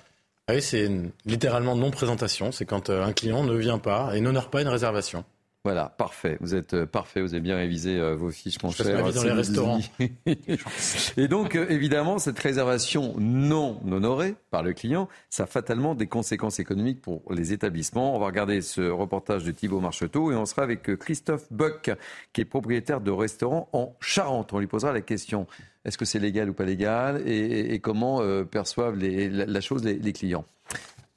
ah 0.51 0.55
oui, 0.55 0.61
c'est 0.61 0.89
littéralement 1.25 1.77
non-présentation. 1.77 2.51
C'est 2.51 2.65
quand 2.65 2.89
euh, 2.89 3.05
un 3.05 3.13
client 3.13 3.43
ne 3.45 3.55
vient 3.55 3.77
pas 3.77 4.15
et 4.15 4.19
n'honore 4.19 4.49
pas 4.49 4.61
une 4.61 4.67
réservation. 4.67 5.23
Voilà, 5.63 5.89
parfait. 5.89 6.37
Vous 6.41 6.55
êtes 6.55 6.73
euh, 6.73 6.85
parfait. 6.85 7.21
Vous 7.21 7.33
avez 7.33 7.41
bien 7.41 7.55
révisé 7.55 7.99
euh, 7.99 8.15
vos 8.15 8.31
fiches, 8.31 8.61
mon 8.63 8.71
Je 8.71 8.83
cher. 8.83 9.13
dans 9.13 9.23
les 9.23 9.31
restaurants. 9.31 9.79
et 11.17 11.27
donc, 11.27 11.55
évidemment, 11.55 12.17
cette 12.17 12.39
réservation 12.39 13.13
non 13.19 13.79
honorée 13.89 14.35
par 14.49 14.63
le 14.63 14.73
client, 14.73 15.07
ça 15.29 15.43
a 15.43 15.45
fatalement 15.45 15.93
des 15.93 16.07
conséquences 16.07 16.59
économiques 16.59 17.01
pour 17.01 17.21
les 17.31 17.53
établissements. 17.53 18.15
On 18.15 18.19
va 18.19 18.25
regarder 18.25 18.61
ce 18.61 18.81
reportage 18.81 19.43
de 19.43 19.51
Thibault 19.51 19.81
Marcheteau 19.81 20.31
et 20.31 20.35
on 20.35 20.45
sera 20.45 20.63
avec 20.63 20.95
Christophe 20.97 21.45
Buck, 21.51 21.91
qui 22.33 22.41
est 22.41 22.45
propriétaire 22.45 23.01
de 23.01 23.11
restaurant 23.11 23.69
en 23.71 23.95
Charente. 23.99 24.53
On 24.53 24.59
lui 24.59 24.67
posera 24.67 24.91
la 24.91 25.01
question 25.01 25.47
est-ce 25.83 25.97
que 25.97 26.05
c'est 26.05 26.19
légal 26.19 26.49
ou 26.49 26.53
pas 26.53 26.65
légal 26.65 27.27
et, 27.27 27.79
comment 27.79 28.21
euh, 28.21 28.43
perçoivent 28.43 28.97
la, 28.97 29.61
chose 29.61 29.83
les, 29.83 30.13
clients? 30.13 30.45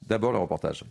D'abord 0.07 0.31
le 0.31 0.39
reportage. 0.39 0.83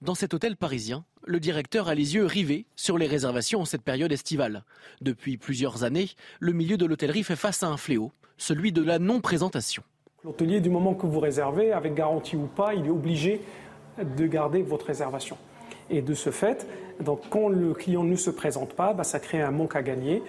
Dans 0.00 0.14
cet 0.14 0.32
hôtel 0.32 0.54
parisien, 0.54 1.04
le 1.26 1.40
directeur 1.40 1.88
a 1.88 1.94
les 1.96 2.14
yeux 2.14 2.24
rivés 2.24 2.66
sur 2.76 2.98
les 2.98 3.08
réservations 3.08 3.62
en 3.62 3.64
cette 3.64 3.82
période 3.82 4.12
estivale. 4.12 4.62
Depuis 5.00 5.36
plusieurs 5.36 5.82
années, 5.82 6.10
le 6.38 6.52
milieu 6.52 6.76
de 6.76 6.86
l'hôtellerie 6.86 7.24
fait 7.24 7.34
face 7.34 7.64
à 7.64 7.66
un 7.66 7.76
fléau, 7.76 8.12
celui 8.36 8.70
de 8.70 8.80
la 8.80 9.00
non-présentation. 9.00 9.82
L'hôtelier, 10.22 10.60
du 10.60 10.70
moment 10.70 10.94
que 10.94 11.06
vous 11.06 11.18
réservez, 11.18 11.72
avec 11.72 11.94
garantie 11.94 12.36
ou 12.36 12.46
pas, 12.46 12.74
il 12.74 12.86
est 12.86 12.90
obligé 12.90 13.40
de 14.00 14.26
garder 14.28 14.62
votre 14.62 14.86
réservation. 14.86 15.36
Et 15.90 16.00
de 16.00 16.14
ce 16.14 16.30
fait, 16.30 16.68
quand 17.28 17.48
le 17.48 17.74
client 17.74 18.04
ne 18.04 18.14
se 18.14 18.30
présente 18.30 18.74
pas, 18.74 18.92
bah, 18.92 19.02
ça 19.02 19.18
crée 19.18 19.42
un 19.42 19.50
manque 19.50 19.74
à 19.74 19.82
gagner. 19.82 20.22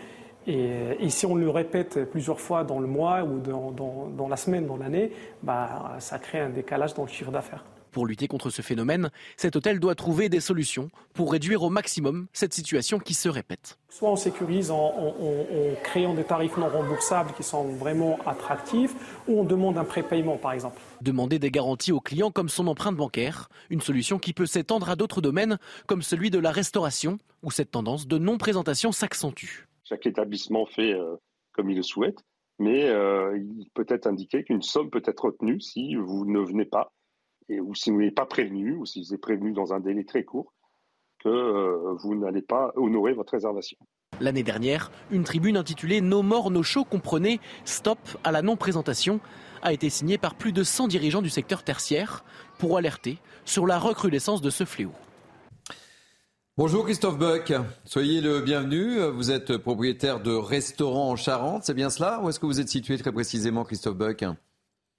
Et, 0.47 1.09
si 1.09 1.28
on 1.28 1.36
le 1.36 1.47
répète 1.47 2.09
plusieurs 2.09 2.39
fois 2.41 2.63
dans 2.63 2.80
le 2.80 2.88
mois 2.88 3.24
ou 3.24 3.38
dans, 3.38 4.28
la 4.28 4.36
semaine, 4.36 4.65
dans 4.65 4.78
l'année, 4.78 5.11
bah, 5.43 5.95
ça 5.99 6.17
crée 6.17 6.39
un 6.39 6.49
décalage 6.49 6.95
dans 6.95 7.03
le 7.03 7.09
chiffre 7.09 7.30
d'affaires. 7.30 7.63
Pour 7.99 8.07
lutter 8.07 8.29
contre 8.29 8.49
ce 8.49 8.61
phénomène, 8.61 9.11
cet 9.35 9.57
hôtel 9.57 9.81
doit 9.81 9.93
trouver 9.93 10.29
des 10.29 10.39
solutions 10.39 10.89
pour 11.13 11.33
réduire 11.33 11.63
au 11.63 11.69
maximum 11.69 12.27
cette 12.31 12.53
situation 12.53 12.97
qui 12.97 13.13
se 13.13 13.27
répète. 13.27 13.77
Soit 13.89 14.09
on 14.09 14.15
sécurise 14.15 14.71
en, 14.71 15.13
créant 15.83 16.13
des 16.13 16.23
tarifs 16.23 16.55
non 16.55 16.69
remboursables 16.69 17.33
qui 17.33 17.43
sont 17.43 17.65
vraiment 17.65 18.17
attractifs, 18.25 18.95
ou 19.27 19.41
on 19.41 19.43
demande 19.43 19.77
un 19.77 19.83
prépaiement 19.83 20.37
par 20.37 20.53
exemple. 20.53 20.79
Demander 21.01 21.39
des 21.39 21.51
garanties 21.51 21.91
aux 21.91 21.99
clients 21.99 22.31
comme 22.31 22.47
son 22.47 22.67
empreinte 22.67 22.95
bancaire, 22.95 23.49
une 23.69 23.81
solution 23.81 24.17
qui 24.17 24.31
peut 24.31 24.45
s'étendre 24.45 24.89
à 24.89 24.95
d'autres 24.95 25.19
domaines 25.19 25.57
comme 25.85 26.01
celui 26.01 26.29
de 26.29 26.39
la 26.39 26.51
restauration, 26.51 27.17
où 27.43 27.51
cette 27.51 27.71
tendance 27.71 28.07
de 28.07 28.17
non-présentation 28.17 28.93
s'accentue. 28.93 29.67
Chaque 29.83 30.05
établissement 30.05 30.65
fait 30.67 30.93
euh, 30.93 31.17
comme 31.51 31.69
il 31.69 31.75
le 31.75 31.83
souhaite, 31.83 32.19
mais 32.59 32.87
euh, 32.87 33.37
il 33.37 33.69
peut 33.73 33.87
être 33.89 34.07
indiqué 34.07 34.45
qu'une 34.45 34.61
somme 34.61 34.89
peut 34.89 35.03
être 35.03 35.25
retenue 35.25 35.59
si 35.59 35.95
vous 35.95 36.23
ne 36.25 36.39
venez 36.39 36.63
pas, 36.63 36.93
et, 37.49 37.59
ou 37.59 37.75
si 37.75 37.91
vous 37.91 38.01
n'êtes 38.01 38.15
pas 38.15 38.25
prévenu, 38.25 38.75
ou 38.75 38.85
si 38.85 39.01
vous 39.01 39.13
êtes 39.13 39.21
prévenu 39.21 39.51
dans 39.51 39.73
un 39.73 39.79
délai 39.79 40.03
très 40.03 40.23
court, 40.23 40.53
que 41.19 41.29
euh, 41.29 41.93
vous 42.01 42.15
n'allez 42.15 42.41
pas 42.41 42.71
honorer 42.75 43.13
votre 43.13 43.33
réservation. 43.33 43.77
L'année 44.21 44.43
dernière, 44.43 44.91
une 45.11 45.23
tribune 45.23 45.57
intitulée 45.57 46.01
No 46.01 46.23
More 46.23 46.51
No 46.51 46.63
Show 46.63 46.83
comprenait 46.83 47.39
Stop 47.65 47.99
à 48.23 48.31
la 48.31 48.41
non-présentation 48.41 49.19
a 49.61 49.73
été 49.73 49.89
signée 49.89 50.17
par 50.17 50.35
plus 50.35 50.51
de 50.51 50.63
100 50.63 50.87
dirigeants 50.87 51.21
du 51.21 51.29
secteur 51.29 51.63
tertiaire 51.63 52.23
pour 52.57 52.77
alerter 52.77 53.17
sur 53.45 53.65
la 53.67 53.77
recrudescence 53.77 54.41
de 54.41 54.49
ce 54.49 54.63
fléau. 54.63 54.91
Bonjour 56.57 56.83
Christophe 56.83 57.17
Buck, 57.17 57.53
soyez 57.85 58.19
le 58.19 58.41
bienvenu. 58.41 58.99
Vous 59.13 59.31
êtes 59.31 59.57
propriétaire 59.57 60.19
de 60.19 60.33
restaurant 60.33 61.11
en 61.11 61.15
Charente, 61.15 61.63
c'est 61.63 61.73
bien 61.73 61.89
cela 61.89 62.21
Où 62.21 62.29
est-ce 62.29 62.39
que 62.39 62.45
vous 62.45 62.59
êtes 62.59 62.67
situé 62.67 62.97
très 62.97 63.13
précisément 63.13 63.63
Christophe 63.63 63.95
Buck? 63.95 64.25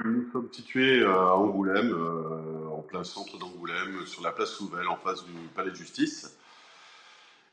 Nous 0.04 0.30
sommes 0.32 0.48
situés 0.50 1.04
à 1.04 1.34
Angoulême, 1.34 1.92
euh, 1.92 2.68
en 2.68 2.80
plein 2.80 3.04
centre 3.04 3.38
d'Angoulême, 3.38 4.06
sur 4.06 4.22
la 4.22 4.32
place 4.32 4.60
Nouvelle, 4.60 4.88
en 4.88 4.96
face 4.96 5.24
du 5.24 5.32
palais 5.54 5.70
de 5.70 5.76
justice. 5.76 6.36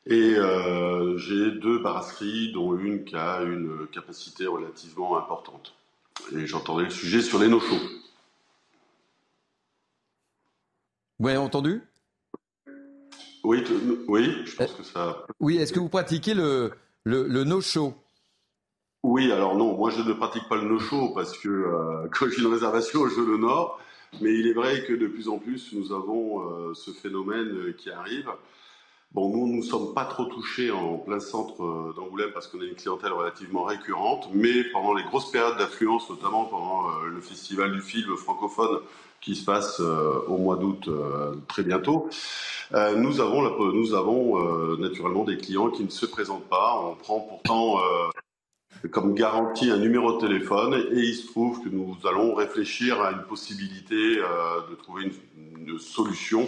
Et 0.06 0.36
euh, 0.36 1.18
j'ai 1.18 1.52
deux 1.52 1.80
brasseries, 1.80 2.54
dont 2.54 2.78
une 2.78 3.04
qui 3.04 3.16
a 3.18 3.42
une 3.42 3.88
capacité 3.88 4.48
relativement 4.48 5.18
importante. 5.18 5.76
Et 6.32 6.48
j'entendais 6.48 6.86
le 6.86 6.90
sujet 6.90 7.22
sur 7.22 7.40
les 7.40 7.50
no-shows. 7.50 7.82
Vous 11.20 11.28
avez 11.28 11.38
entendu? 11.38 11.82
Oui, 13.44 13.64
oui, 14.08 14.44
je 14.46 14.56
pense 14.56 14.72
que 14.72 14.84
ça. 14.84 15.26
Oui, 15.40 15.58
est-ce 15.58 15.74
que 15.74 15.80
vous 15.80 15.90
pratiquez 15.90 16.34
le, 16.34 16.72
le, 17.04 17.44
no-show? 17.44 17.94
Oui, 19.04 19.32
alors 19.32 19.56
non, 19.56 19.76
moi 19.78 19.90
je 19.92 20.02
ne 20.02 20.14
pratique 20.14 20.48
pas 20.50 20.56
le 20.56 20.68
no-show 20.68 21.14
parce 21.14 21.38
que 21.38 21.50
euh, 21.50 22.08
quand 22.12 22.28
j'ai 22.30 22.42
une 22.42 22.52
réservation, 22.52 23.08
je 23.08 23.22
l'honore. 23.22 23.80
Mais 24.22 24.34
il 24.34 24.48
est 24.48 24.54
vrai 24.54 24.86
que 24.86 24.94
de 24.94 25.08
plus 25.08 25.28
en 25.28 25.38
plus, 25.38 25.74
nous 25.74 25.92
avons 25.92 26.42
euh, 26.42 26.74
ce 26.74 26.92
phénomène 26.92 27.74
qui 27.78 27.90
arrive. 27.90 28.30
Bon, 29.14 29.30
nous, 29.30 29.48
nous 29.48 29.58
ne 29.58 29.62
sommes 29.62 29.94
pas 29.94 30.06
trop 30.06 30.26
touchés 30.26 30.70
en 30.70 30.98
plein 30.98 31.20
centre 31.20 31.64
euh, 31.64 31.94
d'Angoulême 31.96 32.32
parce 32.34 32.48
qu'on 32.48 32.60
a 32.60 32.66
une 32.66 32.76
clientèle 32.76 33.14
relativement 33.14 33.64
récurrente, 33.64 34.30
mais 34.34 34.66
pendant 34.66 34.94
les 34.94 35.04
grosses 35.04 35.32
périodes 35.32 35.58
d'affluence, 35.58 36.10
notamment 36.10 36.46
pendant 36.46 36.90
euh, 36.90 37.08
le 37.08 37.22
festival 37.22 37.72
du 37.72 37.82
film 37.82 38.16
francophone 38.18 38.80
qui 39.22 39.36
se 39.36 39.46
passe 39.46 39.80
euh, 39.80 40.20
au 40.28 40.38
mois 40.38 40.58
d'août 40.58 40.90
très 41.48 41.64
bientôt, 41.64 42.10
nous 42.72 43.22
avons, 43.22 43.74
nous 43.74 43.94
avons 43.94 44.78
naturellement 44.78 45.24
des 45.24 45.38
clients 45.38 45.70
qui 45.70 45.84
ne 45.84 45.90
se 45.90 46.06
présentent 46.06 46.48
pas. 46.50 46.80
On 46.86 46.96
prend 46.96 47.22
pourtant 47.22 47.80
comme 48.92 49.14
garantie 49.14 49.72
un 49.72 49.78
numéro 49.78 50.14
de 50.14 50.28
téléphone 50.28 50.74
et 50.92 51.00
il 51.00 51.16
se 51.16 51.28
trouve 51.28 51.64
que 51.64 51.70
nous 51.70 51.98
allons 52.08 52.34
réfléchir 52.36 53.02
à 53.02 53.12
une 53.12 53.24
possibilité 53.24 54.18
de 54.18 54.76
trouver 54.76 55.04
une 55.04 55.80
solution 55.80 56.48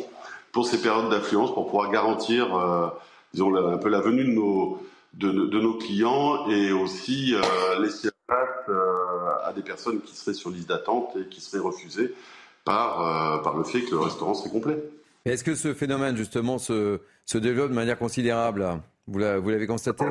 pour 0.51 0.65
ces 0.67 0.81
périodes 0.81 1.09
d'affluence, 1.09 1.53
pour 1.53 1.65
pouvoir 1.65 1.91
garantir, 1.91 2.55
euh, 2.55 2.87
disons, 3.33 3.55
un 3.55 3.77
peu 3.77 3.89
la 3.89 4.01
venue 4.01 4.23
de 4.23 4.31
nos, 4.31 4.81
de, 5.13 5.59
nos 5.59 5.77
clients 5.77 6.47
et 6.49 6.71
aussi 6.71 7.35
euh, 7.35 7.79
laisser 7.81 8.09
place 8.27 8.47
euh, 8.69 9.45
à 9.45 9.53
des 9.53 9.61
personnes 9.61 10.01
qui 10.01 10.15
seraient 10.15 10.33
sur 10.33 10.49
liste 10.49 10.69
d'attente 10.69 11.15
et 11.19 11.27
qui 11.27 11.41
seraient 11.41 11.61
refusées 11.61 12.13
par, 12.65 13.41
par 13.41 13.57
le 13.57 13.63
fait 13.63 13.81
que 13.81 13.91
le 13.91 13.99
restaurant 13.99 14.35
serait 14.35 14.51
complet. 14.51 14.77
Est-ce 15.25 15.43
que 15.43 15.55
ce 15.55 15.73
phénomène, 15.73 16.15
justement, 16.15 16.57
se, 16.57 16.99
se 17.25 17.37
développe 17.37 17.69
de 17.69 17.75
manière 17.75 17.97
considérable 17.97 18.67
Vous 19.07 19.17
l'avez 19.17 19.65
constaté? 19.65 20.05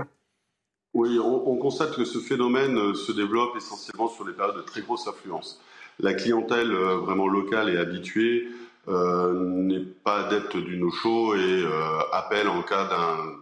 Oui, 0.94 1.18
on, 1.18 1.48
on, 1.48 1.56
constate 1.56 1.94
que 1.94 2.04
ce 2.04 2.18
phénomène 2.18 2.94
se 2.94 3.12
développe 3.12 3.56
essentiellement 3.56 4.08
sur 4.08 4.26
les 4.26 4.32
périodes 4.32 4.56
de 4.56 4.62
très 4.62 4.80
grosse 4.80 5.06
affluence. 5.06 5.60
La 6.00 6.14
clientèle 6.14 6.72
vraiment 6.72 7.28
locale 7.28 7.68
et 7.68 7.76
habituée 7.76 8.48
euh, 8.88 9.34
n'est 9.34 9.80
pas 9.80 10.24
adepte 10.24 10.56
du 10.56 10.78
no-show 10.78 11.34
et 11.34 11.38
euh, 11.62 11.98
appelle 12.10 12.48
en 12.48 12.62
cas 12.62 12.88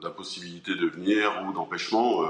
d'impossibilité 0.03 0.75
de 0.75 0.87
venir 0.89 1.31
ou 1.47 1.53
d'empêchement, 1.53 2.23
euh, 2.23 2.27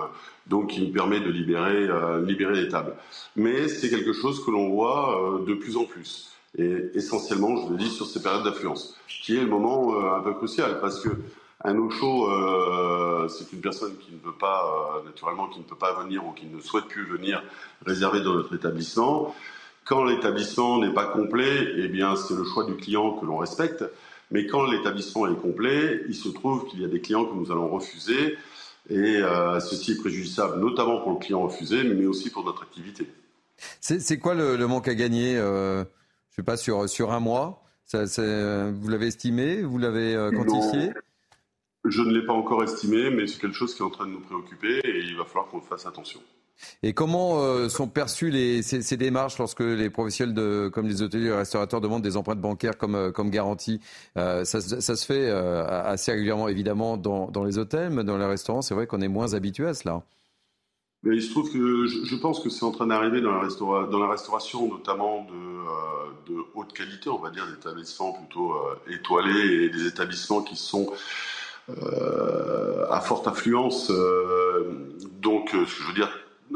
donc 0.46 0.70
qui 0.70 0.82
nous 0.82 0.92
permet 0.92 1.20
de 1.20 1.30
libérer, 1.30 1.88
libérer 2.26 2.62
les 2.62 2.68
tables. 2.68 2.94
Mais 3.34 3.68
c'est 3.68 3.88
quelque 3.88 4.12
chose 4.12 4.44
que 4.44 4.50
l'on 4.50 4.68
voit 4.68 5.40
de 5.46 5.54
plus 5.54 5.78
en 5.78 5.84
plus, 5.84 6.30
et 6.58 6.90
essentiellement, 6.94 7.56
je 7.56 7.72
le 7.72 7.78
dis, 7.78 7.90
sur 7.90 8.04
ces 8.06 8.22
périodes 8.22 8.44
d'affluence, 8.44 8.94
qui 9.08 9.36
est 9.36 9.40
le 9.40 9.46
moment 9.46 10.14
un 10.14 10.20
peu 10.20 10.34
crucial, 10.34 10.78
parce 10.80 11.00
que 11.00 11.08
un 11.66 11.74
no-show, 11.74 13.28
c'est 13.28 13.52
une 13.52 13.60
personne 13.60 13.96
qui 13.98 14.12
ne 14.12 14.18
veut 14.24 14.36
pas, 14.38 15.02
naturellement, 15.04 15.48
qui 15.48 15.58
ne 15.58 15.64
peut 15.64 15.76
pas 15.76 15.92
venir 16.00 16.24
ou 16.24 16.32
qui 16.32 16.46
ne 16.46 16.60
souhaite 16.60 16.86
plus 16.86 17.04
venir 17.04 17.42
réserver 17.84 18.20
dans 18.20 18.34
notre 18.34 18.54
établissement. 18.54 19.34
Quand 19.84 20.04
l'établissement 20.04 20.80
n'est 20.80 20.92
pas 20.92 21.06
complet, 21.06 21.68
eh 21.76 21.88
bien, 21.88 22.16
c'est 22.16 22.34
le 22.34 22.44
choix 22.44 22.64
du 22.64 22.74
client 22.74 23.12
que 23.12 23.24
l'on 23.24 23.38
respecte. 23.38 23.84
Mais 24.32 24.46
quand 24.46 24.66
l'établissement 24.66 25.28
est 25.28 25.36
complet, 25.36 26.02
il 26.08 26.14
se 26.14 26.28
trouve 26.28 26.66
qu'il 26.66 26.82
y 26.82 26.84
a 26.84 26.88
des 26.88 27.00
clients 27.00 27.24
que 27.24 27.34
nous 27.34 27.52
allons 27.52 27.68
refuser. 27.68 28.36
Et 28.90 29.16
euh, 29.16 29.60
ceci 29.60 29.92
est 29.92 30.00
préjudiciable 30.00 30.58
notamment 30.60 31.00
pour 31.00 31.12
le 31.12 31.18
client 31.18 31.42
refusé, 31.42 31.84
mais 31.84 32.06
aussi 32.06 32.30
pour 32.30 32.44
notre 32.44 32.62
activité. 32.62 33.06
C'est 33.80 34.18
quoi 34.18 34.34
le, 34.34 34.56
manque 34.66 34.88
à 34.88 34.94
gagner 34.94 35.36
euh, 35.36 35.82
Je 35.82 35.82
ne 35.82 36.36
sais 36.36 36.42
pas, 36.42 36.56
sur, 36.56 36.88
sur 36.88 37.12
un 37.12 37.20
mois? 37.20 37.62
Ça, 37.84 38.04
Vous 38.04 38.88
l'avez 38.88 39.06
estimé? 39.06 39.62
Vous 39.62 39.78
l'avez 39.78 40.14
euh, 40.14 40.30
quantifié? 40.32 40.90
Je 41.88 42.02
ne 42.02 42.12
l'ai 42.12 42.24
pas 42.24 42.32
encore 42.32 42.62
estimé, 42.62 43.10
mais 43.10 43.26
c'est 43.26 43.40
quelque 43.40 43.56
chose 43.56 43.74
qui 43.74 43.82
est 43.82 43.84
en 43.84 43.90
train 43.90 44.06
de 44.06 44.12
nous 44.12 44.20
préoccuper 44.20 44.80
et 44.84 44.98
il 44.98 45.16
va 45.16 45.24
falloir 45.24 45.46
qu'on 45.46 45.60
fasse 45.60 45.86
attention. 45.86 46.20
Et 46.82 46.94
comment 46.94 47.42
euh, 47.42 47.68
sont 47.68 47.88
perçues 47.88 48.30
les, 48.30 48.62
ces, 48.62 48.96
démarches 48.96 49.38
lorsque 49.38 49.60
les 49.60 49.90
professionnels 49.90 50.34
de, 50.34 50.70
comme 50.72 50.86
les 50.86 51.02
hôteliers 51.02 51.26
et 51.26 51.30
les 51.30 51.36
restaurateurs 51.36 51.80
demandent 51.80 52.02
des 52.02 52.16
empreintes 52.16 52.40
bancaires 52.40 52.78
comme, 52.78 52.94
euh, 52.94 53.12
comme 53.12 53.30
garantie? 53.30 53.80
Euh, 54.16 54.44
ça, 54.44 54.60
ça, 54.60 54.96
se 54.96 55.06
fait 55.06 55.30
assez 55.30 56.12
régulièrement, 56.12 56.48
évidemment, 56.48 56.96
dans, 56.96 57.30
dans, 57.30 57.44
les 57.44 57.58
hôtels, 57.58 57.90
mais 57.90 58.04
dans 58.04 58.16
les 58.16 58.24
restaurants, 58.24 58.62
c'est 58.62 58.74
vrai 58.74 58.86
qu'on 58.86 59.00
est 59.00 59.08
moins 59.08 59.34
habitué 59.34 59.66
à 59.66 59.74
cela. 59.74 60.02
Mais 61.02 61.16
il 61.16 61.22
se 61.22 61.30
trouve 61.30 61.52
que 61.52 61.86
je, 61.86 62.16
pense 62.16 62.40
que 62.40 62.48
c'est 62.48 62.64
en 62.64 62.72
train 62.72 62.86
d'arriver 62.86 63.20
dans, 63.20 63.32
la 63.32 63.48
dans 63.86 63.98
la 63.98 64.08
restauration, 64.08 64.66
notamment 64.66 65.24
de, 65.24 66.32
de, 66.32 66.40
haute 66.54 66.72
qualité, 66.72 67.10
on 67.10 67.18
va 67.18 67.30
dire, 67.30 67.46
des 67.46 67.52
établissements 67.52 68.12
plutôt 68.12 68.54
étoilés 68.90 69.64
et 69.64 69.68
des 69.68 69.86
établissements 69.86 70.42
qui 70.42 70.56
sont 70.56 70.90
à 71.68 73.00
forte 73.00 73.26
affluence. 73.26 73.90
donc, 75.22 75.50
je 75.52 75.86
veux 75.86 75.94
dire, 75.94 76.10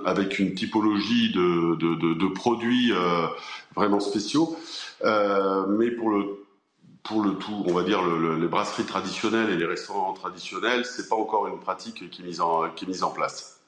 avec 0.04 0.38
une 0.38 0.54
typologie 0.54 1.32
de, 1.32 1.76
de, 1.76 2.14
de, 2.14 2.26
produits 2.32 2.92
euh, 2.92 3.26
vraiment 3.74 4.00
spéciaux. 4.00 4.56
Euh, 5.04 5.66
mais 5.66 5.90
pour 5.90 6.11
le, 6.11 6.44
pour 7.02 7.22
le 7.22 7.34
tout, 7.34 7.64
on 7.66 7.72
va 7.72 7.82
dire 7.82 8.02
le, 8.02 8.38
les 8.38 8.48
brasseries 8.48 8.84
traditionnelles 8.84 9.50
et 9.50 9.56
les 9.56 9.66
restaurants 9.66 10.12
traditionnels, 10.12 10.84
c'est 10.84 11.08
pas 11.08 11.16
encore 11.16 11.48
une 11.48 11.58
pratique 11.58 12.11
qui 12.11 12.22
est 12.22 12.24
mise 12.24 12.40
en, 12.40 12.70
qui 12.70 12.84
est 12.84 12.88
mise 12.88 13.02
en 13.02 13.11
place. 13.11 13.61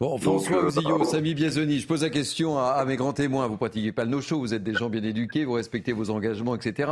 Bon, 0.00 0.18
François 0.18 0.66
euh, 0.66 1.04
Samy 1.04 1.34
Biazoni, 1.34 1.78
je 1.78 1.86
pose 1.86 2.02
la 2.02 2.10
question 2.10 2.58
à, 2.58 2.72
à, 2.72 2.84
mes 2.84 2.96
grands 2.96 3.14
témoins. 3.14 3.46
Vous 3.46 3.56
pratiquez 3.56 3.92
pas 3.92 4.04
le 4.04 4.10
no-show, 4.10 4.38
vous 4.38 4.52
êtes 4.52 4.62
des 4.62 4.74
gens 4.74 4.90
bien 4.90 5.02
éduqués, 5.02 5.46
vous 5.46 5.54
respectez 5.54 5.92
vos 5.92 6.10
engagements, 6.10 6.54
etc. 6.54 6.90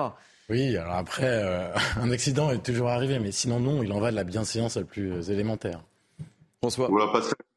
Oui, 0.51 0.77
alors 0.77 0.95
après, 0.95 1.27
euh, 1.27 1.73
un 2.03 2.11
accident 2.11 2.51
est 2.51 2.65
toujours 2.65 2.89
arrivé, 2.89 3.19
mais 3.21 3.31
sinon 3.33 3.61
non, 3.61 3.83
il 3.83 3.93
en 3.93 4.01
va 4.01 4.11
de 4.11 4.17
la 4.17 4.25
bienséance 4.25 4.77
la 4.77 4.85
plus 4.85 5.31
élémentaire. 5.31 5.81
François. 6.61 6.89
Voilà, 6.89 7.11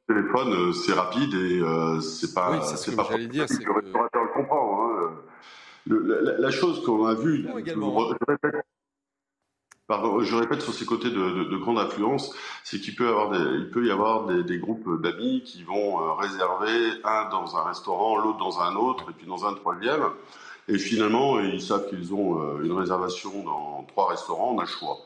téléphone, 0.07 0.53
euh, 0.53 0.73
c'est 0.73 0.93
rapide 0.93 1.33
et 1.33 1.59
euh, 1.59 1.99
c'est 1.99 2.33
pas. 2.33 2.51
Oui, 2.51 2.57
c'est 2.63 2.77
ce 2.77 2.91
que 2.91 2.95
pas 2.95 3.07
j'allais 3.09 3.27
dire. 3.27 3.45
Le 3.49 3.71
restaurateur 3.71 4.23
le 4.23 4.33
comprend. 4.33 4.89
Hein. 4.89 5.11
la, 6.39 6.51
chose 6.51 6.83
qu'on 6.85 7.05
a 7.05 7.15
vue, 7.15 7.45
je, 7.45 7.49
répète, 7.49 8.63
je 10.21 10.35
répète 10.35 10.61
sur 10.61 10.73
ces 10.73 10.85
côtés 10.85 11.09
de, 11.09 11.57
grande 11.57 11.79
influence, 11.79 12.33
c'est 12.63 12.79
qu'il 12.79 12.95
peut, 12.95 13.07
avoir 13.07 13.33
il 13.35 13.69
peut 13.69 13.85
y 13.85 13.91
avoir 13.91 14.25
des, 14.27 14.59
groupes 14.59 15.01
d'amis 15.01 15.43
qui 15.43 15.63
vont 15.63 15.99
euh, 15.99 16.13
réserver 16.13 17.01
un 17.03 17.29
dans 17.29 17.57
un 17.57 17.63
restaurant, 17.63 18.17
l'autre 18.17 18.37
dans 18.37 18.61
un 18.61 18.75
autre, 18.75 19.09
et 19.09 19.13
puis 19.13 19.27
dans 19.27 19.45
un 19.45 19.53
troisième. 19.53 20.03
Et 20.69 20.77
finalement, 20.77 21.39
ils 21.39 21.61
savent 21.61 21.89
qu'ils 21.89 22.13
ont 22.13 22.59
une 22.61 22.71
réservation 22.71 23.43
dans 23.43 23.85
trois 23.89 24.09
restaurants, 24.09 24.53
on 24.55 24.59
a 24.59 24.63
le 24.63 24.67
choix. 24.67 24.99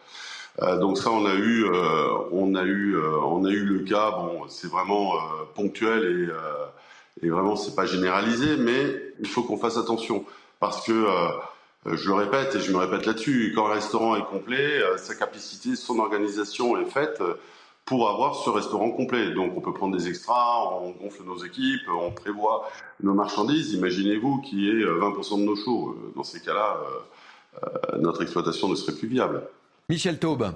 Euh, 0.62 0.78
donc 0.78 0.97
ça, 0.97 1.12
on 1.12 1.26
a 1.26 1.36
eu, 1.36 1.66
euh, 1.66 2.18
on 2.32 2.55
a 2.55 2.64
eu, 2.64 2.95
euh, 2.95 3.20
on 3.22 3.45
a 3.45 3.49
eu 3.49 3.64
le 3.64 3.80
cas. 3.80 4.12
Bon, 4.12 4.47
c'est 4.47 4.70
vraiment 4.70 5.14
ponctuel 5.55 6.32
et, 7.22 7.26
et 7.26 7.30
vraiment 7.30 7.55
c'est 7.55 7.76
pas 7.76 7.86
généralisé, 7.86 8.58
mais 8.58 9.14
il 9.20 9.28
faut 9.28 9.43
qu'on 9.43 9.58
fasse 9.58 9.78
attention 9.78 10.26
parce 10.60 10.86
que 10.86 11.05
je 11.86 12.08
le 12.08 12.14
répète 12.14 12.55
et 12.55 12.60
je 12.60 12.72
me 12.72 12.78
répète 12.78 13.05
là-dessus. 13.05 13.53
Quand 13.55 13.68
le 13.68 13.74
restaurant 13.74 14.16
est 14.16 14.26
complet, 14.26 14.82
sa 14.97 15.16
capacité, 15.16 15.76
son 15.76 15.99
organisation 15.99 16.78
est 16.78 16.89
faite 16.89 17.22
pour 17.88 18.09
avoir 18.09 18.35
ce 18.35 18.49
restaurant 18.51 18.91
complet. 18.91 19.33
Donc 19.33 19.53
on 19.55 19.61
peut 19.61 19.73
prendre 19.73 19.97
des 19.97 20.07
extras, 20.07 20.69
on 20.81 20.91
gonfle 20.91 21.23
nos 21.23 21.43
équipes, 21.43 21.88
on 21.89 22.11
prévoit 22.11 22.69
nos 23.01 23.13
marchandises. 23.13 23.73
Imaginez-vous 23.73 24.41
qu'il 24.41 24.59
y 24.59 24.69
ait 24.69 24.85
20% 24.85 25.39
de 25.39 25.45
nos 25.45 25.55
shows. 25.55 25.97
Dans 26.15 26.23
ces 26.23 26.41
cas-là, 26.41 26.77
notre 27.97 28.21
exploitation 28.21 28.67
ne 28.67 28.75
serait 28.75 28.95
plus 28.95 29.07
viable. 29.07 29.41
Michel 29.89 30.19
Taube. 30.19 30.53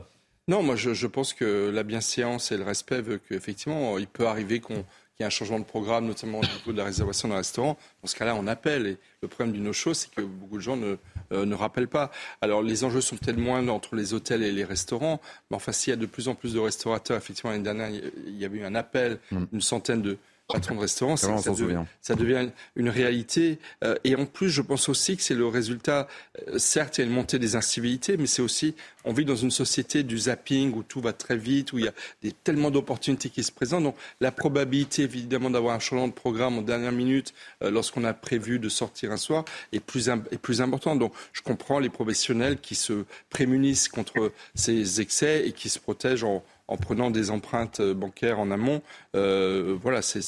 Non, 0.48 0.62
moi 0.62 0.76
je, 0.76 1.08
pense 1.08 1.34
que 1.34 1.70
la 1.74 1.84
bienséance 1.84 2.52
et 2.52 2.58
le 2.58 2.64
respect 2.64 3.02
veut 3.02 3.18
qu'effectivement, 3.18 3.98
il 3.98 4.08
peut 4.08 4.28
arriver 4.28 4.60
qu'il 4.60 4.76
y 4.78 5.24
ait 5.24 5.26
un 5.26 5.30
changement 5.30 5.60
de 5.60 5.64
programme, 5.64 6.08
notamment 6.08 6.40
au 6.40 6.42
niveau 6.42 6.74
de 6.74 6.78
la 6.78 6.84
réservation 6.84 7.30
d'un 7.30 7.38
restaurant. 7.38 7.78
Dans 8.04 8.08
ce 8.10 8.16
cas-là, 8.18 8.36
on 8.36 8.48
appelle. 8.48 8.88
Et 8.88 8.98
le 9.22 9.30
problème 9.30 9.54
du 9.54 9.62
no-show, 9.62 9.94
c'est 9.94 10.12
que 10.14 10.22
beaucoup 10.22 10.58
de 10.58 10.62
gens 10.62 10.76
ne, 10.76 10.88
euh, 10.88 10.98
ne 11.32 11.56
rappellent 11.56 11.88
pas. 11.88 12.12
Alors 12.42 12.62
les 12.62 12.84
enjeux 12.84 13.02
sont 13.02 13.18
peut-être 13.18 13.38
moins 13.38 13.68
entre 13.70 13.96
les 13.96 14.14
hôtels 14.14 14.44
et 14.44 14.52
les 14.52 14.66
restaurants. 14.66 15.22
Mais 15.50 15.58
enfin, 15.58 15.72
s'il 15.72 15.92
y 15.92 15.94
a 15.94 15.98
de 15.98 16.06
plus 16.06 16.28
en 16.28 16.36
plus 16.36 16.54
de 16.54 16.60
restaurateurs, 16.60 17.18
effectivement, 17.18 17.52
l'année 17.52 17.64
dernière, 17.64 17.90
il 17.90 18.38
y 18.38 18.46
avait 18.46 18.60
eu 18.60 18.66
un 18.66 18.76
appel, 18.76 19.20
mm. 19.32 19.46
une 19.54 19.62
centaine 19.62 20.02
de, 20.02 20.18
patron 20.52 20.76
de 20.76 20.82
restaurant, 20.82 21.16
ça, 21.16 21.38
ça, 21.38 22.16
devient 22.16 22.50
une 22.76 22.90
réalité. 22.90 23.60
Euh, 23.84 23.96
et 24.04 24.16
en 24.16 24.26
plus, 24.26 24.50
je 24.50 24.62
pense 24.62 24.90
aussi 24.90 25.18
que 25.18 25.24
c'est 25.24 25.36
le 25.36 25.48
résultat, 25.48 26.08
euh, 26.48 26.58
certes, 26.58 26.98
il 26.98 27.02
y 27.02 27.04
a 27.04 27.08
une 27.08 27.14
montée 27.14 27.40
des 27.40 27.56
incivilités, 27.56 28.18
mais 28.18 28.28
c'est 28.28 28.42
aussi, 28.42 28.76
on 29.06 29.14
vit 29.14 29.26
dans 29.26 29.36
une 29.36 29.52
société 29.52 30.04
du 30.04 30.18
zapping 30.18 30.74
où 30.74 30.84
tout 30.84 31.02
va 31.02 31.14
très 31.14 31.38
vite, 31.38 31.74
où 31.74 31.80
il 31.80 31.86
y 31.86 31.88
a 31.88 31.94
des, 32.22 32.32
tellement 32.32 32.72
d'opportunités 32.72 33.30
qui 33.30 33.44
se 33.44 33.52
présentent. 33.52 33.84
Donc 33.84 33.96
la 34.20 34.32
probabilité, 34.32 35.04
évidemment, 35.04 35.50
d'avoir 35.50 35.76
un 35.76 35.80
changement 35.80 36.08
de 36.08 36.14
programme 36.14 36.58
en 36.58 36.62
dernière 36.62 36.92
minute, 36.92 37.34
euh, 37.64 37.72
lorsqu'on 37.72 38.04
a 38.04 38.14
prévu 38.14 38.60
de 38.60 38.70
sortir 38.70 39.12
un 39.12 39.18
soir, 39.18 39.46
est 39.72 39.80
plus, 39.80 40.10
est 40.10 40.38
plus 40.42 40.62
importante. 40.62 41.00
Donc 41.00 41.14
je 41.34 41.42
comprends 41.42 41.80
les 41.80 41.90
professionnels 41.90 42.58
qui 42.60 42.76
se 42.76 43.06
prémunissent 43.30 43.88
contre 43.88 44.32
ces 44.56 45.02
excès 45.02 45.48
et 45.48 45.52
qui 45.52 45.70
se 45.70 45.80
protègent 45.80 46.24
en 46.24 46.44
en 46.72 46.78
prenant 46.78 47.12
des 47.12 47.32
empreintes 47.32 47.82
euh, 47.82 47.94
bancaires 47.94 48.40
en 48.40 48.50
amont. 48.50 48.82
Euh, 49.16 49.78
voilà, 49.82 50.02
c'est, 50.02 50.22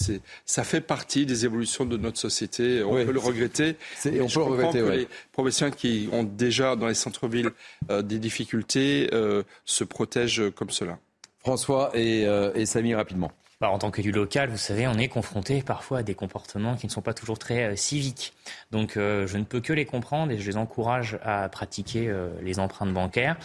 ça 0.45 0.63
fait 0.65 0.81
partie 0.81 1.25
des 1.25 1.45
évolutions 1.45 1.85
de 1.85 1.95
notre 1.95 2.17
société. 2.17 2.83
On 2.83 2.93
peut 2.93 3.11
le 3.11 3.19
regretter. 3.19 3.77
Et 4.05 4.19
on 4.21 4.27
peut 4.27 4.39
le 4.39 4.43
regretter. 4.43 4.79
Que 4.79 4.91
Les 4.91 5.07
professionnels 5.31 5.75
qui 5.75 6.09
ont 6.11 6.23
déjà 6.23 6.75
dans 6.75 6.87
les 6.87 6.93
centres-villes 6.93 7.51
euh, 7.89 8.01
des 8.01 8.19
difficultés 8.19 9.09
se 9.65 9.83
protègent 9.83 10.51
comme 10.51 10.69
cela. 10.69 10.97
François 11.39 11.91
et, 11.93 12.23
et 12.55 12.65
Samy, 12.65 12.93
rapidement. 12.93 13.31
Bah, 13.61 13.69
en 13.69 13.77
tant 13.77 13.91
qu'élu 13.91 14.11
local, 14.11 14.49
vous 14.49 14.57
savez, 14.57 14.87
on 14.87 14.97
est 14.97 15.07
confronté 15.07 15.61
parfois 15.61 15.99
à 15.99 16.03
des 16.03 16.15
comportements 16.15 16.75
qui 16.75 16.87
ne 16.87 16.91
sont 16.91 17.01
pas 17.01 17.13
toujours 17.13 17.39
très 17.39 17.75
civiques. 17.77 18.33
Donc 18.71 18.93
je 18.95 19.37
ne 19.37 19.43
peux 19.43 19.61
que 19.61 19.73
les 19.73 19.85
comprendre 19.85 20.31
et 20.31 20.37
je 20.37 20.49
les 20.49 20.57
encourage 20.57 21.19
à 21.23 21.47
pratiquer 21.49 22.13
les 22.41 22.59
empreintes 22.59 22.93
bancaires. 22.93 23.37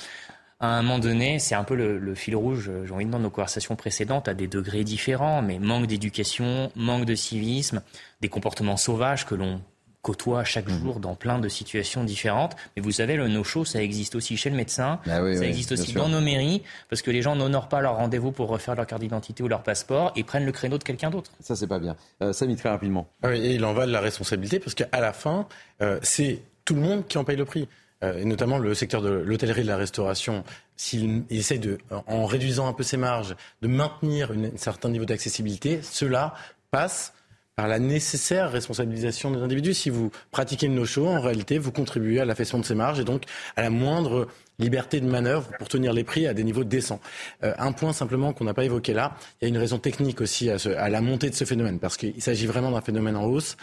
À 0.61 0.79
un 0.79 0.83
moment 0.83 0.99
donné, 0.99 1.39
c'est 1.39 1.55
un 1.55 1.65
peu 1.65 1.77
le, 1.77 2.15
fil 2.15 2.35
rouge, 2.35 2.71
j'ai 2.85 2.93
envie 2.93 3.05
de 3.05 3.11
dire, 3.11 3.19
de 3.19 3.25
nos 3.25 3.31
conversations 3.31 3.77
précédentes, 3.77 4.29
à 4.29 4.35
des 4.35 4.49
degrés 4.49 4.83
différents, 4.83 5.41
mais 5.41 5.59
manque 5.59 5.87
d'éducation, 5.87 6.73
manque 6.75 7.05
de 7.05 7.15
civisme, 7.15 7.83
des 8.21 8.29
comportements 8.29 8.77
sauvages 8.77 9.25
que 9.25 9.37
l'on 9.37 9.61
côtoie 10.03 10.45
chaque 10.45 10.69
mhm. 10.69 10.81
jour 10.81 11.01
dans 11.01 11.15
plein 11.15 11.39
de 11.39 11.49
situations 11.49 12.03
différentes. 12.03 12.57
Mais 12.77 12.83
vous 12.83 12.93
savez, 12.93 13.17
le 13.17 13.29
no-show, 13.29 13.65
ça 13.65 13.83
existe 13.83 14.15
aussi 14.15 14.37
chez 14.37 14.51
le 14.51 14.57
médecin, 14.57 15.01
bah 15.07 15.19
ça 15.37 15.45
existe 15.45 15.73
aussi 15.73 15.93
dans 15.93 16.09
nos 16.09 16.21
mairies, 16.21 16.63
parce 16.89 17.03
que 17.03 17.11
les 17.11 17.23
gens 17.23 17.37
n'honorent 17.37 17.69
pas 17.69 17.81
leur 17.81 17.97
rendez-vous 17.97 18.33
pour 18.33 18.49
refaire 18.49 18.75
leur 18.75 18.87
carte 18.87 19.03
d'identité 19.03 19.43
ou 19.43 19.49
leur 19.49 19.63
passeport 19.63 20.13
et 20.17 20.25
prennent 20.25 20.47
le 20.47 20.53
créneau 20.53 20.79
de 20.79 20.85
quelqu'un 20.85 21.11
d'autre. 21.11 21.33
Ça, 21.41 21.55
c'est 21.57 21.67
pas 21.67 21.79
bien. 21.79 21.97
Euh, 22.23 22.33
ça 22.33 22.47
très 22.57 22.69
rapidement. 22.69 23.09
Ah 23.23 23.35
et 23.35 23.55
il 23.55 23.65
en 23.65 23.75
va 23.75 23.87
de 23.87 23.93
la 23.93 24.01
responsabilité, 24.01 24.59
parce 24.59 24.75
qu'à 24.75 24.89
la 25.01 25.13
fin, 25.13 25.47
euh, 25.83 25.99
c'est 26.03 26.43
tout 26.65 26.75
le 26.75 26.81
monde 26.81 27.07
qui 27.07 27.19
en 27.19 27.25
paye 27.25 27.37
le 27.37 27.45
prix. 27.45 27.69
Euh, 28.05 28.19
et 28.19 28.25
notamment 28.25 28.59
le 28.59 28.75
secteur 28.75 29.03
de 29.03 29.09
l'hôtellerie 29.09 29.61
et 29.61 29.65
de 29.65 29.69
la 29.69 29.77
restauration, 29.77 30.45
s'il 30.77 31.25
essaie 31.31 31.59
de, 31.59 31.79
en 31.91 32.27
réduisant 32.27 32.69
un 32.69 32.73
peu 32.73 32.85
ses 32.85 32.97
marges, 32.97 33.35
de 33.61 33.69
maintenir 33.69 34.31
un 34.31 34.57
certain 34.57 34.89
niveau 34.89 35.05
d'accessibilité, 35.05 35.81
cela 35.83 36.35
passe 36.71 37.13
par 37.59 37.67
la 37.67 37.81
nécessaire 37.81 38.53
responsabilisation 38.53 39.33
des 39.33 39.41
individus. 39.41 39.75
Si 39.75 39.91
vous 39.91 40.13
pratiquez 40.31 40.69
le 40.69 40.75
no-show, 40.75 41.09
en 41.09 41.21
réalité, 41.21 41.59
vous 41.59 41.73
contribuez 41.73 42.21
à 42.21 42.25
l'affaissement 42.25 42.61
de 42.61 42.65
ces 42.65 42.77
marges 42.77 43.01
et 43.01 43.05
donc 43.05 43.25
à 43.57 43.63
la 43.63 43.69
moindre 43.69 44.29
liberté 44.61 45.01
de 45.01 45.07
manœuvre 45.07 45.51
pour 45.59 45.67
tenir 45.67 45.93
les 45.93 46.05
prix 46.05 46.29
à 46.29 46.35
des 46.35 46.45
niveaux 46.45 46.63
décents. 46.63 47.01
Euh, 47.43 47.53
un 47.59 47.73
point 47.73 47.93
simplement 47.93 48.33
qu'on 48.33 48.45
n'a 48.45 48.55
pas 48.55 48.63
évoqué 48.63 48.95
là, 48.95 49.17
il 49.41 49.45
y 49.45 49.47
a 49.47 49.49
une 49.49 49.59
raison 49.59 49.81
technique 49.81 50.21
aussi 50.21 50.49
à, 50.51 50.61
ce, 50.61 50.69
à 50.69 50.89
la 50.89 51.01
montée 51.01 51.31
de 51.31 51.35
ce 51.35 51.45
phénomène, 51.45 51.81
parce 51.81 51.97
qu'il 51.97 52.23
s'agit 52.23 52.47
vraiment 52.47 52.71
d'un 52.71 52.81
phénomène 52.81 53.17
en 53.17 53.25
hausse. 53.25 53.57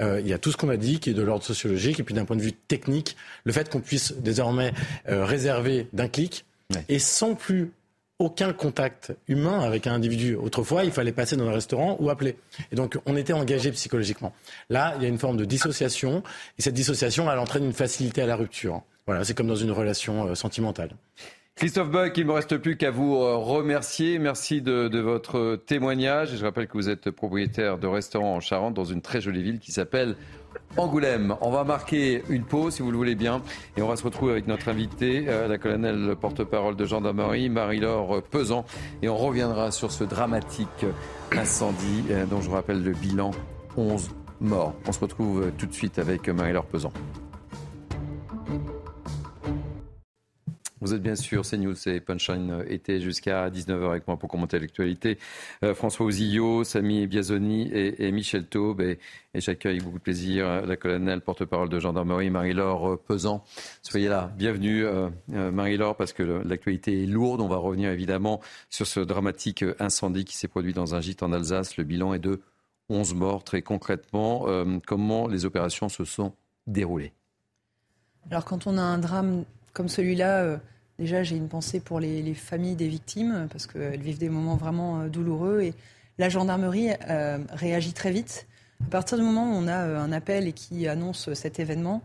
Euh, 0.00 0.20
il 0.20 0.26
y 0.26 0.32
a 0.32 0.38
tout 0.38 0.50
ce 0.50 0.56
qu'on 0.56 0.68
a 0.68 0.76
dit 0.76 0.98
qui 0.98 1.10
est 1.10 1.14
de 1.14 1.22
l'ordre 1.22 1.44
sociologique, 1.44 2.00
et 2.00 2.02
puis 2.02 2.16
d'un 2.16 2.24
point 2.24 2.34
de 2.34 2.42
vue 2.42 2.52
technique, 2.52 3.16
le 3.44 3.52
fait 3.52 3.70
qu'on 3.70 3.80
puisse 3.80 4.12
désormais 4.14 4.72
euh, 5.08 5.24
réserver 5.24 5.86
d'un 5.92 6.08
clic, 6.08 6.46
et 6.88 6.98
sans 6.98 7.36
plus 7.36 7.70
aucun 8.18 8.52
contact 8.52 9.12
humain 9.28 9.60
avec 9.60 9.86
un 9.86 9.92
individu. 9.92 10.36
Autrefois, 10.36 10.84
il 10.84 10.90
fallait 10.90 11.12
passer 11.12 11.36
dans 11.36 11.48
un 11.48 11.52
restaurant 11.52 11.96
ou 12.00 12.08
appeler. 12.08 12.36
Et 12.72 12.76
donc, 12.76 12.98
on 13.06 13.16
était 13.16 13.32
engagé 13.32 13.70
psychologiquement. 13.72 14.32
Là, 14.70 14.94
il 14.96 15.02
y 15.02 15.06
a 15.06 15.08
une 15.08 15.18
forme 15.18 15.36
de 15.36 15.44
dissociation, 15.44 16.22
et 16.58 16.62
cette 16.62 16.74
dissociation, 16.74 17.30
elle 17.30 17.38
entraîne 17.38 17.64
une 17.64 17.74
facilité 17.74 18.22
à 18.22 18.26
la 18.26 18.36
rupture. 18.36 18.82
Voilà, 19.06 19.24
c'est 19.24 19.34
comme 19.34 19.46
dans 19.46 19.54
une 19.54 19.70
relation 19.70 20.28
euh, 20.28 20.34
sentimentale. 20.34 20.90
Christophe 21.56 21.88
Buck, 21.88 22.12
il 22.18 22.24
ne 22.24 22.28
me 22.28 22.34
reste 22.34 22.58
plus 22.58 22.76
qu'à 22.76 22.90
vous 22.90 23.14
euh, 23.14 23.34
remercier. 23.36 24.18
Merci 24.18 24.60
de, 24.60 25.00
votre 25.00 25.56
témoignage. 25.56 26.36
Je 26.36 26.44
rappelle 26.44 26.66
que 26.66 26.74
vous 26.74 26.90
êtes 26.90 27.10
propriétaire 27.10 27.78
de 27.78 27.86
restaurant 27.86 28.36
en 28.36 28.40
Charente, 28.40 28.74
dans 28.74 28.84
une 28.84 29.00
très 29.00 29.22
jolie 29.22 29.42
ville 29.42 29.58
qui 29.58 29.72
s'appelle 29.72 30.16
Angoulême. 30.76 31.34
On 31.40 31.50
va 31.50 31.64
marquer 31.64 32.22
une 32.28 32.44
pause, 32.44 32.74
si 32.74 32.82
vous 32.82 32.90
le 32.90 32.98
voulez 32.98 33.14
bien, 33.14 33.40
et 33.78 33.80
on 33.80 33.88
va 33.88 33.96
se 33.96 34.04
retrouver 34.04 34.32
avec 34.32 34.46
notre 34.48 34.68
invité, 34.68 35.24
euh, 35.28 35.48
la 35.48 35.56
colonelle 35.56 36.14
porte-parole 36.20 36.76
de 36.76 36.84
gendarmerie, 36.84 37.48
Marie-Laure 37.48 38.22
Pesant, 38.24 38.66
et 39.00 39.08
on 39.08 39.16
reviendra 39.16 39.70
sur 39.70 39.92
ce 39.92 40.04
dramatique 40.04 40.84
incendie 41.32 42.04
euh, 42.10 42.26
dont 42.26 42.42
je 42.42 42.50
vous 42.50 42.54
rappelle 42.54 42.84
le 42.84 42.92
bilan 42.92 43.30
11 43.78 44.10
morts. 44.42 44.74
On 44.86 44.92
se 44.92 45.00
retrouve 45.00 45.50
tout 45.56 45.64
de 45.64 45.72
suite 45.72 45.98
avec 45.98 46.28
Marie-Laure 46.28 46.66
Pesant. 46.66 46.92
Vous 50.82 50.92
êtes 50.92 51.02
bien 51.02 51.16
sûr 51.16 51.42
CNews 51.42 51.88
et 51.88 52.00
Punchline 52.00 52.62
était 52.68 53.00
jusqu'à 53.00 53.48
19h 53.48 53.88
avec 53.88 54.06
moi 54.06 54.18
pour 54.18 54.28
commenter 54.28 54.58
l'actualité. 54.58 55.18
Euh, 55.64 55.74
François 55.74 56.04
Ouzillot, 56.04 56.64
Samy 56.64 57.06
Biazoni 57.06 57.70
et, 57.72 58.12
Michel 58.12 58.44
Taube. 58.44 58.82
Et, 58.82 58.98
j'accueille 59.34 59.76
avec 59.76 59.84
beaucoup 59.84 59.96
de 59.96 60.02
plaisir 60.02 60.46
euh, 60.46 60.66
la 60.66 60.76
colonelle 60.76 61.22
porte-parole 61.22 61.70
de 61.70 61.80
gendarmerie 61.80 62.28
Marie-Laure 62.28 63.00
Pesant. 63.00 63.42
Soyez 63.80 64.08
là, 64.08 64.30
bienvenue 64.36 64.84
euh, 64.84 65.08
Marie-Laure 65.28 65.96
parce 65.96 66.12
que 66.12 66.22
l'actualité 66.22 67.04
est 67.04 67.06
lourde. 67.06 67.40
On 67.40 67.48
va 67.48 67.56
revenir 67.56 67.90
évidemment 67.90 68.42
sur 68.68 68.86
ce 68.86 69.00
dramatique 69.00 69.64
incendie 69.78 70.26
qui 70.26 70.36
s'est 70.36 70.48
produit 70.48 70.74
dans 70.74 70.94
un 70.94 71.00
gîte 71.00 71.22
en 71.22 71.32
Alsace. 71.32 71.78
Le 71.78 71.84
bilan 71.84 72.12
est 72.12 72.18
de 72.18 72.42
11 72.90 73.14
morts. 73.14 73.44
Très 73.44 73.62
concrètement, 73.62 74.46
comment 74.86 75.26
les 75.26 75.46
opérations 75.46 75.88
se 75.88 76.04
sont 76.04 76.34
déroulées? 76.66 77.12
Alors 78.30 78.44
quand 78.44 78.66
on 78.66 78.76
a 78.76 78.82
un 78.82 78.98
drame 78.98 79.44
comme 79.76 79.88
celui-là, 79.88 80.58
Déjà, 80.98 81.22
j'ai 81.22 81.36
une 81.36 81.48
pensée 81.48 81.80
pour 81.80 82.00
les, 82.00 82.34
familles 82.34 82.74
des 82.74 82.88
victimes, 82.88 83.48
parce 83.50 83.66
qu'elles 83.66 84.00
vivent 84.00 84.18
des 84.18 84.30
moments 84.30 84.56
vraiment 84.56 85.00
euh, 85.00 85.08
douloureux. 85.08 85.60
Et 85.60 85.74
la 86.18 86.28
gendarmerie 86.28 86.90
euh, 87.10 87.38
réagit 87.50 87.92
très 87.92 88.10
vite. 88.10 88.46
À 88.86 88.90
partir 88.90 89.18
du 89.18 89.24
moment 89.24 89.44
où 89.44 89.54
on 89.54 89.68
a 89.68 89.86
euh, 89.86 89.98
un 89.98 90.12
appel 90.12 90.46
et 90.48 90.52
qui 90.52 90.88
annonce 90.88 91.32
cet 91.34 91.60
événement, 91.60 92.02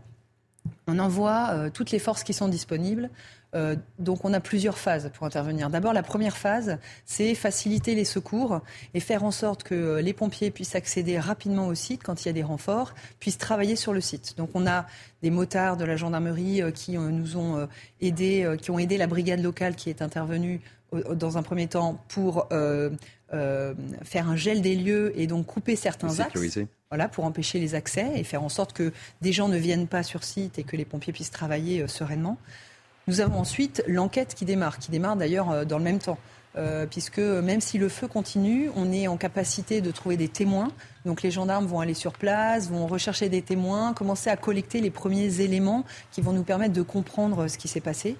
on 0.86 0.98
envoie 0.98 1.70
toutes 1.70 1.90
les 1.90 1.98
forces 1.98 2.22
qui 2.22 2.32
sont 2.32 2.48
disponibles. 2.48 3.10
Euh, 3.54 3.76
donc 3.98 4.24
on 4.24 4.32
a 4.32 4.40
plusieurs 4.40 4.78
phases 4.78 5.10
pour 5.12 5.26
intervenir. 5.26 5.68
D'abord, 5.68 5.92
la 5.92 6.02
première 6.02 6.36
phase, 6.36 6.78
c'est 7.04 7.34
faciliter 7.34 7.94
les 7.94 8.04
secours 8.04 8.60
et 8.94 9.00
faire 9.00 9.24
en 9.24 9.30
sorte 9.30 9.62
que 9.62 10.00
les 10.00 10.14
pompiers 10.14 10.50
puissent 10.50 10.74
accéder 10.74 11.18
rapidement 11.18 11.66
au 11.66 11.74
site 11.74 12.02
quand 12.02 12.24
il 12.24 12.28
y 12.28 12.30
a 12.30 12.32
des 12.32 12.42
renforts, 12.42 12.94
puissent 13.20 13.38
travailler 13.38 13.76
sur 13.76 13.92
le 13.92 14.00
site. 14.00 14.36
Donc 14.38 14.50
on 14.54 14.66
a 14.66 14.86
des 15.22 15.30
motards 15.30 15.76
de 15.76 15.84
la 15.84 15.96
gendarmerie 15.96 16.62
euh, 16.62 16.70
qui 16.70 16.96
euh, 16.96 17.10
nous 17.10 17.36
ont 17.36 17.68
aidés, 18.00 18.56
qui 18.60 18.70
ont 18.70 18.78
aidé 18.78 18.96
la 18.96 19.06
brigade 19.06 19.40
locale 19.40 19.74
qui 19.74 19.90
est 19.90 20.02
intervenue 20.02 20.60
dans 21.14 21.38
un 21.38 21.42
premier 21.42 21.68
temps 21.68 22.02
pour 22.08 22.48
faire 22.50 24.28
un 24.28 24.36
gel 24.36 24.60
des 24.60 24.76
lieux 24.76 25.12
et 25.18 25.26
donc 25.26 25.46
couper 25.46 25.76
certains 25.76 26.20
axes. 26.20 26.58
Voilà, 26.90 27.08
pour 27.08 27.24
empêcher 27.24 27.58
les 27.58 27.74
accès 27.74 28.12
et 28.16 28.24
faire 28.24 28.42
en 28.42 28.50
sorte 28.50 28.74
que 28.74 28.92
des 29.22 29.32
gens 29.32 29.48
ne 29.48 29.56
viennent 29.56 29.86
pas 29.86 30.02
sur 30.02 30.24
site 30.24 30.58
et 30.58 30.64
que 30.64 30.76
les 30.76 30.84
pompiers 30.84 31.12
puissent 31.12 31.30
travailler 31.30 31.86
sereinement. 31.88 32.36
Nous 33.08 33.20
avons 33.20 33.40
ensuite 33.40 33.82
l'enquête 33.86 34.34
qui 34.34 34.44
démarre, 34.44 34.78
qui 34.78 34.90
démarre 34.90 35.16
d'ailleurs 35.16 35.50
euh, 35.50 35.64
dans 35.64 35.78
le 35.78 35.84
même 35.84 35.98
temps. 35.98 36.18
Euh, 36.54 36.84
puisque 36.84 37.18
même 37.18 37.62
si 37.62 37.78
le 37.78 37.88
feu 37.88 38.06
continue, 38.06 38.70
on 38.76 38.92
est 38.92 39.08
en 39.08 39.16
capacité 39.16 39.80
de 39.80 39.90
trouver 39.90 40.18
des 40.18 40.28
témoins. 40.28 40.70
Donc 41.06 41.22
les 41.22 41.30
gendarmes 41.30 41.64
vont 41.64 41.80
aller 41.80 41.94
sur 41.94 42.12
place, 42.12 42.68
vont 42.68 42.86
rechercher 42.86 43.30
des 43.30 43.40
témoins, 43.40 43.94
commencer 43.94 44.28
à 44.28 44.36
collecter 44.36 44.82
les 44.82 44.90
premiers 44.90 45.40
éléments 45.40 45.84
qui 46.10 46.20
vont 46.20 46.32
nous 46.32 46.42
permettre 46.42 46.74
de 46.74 46.82
comprendre 46.82 47.48
ce 47.48 47.56
qui 47.56 47.68
s'est 47.68 47.80
passé. 47.80 48.16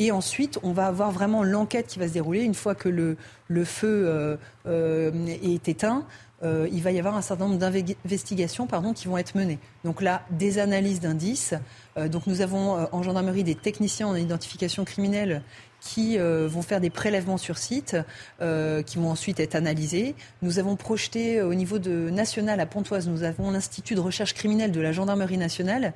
Et 0.00 0.12
ensuite, 0.12 0.58
on 0.62 0.72
va 0.72 0.86
avoir 0.86 1.10
vraiment 1.12 1.42
l'enquête 1.42 1.86
qui 1.86 1.98
va 1.98 2.08
se 2.08 2.12
dérouler 2.12 2.42
une 2.42 2.54
fois 2.54 2.74
que 2.74 2.88
le, 2.88 3.16
feu 3.64 4.36
euh, 4.66 5.26
est 5.26 5.68
éteint. 5.68 6.04
Euh, 6.44 6.68
il 6.72 6.82
va 6.82 6.92
y 6.92 6.98
avoir 6.98 7.16
un 7.16 7.22
certain 7.22 7.48
nombre 7.48 7.58
d'investigations 7.58 8.66
pardon, 8.66 8.92
qui 8.92 9.08
vont 9.08 9.18
être 9.18 9.34
menées. 9.34 9.58
Donc 9.84 10.00
là, 10.00 10.22
des 10.30 10.58
analyses 10.58 11.00
d'indices. 11.00 11.54
Euh, 11.96 12.08
donc 12.08 12.26
nous 12.26 12.40
avons 12.40 12.76
euh, 12.76 12.84
en 12.92 13.02
gendarmerie 13.02 13.44
des 13.44 13.56
techniciens 13.56 14.06
en 14.06 14.14
identification 14.14 14.84
criminelle 14.84 15.42
qui 15.80 16.18
vont 16.18 16.60
faire 16.60 16.80
des 16.80 16.90
prélèvements 16.90 17.36
sur 17.36 17.56
site, 17.56 17.96
qui 18.40 18.98
vont 18.98 19.10
ensuite 19.10 19.38
être 19.38 19.54
analysés. 19.54 20.16
Nous 20.42 20.58
avons 20.58 20.74
projeté 20.74 21.40
au 21.40 21.54
niveau 21.54 21.78
de 21.78 22.10
national 22.10 22.58
à 22.58 22.66
Pontoise, 22.66 23.06
nous 23.06 23.22
avons 23.22 23.52
l'Institut 23.52 23.94
de 23.94 24.00
recherche 24.00 24.34
criminelle 24.34 24.72
de 24.72 24.80
la 24.80 24.90
gendarmerie 24.90 25.38
nationale, 25.38 25.92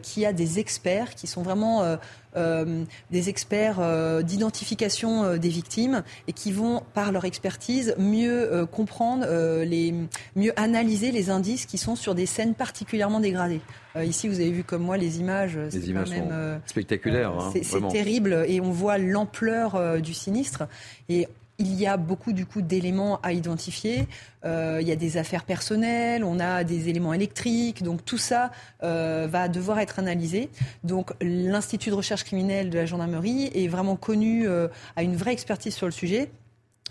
qui 0.00 0.24
a 0.24 0.32
des 0.32 0.60
experts 0.60 1.16
qui 1.16 1.26
sont 1.26 1.42
vraiment 1.42 1.82
euh, 1.82 1.96
des 2.34 3.28
experts 3.28 3.78
euh, 3.80 4.22
d'identification 4.22 5.24
euh, 5.24 5.36
des 5.38 5.48
victimes 5.48 6.02
et 6.28 6.32
qui 6.32 6.52
vont, 6.52 6.82
par 6.94 7.12
leur 7.12 7.24
expertise, 7.24 7.94
mieux 7.98 8.66
comprendre, 8.70 9.26
les, 9.62 9.94
mieux 10.34 10.52
analyser 10.56 11.12
les 11.12 11.30
indices 11.30 11.66
qui 11.66 11.78
sont 11.78 11.96
sur 11.96 12.14
des 12.14 12.26
scènes 12.26 12.54
particulièrement 12.54 13.20
dégradées. 13.20 13.60
ici, 14.02 14.28
vous 14.28 14.40
avez 14.40 14.50
vu 14.50 14.64
comme 14.64 14.82
moi 14.82 14.96
les 14.96 15.20
images. 15.20 15.56
Les 15.56 15.90
images 15.90 16.08
sont 16.08 16.60
spectaculaires. 16.66 17.32
Hein, 17.32 17.52
c'est 17.62 17.88
terrible 17.88 18.44
et 18.48 18.60
on 18.60 18.70
voit 18.70 18.98
l'ampleur 18.98 20.00
du 20.00 20.14
sinistre. 20.14 20.64
Et 21.08 21.28
il 21.58 21.74
y 21.74 21.86
a 21.86 21.96
beaucoup 21.96 22.32
du 22.32 22.46
coup 22.46 22.62
d'éléments 22.62 23.20
à 23.22 23.32
identifier. 23.32 24.06
Euh, 24.44 24.78
il 24.80 24.88
y 24.88 24.92
a 24.92 24.96
des 24.96 25.16
affaires 25.16 25.44
personnelles, 25.44 26.22
on 26.24 26.38
a 26.38 26.64
des 26.64 26.88
éléments 26.88 27.14
électriques, 27.14 27.82
donc 27.82 28.04
tout 28.04 28.18
ça 28.18 28.50
euh, 28.82 29.26
va 29.30 29.48
devoir 29.48 29.78
être 29.78 29.98
analysé. 29.98 30.50
Donc 30.84 31.12
l'Institut 31.20 31.90
de 31.90 31.94
recherche 31.94 32.24
criminelle 32.24 32.70
de 32.70 32.78
la 32.78 32.86
gendarmerie 32.86 33.50
est 33.54 33.68
vraiment 33.68 33.96
connu, 33.96 34.46
euh, 34.46 34.68
a 34.96 35.02
une 35.02 35.16
vraie 35.16 35.32
expertise 35.32 35.74
sur 35.74 35.86
le 35.86 35.92
sujet. 35.92 36.30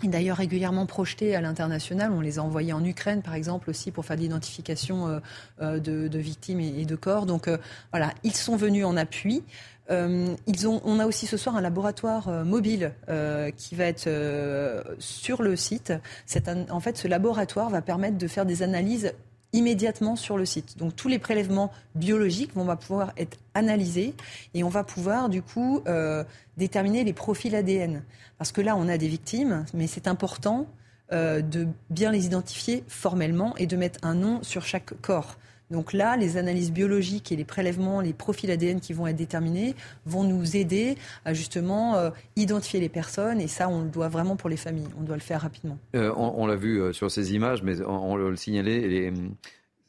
Et 0.02 0.08
d'ailleurs 0.08 0.36
régulièrement 0.36 0.84
projeté 0.84 1.34
à 1.34 1.40
l'international. 1.40 2.12
On 2.12 2.20
les 2.20 2.38
a 2.38 2.42
envoyés 2.42 2.74
en 2.74 2.84
Ukraine, 2.84 3.22
par 3.22 3.34
exemple, 3.34 3.70
aussi 3.70 3.90
pour 3.90 4.04
faire 4.04 4.16
l'identification 4.16 5.22
de, 5.60 6.18
victimes 6.18 6.60
et, 6.60 6.84
de 6.84 6.96
corps. 6.96 7.24
Donc 7.24 7.48
voilà, 7.92 8.12
ils 8.22 8.36
sont 8.36 8.56
venus 8.56 8.84
en 8.84 8.96
appui. 8.98 9.42
Euh, 9.90 10.34
ils 10.46 10.66
ont, 10.66 10.80
on 10.84 10.98
a 10.98 11.06
aussi 11.06 11.26
ce 11.26 11.36
soir 11.36 11.56
un 11.56 11.60
laboratoire 11.60 12.28
euh, 12.28 12.44
mobile 12.44 12.92
euh, 13.08 13.50
qui 13.56 13.74
va 13.76 13.84
être 13.84 14.08
sur 14.98 15.42
le 15.42 15.56
site. 15.56 15.92
en 16.70 16.80
fait, 16.80 16.96
ce 16.96 17.08
laboratoire 17.08 17.70
va 17.70 17.82
permettre 17.82 18.18
de 18.18 18.26
faire 18.26 18.46
des 18.46 18.62
analyses 18.62 19.12
immédiatement 19.56 20.14
sur 20.14 20.36
le 20.38 20.46
site. 20.46 20.78
Donc 20.78 20.94
tous 20.94 21.08
les 21.08 21.18
prélèvements 21.18 21.72
biologiques 21.96 22.54
vont 22.54 22.76
pouvoir 22.76 23.12
être 23.16 23.36
analysés 23.54 24.14
et 24.54 24.62
on 24.62 24.68
va 24.68 24.84
pouvoir 24.84 25.28
du 25.28 25.42
coup 25.42 25.82
déterminer 26.56 27.02
les 27.02 27.12
profils 27.12 27.54
ADN. 27.54 28.04
Parce 28.38 28.52
que 28.52 28.60
là, 28.60 28.76
on 28.76 28.86
a 28.88 28.98
des 28.98 29.08
victimes, 29.08 29.64
mais 29.74 29.86
c'est 29.86 30.06
important 30.06 30.66
de 31.10 31.66
bien 31.90 32.12
les 32.12 32.26
identifier 32.26 32.84
formellement 32.86 33.56
et 33.56 33.66
de 33.66 33.76
mettre 33.76 33.98
un 34.02 34.14
nom 34.14 34.42
sur 34.42 34.64
chaque 34.64 34.92
corps. 35.00 35.36
Donc 35.70 35.92
là, 35.92 36.16
les 36.16 36.36
analyses 36.36 36.72
biologiques 36.72 37.32
et 37.32 37.36
les 37.36 37.44
prélèvements, 37.44 38.00
les 38.00 38.12
profils 38.12 38.50
ADN 38.50 38.80
qui 38.80 38.92
vont 38.92 39.06
être 39.06 39.16
déterminés 39.16 39.74
vont 40.04 40.24
nous 40.24 40.56
aider 40.56 40.96
à 41.24 41.34
justement 41.34 41.96
euh, 41.96 42.10
identifier 42.36 42.80
les 42.80 42.88
personnes. 42.88 43.40
Et 43.40 43.48
ça, 43.48 43.68
on 43.68 43.82
le 43.82 43.88
doit 43.88 44.08
vraiment 44.08 44.36
pour 44.36 44.48
les 44.48 44.56
familles. 44.56 44.88
On 44.98 45.02
doit 45.02 45.16
le 45.16 45.22
faire 45.22 45.40
rapidement. 45.40 45.78
Euh, 45.94 46.12
on, 46.16 46.46
l'a 46.46 46.56
vu 46.56 46.80
euh, 46.80 46.92
sur 46.92 47.10
ces 47.10 47.34
images, 47.34 47.62
mais 47.62 47.82
on, 47.82 48.16
le 48.16 48.36
signalait. 48.36 49.12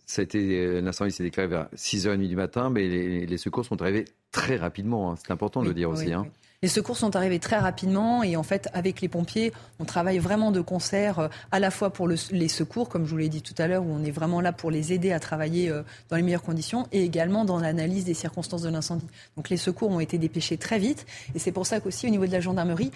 ça 0.06 0.22
a 0.22 0.24
été, 0.24 0.82
l'incendie 0.82 1.12
s'est 1.12 1.24
déclaré 1.24 1.48
vers 1.48 1.68
6h30 1.76 2.28
du 2.28 2.36
matin, 2.36 2.70
mais 2.70 2.88
les, 2.88 3.38
secours 3.38 3.66
sont 3.66 3.82
arrivés 3.82 4.06
très 4.32 4.56
rapidement. 4.56 5.12
Hein. 5.12 5.16
C'est 5.18 5.32
important 5.32 5.62
de 5.62 5.68
le 5.68 5.74
dire 5.74 5.90
aussi. 5.90 6.12
Hein. 6.12 6.26
Les 6.64 6.70
secours 6.70 6.98
sont 6.98 7.16
arrivés 7.16 7.38
très 7.38 7.60
rapidement 7.60 8.24
et 8.24 8.36
en 8.36 8.42
fait, 8.42 8.68
avec 8.74 9.00
les 9.02 9.08
pompiers, 9.08 9.54
on 9.78 9.86
travaille 9.86 10.18
vraiment 10.18 10.52
de 10.52 10.60
concert 10.60 11.20
euh, 11.20 11.28
à 11.52 11.60
la 11.60 11.70
fois 11.70 11.92
pour 11.92 12.08
les 12.08 12.48
secours, 12.48 12.90
comme 12.90 13.06
je 13.06 13.12
vous 13.12 13.18
l'ai 13.18 13.30
dit 13.30 13.44
tout 13.44 13.54
à 13.60 13.68
l'heure, 13.68 13.84
où 13.84 13.92
on 13.92 14.04
est 14.04 14.10
vraiment 14.10 14.42
là 14.42 14.52
pour 14.52 14.72
les 14.72 14.92
aider 14.92 15.12
à 15.12 15.20
travailler 15.20 15.70
euh, 15.70 15.84
dans 16.10 16.16
les 16.16 16.24
meilleures 16.24 16.42
conditions 16.42 16.88
et 16.92 17.04
également 17.04 17.46
dans 17.46 17.60
l'analyse 17.60 18.06
des 18.06 18.16
circonstances 18.16 18.64
de 18.64 18.70
l'incendie. 18.70 19.06
Donc 19.36 19.50
les 19.50 19.58
secours 19.58 19.92
ont 19.92 20.00
été 20.00 20.18
dépêchés 20.18 20.58
très 20.58 20.80
vite 20.80 21.06
et 21.36 21.40
c'est 21.40 21.52
pour 21.52 21.68
ça 21.68 21.80
qu'aussi 21.80 22.08
au 22.08 22.10
niveau 22.10 22.26
de 22.26 22.32
la 22.32 22.40
gendarmerie, 22.40 22.92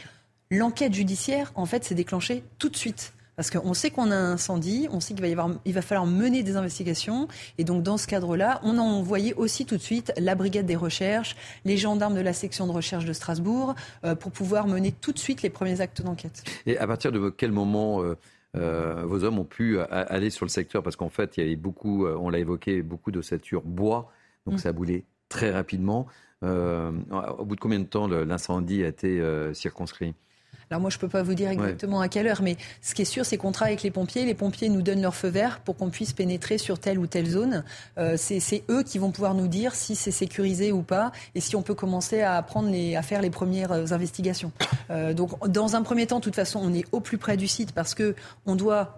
l'enquête 0.49 0.95
judiciaire, 0.95 1.51
en 1.53 1.67
fait, 1.67 1.83
s'est 1.85 1.93
déclenchée 1.93 2.43
tout 2.57 2.69
de 2.69 2.75
suite. 2.75 3.13
Parce 3.41 3.49
qu'on 3.49 3.73
sait 3.73 3.89
qu'on 3.89 4.11
a 4.11 4.15
un 4.15 4.33
incendie, 4.33 4.87
on 4.91 4.99
sait 4.99 5.15
qu'il 5.15 5.23
va, 5.23 5.27
y 5.27 5.31
avoir, 5.31 5.49
il 5.65 5.73
va 5.73 5.81
falloir 5.81 6.05
mener 6.05 6.43
des 6.43 6.57
investigations. 6.57 7.27
Et 7.57 7.63
donc, 7.63 7.81
dans 7.81 7.97
ce 7.97 8.05
cadre-là, 8.05 8.59
on 8.61 8.77
a 8.77 8.81
envoyé 8.81 9.33
aussi 9.33 9.65
tout 9.65 9.77
de 9.77 9.81
suite 9.81 10.13
la 10.19 10.35
brigade 10.35 10.67
des 10.67 10.75
recherches, 10.75 11.35
les 11.65 11.75
gendarmes 11.75 12.13
de 12.13 12.21
la 12.21 12.33
section 12.33 12.67
de 12.67 12.71
recherche 12.71 13.03
de 13.03 13.13
Strasbourg, 13.13 13.73
euh, 14.03 14.13
pour 14.13 14.31
pouvoir 14.31 14.67
mener 14.67 14.91
tout 14.91 15.11
de 15.11 15.17
suite 15.17 15.41
les 15.41 15.49
premiers 15.49 15.81
actes 15.81 16.03
d'enquête. 16.03 16.43
Et 16.67 16.77
à 16.77 16.85
partir 16.85 17.11
de 17.11 17.31
quel 17.31 17.51
moment 17.51 18.03
euh, 18.03 18.15
euh, 18.55 19.05
vos 19.07 19.23
hommes 19.23 19.39
ont 19.39 19.43
pu 19.43 19.79
aller 19.79 20.29
sur 20.29 20.45
le 20.45 20.51
secteur? 20.51 20.83
Parce 20.83 20.95
qu'en 20.95 21.09
fait, 21.09 21.35
il 21.37 21.43
y 21.43 21.47
avait 21.47 21.55
beaucoup, 21.55 22.05
on 22.05 22.29
l'a 22.29 22.37
évoqué, 22.37 22.83
beaucoup 22.83 23.09
d'ossature 23.09 23.63
bois. 23.63 24.11
Donc, 24.45 24.57
mm. 24.57 24.59
ça 24.59 24.69
a 24.69 24.71
boulé 24.71 25.03
très 25.29 25.49
rapidement. 25.49 26.05
au 26.43 27.45
bout 27.45 27.55
de 27.55 27.59
combien 27.59 27.79
de 27.79 27.85
temps 27.85 28.07
l'incendie 28.07 28.83
a 28.83 28.87
été 28.89 29.19
circonscrit? 29.55 30.13
Alors 30.71 30.79
moi, 30.79 30.89
je 30.89 30.95
ne 30.95 31.01
peux 31.01 31.09
pas 31.09 31.21
vous 31.21 31.33
dire 31.33 31.49
exactement 31.49 31.99
à 31.99 32.07
quelle 32.07 32.27
heure, 32.27 32.41
mais 32.41 32.55
ce 32.81 32.95
qui 32.95 33.01
est 33.01 33.05
sûr, 33.05 33.25
c'est 33.25 33.35
qu'on 33.35 33.51
travaille 33.51 33.73
avec 33.73 33.83
les 33.83 33.91
pompiers. 33.91 34.23
Les 34.23 34.33
pompiers 34.33 34.69
nous 34.69 34.81
donnent 34.81 35.01
leur 35.01 35.15
feu 35.15 35.27
vert 35.27 35.59
pour 35.59 35.75
qu'on 35.75 35.89
puisse 35.89 36.13
pénétrer 36.13 36.57
sur 36.57 36.79
telle 36.79 36.97
ou 36.97 37.07
telle 37.07 37.29
zone. 37.29 37.65
Euh, 37.97 38.15
c'est 38.17 38.63
eux 38.69 38.81
qui 38.81 38.97
vont 38.97 39.11
pouvoir 39.11 39.33
nous 39.33 39.49
dire 39.49 39.75
si 39.75 39.97
c'est 39.97 40.11
sécurisé 40.11 40.71
ou 40.71 40.81
pas 40.81 41.11
et 41.35 41.41
si 41.41 41.57
on 41.57 41.61
peut 41.61 41.73
commencer 41.73 42.21
à, 42.21 42.41
prendre 42.41 42.69
les, 42.69 42.95
à 42.95 43.01
faire 43.01 43.21
les 43.21 43.29
premières 43.29 43.73
euh, 43.73 43.91
investigations. 43.91 44.53
Euh, 44.91 45.13
donc, 45.13 45.45
dans 45.49 45.75
un 45.75 45.81
premier 45.81 46.07
temps, 46.07 46.19
de 46.19 46.23
toute 46.23 46.35
façon, 46.35 46.61
on 46.63 46.73
est 46.73 46.85
au 46.93 47.01
plus 47.01 47.17
près 47.17 47.35
du 47.35 47.49
site 47.49 47.73
parce 47.73 47.93
que 47.93 48.15
on 48.45 48.55
doit 48.55 48.97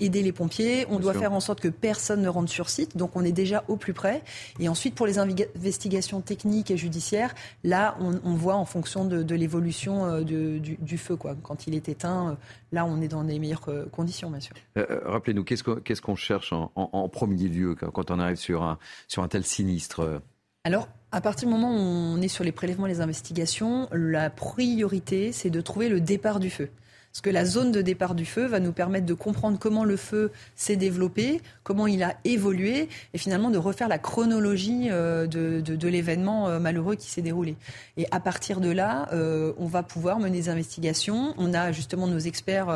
aider 0.00 0.22
les 0.22 0.32
pompiers, 0.32 0.86
on 0.88 0.98
doit 0.98 1.12
faire 1.12 1.32
en 1.32 1.40
sorte 1.40 1.60
que 1.60 1.68
personne 1.68 2.22
ne 2.22 2.28
rentre 2.28 2.50
sur 2.50 2.70
site. 2.70 2.96
Donc, 2.96 3.10
on 3.14 3.24
est 3.24 3.32
déjà 3.32 3.62
au 3.68 3.76
plus 3.76 3.92
près. 3.92 4.22
Et 4.58 4.70
ensuite, 4.70 4.94
pour 4.94 5.06
les 5.06 5.18
investigations 5.18 6.22
techniques 6.22 6.70
et 6.70 6.76
judiciaires, 6.76 7.34
là, 7.62 7.96
on, 8.00 8.34
voit 8.34 8.54
en 8.54 8.64
fonction 8.64 9.04
de, 9.04 9.34
l'évolution 9.34 10.22
du, 10.22 10.60
du 10.60 10.98
feu 10.98 11.09
quand 11.16 11.66
il 11.66 11.74
est 11.74 11.88
éteint, 11.88 12.30
euh, 12.30 12.34
là, 12.72 12.84
on 12.84 13.00
est 13.00 13.08
dans 13.08 13.22
les 13.22 13.38
meilleures 13.38 13.68
euh, 13.68 13.86
conditions, 13.86 14.30
bien 14.30 14.40
sûr. 14.40 14.54
Euh, 14.76 15.00
rappelez-nous, 15.04 15.44
qu'est-ce 15.44 16.02
qu'on 16.02 16.16
cherche 16.16 16.52
en, 16.52 17.08
premier 17.08 17.48
lieu 17.48 17.74
quand 17.74 18.10
on 18.10 18.18
arrive 18.18 18.36
sur 18.36 18.62
un, 18.62 18.78
sur 19.08 19.22
un 19.22 19.28
tel 19.28 19.44
sinistre 19.44 20.22
Alors, 20.64 20.88
à 21.12 21.20
partir 21.20 21.48
du 21.48 21.54
moment 21.54 21.72
où 21.72 21.78
on 21.78 22.20
est 22.20 22.28
sur 22.28 22.44
les 22.44 22.52
prélèvements 22.52 22.86
et 22.86 22.90
les 22.90 23.00
investigations, 23.00 23.88
la 23.92 24.30
priorité, 24.30 25.32
c'est 25.32 25.50
de 25.50 25.60
trouver 25.60 25.88
le 25.88 26.00
départ 26.00 26.40
du 26.40 26.50
feu. 26.50 26.70
Parce 27.12 27.22
que 27.22 27.30
la 27.30 27.44
zone 27.44 27.72
de 27.72 27.82
départ 27.82 28.14
du 28.14 28.24
feu 28.24 28.46
va 28.46 28.60
nous 28.60 28.72
permettre 28.72 29.04
de 29.04 29.14
comprendre 29.14 29.58
comment 29.58 29.82
le 29.82 29.96
feu 29.96 30.30
s'est 30.54 30.76
développé, 30.76 31.40
comment 31.64 31.88
il 31.88 32.04
a 32.04 32.16
évolué, 32.24 32.88
et 33.14 33.18
finalement 33.18 33.50
de 33.50 33.58
refaire 33.58 33.88
la 33.88 33.98
chronologie 33.98 34.88
euh, 34.90 35.26
de, 35.26 35.88
l'événement 35.88 36.48
euh, 36.48 36.60
malheureux 36.60 36.94
qui 36.94 37.10
s'est 37.10 37.20
déroulé. 37.20 37.56
Et 37.96 38.06
à 38.12 38.20
partir 38.20 38.60
de 38.60 38.70
là, 38.70 39.08
euh, 39.12 39.52
on 39.58 39.66
va 39.66 39.82
pouvoir 39.82 40.20
mener 40.20 40.38
des 40.38 40.48
investigations. 40.48 41.34
On 41.36 41.52
a 41.52 41.72
justement 41.72 42.06
nos 42.06 42.18
experts 42.18 42.68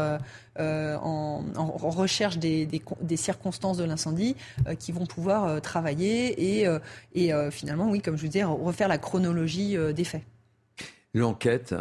en, 0.59 1.45
recherche 1.55 2.39
des, 2.39 2.69
circonstances 3.17 3.77
de 3.77 3.85
l'incendie 3.85 4.35
qui 4.81 4.91
vont 4.91 5.07
pouvoir 5.07 5.61
travailler 5.61 6.63
et, 6.63 6.69
et 7.15 7.33
finalement, 7.51 7.89
oui, 7.89 8.01
comme 8.01 8.17
je 8.17 8.23
vous 8.23 8.29
disais, 8.29 8.45
refaire 8.45 8.89
la 8.89 8.99
chronologie 8.99 9.77
des 9.95 10.05
faits. 10.05 10.23
L'enquête 11.13 11.75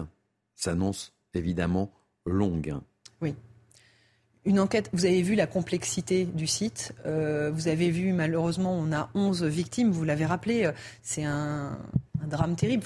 s'annonce 0.56 1.14
évidemment 1.34 1.92
longue. 2.26 2.76
Oui. 3.22 3.36
Une 4.46 4.60
enquête, 4.60 4.90
vous 4.94 5.06
avez 5.06 5.22
vu 5.22 5.36
la 5.36 5.48
complexité 5.48 6.26
du 6.26 6.48
site, 6.48 6.94
euh, 7.06 7.52
vous 7.54 7.68
avez 7.68 7.90
vu 7.90 8.12
malheureusement 8.12 8.74
on 8.74 8.92
a 8.92 9.10
11 9.16 9.44
victimes, 9.44 9.92
vous 9.92 10.04
l'avez 10.04 10.26
rappelé, 10.26 10.70
c'est 11.02 11.24
un, 11.24 11.78
drame 12.28 12.56
terrible. 12.56 12.86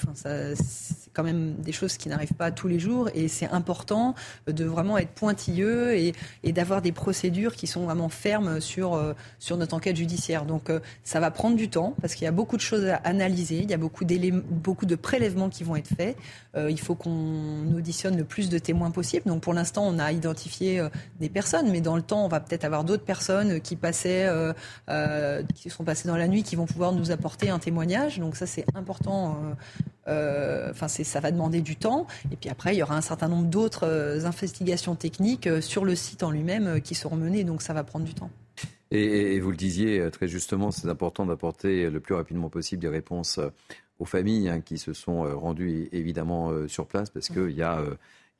Quand 1.18 1.24
même 1.24 1.56
des 1.56 1.72
choses 1.72 1.96
qui 1.96 2.08
n'arrivent 2.08 2.34
pas 2.34 2.52
tous 2.52 2.68
les 2.68 2.78
jours 2.78 3.10
et 3.12 3.26
c'est 3.26 3.48
important 3.48 4.14
de 4.46 4.64
vraiment 4.64 4.98
être 4.98 5.10
pointilleux 5.10 5.96
et, 5.96 6.14
d'avoir 6.52 6.80
des 6.80 6.92
procédures 6.92 7.56
qui 7.56 7.66
sont 7.66 7.84
vraiment 7.84 8.08
fermes 8.08 8.60
sur, 8.60 8.94
euh, 8.94 9.14
sur 9.40 9.56
notre 9.56 9.74
enquête 9.74 9.96
judiciaire. 9.96 10.44
Donc 10.44 10.70
euh, 10.70 10.78
ça 11.02 11.18
va 11.18 11.32
prendre 11.32 11.56
du 11.56 11.68
temps 11.68 11.94
parce 12.00 12.14
qu'il 12.14 12.24
y 12.24 12.28
a 12.28 12.32
beaucoup 12.32 12.56
de 12.56 12.62
choses 12.62 12.86
à 12.86 12.96
analyser, 12.98 13.58
il 13.58 13.70
y 13.70 13.74
a 13.74 13.78
beaucoup, 13.78 14.04
beaucoup 14.48 14.86
de 14.86 14.94
prélèvements 14.94 15.48
qui 15.48 15.64
vont 15.64 15.74
être 15.74 15.88
faits. 15.88 16.16
Euh, 16.56 16.70
il 16.70 16.78
faut 16.78 16.94
qu'on 16.94 17.74
auditionne 17.76 18.16
le 18.16 18.24
plus 18.24 18.48
de 18.48 18.58
témoins 18.58 18.92
possible. 18.92 19.24
Donc 19.26 19.42
pour 19.42 19.54
l'instant, 19.54 19.84
on 19.88 19.98
a 19.98 20.12
identifié 20.12 20.80
des 21.18 21.28
personnes, 21.28 21.68
mais 21.72 21.80
dans 21.80 21.96
le 21.96 22.02
temps, 22.02 22.24
on 22.24 22.28
va 22.28 22.38
peut-être 22.38 22.64
avoir 22.64 22.84
d'autres 22.84 23.04
personnes 23.04 23.60
qui 23.60 23.74
passaient, 23.74 24.28
qui 25.56 25.68
sont 25.68 25.82
passées 25.82 26.06
dans 26.06 26.16
la 26.16 26.28
nuit, 26.28 26.44
qui 26.44 26.54
vont 26.54 26.66
pouvoir 26.66 26.92
nous 26.92 27.10
apporter 27.10 27.50
un 27.50 27.58
témoignage. 27.58 28.20
Donc 28.20 28.36
ça, 28.36 28.46
c'est 28.46 28.64
important 28.76 29.36
enfin, 30.06 30.88
ça 31.08 31.20
va 31.20 31.30
demander 31.30 31.60
du 31.60 31.76
temps. 31.76 32.06
Et 32.30 32.36
puis 32.36 32.50
après, 32.50 32.74
il 32.74 32.78
y 32.78 32.82
aura 32.82 32.96
un 32.96 33.00
certain 33.00 33.28
nombre 33.28 33.46
d'autres 33.46 33.84
euh, 33.84 34.24
investigations 34.24 34.94
techniques 34.94 35.48
sur 35.60 35.84
le 35.84 35.94
site 35.94 36.22
en 36.22 36.30
lui-même 36.30 36.80
qui 36.80 36.94
seront 36.94 37.16
menées. 37.16 37.44
Donc 37.44 37.62
ça 37.62 37.72
va 37.72 37.84
prendre 37.84 38.04
du 38.04 38.14
temps. 38.14 38.30
Et, 38.90 39.38
vous 39.40 39.50
le 39.50 39.56
disiez 39.56 40.10
très 40.10 40.28
justement, 40.28 40.70
c'est 40.70 40.88
important 40.88 41.26
d'apporter 41.26 41.90
le 41.90 42.00
plus 42.00 42.14
rapidement 42.14 42.48
possible 42.48 42.80
des 42.80 42.88
réponses 42.88 43.38
aux 43.98 44.04
familles 44.06 44.48
hein, 44.48 44.60
qui 44.60 44.78
se 44.78 44.94
sont 44.94 45.22
rendues 45.38 45.88
évidemment 45.92 46.50
sur 46.68 46.86
place 46.86 47.10
parce 47.10 47.28
qu'il 47.28 47.50
y, 47.50 47.62
a, 47.62 47.82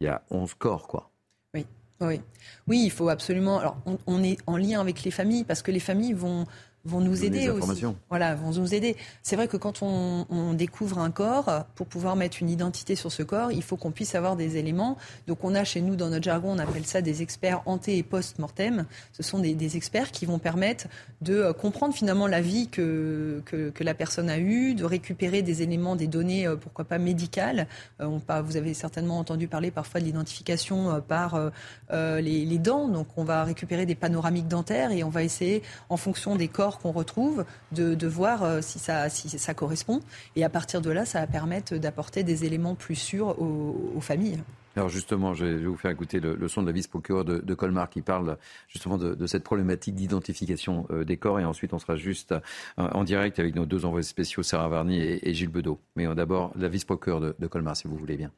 y 0.00 0.06
a 0.06 0.22
11 0.30 0.54
corps. 0.54 0.88
Quoi. 0.88 1.10
Oui. 1.54 1.66
Oui. 2.00 2.20
oui, 2.68 2.82
il 2.84 2.90
faut 2.90 3.08
absolument. 3.08 3.58
Alors, 3.58 3.76
on, 4.06 4.22
est 4.22 4.38
en 4.46 4.56
lien 4.56 4.80
avec 4.80 5.02
les 5.02 5.10
familles 5.10 5.44
parce 5.44 5.62
que 5.62 5.72
les 5.72 5.80
familles 5.80 6.12
vont 6.12 6.46
vont 6.88 7.00
nous 7.00 7.24
aider 7.24 7.48
aussi. 7.50 7.84
Voilà, 8.08 8.34
vont 8.34 8.52
nous 8.52 8.74
aider. 8.74 8.96
C'est 9.22 9.36
vrai 9.36 9.46
que 9.46 9.56
quand 9.56 9.82
on, 9.82 10.54
découvre 10.54 10.98
un 10.98 11.10
corps, 11.10 11.66
pour 11.74 11.86
pouvoir 11.86 12.16
mettre 12.16 12.38
une 12.40 12.50
identité 12.50 12.96
sur 12.96 13.12
ce 13.12 13.22
corps, 13.22 13.52
il 13.52 13.62
faut 13.62 13.76
qu'on 13.76 13.90
puisse 13.90 14.14
avoir 14.14 14.34
des 14.34 14.56
éléments. 14.56 14.96
Donc 15.26 15.44
on 15.44 15.54
a 15.54 15.64
chez 15.64 15.80
nous, 15.80 15.94
dans 15.94 16.08
notre 16.08 16.24
jargon, 16.24 16.52
on 16.52 16.58
appelle 16.58 16.86
ça 16.86 17.02
des 17.02 17.22
experts 17.22 17.62
anté 17.66 17.98
et 17.98 18.02
post-mortem. 18.02 18.86
Ce 19.12 19.22
sont 19.22 19.38
des, 19.38 19.76
experts 19.76 20.12
qui 20.12 20.24
vont 20.24 20.38
permettre 20.38 20.86
de 21.20 21.34
euh, 21.34 21.52
comprendre 21.52 21.94
finalement 21.94 22.26
la 22.26 22.40
vie 22.40 22.68
que, 22.68 23.42
que, 23.44 23.84
la 23.84 23.92
personne 23.92 24.30
a 24.30 24.38
eue, 24.38 24.74
de 24.74 24.84
récupérer 24.84 25.42
des 25.42 25.62
éléments, 25.62 25.94
des 25.94 26.06
données, 26.06 26.46
euh, 26.46 26.56
pourquoi 26.56 26.86
pas 26.86 26.98
médicales. 26.98 27.66
Euh, 28.00 28.06
on, 28.06 28.22
vous 28.42 28.56
avez 28.56 28.72
certainement 28.72 29.18
entendu 29.18 29.46
parler 29.46 29.70
parfois 29.70 30.00
de 30.00 30.06
l'identification 30.06 31.02
par 31.06 31.50
les, 31.90 32.44
les 32.44 32.58
dents. 32.58 32.88
Donc 32.88 33.08
on 33.16 33.24
va 33.24 33.44
récupérer 33.44 33.84
des 33.84 33.94
panoramiques 33.94 34.48
dentaires 34.48 34.90
et 34.90 35.02
on 35.02 35.08
va 35.08 35.22
essayer, 35.22 35.62
en 35.88 35.96
fonction 35.96 36.36
des 36.36 36.48
corps 36.48 36.77
qu'on 36.78 36.92
retrouve, 36.92 37.44
de, 37.72 38.06
voir 38.06 38.42
euh, 38.42 38.60
si 38.62 38.78
ça, 38.78 39.08
si 39.08 39.28
ça 39.28 39.54
correspond. 39.54 40.00
Et 40.36 40.44
à 40.44 40.48
partir 40.48 40.80
de 40.80 40.90
là, 40.90 41.04
ça 41.04 41.20
va 41.20 41.26
permettre 41.26 41.76
d'apporter 41.76 42.22
des 42.22 42.44
éléments 42.44 42.74
plus 42.74 42.94
sûrs 42.94 43.40
aux, 43.40 44.00
familles. 44.00 44.38
Alors 44.76 44.88
justement, 44.88 45.34
je 45.34 45.44
vais 45.44 45.66
vous 45.66 45.76
faire 45.76 45.90
écouter 45.90 46.20
le, 46.20 46.46
son 46.46 46.62
de 46.62 46.66
la 46.66 46.72
vice-procureure 46.72 47.24
de, 47.24 47.54
Colmar 47.54 47.90
qui 47.90 48.00
parle 48.00 48.38
justement 48.68 48.96
de, 48.96 49.26
cette 49.26 49.42
problématique 49.42 49.96
d'identification 49.96 50.86
euh, 50.90 51.04
des 51.04 51.16
corps. 51.16 51.40
Et 51.40 51.44
ensuite, 51.44 51.72
on 51.72 51.78
sera 51.78 51.96
juste 51.96 52.32
euh, 52.32 52.40
en 52.76 53.04
direct 53.04 53.38
avec 53.38 53.54
nos 53.54 53.66
deux 53.66 53.84
envoyés 53.84 54.04
spéciaux, 54.04 54.42
Sarah 54.42 54.68
Varny 54.68 55.00
et, 55.00 55.34
Gilles 55.34 55.48
Bedeau. 55.48 55.80
Mais 55.96 56.06
d'abord, 56.14 56.52
la 56.56 56.68
vice-procureure 56.68 57.20
de, 57.20 57.46
Colmar, 57.46 57.76
si 57.76 57.88
vous 57.88 57.96
voulez 57.96 58.16
bien. 58.16 58.30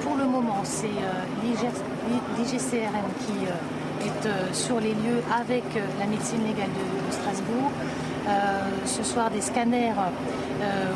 Pour 0.00 0.16
le 0.16 0.24
moment, 0.24 0.64
c'est 0.64 0.88
l'IGCRM 2.36 3.06
qui 3.26 3.46
euh, 4.26 4.52
sur 4.52 4.80
les 4.80 4.92
lieux 4.92 5.22
avec 5.32 5.64
euh, 5.76 5.80
la 5.98 6.06
médecine 6.06 6.42
légale 6.44 6.68
de, 6.68 7.12
Strasbourg. 7.12 7.70
Euh, 8.26 8.30
ce 8.86 9.02
soir, 9.02 9.30
des 9.30 9.40
scanners 9.40 9.92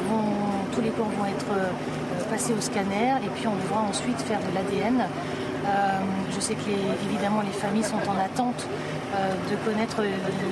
vont, 0.09 0.73
tous 0.73 0.81
les 0.81 0.91
corps 0.91 1.11
vont 1.19 1.27
être 1.27 2.27
passés 2.31 2.55
au 2.57 2.61
scanner 2.61 3.13
et 3.25 3.29
puis 3.35 3.47
on 3.47 3.55
devra 3.55 3.83
ensuite 3.83 4.19
faire 4.23 4.39
de 4.41 4.55
l'ADN. 4.55 5.05
je 6.35 6.41
sais 6.41 6.55
que 6.55 6.71
évidemment 7.07 7.43
les 7.43 7.53
familles 7.53 7.85
sont 7.85 8.03
en 8.09 8.17
attente 8.17 8.67
de 9.51 9.57
connaître 9.71 10.03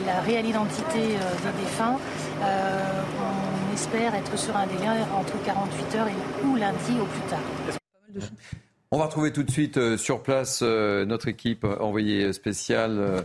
la 0.06 0.20
réelle 0.20 0.46
identité 0.46 0.98
des 0.98 1.64
défunts. 1.64 1.96
on 2.42 3.74
espère 3.74 4.14
être 4.14 4.38
sur 4.38 4.54
un 4.56 4.66
délai 4.66 4.88
entre 5.18 5.42
48 5.44 5.98
heures 5.98 6.08
et 6.08 6.46
ou 6.46 6.56
lundi 6.56 7.00
au 7.00 7.06
plus 7.06 7.22
tard. 7.30 8.60
On 8.92 8.98
va 8.98 9.06
retrouver 9.06 9.32
tout 9.32 9.42
de 9.42 9.50
suite 9.50 9.78
euh, 9.78 9.96
sur 9.96 10.22
place 10.22 10.60
euh, 10.62 11.04
notre 11.04 11.26
équipe 11.26 11.64
envoyée 11.64 12.32
spéciale, 12.32 13.24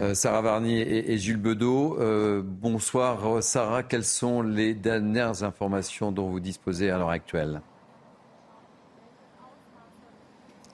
euh, 0.00 0.14
Sarah 0.14 0.40
Varny 0.40 0.80
et, 0.80 1.18
Jules 1.18 1.36
Bedeau. 1.36 1.98
bonsoir 2.42 3.42
Sarah, 3.42 3.82
quelles 3.82 4.04
sont 4.04 4.40
les 4.40 4.72
dernières 4.72 5.42
informations 5.42 6.10
dont 6.10 6.30
vous 6.30 6.40
disposez 6.40 6.90
à 6.90 6.96
l'heure 6.96 7.10
actuelle? 7.10 7.60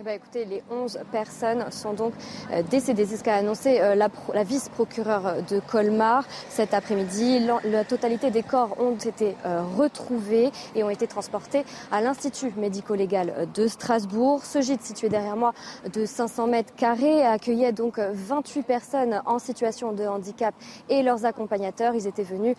Eh 0.00 0.02
ben, 0.02 0.14
écoutez, 0.16 0.46
les 0.46 0.62
11 0.70 1.00
personnes 1.12 1.70
sont 1.70 1.92
donc 1.92 2.14
euh, 2.52 2.62
décédées. 2.62 3.04
C'est 3.04 3.18
ce 3.18 3.22
qu'a 3.22 3.34
annoncé 3.34 3.80
euh, 3.82 3.94
la, 3.94 4.08
vice-procureure 4.44 5.42
de 5.46 5.60
Colmar 5.60 6.24
cet 6.48 6.72
après-midi. 6.72 7.46
La, 7.64 7.84
totalité 7.84 8.30
des 8.30 8.42
corps 8.42 8.80
ont 8.80 8.94
été 8.94 9.36
euh, 9.44 9.62
retrouvés 9.76 10.52
et 10.74 10.82
ont 10.84 10.88
été 10.88 11.06
transportés 11.06 11.66
à 11.92 12.00
l'Institut 12.00 12.50
médico-légal 12.56 13.46
de 13.52 13.66
Strasbourg. 13.66 14.42
Ce 14.42 14.62
gîte 14.62 14.80
situé 14.80 15.10
derrière 15.10 15.36
moi 15.36 15.52
de 15.92 16.06
500 16.06 16.46
mètres 16.46 16.74
carrés 16.76 17.22
accueillait 17.22 17.72
donc 17.72 17.98
28 17.98 18.62
personnes 18.62 19.20
en 19.26 19.38
situation 19.38 19.92
de 19.92 20.06
handicap 20.06 20.54
et 20.88 21.02
leurs 21.02 21.26
accompagnateurs. 21.26 21.94
Ils 21.94 22.06
étaient 22.06 22.22
venus 22.22 22.56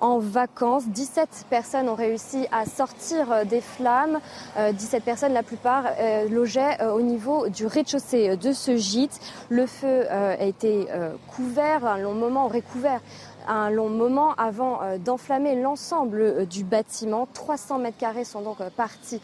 en 0.00 0.18
vacances. 0.18 0.88
17 0.88 1.46
personnes 1.50 1.90
ont 1.90 1.94
réussi 1.94 2.46
à 2.50 2.64
sortir 2.64 3.44
des 3.44 3.60
flammes. 3.60 4.20
17 4.72 5.04
personnes, 5.04 5.34
la 5.34 5.42
plupart 5.42 5.84
logeaient 6.30 6.77
au 6.86 7.00
niveau 7.00 7.48
du 7.48 7.66
rez-de-chaussée 7.66 8.36
de 8.36 8.52
ce 8.52 8.76
gîte. 8.76 9.20
Le 9.48 9.66
feu 9.66 10.04
euh, 10.10 10.36
a 10.38 10.44
été 10.44 10.86
euh, 10.90 11.10
couvert, 11.28 11.86
un 11.86 11.98
long 11.98 12.14
moment 12.14 12.46
aurait 12.46 12.62
couvert 12.62 13.00
un 13.48 13.70
long 13.70 13.88
moment 13.88 14.34
avant 14.34 14.82
euh, 14.82 14.98
d'enflammer 14.98 15.60
l'ensemble 15.60 16.20
euh, 16.20 16.44
du 16.44 16.64
bâtiment. 16.64 17.26
300 17.32 17.78
mètres 17.78 17.98
carrés 17.98 18.24
sont 18.24 18.42
donc 18.42 18.60
euh, 18.60 18.70
partis 18.74 19.20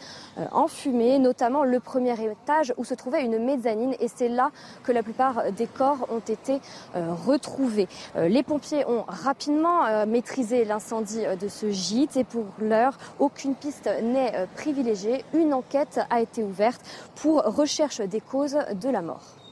en 0.51 0.67
fumée, 0.67 1.17
notamment 1.17 1.63
le 1.63 1.79
premier 1.79 2.13
étage 2.21 2.73
où 2.77 2.83
se 2.83 2.93
trouvait 2.93 3.23
une 3.23 3.39
mezzanine 3.39 3.95
et 3.99 4.07
c'est 4.07 4.27
là 4.27 4.51
que 4.83 4.91
la 4.91 5.01
plupart 5.01 5.51
des 5.53 5.67
corps 5.67 6.07
ont 6.11 6.19
été 6.19 6.59
retrouvés. 6.95 7.87
Les 8.15 8.43
pompiers 8.43 8.85
ont 8.85 9.05
rapidement 9.07 10.05
maîtrisé 10.05 10.65
l'incendie 10.65 11.23
de 11.39 11.47
ce 11.47 11.69
gîte 11.69 12.17
et 12.17 12.25
pour 12.25 12.45
l'heure, 12.59 12.97
aucune 13.19 13.55
piste 13.55 13.89
n'est 14.03 14.47
privilégiée. 14.55 15.23
Une 15.33 15.53
enquête 15.53 16.01
a 16.09 16.19
été 16.19 16.43
ouverte 16.43 16.81
pour 17.15 17.43
recherche 17.43 18.01
des 18.01 18.21
causes 18.21 18.57
de 18.73 18.89
la 18.89 19.01
mort. 19.01 19.44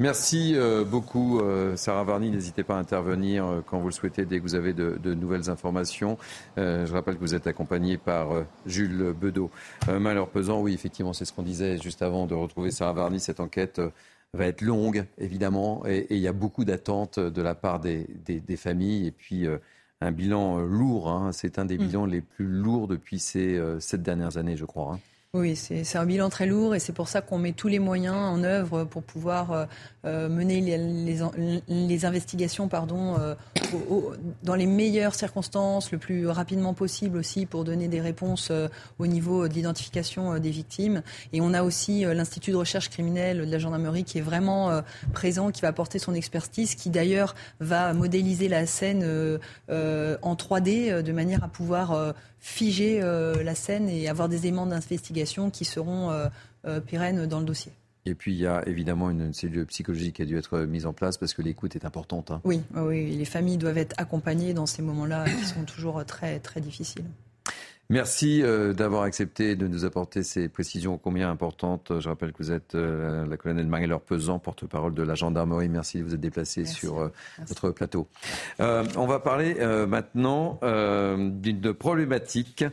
Merci 0.00 0.52
euh, 0.54 0.84
beaucoup, 0.84 1.40
euh, 1.40 1.74
Sarah 1.74 2.04
Varny. 2.04 2.30
N'hésitez 2.30 2.62
pas 2.62 2.76
à 2.76 2.78
intervenir 2.78 3.44
euh, 3.44 3.62
quand 3.66 3.80
vous 3.80 3.88
le 3.88 3.92
souhaitez 3.92 4.24
dès 4.26 4.38
que 4.38 4.44
vous 4.44 4.54
avez 4.54 4.72
de, 4.72 5.14
nouvelles 5.14 5.50
informations. 5.50 6.18
je 6.56 6.92
rappelle 6.92 7.16
que 7.16 7.20
vous 7.20 7.34
êtes 7.34 7.48
accompagné 7.48 7.98
par 7.98 8.28
Jules 8.64 9.12
Bedeau. 9.12 9.50
malheur 9.88 10.28
pesant, 10.28 10.60
oui, 10.60 10.72
effectivement, 10.72 11.12
c'est 11.12 11.24
ce 11.24 11.32
qu'on 11.32 11.42
disait 11.42 11.78
juste 11.78 12.02
avant 12.02 12.26
de 12.26 12.34
retrouver 12.34 12.70
Sarah 12.70 12.92
Varny. 12.92 13.18
Cette 13.18 13.40
enquête 13.40 13.80
va 14.34 14.46
être 14.46 14.60
longue, 14.60 15.04
évidemment, 15.18 15.82
et, 15.86 16.06
il 16.10 16.18
y 16.18 16.28
a 16.28 16.32
beaucoup 16.32 16.64
d'attentes 16.64 17.18
de 17.18 17.42
la 17.42 17.54
part 17.56 17.80
des, 17.80 18.06
familles. 18.56 19.08
Et 19.08 19.10
puis, 19.10 19.46
un 20.00 20.12
bilan 20.12 20.58
lourd. 20.58 21.10
Hein. 21.10 21.32
c'est 21.32 21.58
un 21.58 21.64
des 21.64 21.76
mm. 21.78 21.86
bilans 21.86 22.06
les 22.06 22.20
plus 22.20 22.46
lourds 22.46 22.86
depuis 22.86 23.18
ces 23.18 23.60
sept 23.80 24.02
dernières 24.02 24.36
années, 24.36 24.56
je 24.56 24.64
crois. 24.64 24.92
Hein. 24.94 25.00
Oui, 25.34 25.56
c'est 25.56 25.98
un 25.98 26.06
bilan 26.06 26.30
très 26.30 26.46
lourd 26.46 26.74
et 26.74 26.78
c'est 26.78 26.94
pour 26.94 27.06
ça 27.06 27.20
qu'on 27.20 27.36
met 27.36 27.52
tous 27.52 27.68
les 27.68 27.78
moyens 27.78 28.16
en 28.16 28.42
œuvre 28.44 28.84
pour 28.84 29.02
pouvoir 29.02 29.52
euh, 29.52 29.66
euh, 30.06 30.26
mener 30.30 30.62
les, 31.68 32.04
investigations 32.06 32.66
pardon, 32.66 33.18
euh, 33.18 33.34
dans 34.42 34.54
les 34.54 34.64
meilleures 34.64 35.14
circonstances, 35.14 35.92
le 35.92 35.98
plus 35.98 36.28
rapidement 36.28 36.72
possible 36.72 37.18
aussi 37.18 37.44
pour 37.44 37.64
donner 37.64 37.88
des 37.88 38.00
réponses 38.00 38.50
au 38.98 39.06
niveau 39.06 39.48
de 39.48 39.52
l'identification 39.52 40.38
des 40.38 40.50
victimes. 40.50 41.02
Et 41.34 41.42
on 41.42 41.52
a 41.52 41.62
aussi 41.62 42.06
l'Institut 42.06 42.52
de 42.52 42.56
recherche 42.56 42.88
criminelle 42.88 43.44
de 43.44 43.52
la 43.52 43.58
gendarmerie 43.58 44.04
qui 44.04 44.16
est 44.16 44.22
vraiment 44.22 44.82
présent, 45.12 45.50
qui 45.50 45.60
va 45.60 45.68
apporter 45.68 45.98
son 45.98 46.14
expertise, 46.14 46.74
qui 46.74 46.88
d'ailleurs 46.88 47.34
va 47.60 47.92
modéliser 47.92 48.48
la 48.48 48.64
scène 48.64 49.04
en 49.68 50.34
3D 50.34 51.02
de 51.02 51.12
manière 51.12 51.44
à 51.44 51.48
pouvoir 51.48 52.14
figer 52.40 53.00
euh, 53.02 53.42
la 53.42 53.54
scène 53.54 53.88
et 53.88 54.08
avoir 54.08 54.28
des 54.28 54.46
éléments 54.46 54.66
d'investigation 54.66 55.50
qui 55.50 55.64
seront 55.64 56.10
euh, 56.10 56.28
euh, 56.66 56.80
pérennes 56.80 57.26
dans 57.26 57.40
le 57.40 57.46
dossier. 57.46 57.72
Et 58.06 58.14
puis 58.14 58.32
il 58.32 58.38
y 58.38 58.46
a 58.46 58.66
évidemment 58.66 59.10
une 59.10 59.34
cellule 59.34 59.66
psychologique 59.66 60.16
qui 60.16 60.22
a 60.22 60.24
dû 60.24 60.38
être 60.38 60.60
mise 60.60 60.86
en 60.86 60.92
place 60.92 61.18
parce 61.18 61.34
que 61.34 61.42
l'écoute 61.42 61.76
est 61.76 61.84
importante. 61.84 62.30
Hein. 62.30 62.40
Oui, 62.44 62.62
oui, 62.74 63.10
les 63.10 63.24
familles 63.26 63.58
doivent 63.58 63.76
être 63.76 63.94
accompagnées 63.98 64.54
dans 64.54 64.66
ces 64.66 64.80
moments-là 64.80 65.24
qui 65.28 65.44
sont 65.44 65.64
toujours 65.64 66.02
très 66.06 66.38
très 66.38 66.60
difficiles. 66.60 67.04
Merci 67.90 68.42
euh, 68.42 68.74
d'avoir 68.74 69.04
accepté 69.04 69.56
de 69.56 69.66
nous 69.66 69.86
apporter 69.86 70.22
ces 70.22 70.50
précisions 70.50 70.98
combien 70.98 71.30
importantes. 71.30 71.90
Je 72.00 72.08
rappelle 72.10 72.32
que 72.32 72.42
vous 72.42 72.52
êtes 72.52 72.74
euh, 72.74 73.24
la 73.26 73.38
colonelle 73.38 73.66
Marie-Laure 73.66 74.02
Pesant, 74.02 74.38
porte-parole 74.38 74.92
de 74.92 75.02
la 75.02 75.14
gendarmerie. 75.14 75.70
Merci 75.70 76.00
de 76.00 76.04
vous 76.04 76.12
être 76.12 76.20
déplacé 76.20 76.66
sur 76.66 76.98
euh, 76.98 77.08
notre 77.48 77.70
plateau. 77.70 78.06
on 78.58 79.06
va 79.06 79.20
parler 79.20 79.54
maintenant 79.86 80.60
d'une 80.62 81.72
problématique 81.72 82.64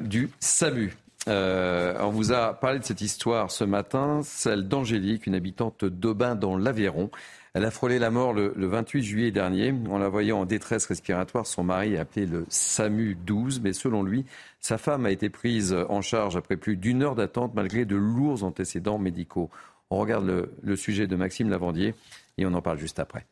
du 0.00 0.30
SAMU. 0.38 0.94
on 1.26 2.10
vous 2.10 2.32
a 2.32 2.52
parlé 2.52 2.78
de 2.78 2.84
cette 2.84 3.00
histoire 3.00 3.50
ce 3.50 3.64
matin, 3.64 4.20
celle 4.22 4.68
d'Angélique, 4.68 5.26
une 5.26 5.34
habitante 5.34 5.86
d'Aubin 5.86 6.34
dans 6.34 6.58
l'Aveyron. 6.58 7.10
Elle 7.56 7.64
a 7.64 7.70
frôlé 7.70 7.98
la 7.98 8.10
mort 8.10 8.34
le, 8.34 8.52
28 8.54 9.02
juillet 9.02 9.30
dernier. 9.30 9.72
En 9.88 9.96
la 9.96 10.10
voyant 10.10 10.40
en 10.40 10.44
détresse 10.44 10.84
respiratoire, 10.84 11.46
son 11.46 11.64
mari 11.64 11.96
a 11.96 12.02
appelé 12.02 12.26
le 12.26 12.44
SAMU 12.50 13.14
12, 13.14 13.62
mais 13.62 13.72
selon 13.72 14.02
lui, 14.02 14.26
sa 14.60 14.76
femme 14.76 15.06
a 15.06 15.10
été 15.10 15.30
prise 15.30 15.74
en 15.88 16.02
charge 16.02 16.36
après 16.36 16.58
plus 16.58 16.76
d'une 16.76 17.02
heure 17.02 17.14
d'attente 17.14 17.54
malgré 17.54 17.86
de 17.86 17.96
lourds 17.96 18.44
antécédents 18.44 18.98
médicaux. 18.98 19.48
On 19.88 19.96
regarde 19.96 20.26
le, 20.26 20.52
le 20.62 20.76
sujet 20.76 21.06
de 21.06 21.16
Maxime 21.16 21.48
Lavandier 21.48 21.94
et 22.36 22.44
on 22.44 22.52
en 22.52 22.60
parle 22.60 22.78
juste 22.78 22.98
après. 22.98 23.24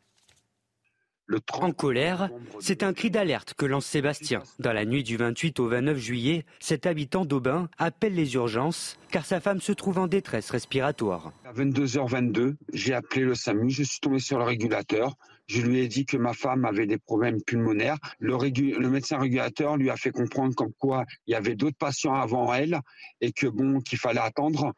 En 1.53 1.71
colère, 1.71 2.29
c'est 2.59 2.83
un 2.83 2.93
cri 2.93 3.09
d'alerte 3.09 3.55
que 3.55 3.65
lance 3.65 3.85
Sébastien. 3.85 4.43
Dans 4.59 4.73
la 4.73 4.85
nuit 4.85 5.03
du 5.03 5.17
28 5.17 5.59
au 5.59 5.67
29 5.67 5.97
juillet, 5.97 6.45
cet 6.59 6.85
habitant 6.85 7.25
d'Aubin 7.25 7.67
appelle 7.79 8.13
les 8.13 8.35
urgences 8.35 8.97
car 9.09 9.25
sa 9.25 9.39
femme 9.39 9.59
se 9.59 9.71
trouve 9.71 9.97
en 9.97 10.07
détresse 10.07 10.51
respiratoire. 10.51 11.31
À 11.45 11.53
22h22, 11.53 12.55
j'ai 12.73 12.93
appelé 12.93 13.23
le 13.23 13.33
SAMU, 13.33 13.71
je 13.71 13.83
suis 13.83 13.99
tombé 13.99 14.19
sur 14.19 14.37
le 14.37 14.43
régulateur. 14.43 15.15
Je 15.47 15.61
lui 15.61 15.79
ai 15.79 15.87
dit 15.87 16.05
que 16.05 16.17
ma 16.17 16.33
femme 16.33 16.65
avait 16.65 16.87
des 16.87 16.97
problèmes 16.97 17.41
pulmonaires. 17.41 17.97
Le, 18.19 18.35
le 18.35 18.89
médecin 18.89 19.19
régulateur 19.19 19.77
lui 19.77 19.89
a 19.89 19.95
fait 19.95 20.11
comprendre 20.11 20.55
comme 20.55 20.73
quoi 20.77 21.05
il 21.27 21.31
y 21.31 21.35
avait 21.35 21.55
d'autres 21.55 21.77
patients 21.77 22.15
avant 22.15 22.53
elle 22.53 22.79
et 23.21 23.31
que 23.31 23.47
bon 23.47 23.79
qu'il 23.79 23.99
fallait 23.99 24.19
attendre. 24.19 24.73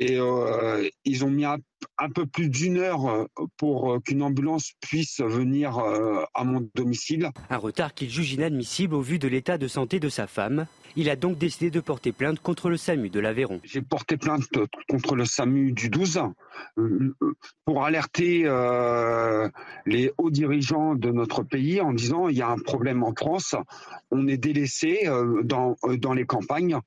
Et 0.00 0.18
euh, 0.18 0.88
ils 1.04 1.24
ont 1.24 1.30
mis 1.30 1.44
un, 1.44 1.58
peu 2.14 2.26
plus 2.26 2.48
d'une 2.48 2.78
heure 2.78 3.06
euh, 3.06 3.26
pour 3.56 3.92
euh, 3.92 4.00
qu'une 4.00 4.22
ambulance 4.22 4.72
puisse 4.80 5.20
venir 5.20 5.78
à 6.34 6.44
mon 6.44 6.68
domicile. 6.74 7.30
Un 7.50 7.56
retard 7.56 7.94
qu'il 7.94 8.10
juge 8.10 8.32
inadmissible 8.32 8.94
au 8.94 9.00
vu 9.00 9.18
de 9.18 9.28
l'état 9.28 9.58
de 9.58 9.68
santé 9.68 10.00
de 10.00 10.08
sa 10.08 10.26
femme. 10.26 10.66
Il 10.96 11.10
a 11.10 11.16
donc 11.16 11.38
décidé 11.38 11.70
de 11.70 11.80
porter 11.80 12.12
plainte 12.12 12.40
contre 12.40 12.70
le 12.70 12.76
SAMU 12.76 13.10
de 13.10 13.18
l'Aveyron. 13.18 13.60
J'ai 13.64 13.82
porté 13.82 14.16
plainte 14.16 14.48
contre 14.88 15.16
le 15.16 15.24
SAMU 15.24 15.72
du 15.72 15.88
12 15.88 16.22
pour 17.64 17.84
alerter 17.84 18.42
les 19.86 20.12
hauts 20.18 20.30
dirigeants 20.30 20.94
de 20.94 21.10
notre 21.10 21.42
pays 21.42 21.80
en 21.80 21.92
disant 21.92 22.28
il 22.28 22.36
y 22.36 22.42
a 22.42 22.48
un 22.48 22.58
problème 22.58 23.02
en 23.02 23.12
France, 23.12 23.56
on 24.12 24.28
est 24.28 24.36
délaissé 24.36 25.08
dans, 25.42 25.76
dans 25.98 26.12
les 26.12 26.26
campagnes 26.26 26.78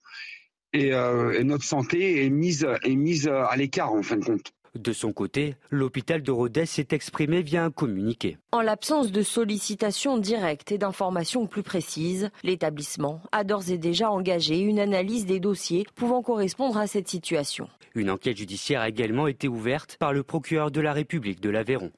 euh, 0.94 1.40
et, 1.40 1.44
notre 1.44 1.64
santé 1.64 2.26
est 2.26 2.30
mise, 2.30 2.68
est 2.84 2.96
mise 2.96 3.28
à 3.28 3.56
l'écart 3.56 3.94
en 3.94 4.04
fin 4.04 4.18
de 4.18 4.26
compte. 4.26 4.54
De 4.76 4.94
son 4.94 5.12
côté, 5.12 5.56
l'hôpital 5.72 6.22
de 6.22 6.32
Rodez 6.32 6.68
s'est 6.68 6.90
exprimé 6.92 7.42
via 7.42 7.64
un 7.64 7.72
communiqué. 7.72 8.38
En 8.52 8.62
l'absence 8.62 9.12
de 9.12 9.24
sollicitation 9.24 10.18
directe 10.18 10.72
et 10.72 10.78
d'informations 10.78 11.48
plus 11.48 11.64
précises, 11.64 12.30
l'établissement 12.44 13.22
a 13.32 13.44
d'ores 13.44 13.72
et 13.72 13.78
déjà 13.78 14.12
engagé 14.12 14.60
une 14.60 14.80
analyse 14.80 15.26
des 15.26 15.40
dossiers 15.40 15.88
pouvant 15.96 16.22
correspondre 16.22 16.78
à 16.78 16.86
cette 16.86 17.08
situation. 17.08 17.68
Une 17.96 18.12
enquête 18.12 18.38
judiciaire 18.38 18.82
a 18.82 18.90
également 18.90 19.28
été 19.28 19.48
ouverte 19.48 19.98
par 20.00 20.14
le 20.14 20.22
procureur 20.22 20.70
de 20.70 20.82
la 20.82 20.94
République 20.94 21.42
de 21.42 21.50
l'Aveyron. 21.50 21.92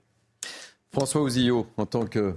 François 0.91 1.21
Ouzillot, 1.21 1.67
en 1.75 1.85
tant 1.85 2.05
que 2.05 2.35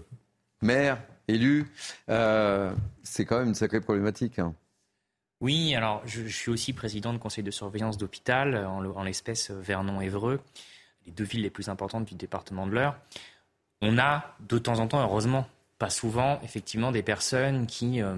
maire, 0.61 1.01
élu, 1.29 1.67
euh, 2.09 2.73
c'est 3.03 3.25
quand 3.25 3.39
même 3.39 3.49
une 3.49 3.55
sacrée 3.55 3.81
problématique. 3.81 4.39
Hein. 4.39 4.55
Oui, 5.43 5.75
alors 5.75 6.03
je, 6.07 6.23
suis 6.29 6.53
aussi 6.53 6.73
président 6.73 7.13
de 7.13 7.19
conseil 7.19 7.43
de 7.43 7.51
surveillance 7.51 7.99
d'hôpital, 7.99 8.65
en, 8.65 9.03
l'espèce 9.03 9.51
Vernon-Évreux, 9.51 10.41
les 11.05 11.11
deux 11.11 11.25
villes 11.25 11.43
les 11.43 11.51
plus 11.51 11.69
importantes 11.69 12.05
du 12.05 12.15
département 12.15 12.65
de 12.65 12.71
l'Eure. 12.71 12.95
On 13.81 13.99
a 13.99 14.37
de 14.39 14.59
temps 14.59 14.79
en 14.79 14.87
temps, 14.87 15.03
heureusement, 15.03 15.49
pas 15.81 15.91
souvent, 15.91 16.39
effectivement, 16.45 16.93
des 16.93 17.03
personnes 17.03 17.67
qui 17.67 18.01
euh, 18.01 18.15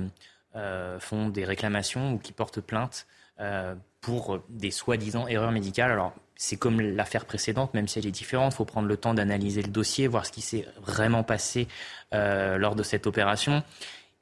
euh, 0.54 1.00
font 1.00 1.30
des 1.30 1.46
réclamations 1.46 2.12
ou 2.12 2.18
qui 2.18 2.32
portent 2.32 2.60
plainte 2.60 3.06
euh, 3.40 3.74
pour 4.02 4.40
des 4.50 4.70
soi-disant 4.70 5.26
erreurs 5.26 5.50
médicales. 5.50 5.92
Alors, 5.92 6.12
c'est 6.36 6.58
comme 6.58 6.78
l'affaire 6.82 7.24
précédente, 7.24 7.72
même 7.72 7.88
si 7.88 7.98
elle 7.98 8.06
est 8.06 8.10
différente. 8.10 8.52
Il 8.52 8.56
faut 8.56 8.66
prendre 8.66 8.86
le 8.86 8.98
temps 8.98 9.14
d'analyser 9.14 9.62
le 9.62 9.70
dossier, 9.70 10.08
voir 10.08 10.26
ce 10.26 10.32
qui 10.32 10.42
s'est 10.42 10.66
vraiment 10.82 11.22
passé 11.22 11.68
lors 12.12 12.74
de 12.74 12.82
cette 12.82 13.06
opération 13.06 13.62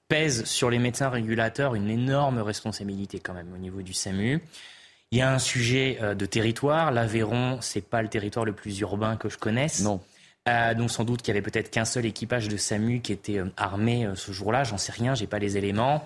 pèse 0.09 0.45
sur 0.45 0.70
les 0.70 0.79
médecins 0.79 1.09
régulateurs 1.09 1.74
une 1.74 1.91
énorme 1.91 2.39
responsabilité 2.39 3.19
quand 3.19 3.35
même 3.35 3.53
au 3.55 3.59
niveau 3.59 3.83
du 3.83 3.93
SAMU. 3.93 4.43
Il 5.12 5.19
y 5.19 5.20
a 5.20 5.31
un 5.31 5.39
sujet 5.39 5.99
euh, 6.01 6.15
de 6.15 6.24
territoire. 6.24 6.91
L'Aveyron, 6.91 7.59
c'est 7.61 7.83
pas 7.83 8.01
le 8.01 8.09
territoire 8.09 8.47
le 8.47 8.53
plus 8.53 8.81
urbain 8.81 9.16
que 9.16 9.29
je 9.29 9.37
connaisse. 9.37 9.83
Non. 9.83 10.01
Euh, 10.49 10.74
donc 10.74 10.91
sans 10.91 11.05
doute 11.05 11.20
qu'il 11.20 11.35
y 11.35 11.37
avait 11.37 11.43
peut-être 11.43 11.70
qu'un 11.70 11.85
seul 11.85 12.07
équipage 12.07 12.49
de 12.49 12.57
SAMU 12.57 13.01
qui 13.01 13.12
était 13.12 13.39
euh, 13.39 13.53
armé 13.57 14.09
ce 14.15 14.33
jour-là. 14.33 14.65
J'en 14.65 14.79
sais 14.79 14.93
rien, 14.93 15.15
j'ai 15.15 15.27
pas 15.27 15.39
les 15.39 15.57
éléments. 15.57 16.05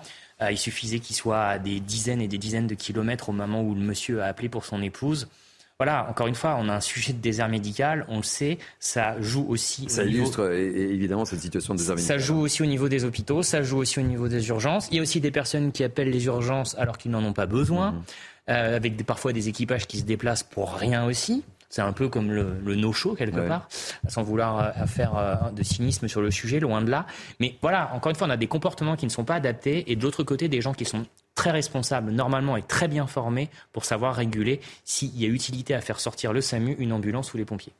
il 0.51 0.57
suffisait 0.57 0.99
qu'il 0.99 1.15
soit 1.15 1.45
à 1.45 1.57
des 1.57 1.79
dizaines 1.79 2.21
et 2.21 2.27
des 2.27 2.37
dizaines 2.37 2.67
de 2.67 2.75
kilomètres 2.75 3.29
au 3.29 3.31
moment 3.31 3.61
où 3.61 3.73
le 3.73 3.81
monsieur 3.81 4.21
a 4.21 4.25
appelé 4.25 4.49
pour 4.49 4.65
son 4.65 4.83
épouse. 4.83 5.29
Voilà, 5.79 6.07
encore 6.09 6.25
une 6.25 6.35
fois, 6.35 6.57
on 6.59 6.69
a 6.69 6.73
un 6.73 6.79
sujet 6.79 7.13
de 7.13 7.19
désert 7.19 7.49
médical, 7.49 8.05
on 8.07 8.17
le 8.17 8.23
sait, 8.23 8.57
ça 8.79 9.21
joue 9.21 9.45
aussi. 9.47 9.87
Ça 9.89 10.03
illustre 10.03 10.51
évidemment 10.51 11.23
cette 11.23 11.41
situation 11.41 11.75
de 11.75 11.79
désert 11.79 11.95
médical. 11.95 12.19
Ça 12.19 12.25
joue 12.25 12.39
aussi 12.39 12.63
au 12.63 12.65
niveau 12.65 12.89
des 12.89 13.05
hôpitaux, 13.05 13.43
ça 13.43 13.61
joue 13.61 13.77
aussi 13.77 13.99
au 13.99 14.03
niveau 14.03 14.27
des 14.27 14.47
urgences. 14.49 14.87
Il 14.89 14.95
y 14.95 14.99
a 14.99 15.03
aussi 15.03 15.21
des 15.21 15.29
personnes 15.29 15.71
qui 15.71 15.83
appellent 15.83 16.09
les 16.09 16.25
urgences 16.25 16.75
alors 16.79 16.97
qu'ils 16.97 17.11
n'en 17.11 17.23
ont 17.23 17.33
pas 17.33 17.45
besoin. 17.45 17.91
Mhm. 17.91 18.03
Euh, 18.49 18.77
avec 18.77 18.95
des, 18.95 19.03
parfois 19.03 19.33
des 19.33 19.49
équipages 19.49 19.87
qui 19.87 19.97
se 19.97 20.05
déplacent 20.05 20.43
pour 20.43 20.73
rien 20.73 21.05
aussi. 21.05 21.43
C'est 21.69 21.81
un 21.81 21.91
peu 21.91 22.07
comme 22.07 22.31
le, 22.31 22.53
le 22.63 22.75
no-show 22.75 23.13
quelque 23.13 23.45
part, 23.45 23.67
sans 24.07 24.23
vouloir 24.23 24.59
euh, 24.59 24.85
faire 24.85 25.17
euh, 25.17 25.51
de 25.51 25.63
cynisme 25.63 26.07
sur 26.07 26.21
le 26.21 26.31
sujet, 26.31 26.61
loin 26.61 26.81
de 26.81 26.89
là. 26.89 27.05
Mais 27.41 27.57
voilà, 27.61 27.91
encore 27.93 28.09
une 28.09 28.15
fois, 28.15 28.25
on 28.25 28.29
a 28.29 28.37
des 28.37 28.47
comportements 28.47 28.95
qui 28.95 29.05
ne 29.05 29.11
sont 29.11 29.25
pas 29.25 29.35
adaptés 29.35 29.91
et 29.91 29.97
de 29.97 30.03
l'autre 30.03 30.23
côté, 30.23 30.47
des 30.47 30.61
gens 30.61 30.73
qui 30.73 30.85
sont 30.85 31.05
très 31.37 31.51
responsables, 31.51 32.11
normalement 32.11 32.57
et 32.57 32.63
très 32.63 32.89
bien 32.89 33.07
formés 33.07 33.49
pour 33.71 33.85
savoir 33.85 34.15
réguler 34.15 34.59
s'il 34.83 35.17
y 35.17 35.23
a 35.23 35.29
utilité 35.29 35.73
à 35.73 35.79
faire 35.79 36.01
sortir 36.01 36.33
le 36.33 36.41
SAMU, 36.41 36.75
une 36.79 36.91
ambulance 36.91 37.33
ou 37.33 37.37
les 37.37 37.45
pompiers. 37.45 37.71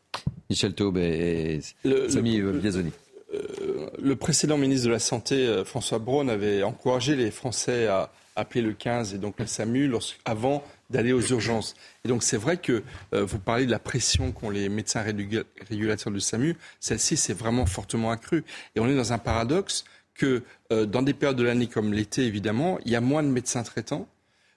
Michel 0.49 0.73
Taube 0.73 0.97
et 0.97 1.59
Samy 2.07 2.39
Biazoni. 2.41 2.91
le 4.01 4.15
précédent 4.15 4.57
ministre 4.57 4.87
de 4.87 4.91
la 4.91 4.99
Santé, 4.99 5.63
François 5.65 5.99
Braun, 5.99 6.29
avait 6.29 6.63
encouragé 6.63 7.17
les 7.17 7.31
Français 7.31 7.87
à 7.87 8.11
appeler 8.37 8.61
le 8.61 8.71
15 8.73 9.15
et 9.15 9.17
donc 9.17 9.39
le 9.39 9.47
SAMU 9.47 9.91
avant 10.23 10.63
d'aller 10.89 11.11
aux 11.11 11.21
urgences. 11.21 11.75
Et 12.05 12.07
donc 12.07 12.23
c'est 12.23 12.37
vrai 12.37 12.57
que 12.57 12.83
euh, 13.13 13.25
vous 13.25 13.39
parlez 13.39 13.65
de 13.65 13.71
la 13.71 13.79
pression 13.79 14.31
qu'ont 14.31 14.49
les 14.49 14.69
médecins 14.69 15.03
régulateurs 15.69 16.13
du 16.13 16.21
SAMU. 16.21 16.55
Celle-ci 16.79 17.17
s'est 17.17 17.33
vraiment 17.33 17.65
fortement 17.65 18.11
accrue. 18.11 18.45
Et 18.75 18.79
on 18.79 18.87
est 18.87 18.95
dans 18.95 19.11
un 19.11 19.17
paradoxe 19.17 19.83
que 20.17 20.43
euh, 20.71 20.85
dans 20.85 21.01
des 21.01 21.13
périodes 21.13 21.37
de 21.37 21.43
l'année 21.43 21.67
comme 21.67 21.93
l'été, 21.93 22.25
évidemment, 22.25 22.79
il 22.85 22.91
y 22.91 22.95
a 22.95 23.01
moins 23.01 23.23
de 23.23 23.29
médecins 23.29 23.63
traitants. 23.63 24.07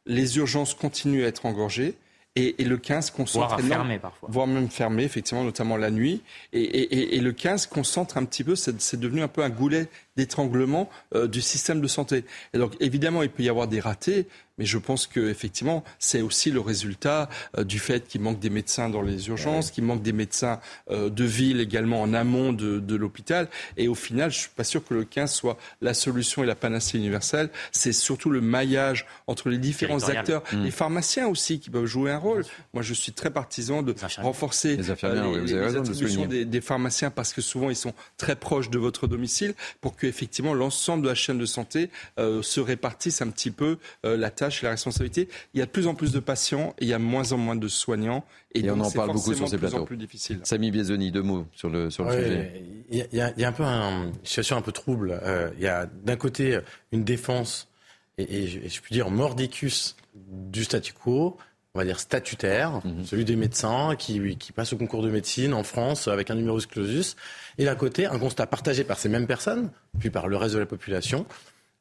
Les 0.07 0.39
urgences 0.39 0.75
continuent 0.75 1.25
à 1.25 1.29
être 1.29 1.47
engorgées. 1.47 1.95
Et, 2.37 2.55
le 2.65 2.79
15 2.79 3.11
concentre. 3.11 3.49
Voire 3.49 3.61
fermé 3.61 3.99
parfois. 3.99 4.29
Voire 4.31 4.47
même 4.47 4.71
fermé, 4.71 5.03
effectivement, 5.03 5.43
notamment 5.43 5.77
la 5.77 5.91
nuit. 5.91 6.23
Et, 6.53 7.17
et 7.17 7.21
le 7.21 7.33
15 7.33 7.67
concentre 7.67 8.17
un 8.17 8.25
petit 8.25 8.45
peu, 8.45 8.55
c'est 8.55 8.99
devenu 8.99 9.21
un 9.21 9.29
peu 9.29 9.43
un 9.43 9.51
goulet 9.51 9.89
d'étranglement 10.17 10.89
euh, 11.15 11.27
du 11.27 11.41
système 11.43 11.81
de 11.81 11.89
santé. 11.89 12.25
Et 12.55 12.59
donc, 12.59 12.77
évidemment, 12.79 13.25
il 13.25 13.31
peut 13.31 13.43
y 13.43 13.49
avoir 13.49 13.67
des 13.67 13.81
ratés, 13.81 14.29
mais 14.61 14.67
je 14.67 14.77
pense 14.77 15.07
qu'effectivement, 15.07 15.83
c'est 15.99 16.21
aussi 16.21 16.51
le 16.51 16.61
résultat 16.61 17.31
euh, 17.57 17.65
du 17.65 17.79
fait 17.79 18.07
qu'il 18.07 18.21
manque 18.21 18.39
des 18.41 18.51
médecins 18.51 18.91
dans 18.91 19.01
les 19.01 19.29
urgences, 19.29 19.71
qu'il 19.71 19.85
manque 19.85 20.03
des 20.03 20.13
médecins 20.13 20.61
euh, 20.91 21.09
de 21.09 21.25
ville 21.25 21.61
également 21.61 22.03
en 22.03 22.13
amont 22.13 22.53
de, 22.53 22.95
l'hôpital. 22.95 23.49
Et 23.79 23.89
au 23.89 23.95
final, 23.95 24.31
je 24.31 24.37
ne 24.37 24.41
suis 24.41 24.51
pas 24.51 24.65
sûr 24.65 24.85
que 24.85 24.93
le 24.93 25.05
15 25.05 25.33
soit 25.33 25.57
la 25.81 25.95
solution 25.95 26.45
et 26.45 26.47
la 26.47 26.55
panacée 26.55 26.99
universelle. 26.99 27.49
C'est 27.73 27.95
surtout 27.95 28.29
le 28.29 28.43
maillage 28.43 29.07
entre 29.27 29.49
les 29.49 29.57
différents 29.57 30.11
acteurs, 30.11 30.43
mmh. 30.53 30.65
les 30.65 30.71
pharmaciens 30.71 31.27
aussi 31.27 31.59
qui 31.59 31.71
peuvent 31.71 31.87
jouer 31.87 32.11
un 32.11 32.19
rôle. 32.19 32.45
Moi, 32.75 32.83
je 32.83 32.93
suis 32.93 33.13
très 33.13 33.31
partisan 33.31 33.83
de 33.83 33.95
renforcer 34.19 34.77
les, 34.77 34.91
attributions 34.91 36.27
des, 36.27 36.45
des, 36.45 36.61
pharmaciens 36.61 37.11
parce 37.11 37.33
que 37.33 37.41
souvent, 37.41 37.71
ils 37.71 37.77
sont 37.77 37.95
très 38.19 38.37
proches 38.37 38.69
de 38.69 38.79
votre 38.79 39.07
domicile 39.07 39.55
pour 39.81 39.97
que 39.97 40.07
effectivement 40.07 40.53
l'ensemble 40.53 41.05
de 41.05 41.09
la 41.09 41.15
chaîne 41.15 41.39
de 41.39 41.47
santé 41.47 41.89
euh, 42.19 42.43
se 42.43 42.61
répartisse 42.61 43.23
un 43.23 43.31
petit 43.31 43.51
peu 43.51 43.79
euh, 44.05 44.19
la 44.19 44.31
tâche 44.31 44.50
et 44.63 44.67
la 44.67 44.71
responsabilité. 44.71 45.29
Il 45.55 45.61
y 45.61 45.63
a 45.63 45.67
de 45.67 45.71
plus 45.71 45.87
en 45.87 45.95
plus 45.95 46.13
de 46.13 46.21
patients 46.21 46.75
et 46.79 46.85
il 46.85 46.89
y 46.89 46.95
a 46.95 46.99
moins 46.99 47.33
en 47.33 47.39
moins 47.39 47.57
de 47.57 47.69
soignants. 47.69 48.25
Et, 48.55 48.69
on 48.71 48.81
en 48.81 48.91
parle 48.91 49.13
beaucoup 49.13 49.35
sur 49.35 49.49
ces 49.49 49.59
plateaux. 49.59 49.85
Plus 49.85 49.97
difficile. 49.97 50.41
Samy 50.43 50.71
Biazoni, 50.71 51.13
deux 51.13 51.23
mots 51.23 51.47
sur 51.53 51.71
le, 51.71 51.91
sur 51.91 52.05
le 52.05 52.13
sujet. 52.13 52.63
Il 52.91 53.07
y, 53.13 53.21
a, 53.21 53.49
un 53.49 53.53
peu 53.53 53.65
une 53.65 54.13
situation 54.25 54.57
un 54.57 54.63
peu 54.63 54.73
trouble. 54.73 55.19
Euh, 55.23 55.51
il 55.57 55.63
y 55.63 55.69
a 55.69 55.87
d'un 55.87 56.17
côté 56.17 56.59
une 56.93 57.05
défense 57.05 57.69
et, 58.29 58.47
je, 58.47 58.81
puis 58.81 58.93
dire 58.93 59.11
mordicus 59.11 59.97
du 60.15 60.65
statu 60.65 60.93
quo, 60.93 61.37
on 61.75 61.79
va 61.79 61.85
dire 61.85 62.01
statutaire, 62.01 62.81
mhm. 62.85 63.05
celui 63.05 63.25
des 63.25 63.37
médecins 63.37 63.95
qui, 63.97 64.37
qui 64.37 64.53
passent 64.53 64.73
au 64.73 64.77
concours 64.77 65.03
de 65.03 65.11
médecine 65.11 65.55
en 65.55 65.63
France 65.63 66.09
avec 66.09 66.31
un 66.31 66.35
numerus 66.35 66.67
clausus, 66.67 67.17
et 67.59 67.65
d'un 67.65 67.77
côté 67.77 68.07
un 68.07 68.19
constat 68.19 68.47
partagé 68.47 68.85
par 68.85 68.99
ces 68.99 69.09
mêmes 69.09 69.27
personnes, 69.27 69.71
puis 69.99 70.11
par 70.11 70.29
le 70.29 70.37
reste 70.37 70.55
de 70.55 70.61
la 70.61 70.67
population, 70.67 71.27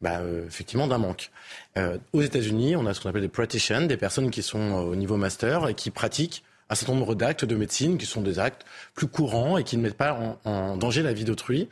bah, 0.02 0.20
euh, 0.20 0.46
effectivement 0.48 0.88
d'un 0.88 0.98
manque. 0.98 1.32
Euh, 1.78 1.98
aux 2.14 2.22
États-Unis, 2.22 2.76
on 2.76 2.86
a 2.86 2.94
ce 2.94 3.02
qu'on 3.02 3.10
appelle 3.10 3.22
des 3.22 3.28
practitioners, 3.28 3.88
des 3.88 3.98
personnes 3.98 4.32
qui 4.32 4.42
sont 4.42 4.74
au 4.74 4.96
niveau 4.96 5.18
master 5.18 5.68
et 5.68 5.74
qui 5.74 5.92
pratiquent 5.92 6.44
un 6.70 6.76
certain 6.76 6.94
nombre 6.94 7.16
d'actes 7.16 7.46
de 7.46 7.56
médecine 7.56 7.98
qui 7.98 8.06
sont 8.06 8.22
des 8.22 8.38
actes 8.38 8.64
plus 8.94 9.08
courants 9.08 9.58
et 9.58 9.64
qui 9.64 9.76
ne 9.76 9.82
mettent 9.82 9.98
pas 9.98 10.38
en, 10.46 10.78
danger 10.78 11.02
la 11.02 11.14
vie 11.14 11.26
d'autrui. 11.26 11.68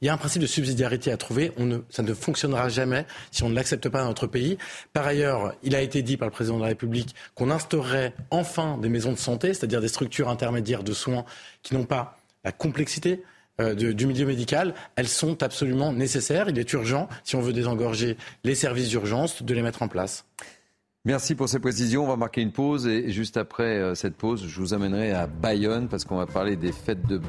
Il 0.00 0.06
y 0.06 0.08
a 0.10 0.12
un 0.12 0.18
principe 0.18 0.42
de 0.42 0.46
subsidiarité 0.46 1.10
à 1.10 1.16
trouver. 1.16 1.52
On 1.56 1.64
ne, 1.64 1.78
ça 1.88 2.02
ne 2.02 2.12
fonctionnera 2.12 2.68
jamais 2.68 3.06
si 3.30 3.42
on 3.42 3.48
ne 3.48 3.54
l'accepte 3.54 3.88
pas 3.88 4.02
dans 4.02 4.08
notre 4.08 4.26
pays. 4.26 4.58
Par 4.92 5.06
ailleurs, 5.06 5.54
il 5.62 5.74
a 5.74 5.80
été 5.80 6.02
dit 6.02 6.18
par 6.18 6.28
le 6.28 6.32
président 6.32 6.58
de 6.58 6.62
la 6.62 6.68
République 6.68 7.14
qu'on 7.34 7.50
instaurerait 7.50 8.12
enfin 8.30 8.76
des 8.76 8.90
maisons 8.90 9.12
de 9.12 9.18
santé, 9.18 9.54
c'est-à-dire 9.54 9.80
des 9.80 9.88
structures 9.88 10.28
intermédiaires 10.28 10.84
de 10.84 10.92
soins 10.92 11.24
qui 11.62 11.74
n'ont 11.74 11.84
pas 11.84 12.18
la 12.44 12.52
complexité 12.52 13.22
euh, 13.62 13.74
du 13.74 14.06
milieu 14.06 14.26
médical, 14.26 14.74
elles 14.96 15.08
sont 15.08 15.42
absolument 15.42 15.92
nécessaires. 15.92 16.48
Il 16.48 16.58
est 16.58 16.72
urgent, 16.72 17.08
si 17.24 17.36
on 17.36 17.40
veut 17.40 17.52
désengorger 17.52 18.16
les 18.44 18.54
services 18.54 18.88
d'urgence, 18.88 19.42
de 19.42 19.54
les 19.54 19.62
mettre 19.62 19.82
en 19.82 19.88
place. 19.88 20.24
Merci 21.04 21.34
pour 21.34 21.48
ces 21.48 21.58
précisions. 21.58 22.04
On 22.04 22.08
va 22.08 22.16
marquer 22.16 22.42
une 22.42 22.52
pause 22.52 22.86
et 22.86 23.10
juste 23.10 23.36
après 23.36 23.76
euh, 23.78 23.96
cette 23.96 24.14
pause, 24.14 24.46
je 24.46 24.60
vous 24.60 24.72
amènerai 24.72 25.10
à 25.10 25.26
Bayonne 25.26 25.88
parce 25.88 26.04
qu'on 26.04 26.16
va 26.16 26.26
parler 26.26 26.54
des 26.54 26.70
fêtes 26.70 27.04
de. 27.06 27.20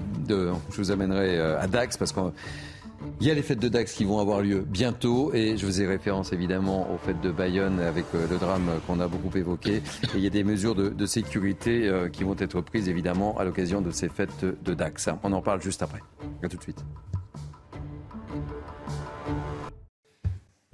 je 0.70 0.78
vous 0.78 0.92
amènerai 0.92 1.40
euh, 1.40 1.60
à 1.60 1.66
Dax 1.66 1.98
parce 1.98 2.14
qu'il 3.18 3.28
y 3.28 3.32
a 3.32 3.34
les 3.34 3.42
fêtes 3.42 3.60
de 3.60 3.70
Dax 3.70 3.94
qui 3.94 4.06
vont 4.06 4.20
avoir 4.20 4.42
lieu 4.42 4.66
bientôt 4.68 5.34
et 5.34 5.58
je 5.58 5.66
vous 5.66 5.82
ai 5.82 5.88
référence 5.88 6.34
évidemment 6.34 6.92
aux 6.94 6.98
fêtes 6.98 7.22
de 7.22 7.32
Bayonne 7.32 7.80
avec 7.80 8.06
euh, 8.16 8.28
le 8.30 8.38
drame 8.38 8.70
qu'on 8.88 9.00
a 9.00 9.08
beaucoup 9.08 9.36
évoqué. 9.38 9.76
Et 9.76 9.82
il 10.16 10.22
y 10.22 10.28
a 10.28 10.30
des 10.30 10.44
mesures 10.44 10.76
de, 10.76 11.06
sécurité 11.06 11.92
qui 12.12 12.24
vont 12.24 12.36
être 12.40 12.62
prises 12.62 12.90
évidemment 12.90 13.38
à 13.38 13.44
l'occasion 13.44 13.82
de 13.82 13.92
ces 13.92 14.10
fêtes 14.10 14.46
de 14.46 14.74
Dax. 14.74 15.10
On 15.24 15.34
en 15.34 15.42
parle 15.42 15.62
juste 15.62 15.84
après. 15.84 16.00
A 16.42 16.48
tout 16.48 16.58
de 16.58 16.64
suite. 16.64 16.84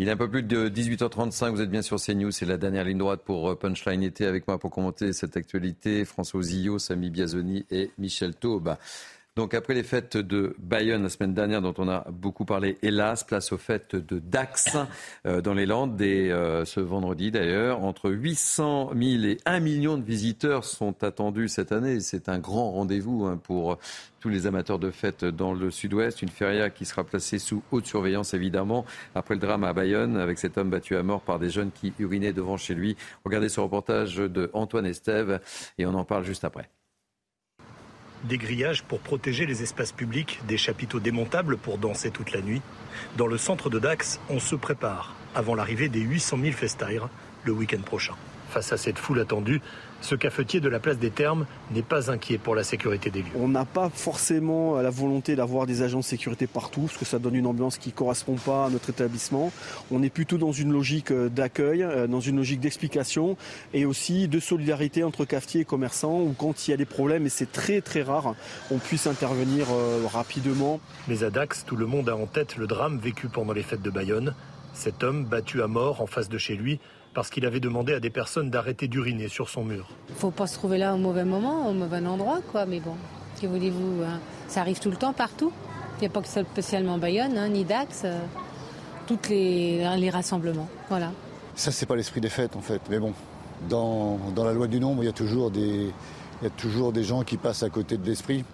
Il 0.02 0.08
est 0.08 0.12
un 0.12 0.18
peu 0.18 0.30
plus 0.30 0.44
de 0.44 0.70
18h35, 0.70 1.52
vous 1.52 1.62
êtes 1.62 1.70
bien 1.70 1.82
sur 1.82 1.98
CNews, 1.98 2.32
c'est 2.32 2.46
la 2.46 2.56
dernière 2.56 2.86
ligne 2.86 3.00
droite 3.00 3.20
pour 3.26 3.50
euh, 3.50 3.56
Punchline 3.56 4.02
été 4.02 4.26
avec 4.26 4.48
moi 4.48 4.58
pour 4.58 4.72
commenter 4.72 5.12
cette 5.12 5.36
actualité. 5.36 6.06
François 6.06 6.42
Zillot, 6.42 6.80
Samy 6.80 7.10
Biazoni 7.10 7.66
et 7.70 7.92
Michel 7.98 8.34
Taube. 8.34 8.78
Donc 9.40 9.54
après 9.54 9.74
les 9.74 9.84
fêtes 9.84 10.18
de 10.18 10.54
Bayonne 10.60 11.04
la 11.04 11.08
semaine 11.08 11.34
dernière 11.34 11.62
dont 11.62 11.74
on 11.78 11.88
a 11.88 12.06
beaucoup 12.12 12.44
parlé, 12.44 12.78
hélas, 12.82 13.24
place 13.24 13.54
aux 13.54 13.58
fêtes 13.58 13.96
de 13.96 14.20
Dax 14.20 14.76
euh, 15.26 15.40
dans 15.40 15.54
les 15.54 15.66
Landes 15.66 15.96
dès 15.96 16.30
euh, 16.30 16.66
ce 16.66 16.82
vendredi 16.82 17.32
d'ailleurs. 17.32 17.82
Entre 17.86 18.12
800 18.12 18.92
000 18.94 19.24
et 19.24 19.38
1 19.46 19.62
million 19.62 19.98
de 19.98 20.04
visiteurs 20.04 20.66
sont 20.66 21.06
attendus 21.06 21.48
cette 21.48 21.72
année. 21.72 22.02
C'est 22.02 22.28
un 22.28 22.38
grand 22.38 22.72
rendez-vous 22.72 23.28
hein, 23.28 23.40
pour 23.42 23.78
tous 24.20 24.28
les 24.28 24.46
amateurs 24.46 24.78
de 24.78 24.92
fêtes 24.92 25.24
dans 25.24 25.54
le 25.54 25.72
sud-ouest. 25.72 26.22
Une 26.22 26.28
feria 26.28 26.70
qui 26.70 26.84
sera 26.84 27.06
placée 27.06 27.40
sous 27.40 27.64
haute 27.72 27.86
surveillance 27.86 28.34
évidemment 28.34 28.84
après 29.16 29.36
le 29.36 29.40
drame 29.40 29.64
à 29.64 29.72
Bayonne 29.72 30.18
avec 30.18 30.38
cet 30.38 30.58
homme 30.58 30.70
battu 30.70 30.98
à 30.98 31.04
mort 31.04 31.22
par 31.22 31.40
des 31.40 31.50
jeunes 31.50 31.72
qui 31.72 31.94
urinaient 31.98 32.34
devant 32.34 32.58
chez 32.58 32.76
lui. 32.76 32.98
Regardez 33.24 33.48
ce 33.48 33.62
reportage 33.62 34.18
de 34.18 34.52
Antoine 34.52 34.86
Estève 34.86 35.40
et 35.78 35.86
on 35.86 35.94
en 35.94 36.04
parle 36.04 36.26
juste 36.26 36.44
après. 36.44 36.70
Des 38.26 38.38
grillages 38.38 38.84
pour 38.84 39.00
protéger 39.00 39.46
les 39.46 39.64
espaces 39.64 39.94
publics, 39.94 40.42
des 40.46 40.58
chapiteaux 40.58 41.00
démontables 41.00 41.58
pour 41.58 41.78
danser 41.78 42.12
toute 42.12 42.34
la 42.34 42.42
nuit. 42.42 42.62
Dans 43.18 43.28
le 43.28 43.38
centre 43.38 43.70
de 43.70 43.80
Dax, 43.80 44.20
on 44.30 44.40
se 44.40 44.56
prépare 44.56 45.16
avant 45.36 45.56
l'arrivée 45.56 45.88
des 45.88 46.02
800 46.02 46.38
000 46.42 46.52
festaires 46.52 47.08
le 47.46 47.54
week-end 47.54 47.82
prochain. 47.82 48.16
Face 48.50 48.74
à 48.74 48.78
cette 48.78 49.00
foule 49.00 49.22
attendue, 49.22 49.62
ce 50.02 50.16
cafetier 50.16 50.60
de 50.60 50.70
la 50.70 50.80
place 50.80 50.98
des 50.98 51.12
Termes 51.12 51.46
n'est 51.72 51.82
pas 51.82 52.12
inquiet 52.12 52.38
pour 52.38 52.56
la 52.56 52.64
sécurité 52.64 53.10
des 53.10 53.20
lieux. 53.20 53.32
On 53.36 53.48
n'a 53.48 53.66
pas 53.66 53.90
forcément 53.90 54.82
la 54.82 54.90
volonté 54.90 55.36
d'avoir 55.36 55.66
des 55.66 55.82
agents 55.82 56.00
de 56.00 56.04
sécurité 56.04 56.48
partout, 56.48 56.82
parce 56.82 56.98
que 56.98 57.06
ça 57.06 57.20
donne 57.20 57.36
une 57.36 57.46
ambiance 57.46 57.78
qui 57.78 57.90
ne 57.90 57.94
correspond 57.94 58.36
pas 58.36 58.66
à 58.66 58.70
notre 58.70 58.90
établissement. 58.90 59.52
On 59.92 60.02
est 60.04 60.10
plutôt 60.10 60.38
dans 60.38 60.52
une 60.52 60.72
logique 60.72 61.12
euh, 61.12 61.30
d'accueil, 61.30 61.84
euh, 61.84 62.08
dans 62.08 62.20
une 62.20 62.38
logique 62.38 62.60
d'explication 62.60 63.38
et 63.74 63.86
aussi 63.86 64.28
de 64.28 64.40
solidarité 64.40 65.04
entre 65.04 65.26
cafetiers 65.26 65.62
et 65.62 65.66
commerçants, 65.66 66.22
où 66.22 66.34
quand 66.38 66.68
il 66.68 66.72
y 66.72 66.74
a 66.74 66.78
des 66.78 66.86
problèmes, 66.86 67.26
et 67.26 67.30
c'est 67.30 67.52
très 67.52 67.82
très 67.82 68.02
rare, 68.02 68.36
on 68.72 68.78
puisse 68.78 69.08
intervenir 69.08 69.68
euh, 69.72 70.02
rapidement. 70.12 70.80
Mais 71.08 71.24
à 71.24 71.30
Dax, 71.30 71.66
tout 71.66 71.76
le 71.76 71.86
monde 71.86 72.10
a 72.10 72.16
en 72.16 72.26
tête 72.26 72.58
le 72.58 72.68
drame 72.68 72.98
vécu 72.98 73.28
pendant 73.28 73.54
les 73.54 73.64
fêtes 73.64 73.82
de 73.82 73.90
Bayonne. 73.90 74.34
Cet 74.74 75.04
homme 75.04 75.26
battu 75.26 75.62
à 75.62 75.68
mort 75.68 76.02
en 76.02 76.08
face 76.08 76.30
de 76.30 76.38
chez 76.38 76.56
lui 76.56 76.80
parce 77.14 77.30
qu'il 77.30 77.46
avait 77.46 77.60
demandé 77.60 77.94
à 77.94 78.00
des 78.00 78.10
personnes 78.10 78.50
d'arrêter 78.50 78.88
d'uriner 78.88 79.28
sur 79.28 79.50
son 79.50 79.64
mur. 79.64 79.90
Faut 80.16 80.32
pas 80.32 80.48
se 80.48 80.56
trouver 80.56 80.78
là 80.78 80.94
au 80.94 80.98
mauvais 80.98 81.26
moment, 81.26 81.70
au 81.70 81.74
mauvais 81.74 82.06
endroit, 82.06 82.40
quoi. 82.52 82.66
Mais 82.66 82.80
bon, 82.80 82.96
que 83.42 83.48
voulez-vous 83.48 84.04
hein? 84.04 84.20
Ça 84.48 84.62
arrive 84.62 84.80
tout 84.80 84.90
le 84.90 84.98
temps, 84.98 85.14
partout. 85.14 85.52
Il 85.98 86.02
n'y 86.02 86.08
a 86.08 86.10
pas 86.10 86.22
que 86.22 86.28
spécialement 86.28 86.98
Bayonne, 86.98 87.38
hein, 87.38 87.50
ni 87.50 87.66
Dax. 87.66 88.04
Euh, 88.06 88.20
tous 89.06 89.30
les, 89.30 89.98
les 89.98 90.10
rassemblements, 90.10 90.70
voilà. 90.88 91.12
Ça, 91.56 91.72
c'est 91.72 91.88
pas 91.88 91.96
l'esprit 91.96 92.22
des 92.22 92.30
fêtes, 92.30 92.56
en 92.56 92.62
fait. 92.62 92.82
Mais 92.90 93.00
bon, 93.00 93.14
dans, 93.68 94.20
dans, 94.36 94.44
la 94.44 94.54
loi 94.54 94.68
du 94.68 94.80
nombre, 94.80 95.04
il 95.04 95.08
y, 95.08 95.10
a 95.10 95.14
toujours 95.14 95.50
des, 95.52 95.92
il 96.42 96.44
y 96.44 96.48
a 96.48 96.52
toujours 96.52 96.94
des 96.94 97.04
gens 97.04 97.24
qui 97.24 97.38
passent 97.38 97.64
à 97.64 97.70
côté 97.70 97.98
de 97.98 98.06
l'esprit. 98.06 98.46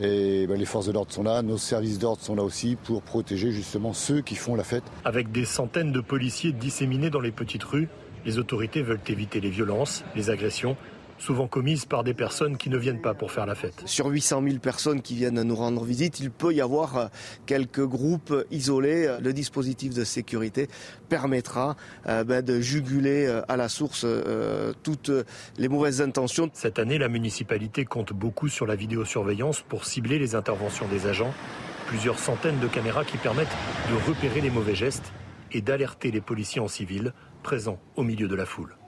Et 0.00 0.46
ben, 0.46 0.58
les 0.58 0.64
forces 0.64 0.86
de 0.86 0.92
l'ordre 0.92 1.12
sont 1.12 1.22
là, 1.22 1.42
nos 1.42 1.58
services 1.58 1.98
d'ordre 1.98 2.22
sont 2.22 2.34
là 2.34 2.42
aussi 2.42 2.76
pour 2.82 3.02
protéger 3.02 3.52
justement 3.52 3.92
ceux 3.92 4.22
qui 4.22 4.34
font 4.34 4.54
la 4.54 4.64
fête. 4.64 4.84
Avec 5.04 5.30
des 5.30 5.44
centaines 5.44 5.92
de 5.92 6.00
policiers 6.00 6.52
disséminés 6.52 7.10
dans 7.10 7.20
les 7.20 7.32
petites 7.32 7.64
rues, 7.64 7.88
les 8.24 8.38
autorités 8.38 8.82
veulent 8.82 9.00
éviter 9.08 9.40
les 9.40 9.50
violences, 9.50 10.04
les 10.16 10.30
agressions 10.30 10.76
souvent 11.20 11.46
commises 11.46 11.84
par 11.84 12.02
des 12.02 12.14
personnes 12.14 12.56
qui 12.56 12.70
ne 12.70 12.78
viennent 12.78 13.00
pas 13.00 13.14
pour 13.14 13.30
faire 13.30 13.46
la 13.46 13.54
fête. 13.54 13.82
Sur 13.84 14.06
800 14.06 14.42
000 14.42 14.58
personnes 14.58 15.02
qui 15.02 15.14
viennent 15.14 15.40
nous 15.42 15.54
rendre 15.54 15.84
visite, 15.84 16.18
il 16.18 16.30
peut 16.30 16.52
y 16.52 16.60
avoir 16.60 16.96
euh, 16.96 17.06
quelques 17.46 17.84
groupes 17.84 18.34
isolés. 18.50 19.16
Le 19.20 19.32
dispositif 19.32 19.94
de 19.94 20.04
sécurité 20.04 20.68
permettra 21.08 21.76
euh, 22.06 22.24
ben, 22.24 22.42
de 22.42 22.60
juguler 22.60 23.26
euh, 23.26 23.42
à 23.48 23.56
la 23.56 23.68
source 23.68 24.06
toutes 24.82 25.10
les 25.58 25.68
mauvaises 25.68 26.00
intentions. 26.00 26.50
Cette 26.54 26.78
année, 26.78 26.98
la 26.98 27.08
municipalité 27.08 27.84
compte 27.84 28.12
beaucoup 28.12 28.48
sur 28.48 28.66
la 28.66 28.74
vidéosurveillance 28.74 29.60
pour 29.60 29.84
cibler 29.84 30.18
les 30.18 30.34
interventions 30.34 30.88
des 30.88 31.06
agents. 31.06 31.34
Plusieurs 31.86 32.18
centaines 32.18 32.60
de 32.60 32.66
caméras 32.66 33.04
qui 33.04 33.18
permettent 33.18 33.48
de 33.90 34.08
repérer 34.08 34.40
les 34.40 34.50
mauvais 34.50 34.74
gestes 34.74 35.12
et 35.52 35.60
d'alerter 35.60 36.10
les 36.10 36.20
policiers 36.20 36.60
en 36.60 36.68
civil 36.68 37.12
présents 37.42 37.78
au 37.96 38.02
milieu 38.02 38.28
de 38.28 38.34
la 38.34 38.46
foule. 38.46 38.79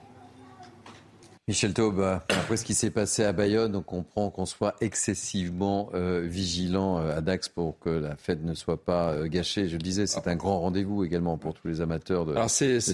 Michel 1.49 1.73
Taube, 1.73 1.99
après 2.29 2.55
ce 2.55 2.63
qui 2.63 2.73
s'est 2.73 2.89
passé 2.89 3.25
à 3.25 3.33
Bayonne, 3.33 3.75
on 3.75 3.81
comprend 3.81 4.29
qu'on 4.29 4.45
soit 4.45 4.77
excessivement 4.79 5.89
euh, 5.93 6.21
vigilant 6.25 6.99
euh, 6.99 7.17
à 7.17 7.19
Dax 7.19 7.49
pour 7.49 7.77
que 7.79 7.89
la 7.89 8.15
fête 8.15 8.41
ne 8.45 8.53
soit 8.53 8.81
pas 8.81 9.11
euh, 9.11 9.27
gâchée. 9.27 9.67
Je 9.67 9.73
le 9.73 9.81
disais, 9.81 10.07
c'est 10.07 10.25
un 10.29 10.37
grand 10.37 10.61
rendez-vous 10.61 11.03
également 11.03 11.37
pour 11.37 11.53
tous 11.53 11.67
les 11.67 11.81
amateurs 11.81 12.25
de, 12.25 12.33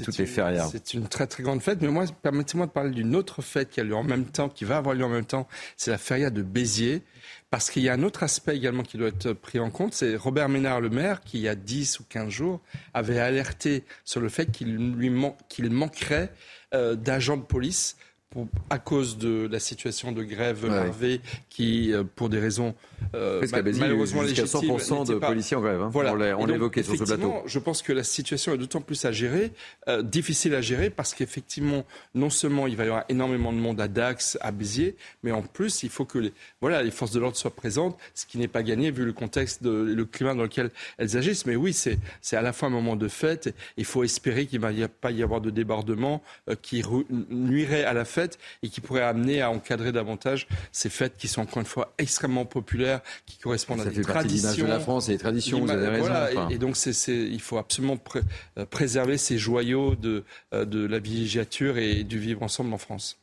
toutes 0.04 0.18
les 0.18 0.26
férias. 0.26 0.68
C'est 0.72 0.96
une 0.96 1.08
très 1.08 1.28
très 1.28 1.44
grande 1.44 1.62
fête, 1.62 1.80
mais 1.84 1.90
moi, 1.90 2.06
permettez-moi 2.24 2.66
de 2.66 2.72
parler 2.72 2.90
d'une 2.90 3.16
autre 3.16 3.44
fête 3.44 3.70
qui 3.70 3.82
a 3.82 3.84
lieu 3.84 3.96
en 3.96 4.02
même 4.02 4.26
temps, 4.26 4.50
qui 4.50 4.66
va 4.66 4.78
avoir 4.78 4.96
lieu 4.96 5.06
en 5.06 5.10
même 5.10 5.26
temps. 5.26 5.48
C'est 5.78 5.92
la 5.92 6.00
feria 6.00 6.32
de 6.32 6.42
Béziers. 6.42 7.04
Parce 7.52 7.70
qu'il 7.70 7.84
y 7.84 7.90
a 7.90 7.94
un 7.94 8.04
autre 8.04 8.24
aspect 8.24 8.56
également 8.56 8.84
qui 8.84 8.98
doit 8.98 9.10
être 9.10 9.34
pris 9.34 9.60
en 9.60 9.70
compte, 9.72 9.94
c'est 9.94 10.16
Robert 10.16 10.50
Ménard, 10.50 10.82
le 10.82 10.90
maire, 10.90 11.22
qui 11.22 11.38
il 11.38 11.44
y 11.44 11.48
a 11.48 11.56
10 11.56 12.00
ou 12.00 12.04
15 12.08 12.30
jours 12.30 12.62
avait 12.94 13.20
alerté 13.20 13.84
sur 14.06 14.22
le 14.22 14.30
fait 14.30 14.52
qu'il 14.52 14.76
lui 14.76 15.12
qu'il 15.50 15.70
manquerait 15.72 16.32
d'agents 16.72 17.38
de 17.38 17.42
police 17.42 17.96
à 18.70 18.78
cause 18.78 19.18
de 19.18 19.50
la 19.52 19.60
situation 19.60 20.12
de 20.12 20.22
grève 20.22 20.68
larvée 20.68 21.20
qui, 21.50 21.92
euh, 21.92 22.04
pour 22.04 22.30
des 22.30 22.38
raisons 22.38 22.76
euh, 23.16 23.44
malheureusement 23.80 24.24
jusqu'à 24.24 24.44
100% 24.44 25.08
de 25.08 25.16
policiers 25.16 25.58
en 25.58 25.62
grève. 25.62 25.82
Hein. 25.82 25.90
Voilà. 25.92 26.14
On 26.38 26.46
l'a 26.46 26.56
évoqué 26.56 26.84
sur 26.84 26.96
ce 26.96 27.04
plateau. 27.04 27.34
Je 27.48 27.58
pense 27.58 27.82
que 27.82 27.92
la 27.92 28.04
situation 28.04 28.54
est 28.54 28.60
d'autant 28.60 28.82
plus 28.82 29.04
à 29.06 29.12
gérer, 29.12 29.52
euh, 29.88 30.04
difficile 30.04 30.54
à 30.54 30.62
gérer, 30.62 30.92
parce 30.92 31.16
qu'effectivement, 31.16 31.86
non 32.14 32.30
seulement 32.30 32.68
il 32.68 32.76
va 32.76 32.84
y 32.84 32.88
avoir 32.88 33.06
énormément 33.10 33.52
de 33.52 33.58
monde 33.58 33.82
à 33.82 33.88
Dax, 33.88 34.38
à 34.42 34.52
Béziers, 34.52 34.96
mais 35.24 35.32
en 35.32 35.42
plus, 35.42 35.82
il 35.82 35.90
faut 35.90 36.06
que 36.06 36.20
les, 36.20 36.34
voilà, 36.62 36.84
les 36.84 36.92
forces 36.92 37.12
de 37.12 37.20
l'ordre 37.20 37.36
soient 37.38 37.56
présentes, 37.56 37.98
ce 38.14 38.28
qui 38.28 38.38
n'est 38.38 38.48
pas 38.48 38.62
gagné 38.62 38.92
vu 38.92 39.06
le 39.06 39.14
contexte, 39.14 39.64
de, 39.64 39.72
le 39.72 40.06
climat 40.06 40.36
dans 40.36 40.44
lequel 40.44 40.70
elles 41.00 41.18
agissent. 41.18 41.48
Mais 41.48 41.56
oui, 41.56 41.74
c'est 41.74 41.98
à 42.34 42.44
la 42.44 42.54
fois 42.54 42.68
un 42.68 42.72
moment 42.72 42.96
de 42.96 43.08
fête. 43.08 43.56
Il 43.78 43.86
faut 43.86 44.04
espérer 44.04 44.46
qu'il 44.46 44.62
ne 44.62 44.68
va 44.68 44.88
pas 44.88 45.10
y 45.10 45.24
avoir 45.24 45.42
de 45.42 45.50
débordement 45.50 46.22
euh, 46.48 46.56
qui 46.62 46.84
nuirait 47.32 47.86
à 47.86 47.94
la 47.94 48.06
fête 48.06 48.19
et 48.64 48.70
qui 48.70 48.82
pourrait 48.82 49.04
amener 49.04 49.42
à 49.42 49.52
encadrer 49.52 49.92
davantage 49.92 50.48
ces 50.72 50.90
fêtes 50.90 51.16
qui 51.18 51.28
sont 51.28 51.42
encore 51.42 51.60
une 51.60 51.66
fois 51.66 51.94
extrêmement 51.98 52.46
populaires, 52.46 53.02
qui 53.26 53.38
correspondent 53.38 53.82
à 53.82 53.86
des 53.86 54.02
traditions. 54.02 54.66
de 54.66 54.70
la 54.70 54.80
France 54.80 55.10
et 55.10 55.14
les 55.14 55.18
traditions, 55.18 55.62
vous 55.62 55.72
avez 55.72 55.88
raison. 55.88 56.50
et, 56.50 56.58
donc 56.58 56.78
il 57.08 57.42
faut 57.42 57.58
absolument 57.58 57.98
euh, 58.58 58.66
préserver 58.66 59.18
ces 59.18 59.38
joyaux 59.38 59.96
de, 59.96 60.24
euh, 60.54 60.66
de 60.66 60.86
la 60.86 61.00
villégiature 61.00 61.78
et 61.78 62.04
du 62.04 62.20
vivre 62.20 62.44
ensemble 62.44 62.74
en 62.74 62.78
France. 62.78 63.18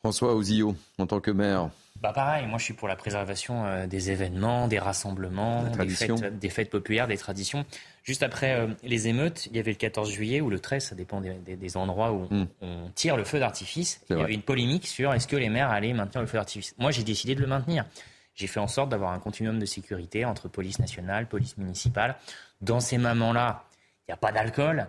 François 0.00 0.34
Ozio, 0.34 0.76
en 0.98 1.06
tant 1.06 1.20
que 1.20 1.30
maire. 1.30 1.70
Bah 2.02 2.12
pareil, 2.12 2.46
moi 2.46 2.58
je 2.58 2.64
suis 2.64 2.74
pour 2.74 2.88
la 2.88 2.96
préservation 2.96 3.64
euh, 3.64 3.86
des 3.86 4.10
événements, 4.10 4.68
des 4.68 4.78
rassemblements, 4.78 5.64
des 5.64 5.88
fêtes, 5.88 6.38
des 6.38 6.50
fêtes, 6.50 6.70
populaires, 6.70 7.08
des 7.08 7.16
traditions. 7.16 7.64
Juste 8.04 8.22
après 8.22 8.52
euh, 8.52 8.68
les 8.82 9.08
émeutes, 9.08 9.46
il 9.46 9.56
y 9.56 9.58
avait 9.58 9.72
le 9.72 9.78
14 9.78 10.10
juillet 10.10 10.42
ou 10.42 10.50
le 10.50 10.60
13, 10.60 10.84
ça 10.84 10.94
dépend 10.94 11.22
des, 11.22 11.76
endroits 11.76 12.12
où 12.12 12.26
hmm. 12.30 12.46
on 12.60 12.90
tire 12.94 13.16
le 13.16 13.24
feu 13.24 13.38
d'artifice. 13.38 14.02
Il 14.10 14.18
y 14.18 14.22
avait 14.22 14.34
une 14.34 14.42
polémique 14.42 14.86
sur 14.86 15.14
est-ce 15.14 15.26
que 15.26 15.36
les 15.36 15.48
maires 15.48 15.70
allaient 15.70 15.94
maintenir 15.94 16.20
le 16.20 16.26
feu 16.26 16.36
d'artifice. 16.36 16.74
Moi 16.78 16.90
j'ai 16.90 17.02
décidé 17.02 17.34
de 17.34 17.40
le 17.40 17.46
maintenir. 17.46 17.86
J'ai 18.34 18.46
fait 18.46 18.60
en 18.60 18.66
sorte 18.66 18.90
d'avoir 18.90 19.12
un 19.12 19.18
continuum 19.18 19.58
de 19.58 19.64
sécurité 19.64 20.26
entre 20.26 20.48
police 20.48 20.78
nationale, 20.80 21.28
police 21.28 21.56
municipale. 21.56 22.16
Dans 22.60 22.80
ces 22.80 22.98
moments-là, 22.98 23.64
il 24.00 24.10
n'y 24.10 24.14
a 24.14 24.18
pas 24.18 24.32
d'alcool. 24.32 24.88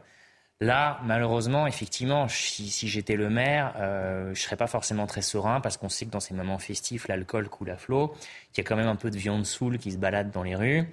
Là, 0.60 1.00
malheureusement, 1.04 1.68
effectivement, 1.68 2.28
si, 2.28 2.88
j'étais 2.88 3.16
le 3.16 3.30
maire, 3.30 3.74
euh, 3.78 4.26
je 4.26 4.30
ne 4.30 4.36
serais 4.36 4.56
pas 4.58 4.68
forcément 4.68 5.06
très 5.06 5.22
serein 5.22 5.62
parce 5.62 5.78
qu'on 5.78 5.90
sait 5.90 6.06
que 6.06 6.12
dans 6.12 6.20
ces 6.20 6.34
moments 6.34 6.58
festifs, 6.58 7.08
l'alcool 7.08 7.50
coule 7.50 7.70
à 7.70 7.78
flot, 7.78 8.16
qu'il 8.52 8.64
y 8.64 8.66
a 8.66 8.68
quand 8.68 8.76
même 8.76 8.88
un 8.88 8.96
peu 8.96 9.12
de 9.12 9.18
viande 9.18 9.46
soule 9.46 9.78
qui 9.78 9.92
se 9.92 9.98
balade 9.98 10.32
dans 10.32 10.44
les 10.44 10.56
rues. 10.56 10.88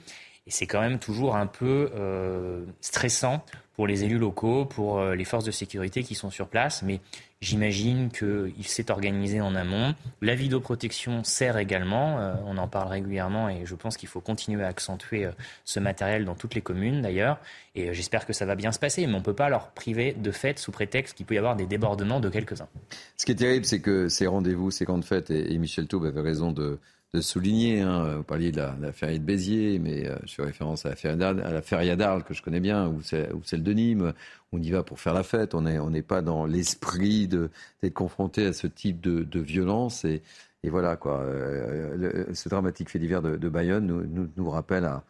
Et 0.46 0.50
c'est 0.50 0.66
quand 0.66 0.80
même 0.80 0.98
toujours 0.98 1.36
un 1.36 1.46
peu 1.46 1.90
euh, 1.94 2.64
stressant 2.80 3.44
pour 3.74 3.86
les 3.86 4.02
élus 4.02 4.18
locaux, 4.18 4.64
pour 4.64 4.98
euh, 4.98 5.14
les 5.14 5.24
forces 5.24 5.44
de 5.44 5.52
sécurité 5.52 6.02
qui 6.02 6.16
sont 6.16 6.30
sur 6.30 6.48
place. 6.48 6.82
Mais 6.82 7.00
j'imagine 7.40 8.10
qu'il 8.10 8.66
s'est 8.66 8.90
organisé 8.90 9.40
en 9.40 9.54
amont. 9.54 9.94
La 10.20 10.34
vidéoprotection 10.34 11.22
sert 11.22 11.58
également. 11.58 12.18
Euh, 12.18 12.34
on 12.44 12.58
en 12.58 12.66
parle 12.66 12.88
régulièrement 12.88 13.48
et 13.48 13.64
je 13.66 13.74
pense 13.76 13.96
qu'il 13.96 14.08
faut 14.08 14.20
continuer 14.20 14.64
à 14.64 14.66
accentuer 14.66 15.30
ce 15.64 15.78
matériel 15.78 16.24
dans 16.24 16.34
toutes 16.34 16.56
les 16.56 16.60
communes 16.60 17.02
d'ailleurs. 17.02 17.38
Et 17.76 17.94
j'espère 17.94 18.26
que 18.26 18.32
ça 18.32 18.44
va 18.44 18.56
bien 18.56 18.72
se 18.72 18.80
passer. 18.80 19.06
Mais 19.06 19.14
on 19.14 19.18
ne 19.18 19.24
peut 19.24 19.34
pas 19.34 19.48
leur 19.48 19.70
priver 19.70 20.12
de 20.12 20.32
fêtes 20.32 20.58
sous 20.58 20.72
prétexte 20.72 21.16
qu'il 21.16 21.24
peut 21.24 21.36
y 21.36 21.38
avoir 21.38 21.54
des 21.54 21.66
débordements 21.66 22.18
de 22.18 22.28
quelques-uns. 22.28 22.68
Ce 23.16 23.24
qui 23.26 23.32
est 23.32 23.36
terrible, 23.36 23.64
c'est 23.64 23.80
que 23.80 24.08
ces 24.08 24.26
rendez-vous, 24.26 24.72
ces 24.72 24.84
grandes 24.84 25.04
fêtes, 25.04 25.30
et 25.30 25.56
Michel 25.58 25.86
Taube 25.86 26.04
avait 26.04 26.20
raison 26.20 26.50
de 26.50 26.80
de 27.14 27.20
souligner. 27.20 27.80
Hein. 27.80 28.16
Vous 28.16 28.22
parliez 28.22 28.52
de 28.52 28.58
la, 28.58 28.76
la 28.80 28.92
feria 28.92 29.18
de 29.18 29.24
Béziers, 29.24 29.78
mais 29.78 30.06
euh, 30.06 30.16
je 30.24 30.34
fais 30.34 30.42
référence 30.42 30.86
à 30.86 30.90
la 30.90 31.62
feria 31.62 31.96
d'Arles, 31.96 32.24
que 32.24 32.34
je 32.34 32.42
connais 32.42 32.60
bien, 32.60 32.88
ou, 32.88 33.02
celle 33.02 33.62
de 33.62 33.72
Nîmes. 33.72 34.12
On 34.52 34.62
y 34.62 34.70
va 34.70 34.82
pour 34.82 35.00
faire 35.00 35.14
la 35.14 35.22
fête. 35.22 35.54
On 35.54 35.62
n'est 35.62 36.02
pas 36.02 36.22
dans 36.22 36.46
l'esprit 36.46 37.28
d'être 37.28 37.94
confronté 37.94 38.46
à 38.46 38.52
ce 38.52 38.66
type 38.66 39.00
de, 39.00 39.22
de 39.22 39.40
violence. 39.40 40.04
Et, 40.04 40.22
voilà, 40.64 40.96
quoi. 40.96 41.20
Euh, 41.20 42.32
ce 42.34 42.48
dramatique 42.48 42.88
fait 42.88 42.98
divers 42.98 43.22
de, 43.22 43.36
de 43.36 43.48
Bayonne 43.48 44.30
nous, 44.36 44.50
rappelle 44.50 44.84
à. 44.84 45.04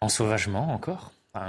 En 0.00 0.08
sauvagement 0.08 0.78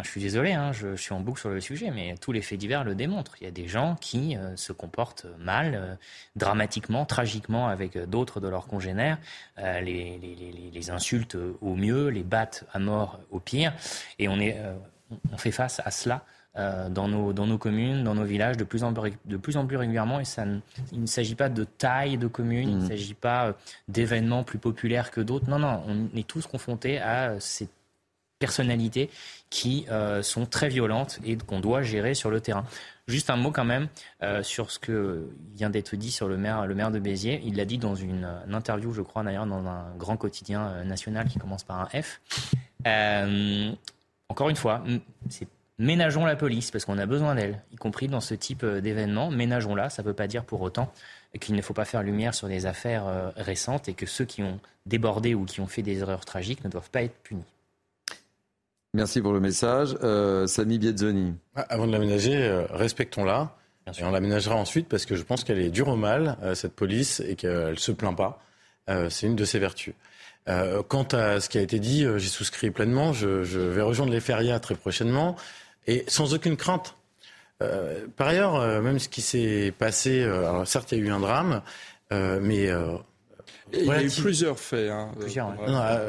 je 0.04 0.10
suis 0.10 0.22
désolé, 0.22 0.54
hein, 0.54 0.72
je, 0.72 0.96
suis 0.96 1.14
en 1.14 1.20
boucle 1.20 1.40
sur 1.40 1.50
le 1.50 1.60
sujet, 1.60 1.92
mais 1.92 2.16
tous 2.20 2.32
les 2.32 2.42
faits 2.42 2.58
divers 2.58 2.84
le 2.84 2.96
démontrent. 2.96 3.36
Il 3.42 3.46
y 3.46 3.48
a 3.48 3.52
des 3.52 3.68
gens 3.68 3.96
qui 4.00 4.36
euh, 4.36 4.56
se 4.56 4.74
comportent 4.74 5.28
mal, 5.40 5.76
euh, 5.76 5.96
dramatiquement, 6.36 7.06
tragiquement 7.06 7.68
avec 7.68 7.96
euh, 7.96 8.06
d'autres 8.06 8.40
de 8.40 8.48
leurs 8.48 8.68
congénères, 8.68 9.18
les, 9.58 10.20
les, 10.74 10.90
insultent 10.90 11.38
au 11.62 11.76
mieux, 11.76 12.08
les 12.08 12.24
battent 12.24 12.66
à 12.74 12.80
mort 12.80 13.20
au 13.32 13.40
pire, 13.40 13.74
et 14.20 14.28
on, 14.30 14.40
est, 14.40 14.58
on 15.32 15.38
fait 15.38 15.52
face 15.52 15.82
à 15.84 15.92
cela. 15.92 16.24
dans, 16.56 17.08
nos, 17.08 17.34
dans 17.34 17.46
nos 17.46 17.58
communes, 17.58 18.04
dans 18.04 18.16
nos 18.16 18.24
villages, 18.24 18.58
de 18.58 18.64
plus 18.64 18.84
en 18.84 18.94
plus, 18.94 19.14
de 19.26 19.38
plus, 19.38 19.58
en 19.58 19.66
plus 19.66 19.78
régulièrement. 19.78 20.20
Et 20.20 20.26
ça 20.26 20.46
il 20.92 21.02
ne 21.02 21.06
s'agit 21.06 21.36
pas 21.36 21.50
de 21.50 21.64
taille 21.64 22.18
de 22.18 22.28
commune, 22.28 22.70
il 22.70 22.78
ne 22.78 22.84
mmh. 22.84 22.88
s'agit 22.88 23.14
pas 23.14 23.56
d'événements 23.88 24.44
plus 24.44 24.60
populaires 24.60 25.12
que 25.12 25.22
d'autres. 25.22 25.50
Non, 25.50 25.60
non, 25.60 25.84
on 25.88 26.18
est 26.18 26.28
tous 26.28 26.48
confrontés 26.48 27.00
à 27.00 27.40
ces 27.40 27.68
personnalités 28.40 29.10
qui 29.50 29.86
euh, 29.90 30.22
sont 30.22 30.46
très 30.46 30.70
violentes 30.70 31.20
et 31.26 31.38
qu'on 31.38 31.60
doit 31.60 31.82
gérer 31.82 32.14
sur 32.14 32.30
le 32.30 32.42
terrain. 32.42 32.66
Juste 33.08 33.30
un 33.30 33.38
mot 33.38 33.52
quand 33.52 33.66
même 33.66 33.88
euh, 34.22 34.44
sur 34.44 34.72
ce 34.72 34.80
que 34.80 35.30
vient 35.56 35.70
d'être 35.70 35.96
dit 35.96 36.12
sur 36.12 36.28
le 36.28 36.38
maire, 36.38 36.66
le 36.66 36.76
maire 36.76 36.92
de 36.92 37.00
Béziers. 37.00 37.42
Il 37.46 37.56
l'a 37.56 37.66
dit 37.66 37.78
dans 37.78 37.96
une, 37.96 38.28
interview, 38.52 38.92
je 38.92 39.02
crois 39.02 39.24
d'ailleurs, 39.24 39.46
dans 39.46 39.66
un 39.66 39.96
grand 39.98 40.18
quotidien 40.18 40.68
euh, 40.68 40.84
national 40.84 41.28
qui 41.28 41.40
commence 41.40 41.64
par 41.64 41.80
un 41.80 42.02
F. 42.02 42.20
encore 44.30 44.50
une 44.50 44.56
fois, 44.56 44.84
c'est 45.30 45.48
ménageons 45.80 46.26
la 46.26 46.36
police 46.36 46.72
parce 46.72 46.86
qu'on 46.86 46.98
a 46.98 47.06
besoin 47.06 47.36
d'elle, 47.36 47.62
y 47.72 47.76
compris 47.76 48.08
dans 48.08 48.20
ce 48.20 48.34
type 48.34 48.66
d'événement. 48.66 49.30
Ménageons-la, 49.32 49.90
ça 49.90 50.02
ne 50.02 50.08
veut 50.08 50.14
pas 50.14 50.28
dire 50.28 50.44
pour 50.44 50.62
autant 50.62 50.92
qu'il 51.40 51.56
ne 51.56 51.62
faut 51.62 51.76
pas 51.76 51.86
faire 51.86 52.04
lumière 52.04 52.34
sur 52.34 52.48
des 52.48 52.66
affaires 52.66 53.32
récentes 53.36 53.88
et 53.88 53.94
que 53.94 54.08
ceux 54.08 54.26
qui 54.26 54.42
ont 54.42 54.60
débordé 54.86 55.36
ou 55.36 55.46
qui 55.46 55.62
ont 55.62 55.68
fait 55.68 55.84
des 55.84 56.00
erreurs 56.00 56.26
tragiques 56.26 56.64
ne 56.64 56.70
doivent 56.70 56.90
pas 56.90 57.04
être 57.04 57.16
punis. 57.22 57.46
Merci 58.98 59.22
pour 59.22 59.32
le 59.32 59.40
message. 59.40 59.96
Euh, 60.02 60.48
Samy 60.48 60.80
Bietzoni. 60.80 61.36
Ah, 61.56 61.68
avant 61.70 61.86
de 61.86 61.92
l'aménager, 61.92 62.36
euh, 62.36 62.66
respectons-la. 62.72 63.56
Et 63.96 64.04
on 64.04 64.10
l'aménagera 64.10 64.56
ensuite 64.56 64.90
parce 64.90 65.06
que 65.06 65.16
je 65.16 65.22
pense 65.22 65.44
qu'elle 65.44 65.60
est 65.60 65.70
dure 65.70 65.90
au 65.90 65.96
mal, 65.96 66.36
euh, 66.42 66.56
cette 66.56 66.74
police, 66.74 67.20
et 67.20 67.36
qu'elle 67.36 67.70
ne 67.70 67.76
se 67.76 67.92
plaint 67.92 68.18
pas. 68.18 68.42
c'est 69.12 69.28
une 69.28 69.36
de 69.36 69.46
ses 69.46 69.60
vertus. 69.60 69.94
quant 70.88 71.08
à 71.12 71.40
ce 71.40 71.48
qui 71.48 71.60
a 71.60 71.62
été 71.62 71.78
dit, 71.78 72.08
j'y 72.16 72.28
souscris 72.28 72.72
pleinement. 72.72 73.14
Je, 73.14 73.28
vais 73.28 73.84
rejoindre 73.84 74.12
les 74.12 74.20
férias 74.20 74.60
très 74.60 74.74
prochainement 74.74 75.36
et 75.86 76.04
sans 76.08 76.34
aucune 76.34 76.58
crainte. 76.58 76.96
par 77.60 78.28
ailleurs, 78.30 78.82
même 78.82 78.98
ce 78.98 79.10
qui 79.10 79.22
s'est 79.22 79.72
passé, 79.78 80.24
alors 80.24 80.66
certes, 80.66 80.92
il 80.92 80.98
y 80.98 81.02
a 81.02 81.04
eu 81.06 81.12
un 81.12 81.20
drame, 81.20 81.62
mais 82.10 82.72
il 83.74 83.86
y 83.86 83.92
a 83.92 84.04
eu 84.04 84.10
plusieurs 84.10 84.60
faits. 84.60 84.90
Hein, 84.90 85.12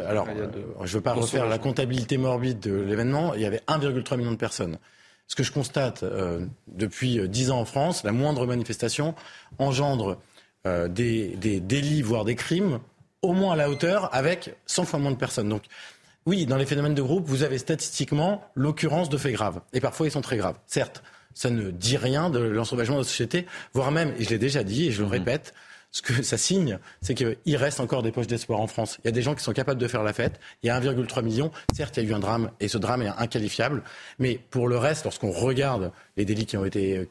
alors, 0.06 0.26
je 0.26 0.82
ne 0.82 0.86
veux 0.88 1.00
pas 1.00 1.14
refaire 1.14 1.46
la 1.46 1.58
comptabilité 1.58 2.18
morbide 2.18 2.60
de 2.60 2.74
l'événement. 2.74 3.34
Il 3.34 3.40
y 3.40 3.46
avait 3.46 3.62
1,3 3.68 4.16
million 4.16 4.32
de 4.32 4.36
personnes. 4.36 4.78
Ce 5.26 5.34
que 5.34 5.42
je 5.42 5.52
constate 5.52 6.04
depuis 6.68 7.28
dix 7.28 7.50
ans 7.50 7.60
en 7.60 7.64
France, 7.64 8.02
la 8.04 8.12
moindre 8.12 8.46
manifestation 8.46 9.14
engendre 9.58 10.18
des, 10.64 11.28
des 11.36 11.60
délits, 11.60 12.02
voire 12.02 12.24
des 12.24 12.34
crimes, 12.34 12.80
au 13.22 13.32
moins 13.32 13.52
à 13.52 13.56
la 13.56 13.70
hauteur, 13.70 14.14
avec 14.14 14.54
100 14.66 14.84
fois 14.84 14.98
moins 14.98 15.10
de 15.10 15.16
personnes. 15.16 15.48
Donc, 15.48 15.64
oui, 16.26 16.44
dans 16.46 16.56
les 16.56 16.66
phénomènes 16.66 16.94
de 16.94 17.02
groupe, 17.02 17.24
vous 17.26 17.42
avez 17.42 17.58
statistiquement 17.58 18.44
l'occurrence 18.54 19.08
de 19.08 19.16
faits 19.16 19.32
graves. 19.32 19.60
Et 19.72 19.80
parfois, 19.80 20.06
ils 20.06 20.10
sont 20.10 20.20
très 20.20 20.36
graves. 20.36 20.56
Certes, 20.66 21.02
ça 21.34 21.50
ne 21.50 21.70
dit 21.70 21.96
rien 21.96 22.30
de 22.30 22.38
l'ensauvagement 22.38 22.96
de 22.96 23.00
la 23.00 23.06
société, 23.06 23.46
voire 23.72 23.90
même, 23.90 24.12
et 24.18 24.24
je 24.24 24.28
l'ai 24.28 24.38
déjà 24.38 24.62
dit 24.62 24.88
et 24.88 24.90
je 24.90 25.00
le 25.00 25.06
mhm. 25.06 25.12
répète, 25.12 25.54
ce 25.90 26.02
que 26.02 26.22
ça 26.22 26.36
signe, 26.36 26.78
c'est 27.00 27.14
qu'il 27.14 27.56
reste 27.56 27.80
encore 27.80 28.02
des 28.02 28.12
poches 28.12 28.26
d'espoir 28.26 28.60
en 28.60 28.66
France. 28.66 28.98
Il 29.02 29.06
y 29.06 29.08
a 29.08 29.12
des 29.12 29.22
gens 29.22 29.34
qui 29.34 29.42
sont 29.42 29.52
capables 29.52 29.80
de 29.80 29.88
faire 29.88 30.02
la 30.02 30.12
fête. 30.12 30.38
Il 30.62 30.66
y 30.66 30.70
a 30.70 30.78
1,3 30.78 31.22
million. 31.22 31.50
Certes, 31.74 31.96
il 31.96 32.04
y 32.04 32.06
a 32.06 32.10
eu 32.10 32.14
un 32.14 32.18
drame 32.18 32.50
et 32.60 32.68
ce 32.68 32.76
drame 32.76 33.02
est 33.02 33.08
inqualifiable. 33.08 33.82
Mais 34.18 34.38
pour 34.50 34.68
le 34.68 34.76
reste, 34.76 35.04
lorsqu'on 35.04 35.30
regarde 35.30 35.92
les 36.16 36.24
délits 36.24 36.46
qui 36.46 36.56
ont 36.56 36.64
été, 36.64 37.06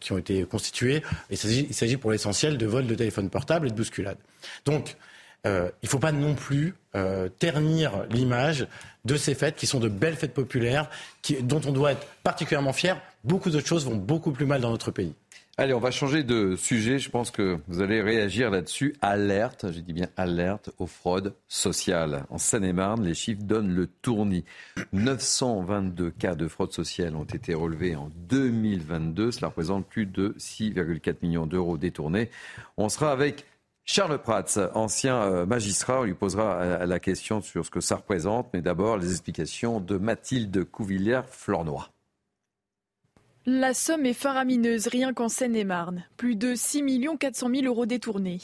constitués, 0.49 1.01
il 1.31 1.37
s'agit 1.37 1.97
pour 1.97 2.11
l'essentiel 2.11 2.57
de 2.57 2.65
vol 2.65 2.85
de 2.85 2.95
téléphone 2.95 3.29
portable 3.29 3.67
et 3.67 3.71
de 3.71 3.75
bousculade. 3.75 4.17
Donc, 4.65 4.95
euh, 5.45 5.69
il 5.81 5.85
ne 5.85 5.89
faut 5.89 5.99
pas 5.99 6.11
non 6.11 6.35
plus 6.35 6.75
euh, 6.95 7.29
ternir 7.29 8.05
l'image 8.09 8.67
de 9.05 9.15
ces 9.15 9.33
fêtes 9.33 9.55
qui 9.55 9.67
sont 9.67 9.79
de 9.79 9.87
belles 9.87 10.15
fêtes 10.15 10.33
populaires, 10.33 10.89
dont 11.41 11.61
on 11.65 11.71
doit 11.71 11.93
être 11.93 12.05
particulièrement 12.23 12.73
fier. 12.73 12.99
Beaucoup 13.23 13.49
d'autres 13.49 13.67
choses 13.67 13.85
vont 13.85 13.95
beaucoup 13.95 14.31
plus 14.31 14.45
mal 14.45 14.61
dans 14.61 14.71
notre 14.71 14.91
pays. 14.91 15.13
Allez, 15.59 15.73
on 15.73 15.79
va 15.79 15.89
changer 15.89 16.23
de 16.23 16.55
sujet. 16.55 16.99
Je 16.99 17.09
pense 17.09 17.31
que 17.31 17.57
vous 17.67 17.81
allez 17.81 17.99
réagir 17.99 18.51
là-dessus. 18.51 18.95
Alerte, 19.01 19.71
j'ai 19.71 19.81
dit 19.81 19.91
bien 19.91 20.09
alerte 20.15 20.69
aux 20.77 20.85
fraudes 20.85 21.33
sociales. 21.47 22.25
En 22.29 22.37
Seine-et-Marne, 22.37 23.03
les 23.03 23.15
chiffres 23.15 23.41
donnent 23.41 23.73
le 23.73 23.87
tournis. 23.87 24.45
922 24.93 26.11
cas 26.11 26.35
de 26.35 26.47
fraude 26.47 26.73
sociale 26.73 27.15
ont 27.15 27.23
été 27.23 27.55
relevés 27.55 27.95
en 27.95 28.11
2022. 28.29 29.31
Cela 29.31 29.47
représente 29.47 29.87
plus 29.87 30.05
de 30.05 30.35
6,4 30.37 31.15
millions 31.23 31.47
d'euros 31.47 31.79
détournés. 31.79 32.29
On 32.77 32.87
sera 32.87 33.11
avec 33.11 33.43
Charles 33.83 34.21
Prats, 34.21 34.59
ancien 34.75 35.15
euh, 35.23 35.47
magistrat, 35.47 36.01
on 36.01 36.03
lui 36.03 36.13
posera 36.13 36.57
euh, 36.57 36.85
la 36.85 36.99
question 36.99 37.41
sur 37.41 37.65
ce 37.65 37.71
que 37.71 37.79
ça 37.79 37.95
représente, 37.95 38.49
mais 38.53 38.61
d'abord 38.61 38.97
les 38.97 39.09
explications 39.09 39.79
de 39.79 39.97
Mathilde 39.97 40.65
Couvillère-Flornois. 40.65 41.89
La 43.49 43.73
somme 43.73 44.05
est 44.05 44.11
faramineuse 44.11 44.87
rien 44.87 45.13
qu'en 45.13 45.29
Seine-et-Marne. 45.29 46.03
Plus 46.17 46.35
de 46.35 46.53
6 46.53 46.83
400 47.17 47.49
000 47.49 47.65
euros 47.65 47.85
détournés. 47.85 48.39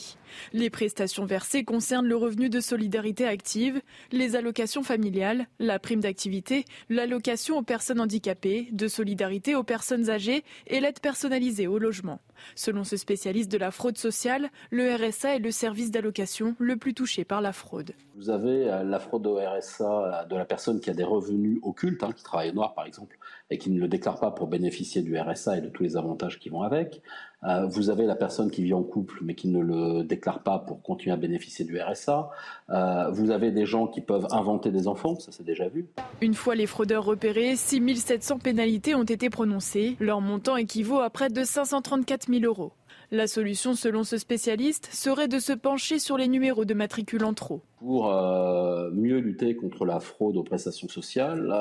Les 0.54 0.70
prestations 0.70 1.26
versées 1.26 1.62
concernent 1.62 2.06
le 2.06 2.16
revenu 2.16 2.48
de 2.48 2.58
solidarité 2.58 3.26
active, 3.26 3.82
les 4.12 4.34
allocations 4.34 4.82
familiales, 4.82 5.46
la 5.58 5.78
prime 5.78 6.00
d'activité, 6.00 6.64
l'allocation 6.88 7.58
aux 7.58 7.62
personnes 7.62 8.00
handicapées, 8.00 8.68
de 8.72 8.88
solidarité 8.88 9.54
aux 9.54 9.62
personnes 9.62 10.08
âgées 10.08 10.42
et 10.68 10.80
l'aide 10.80 11.00
personnalisée 11.00 11.66
au 11.66 11.78
logement. 11.78 12.20
Selon 12.54 12.82
ce 12.82 12.96
spécialiste 12.96 13.52
de 13.52 13.58
la 13.58 13.70
fraude 13.70 13.98
sociale, 13.98 14.48
le 14.70 14.94
RSA 14.94 15.36
est 15.36 15.38
le 15.38 15.50
service 15.50 15.90
d'allocation 15.90 16.56
le 16.58 16.78
plus 16.78 16.94
touché 16.94 17.26
par 17.26 17.42
la 17.42 17.52
fraude. 17.52 17.92
Vous 18.16 18.30
avez 18.30 18.70
euh, 18.70 18.82
la 18.82 18.98
fraude 18.98 19.26
au 19.26 19.36
RSA 19.36 20.26
de 20.30 20.36
la 20.36 20.46
personne 20.46 20.80
qui 20.80 20.88
a 20.88 20.94
des 20.94 21.04
revenus 21.04 21.58
occultes, 21.62 22.02
hein, 22.02 22.12
qui 22.12 22.24
travaille 22.24 22.50
au 22.50 22.54
noir 22.54 22.72
par 22.72 22.86
exemple, 22.86 23.18
et 23.50 23.58
qui 23.58 23.70
ne 23.70 23.78
le 23.78 23.88
déclare 23.88 24.18
pas 24.18 24.30
pour 24.30 24.46
bénéficier 24.46 25.02
du 25.02 25.18
RSA 25.18 25.58
et 25.58 25.60
de 25.60 25.68
tous 25.68 25.82
les 25.82 25.96
avantages 25.96 26.38
qui 26.38 26.48
vont 26.48 26.62
avec. 26.62 27.02
Euh, 27.44 27.66
vous 27.66 27.90
avez 27.90 28.06
la 28.06 28.16
personne 28.16 28.50
qui 28.50 28.62
vit 28.62 28.72
en 28.72 28.82
couple 28.82 29.18
mais 29.22 29.34
qui 29.34 29.48
ne 29.48 29.60
le 29.60 30.02
déclare 30.02 30.42
pas 30.42 30.58
pour 30.58 30.80
continuer 30.82 31.12
à 31.12 31.16
bénéficier 31.18 31.64
du 31.64 31.78
RSA. 31.78 32.30
Euh, 32.70 33.10
vous 33.10 33.30
avez 33.30 33.50
des 33.50 33.66
gens 33.66 33.86
qui 33.86 34.00
peuvent 34.00 34.26
inventer 34.30 34.70
des 34.70 34.88
enfants, 34.88 35.18
ça 35.18 35.30
c'est 35.30 35.44
déjà 35.44 35.68
vu. 35.68 35.86
Une 36.22 36.34
fois 36.34 36.54
les 36.54 36.66
fraudeurs 36.66 37.04
repérés, 37.04 37.54
6700 37.56 38.38
pénalités 38.38 38.94
ont 38.94 39.04
été 39.04 39.28
prononcées. 39.28 39.96
Leur 40.00 40.20
montant 40.22 40.56
équivaut 40.56 41.00
à 41.00 41.10
près 41.10 41.28
de 41.28 41.44
534 41.44 42.28
000 42.28 42.44
euros. 42.44 42.72
La 43.14 43.28
solution, 43.28 43.76
selon 43.76 44.02
ce 44.02 44.18
spécialiste, 44.18 44.88
serait 44.92 45.28
de 45.28 45.38
se 45.38 45.52
pencher 45.52 46.00
sur 46.00 46.18
les 46.18 46.26
numéros 46.26 46.64
de 46.64 46.74
matricule 46.74 47.22
en 47.22 47.32
trop. 47.32 47.60
Pour 47.78 48.10
euh, 48.10 48.90
mieux 48.90 49.18
lutter 49.18 49.54
contre 49.54 49.84
la 49.84 50.00
fraude 50.00 50.36
aux 50.36 50.42
prestations 50.42 50.88
sociales, 50.88 51.54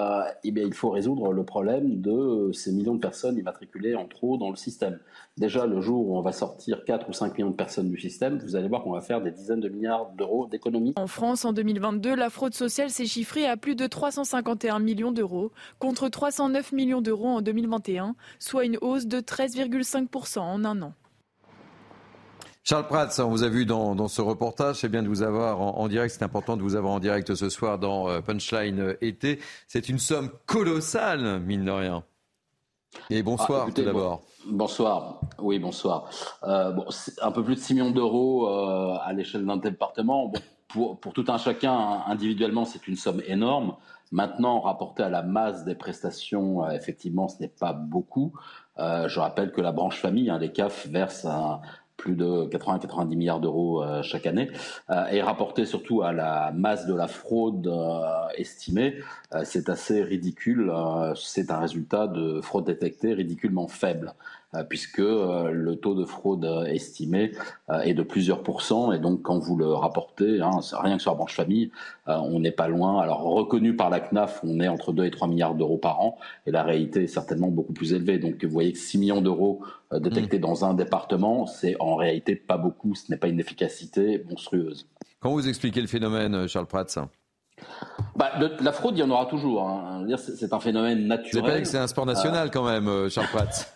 eh 0.44 0.50
bien, 0.50 0.64
il 0.64 0.74
faut 0.74 0.90
résoudre 0.90 1.32
le 1.32 1.44
problème 1.44 2.02
de 2.02 2.50
ces 2.54 2.72
millions 2.72 2.96
de 2.96 3.00
personnes 3.00 3.38
immatriculées 3.38 3.94
en 3.94 4.06
trop 4.08 4.38
dans 4.38 4.50
le 4.50 4.56
système. 4.56 4.98
Déjà, 5.38 5.68
le 5.68 5.80
jour 5.80 6.10
où 6.10 6.18
on 6.18 6.22
va 6.22 6.32
sortir 6.32 6.86
4 6.86 7.10
ou 7.10 7.14
5 7.14 7.38
millions 7.38 7.52
de 7.52 7.56
personnes 7.56 7.92
du 7.92 8.00
système, 8.00 8.40
vous 8.40 8.56
allez 8.56 8.68
voir 8.68 8.82
qu'on 8.82 8.94
va 8.94 9.02
faire 9.02 9.22
des 9.22 9.30
dizaines 9.30 9.60
de 9.60 9.70
milliards 9.70 10.10
d'euros 10.18 10.48
d'économies. 10.48 10.94
En 10.96 11.06
France, 11.06 11.46
en 11.46 11.54
2022, 11.54 12.16
la 12.16 12.32
fraude 12.32 12.56
sociale 12.56 12.90
s'est 12.90 13.06
chiffrée 13.06 13.46
à 13.46 13.58
plus 13.58 13.76
de 13.76 13.86
351 13.86 14.80
millions 14.80 15.12
d'euros, 15.12 15.52
contre 15.78 16.10
309 16.10 16.72
millions 16.72 17.02
d'euros 17.02 17.28
en 17.28 17.42
2021, 17.44 18.16
soit 18.40 18.66
une 18.66 18.80
hausse 18.82 19.06
de 19.06 19.20
13,5% 19.20 20.40
en 20.40 20.66
un 20.66 20.82
an. 20.82 20.94
Charles 22.66 22.88
Prats, 22.88 23.10
on 23.20 23.28
vous 23.28 23.44
a 23.44 23.50
vu 23.50 23.66
dans, 23.66 24.08
ce 24.08 24.22
reportage. 24.22 24.78
C'est 24.78 24.90
bien 24.90 25.04
de 25.04 25.10
vous 25.10 25.22
avoir 25.22 25.60
en, 25.60 25.88
direct. 25.90 26.16
C'est 26.18 26.24
important 26.24 26.56
de 26.56 26.62
vous 26.62 26.76
avoir 26.76 26.94
en 26.94 27.00
direct 27.00 27.36
ce 27.36 27.50
soir 27.50 27.78
dans 27.78 28.10
euh, 28.10 28.22
Punchline 28.22 28.80
euh, 28.80 28.98
été. 29.02 29.40
C'est 29.68 29.90
une 29.90 30.00
somme 30.00 30.30
colossale, 30.46 31.42
mine 31.42 31.66
de 31.66 31.72
rien. 31.72 32.04
Et 33.10 33.22
bonsoir 33.22 33.66
ah, 33.68 33.72
tout 33.74 33.84
d'abord. 33.84 34.22
bonsoir. 34.48 35.20
Oui, 35.40 35.60
bonsoir. 35.60 36.10
Euh, 36.44 36.72
bon, 36.72 36.86
un 37.22 37.32
peu 37.32 37.44
plus 37.44 37.56
de 37.56 37.60
6 37.60 37.74
millions 37.74 37.92
d'euros 37.92 38.48
à 38.48 39.12
l'échelle 39.12 39.46
d'un 39.46 39.58
département. 39.58 40.32
pour, 40.70 40.98
pour, 41.02 41.12
tout 41.12 41.26
un 41.28 41.38
chacun, 41.38 42.04
individuellement, 42.08 42.64
c'est 42.64 42.88
une 42.88 42.96
somme 42.96 43.22
énorme. 43.28 43.76
Maintenant, 44.14 44.62
rapporté 44.62 45.04
à 45.04 45.10
la 45.10 45.24
masse 45.24 45.66
des 45.66 45.76
prestations, 45.76 46.70
effectivement, 46.70 47.28
ce 47.28 47.42
n'est 47.42 47.48
pas 47.48 47.74
beaucoup. 47.74 48.32
je 48.78 49.20
rappelle 49.20 49.52
que 49.52 49.60
la 49.60 49.72
branche 49.72 50.00
famille, 50.00 50.30
hein, 50.30 50.38
les 50.38 50.52
CAF, 50.52 50.88
verse 50.88 51.26
un, 51.26 51.62
plus 51.98 52.16
de 52.16 52.48
80-90 52.50 53.16
milliards 53.16 53.40
d'euros 53.40 53.84
euh, 53.84 54.02
chaque 54.02 54.26
année, 54.26 54.50
euh, 54.90 55.08
et 55.08 55.22
rapporté 55.22 55.66
surtout 55.66 56.02
à 56.02 56.12
la 56.12 56.52
masse 56.54 56.86
de 56.86 56.94
la 56.94 57.08
fraude 57.08 57.68
euh, 57.68 58.28
estimée, 58.36 58.98
c'est 59.44 59.70
assez 59.70 60.04
ridicule. 60.04 60.72
c'est 61.16 61.50
un 61.50 61.58
résultat 61.58 62.08
de 62.08 62.40
fraude 62.42 62.66
détectée 62.66 63.14
ridiculement 63.14 63.68
faible. 63.68 64.14
Euh, 64.56 64.64
puisque 64.64 65.00
euh, 65.00 65.50
le 65.52 65.76
taux 65.78 65.96
de 65.96 66.06
fraude 66.06 66.46
estimé 66.68 67.32
euh, 67.70 67.80
est 67.80 67.94
de 67.94 68.04
plusieurs 68.04 68.44
pourcents. 68.44 68.92
Et 68.92 69.00
donc, 69.00 69.24
quand 69.24 69.40
vous 69.40 69.56
le 69.58 69.68
rapportez, 69.68 70.42
hein, 70.42 70.60
rien 70.74 70.98
que 70.98 71.02
sur 71.02 71.12
la 71.12 71.18
branche 71.18 71.36
famille, 71.36 71.72
on 72.06 72.40
n'est 72.40 72.52
pas 72.52 72.68
loin. 72.68 73.00
Alors, 73.02 73.22
reconnu 73.22 73.76
par 73.76 73.90
la 73.90 74.00
CNAF, 74.00 74.42
on 74.44 74.60
est 74.60 74.68
entre 74.68 74.92
2 74.92 75.06
et 75.06 75.12
3 75.12 75.28
milliards 75.28 75.56
d'euros 75.56 75.78
par 75.78 76.02
an. 76.02 76.18
Et 76.46 76.52
la 76.52 76.64
réalité 76.64 77.04
est 77.04 77.08
certainement 77.08 77.48
beaucoup 77.48 77.74
plus 77.74 77.94
élevée. 77.94 78.20
Donc, 78.20 78.44
vous 78.44 78.52
voyez 78.52 78.74
que 78.74 78.78
6 78.78 78.98
millions 78.98 79.22
d'euros 79.22 79.62
détectés 79.92 80.38
mmh. 80.38 80.42
dans 80.42 80.66
un 80.66 80.74
département, 80.74 81.46
c'est 81.46 81.76
en 81.80 81.96
réalité 81.96 82.36
pas 82.36 82.58
beaucoup. 82.58 82.94
Ce 82.96 83.10
n'est 83.10 83.18
pas 83.18 83.28
une 83.28 83.40
efficacité 83.40 84.24
monstrueuse. 84.30 84.88
Quand 85.20 85.32
vous 85.32 85.48
expliquez 85.48 85.82
le 85.82 85.88
phénomène, 85.88 86.48
Charles 86.48 86.68
Prats 86.68 86.86
bah, 88.16 88.32
la 88.60 88.72
fraude, 88.72 88.96
il 88.98 89.00
y 89.00 89.04
en 89.04 89.10
aura 89.10 89.26
toujours. 89.26 89.68
Hein. 89.68 90.06
C'est 90.18 90.54
un 90.54 90.60
phénomène 90.60 91.08
naturel. 91.08 91.44
Vous 91.44 91.52
pas 91.52 91.60
que 91.60 91.68
c'est 91.68 91.78
un 91.78 91.88
sport 91.88 92.06
national 92.06 92.52
quand 92.52 92.64
même, 92.64 92.88
euh, 92.88 93.10
Charles 93.10 93.28
Pratt. 93.28 93.74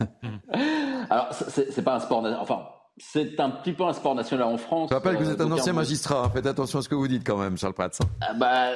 Alors, 1.09 1.27
c'est 1.31 1.83
pas 1.83 1.95
un 1.95 1.99
sport 1.99 2.21
national. 2.21 2.43
Enfin, 2.43 2.67
c'est 2.99 3.39
un 3.39 3.51
petit 3.51 3.73
peu 3.73 3.83
un 3.83 3.93
sport 3.93 4.15
national 4.15 4.47
en 4.47 4.57
France. 4.57 4.89
Je 4.89 4.95
rappelle 4.95 5.17
que 5.17 5.23
vous 5.23 5.29
êtes 5.29 5.41
un 5.41 5.51
ancien 5.51 5.73
magistrat. 5.73 6.31
Faites 6.33 6.47
attention 6.47 6.79
à 6.79 6.81
ce 6.81 6.89
que 6.89 6.95
vous 6.95 7.07
dites 7.07 7.25
quand 7.25 7.37
même, 7.37 7.57
Charles 7.57 7.73
Prats. 7.73 7.89
Ah, 8.21 8.33
bah, 8.33 8.69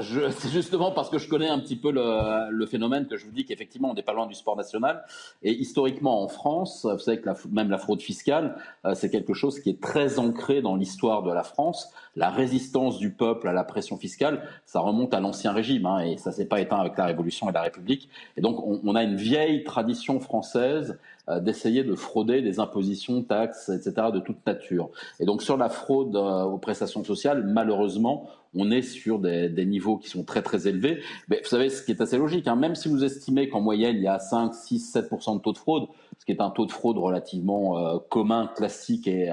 c'est 0.00 0.50
justement 0.50 0.92
parce 0.92 1.10
que 1.10 1.18
je 1.18 1.28
connais 1.28 1.48
un 1.48 1.58
petit 1.58 1.76
peu 1.76 1.90
le, 1.90 2.66
phénomène 2.66 3.06
que 3.06 3.16
je 3.16 3.24
vous 3.26 3.32
dis 3.32 3.44
qu'effectivement, 3.44 3.90
on 3.90 3.94
n'est 3.94 4.02
pas 4.02 4.12
loin 4.12 4.26
du 4.26 4.34
sport 4.34 4.56
national. 4.56 5.04
Et 5.42 5.52
historiquement, 5.52 6.22
en 6.22 6.28
France, 6.28 6.86
vous 6.90 6.98
savez 6.98 7.20
que 7.20 7.28
même 7.50 7.70
la 7.70 7.78
fraude 7.78 8.00
fiscale, 8.00 8.56
euh, 8.84 8.94
c'est 8.94 9.10
quelque 9.10 9.34
chose 9.34 9.60
qui 9.60 9.70
est 9.70 9.80
très 9.80 10.18
ancré 10.18 10.62
dans 10.62 10.76
l'histoire 10.76 11.22
de 11.22 11.32
la 11.32 11.42
France. 11.42 11.90
La 12.16 12.30
résistance 12.30 12.98
du 12.98 13.10
peuple 13.10 13.48
à 13.48 13.52
la 13.52 13.64
pression 13.64 13.96
fiscale, 13.96 14.48
ça 14.66 14.80
remonte 14.80 15.14
à 15.14 15.20
l'ancien 15.20 15.52
régime, 15.52 15.86
hein, 15.86 15.98
et 15.98 16.16
ça 16.16 16.30
s'est 16.32 16.46
pas 16.46 16.60
éteint 16.60 16.78
avec 16.78 16.96
la 16.96 17.06
Révolution 17.06 17.50
et 17.50 17.52
la 17.52 17.62
République. 17.62 18.08
Et 18.36 18.40
donc, 18.40 18.62
on 18.64 18.94
a 18.94 19.02
une 19.02 19.16
vieille 19.16 19.64
tradition 19.64 20.20
française 20.20 20.92
euh, 20.92 20.96
d'essayer 21.40 21.84
de 21.84 21.94
frauder 21.94 22.42
des 22.42 22.60
impositions, 22.60 23.22
taxes, 23.22 23.70
etc. 23.70 24.08
de 24.12 24.20
toute 24.20 24.44
nature. 24.46 24.90
Et 25.20 25.24
donc 25.24 25.42
sur 25.42 25.56
la 25.56 25.68
fraude 25.68 26.16
euh, 26.16 26.42
aux 26.42 26.58
prestations 26.58 27.02
sociales, 27.02 27.44
malheureusement, 27.44 28.28
on 28.54 28.70
est 28.70 28.82
sur 28.82 29.18
des, 29.18 29.50
niveaux 29.64 29.96
qui 29.96 30.08
sont 30.08 30.22
très 30.22 30.42
très 30.42 30.68
élevés. 30.68 31.00
Mais 31.28 31.40
vous 31.42 31.48
savez, 31.48 31.70
ce 31.70 31.82
qui 31.82 31.90
est 31.90 32.00
assez 32.00 32.18
logique, 32.18 32.46
hein, 32.46 32.56
même 32.56 32.74
si 32.74 32.88
vous 32.88 33.02
estimez 33.04 33.48
qu'en 33.48 33.60
moyenne 33.60 33.96
il 33.96 34.02
y 34.02 34.08
a 34.08 34.18
5, 34.18 34.54
6, 34.54 34.94
7% 34.94 35.38
de 35.38 35.40
taux 35.40 35.52
de 35.52 35.58
fraude, 35.58 35.88
ce 36.18 36.24
qui 36.24 36.32
est 36.32 36.40
un 36.40 36.50
taux 36.50 36.66
de 36.66 36.70
fraude 36.70 36.98
relativement 36.98 37.78
euh, 37.78 37.98
commun, 38.10 38.48
classique 38.54 39.08
et 39.08 39.32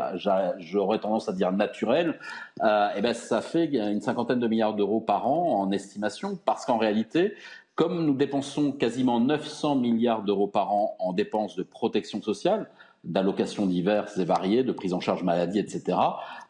j'aurais 0.57 0.99
tendance 0.99 1.30
à 1.30 1.34
dire 1.34 1.51
naturel, 1.51 2.19
euh, 2.63 2.88
et 2.95 3.01
ben 3.01 3.13
ça 3.13 3.41
fait 3.41 3.65
une 3.65 4.01
cinquantaine 4.01 4.39
de 4.39 4.47
milliards 4.47 4.76
d'euros 4.76 5.01
par 5.01 5.27
an 5.27 5.61
en 5.61 5.72
estimation, 5.72 6.39
parce 6.43 6.65
qu'en 6.65 6.77
réalité, 6.77 7.34
comme 7.81 8.05
nous 8.05 8.13
dépensons 8.13 8.73
quasiment 8.73 9.19
900 9.19 9.77
milliards 9.77 10.21
d'euros 10.21 10.45
par 10.45 10.71
an 10.71 10.95
en 10.99 11.13
dépenses 11.13 11.55
de 11.55 11.63
protection 11.63 12.21
sociale, 12.21 12.69
d'allocations 13.03 13.65
diverses 13.65 14.19
et 14.19 14.23
variées, 14.23 14.63
de 14.63 14.71
prise 14.71 14.93
en 14.93 14.99
charge 14.99 15.23
maladie, 15.23 15.57
etc., 15.57 15.97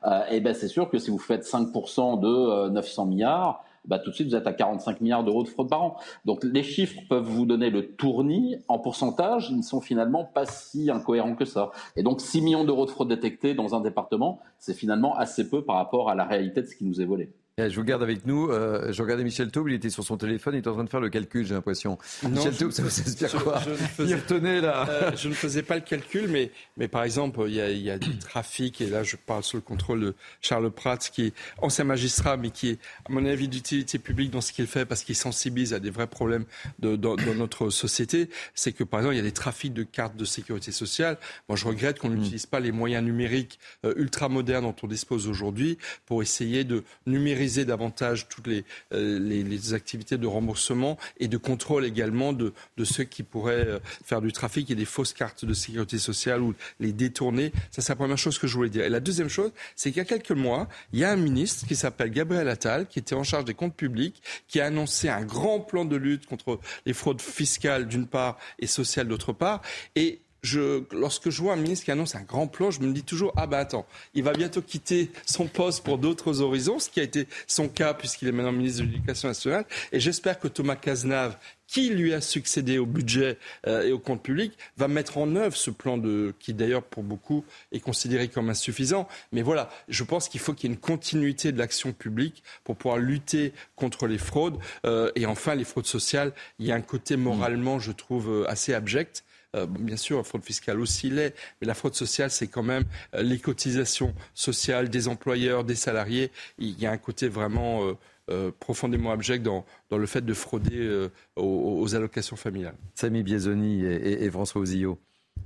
euh, 0.05 0.25
et 0.29 0.41
ben 0.41 0.53
c'est 0.53 0.67
sûr 0.67 0.89
que 0.89 0.97
si 0.97 1.09
vous 1.09 1.17
faites 1.19 1.45
5% 1.45 2.19
de 2.19 2.69
900 2.71 3.03
euh, 3.03 3.05
milliards, 3.05 3.63
bah, 3.85 3.97
tout 3.97 4.09
de 4.09 4.15
suite 4.15 4.27
vous 4.27 4.35
êtes 4.35 4.45
à 4.45 4.51
45 4.51 4.99
milliards 4.99 5.23
d'euros 5.23 5.43
de 5.43 5.47
fraude 5.47 5.69
par 5.69 5.81
an. 5.81 5.95
Donc 6.25 6.43
les 6.43 6.63
chiffres 6.63 6.99
peuvent 7.07 7.23
vous 7.23 7.45
donner 7.45 7.69
le 7.69 7.95
tournis. 7.95 8.57
En 8.67 8.79
pourcentage, 8.79 9.51
ils 9.51 9.57
ne 9.57 9.61
sont 9.61 9.79
finalement 9.79 10.25
pas 10.25 10.45
si 10.45 10.91
incohérents 10.91 11.35
que 11.35 11.45
ça. 11.45 11.71
Et 11.95 12.03
donc 12.03 12.19
6 12.19 12.41
millions 12.41 12.65
d'euros 12.65 12.85
de 12.85 12.91
fraude 12.91 13.07
détectée 13.07 13.53
dans 13.53 13.73
un 13.73 13.79
département, 13.79 14.41
c'est 14.59 14.73
finalement 14.73 15.15
assez 15.15 15.49
peu 15.49 15.63
par 15.63 15.77
rapport 15.77 16.09
à 16.09 16.15
la 16.15 16.25
réalité 16.25 16.61
de 16.61 16.67
ce 16.67 16.75
qui 16.75 16.83
nous 16.83 16.99
est 16.99 17.05
volé. 17.05 17.31
Eh, 17.61 17.69
je 17.69 17.75
vous 17.75 17.83
garde 17.83 18.03
avec 18.03 18.25
nous. 18.25 18.49
Euh, 18.49 18.91
je 18.91 19.01
regardais 19.01 19.23
Michel 19.23 19.51
Taub, 19.51 19.67
il 19.67 19.75
était 19.75 19.89
sur 19.89 20.03
son 20.03 20.17
téléphone, 20.17 20.55
il 20.55 20.59
était 20.59 20.69
en 20.69 20.73
train 20.73 20.83
de 20.83 20.89
faire 20.89 20.99
le 20.99 21.09
calcul, 21.09 21.45
j'ai 21.45 21.53
l'impression. 21.53 21.97
Michel 22.23 22.55
Taub, 22.55 22.71
ça 22.71 22.81
vous 22.81 22.87
inspire 22.87 23.43
quoi 23.43 23.59
je, 23.59 23.69
ne 23.69 24.17
faisais, 24.17 24.61
là. 24.61 24.87
Euh, 24.89 25.11
je 25.15 25.27
ne 25.27 25.33
faisais 25.33 25.61
pas 25.61 25.75
le 25.75 25.81
calcul, 25.81 26.27
mais, 26.27 26.51
mais 26.77 26.87
par 26.87 27.03
exemple, 27.03 27.43
il 27.47 27.53
y, 27.53 27.61
a, 27.61 27.69
il 27.69 27.81
y 27.81 27.91
a 27.91 27.99
du 27.99 28.17
trafic, 28.17 28.81
et 28.81 28.87
là 28.87 29.03
je 29.03 29.15
parle 29.15 29.43
sous 29.43 29.57
le 29.57 29.61
contrôle 29.61 30.01
de 30.01 30.15
Charles 30.41 30.71
Prats, 30.71 30.97
qui 30.97 31.27
est 31.27 31.33
ancien 31.59 31.83
magistrat, 31.83 32.37
mais 32.37 32.49
qui 32.49 32.69
est, 32.69 32.79
à 33.07 33.11
mon 33.11 33.25
avis, 33.25 33.47
d'utilité 33.47 33.99
publique 33.99 34.31
dans 34.31 34.41
ce 34.41 34.53
qu'il 34.53 34.67
fait, 34.67 34.85
parce 34.85 35.03
qu'il 35.03 35.15
sensibilise 35.15 35.73
à 35.73 35.79
des 35.79 35.89
vrais 35.89 36.07
problèmes 36.07 36.45
de, 36.79 36.95
dans, 36.95 37.15
dans, 37.15 37.35
notre 37.35 37.69
société. 37.69 38.29
C'est 38.55 38.71
que, 38.71 38.83
par 38.83 39.01
exemple, 39.01 39.15
il 39.15 39.17
y 39.17 39.21
a 39.21 39.23
des 39.23 39.31
trafics 39.31 39.73
de 39.73 39.83
cartes 39.83 40.15
de 40.15 40.25
sécurité 40.25 40.71
sociale. 40.71 41.17
Moi, 41.49 41.55
je 41.55 41.65
regrette 41.65 41.99
qu'on 41.99 42.09
mm. 42.09 42.15
n'utilise 42.15 42.45
pas 42.45 42.59
les 42.59 42.71
moyens 42.71 43.03
numériques 43.03 43.59
euh, 43.85 43.93
ultra 43.97 44.29
modernes 44.29 44.63
dont 44.63 44.75
on 44.83 44.87
dispose 44.87 45.27
aujourd'hui 45.27 45.77
pour 46.05 46.21
essayer 46.21 46.63
de 46.63 46.83
numériser 47.05 47.50
davantage 47.65 48.27
toutes 48.27 48.47
les, 48.47 48.63
euh, 48.93 49.19
les, 49.19 49.43
les, 49.43 49.73
activités 49.73 50.17
de 50.17 50.27
remboursement 50.27 50.97
et 51.19 51.27
de 51.27 51.37
contrôle 51.37 51.85
également 51.85 52.33
de, 52.33 52.53
de 52.77 52.83
ceux 52.83 53.03
qui 53.03 53.23
pourraient 53.23 53.67
euh, 53.67 53.79
faire 54.03 54.21
du 54.21 54.31
trafic 54.31 54.69
et 54.71 54.75
des 54.75 54.85
fausses 54.85 55.13
cartes 55.13 55.45
de 55.45 55.53
sécurité 55.53 55.97
sociale 55.97 56.41
ou 56.41 56.53
les 56.79 56.93
détourner. 56.93 57.51
Ça, 57.69 57.81
c'est 57.81 57.91
la 57.91 57.95
première 57.95 58.17
chose 58.17 58.37
que 58.37 58.47
je 58.47 58.55
voulais 58.55 58.69
dire. 58.69 58.83
Et 58.83 58.89
la 58.89 58.99
deuxième 58.99 59.29
chose, 59.29 59.51
c'est 59.75 59.91
qu'il 59.91 59.97
y 59.97 60.01
a 60.01 60.05
quelques 60.05 60.31
mois, 60.31 60.67
il 60.93 60.99
y 60.99 61.03
a 61.03 61.11
un 61.11 61.15
ministre 61.15 61.67
qui 61.67 61.75
s'appelle 61.75 62.11
Gabriel 62.11 62.47
Attal, 62.49 62.87
qui 62.87 62.99
était 62.99 63.15
en 63.15 63.23
charge 63.23 63.45
des 63.45 63.53
comptes 63.53 63.75
publics, 63.75 64.21
qui 64.47 64.59
a 64.59 64.65
annoncé 64.65 65.09
un 65.09 65.23
grand 65.23 65.59
plan 65.59 65.85
de 65.85 65.95
lutte 65.95 66.25
contre 66.25 66.59
les 66.85 66.93
fraudes 66.93 67.21
fiscales 67.21 67.87
d'une 67.87 68.07
part 68.07 68.37
et 68.59 68.67
sociales 68.67 69.07
d'autre 69.07 69.33
part. 69.33 69.61
Et 69.95 70.21
je, 70.43 70.83
lorsque 70.91 71.29
je 71.29 71.41
vois 71.41 71.53
un 71.53 71.57
ministre 71.57 71.85
qui 71.85 71.91
annonce 71.91 72.15
un 72.15 72.21
grand 72.21 72.47
plan, 72.47 72.71
je 72.71 72.81
me 72.81 72.91
dis 72.91 73.03
toujours 73.03 73.33
ah 73.37 73.47
ben 73.47 73.59
attends, 73.59 73.85
il 74.13 74.23
va 74.23 74.33
bientôt 74.33 74.61
quitter 74.61 75.11
son 75.25 75.47
poste 75.47 75.83
pour 75.83 75.97
d'autres 75.97 76.41
horizons, 76.41 76.79
ce 76.79 76.89
qui 76.89 76.99
a 76.99 77.03
été 77.03 77.27
son 77.47 77.67
cas 77.67 77.93
puisqu'il 77.93 78.27
est 78.27 78.31
maintenant 78.31 78.51
ministre 78.51 78.81
de 78.81 78.87
l'Éducation 78.87 79.27
nationale. 79.27 79.65
Et 79.91 79.99
j'espère 79.99 80.39
que 80.39 80.47
Thomas 80.47 80.75
Cazenave, 80.75 81.37
qui 81.67 81.89
lui 81.89 82.13
a 82.13 82.21
succédé 82.21 82.79
au 82.79 82.85
budget 82.85 83.37
euh, 83.67 83.83
et 83.83 83.91
au 83.91 83.99
compte 83.99 84.21
public, 84.21 84.53
va 84.77 84.87
mettre 84.87 85.17
en 85.17 85.35
œuvre 85.35 85.55
ce 85.55 85.69
plan 85.69 85.97
de, 85.97 86.33
qui 86.39 86.53
d'ailleurs 86.53 86.83
pour 86.83 87.03
beaucoup 87.03 87.45
est 87.71 87.79
considéré 87.79 88.27
comme 88.27 88.49
insuffisant. 88.49 89.07
Mais 89.31 89.41
voilà, 89.41 89.69
je 89.87 90.03
pense 90.03 90.27
qu'il 90.27 90.41
faut 90.41 90.53
qu'il 90.53 90.69
y 90.69 90.73
ait 90.73 90.75
une 90.75 90.81
continuité 90.81 91.51
de 91.51 91.57
l'action 91.57 91.93
publique 91.93 92.43
pour 92.63 92.75
pouvoir 92.75 92.97
lutter 92.97 93.53
contre 93.75 94.07
les 94.07 94.17
fraudes. 94.17 94.57
Euh, 94.85 95.11
et 95.15 95.25
enfin, 95.25 95.55
les 95.55 95.63
fraudes 95.63 95.85
sociales, 95.85 96.33
il 96.59 96.65
y 96.65 96.71
a 96.71 96.75
un 96.75 96.81
côté 96.81 97.15
moralement, 97.15 97.79
je 97.79 97.91
trouve, 97.91 98.29
euh, 98.29 98.49
assez 98.49 98.73
abject. 98.73 99.23
Euh, 99.55 99.65
bien 99.65 99.97
sûr, 99.97 100.17
la 100.17 100.23
fraude 100.23 100.43
fiscale 100.43 100.79
aussi 100.79 101.09
l'est, 101.09 101.35
mais 101.59 101.67
la 101.67 101.73
fraude 101.73 101.93
sociale, 101.93 102.31
c'est 102.31 102.47
quand 102.47 102.63
même 102.63 102.85
euh, 103.15 103.21
les 103.21 103.37
cotisations 103.37 104.13
sociales 104.33 104.89
des 104.89 105.07
employeurs, 105.07 105.63
des 105.65 105.75
salariés. 105.75 106.31
Il 106.57 106.79
y 106.79 106.85
a 106.85 106.91
un 106.91 106.97
côté 106.97 107.27
vraiment 107.27 107.81
euh, 108.29 108.51
profondément 108.59 109.11
abject 109.11 109.43
dans, 109.43 109.65
le 109.91 110.05
fait 110.05 110.21
de 110.21 110.33
frauder 110.33 111.09
aux, 111.35 111.95
allocations 111.95 112.37
familiales. 112.37 112.75
Samy 112.95 113.23
Biesoni 113.23 113.83
et, 113.83 114.29
François 114.31 114.61
Ozillot. 114.61 114.97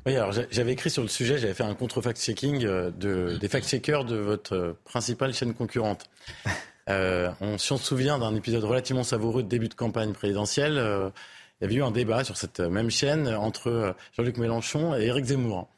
Oui, 0.05 0.15
alors 0.15 0.31
j'avais 0.51 0.73
écrit 0.73 0.91
sur 0.91 1.01
le 1.01 1.07
sujet, 1.07 1.39
j'avais 1.39 1.55
fait 1.55 1.63
un 1.63 1.73
contre-fact-checking 1.73 2.67
des 2.99 3.47
fact-checkers 3.47 4.05
de 4.05 4.17
votre 4.17 4.75
principale 4.83 5.33
chaîne 5.33 5.55
concurrente. 5.55 6.07
on, 6.87 7.57
si 7.57 7.71
on 7.71 7.77
se 7.77 7.85
souvient 7.85 8.19
d'un 8.19 8.35
épisode 8.35 8.63
relativement 8.63 9.03
savoureux 9.03 9.41
de 9.41 9.47
début 9.47 9.69
de 9.69 9.73
campagne 9.73 10.13
présidentielle, 10.13 11.11
il 11.59 11.63
y 11.63 11.65
avait 11.65 11.75
eu 11.75 11.83
un 11.83 11.91
débat 11.91 12.23
sur 12.23 12.37
cette 12.37 12.59
même 12.59 12.89
chaîne 12.89 13.27
entre 13.29 13.95
Jean-Luc 14.17 14.37
Mélenchon 14.37 14.95
et 14.95 15.05
Éric 15.05 15.25
Zemmour. 15.25 15.69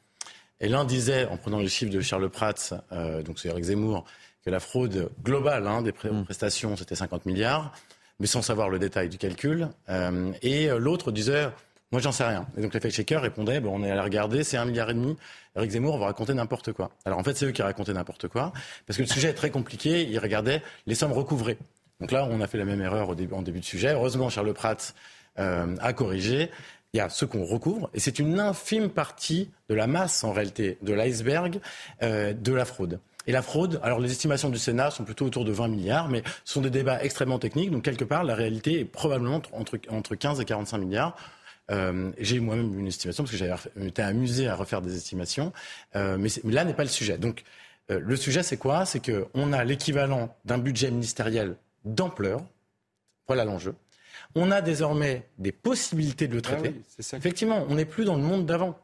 Et 0.60 0.68
l'un 0.68 0.84
disait, 0.84 1.26
en 1.26 1.36
prenant 1.36 1.58
les 1.58 1.68
chiffres 1.68 1.92
de 1.92 2.00
Charles 2.00 2.28
Prats, 2.30 2.54
euh, 2.92 3.22
donc 3.22 3.38
c'est 3.38 3.48
Éric 3.48 3.64
Zemmour, 3.64 4.04
que 4.44 4.50
la 4.50 4.58
fraude 4.58 5.10
globale 5.22 5.66
hein, 5.68 5.82
des 5.82 5.92
mm. 5.92 6.24
prestations, 6.24 6.76
c'était 6.76 6.96
50 6.96 7.26
milliards, 7.26 7.72
mais 8.18 8.26
sans 8.26 8.42
savoir 8.42 8.68
le 8.68 8.80
détail 8.80 9.08
du 9.08 9.18
calcul. 9.18 9.68
Euh, 9.88 10.32
et 10.42 10.66
l'autre 10.66 11.12
disait, 11.12 11.48
moi 11.92 12.00
j'en 12.00 12.10
sais 12.10 12.24
rien. 12.24 12.46
Et 12.56 12.62
donc 12.62 12.74
les 12.74 12.80
fact-checkers 12.80 13.22
répondaient, 13.22 13.60
bon, 13.60 13.80
on 13.80 13.84
est 13.84 13.90
allé 13.92 14.00
regarder, 14.00 14.42
c'est 14.42 14.56
un 14.56 14.64
milliard 14.64 14.90
et 14.90 14.94
demi. 14.94 15.16
Éric 15.54 15.70
Zemmour 15.70 15.96
va 15.98 16.06
raconter 16.06 16.34
n'importe 16.34 16.72
quoi. 16.72 16.90
Alors 17.04 17.20
en 17.20 17.22
fait, 17.22 17.36
c'est 17.36 17.46
eux 17.46 17.52
qui 17.52 17.62
racontaient 17.62 17.92
n'importe 17.92 18.26
quoi, 18.26 18.52
parce 18.88 18.96
que 18.96 19.02
le 19.02 19.08
sujet 19.08 19.28
est 19.28 19.34
très 19.34 19.50
compliqué. 19.50 20.08
Ils 20.08 20.18
regardaient 20.18 20.62
les 20.86 20.96
sommes 20.96 21.12
recouvrées. 21.12 21.58
Donc 22.00 22.10
là, 22.10 22.26
on 22.30 22.40
a 22.40 22.48
fait 22.48 22.58
la 22.58 22.64
même 22.64 22.80
erreur 22.80 23.08
au 23.08 23.14
début, 23.14 23.34
en 23.34 23.42
début 23.42 23.60
de 23.60 23.64
sujet. 23.64 23.92
Heureusement, 23.92 24.28
Charles 24.28 24.52
Prats 24.54 24.94
euh, 25.38 25.76
à 25.80 25.92
corriger. 25.92 26.50
Il 26.94 26.96
y 26.96 27.00
a 27.00 27.10
ce 27.10 27.26
qu'on 27.26 27.44
recouvre, 27.44 27.90
et 27.92 28.00
c'est 28.00 28.18
une 28.18 28.40
infime 28.40 28.88
partie 28.88 29.50
de 29.68 29.74
la 29.74 29.86
masse, 29.86 30.24
en 30.24 30.32
réalité, 30.32 30.78
de 30.80 30.94
l'iceberg 30.94 31.60
euh, 32.02 32.32
de 32.32 32.52
la 32.52 32.64
fraude. 32.64 32.98
Et 33.26 33.32
la 33.32 33.42
fraude, 33.42 33.78
alors 33.82 34.00
les 34.00 34.10
estimations 34.10 34.48
du 34.48 34.56
Sénat 34.56 34.90
sont 34.90 35.04
plutôt 35.04 35.26
autour 35.26 35.44
de 35.44 35.52
20 35.52 35.68
milliards, 35.68 36.08
mais 36.08 36.22
ce 36.46 36.54
sont 36.54 36.62
des 36.62 36.70
débats 36.70 37.02
extrêmement 37.04 37.38
techniques. 37.38 37.70
Donc 37.70 37.84
quelque 37.84 38.04
part, 38.04 38.24
la 38.24 38.34
réalité 38.34 38.80
est 38.80 38.84
probablement 38.86 39.42
entre, 39.52 39.78
entre 39.90 40.14
15 40.14 40.40
et 40.40 40.46
45 40.46 40.78
milliards. 40.78 41.14
Euh, 41.70 42.10
j'ai 42.18 42.40
moi-même 42.40 42.78
une 42.78 42.86
estimation 42.86 43.24
parce 43.24 43.32
que 43.32 43.36
j'avais 43.36 43.54
été 43.86 44.00
amusé 44.00 44.48
à 44.48 44.54
refaire 44.54 44.80
des 44.80 44.96
estimations, 44.96 45.52
euh, 45.94 46.16
mais, 46.16 46.30
là 46.50 46.64
n'est 46.64 46.72
pas 46.72 46.84
le 46.84 46.88
sujet. 46.88 47.18
Donc 47.18 47.44
le 47.90 48.16
sujet 48.16 48.42
c'est 48.42 48.56
quoi? 48.56 48.86
C'est 48.86 49.00
qu'on 49.00 49.52
a 49.52 49.64
l'équivalent 49.64 50.34
d'un 50.46 50.58
budget 50.58 50.90
ministériel 50.90 51.56
d'ampleur. 51.84 52.42
Voilà 53.26 53.44
l'enjeu. 53.44 53.74
On 54.40 54.52
a 54.52 54.60
désormais 54.60 55.26
des 55.38 55.50
possibilités 55.50 56.28
de 56.28 56.34
le 56.34 56.42
traiter. 56.42 56.74
Ah 56.78 57.16
Effectivement, 57.16 57.66
on 57.68 57.74
n'est 57.74 57.84
plus 57.84 58.04
dans 58.04 58.14
le 58.14 58.22
monde 58.22 58.46
d'avant. 58.46 58.78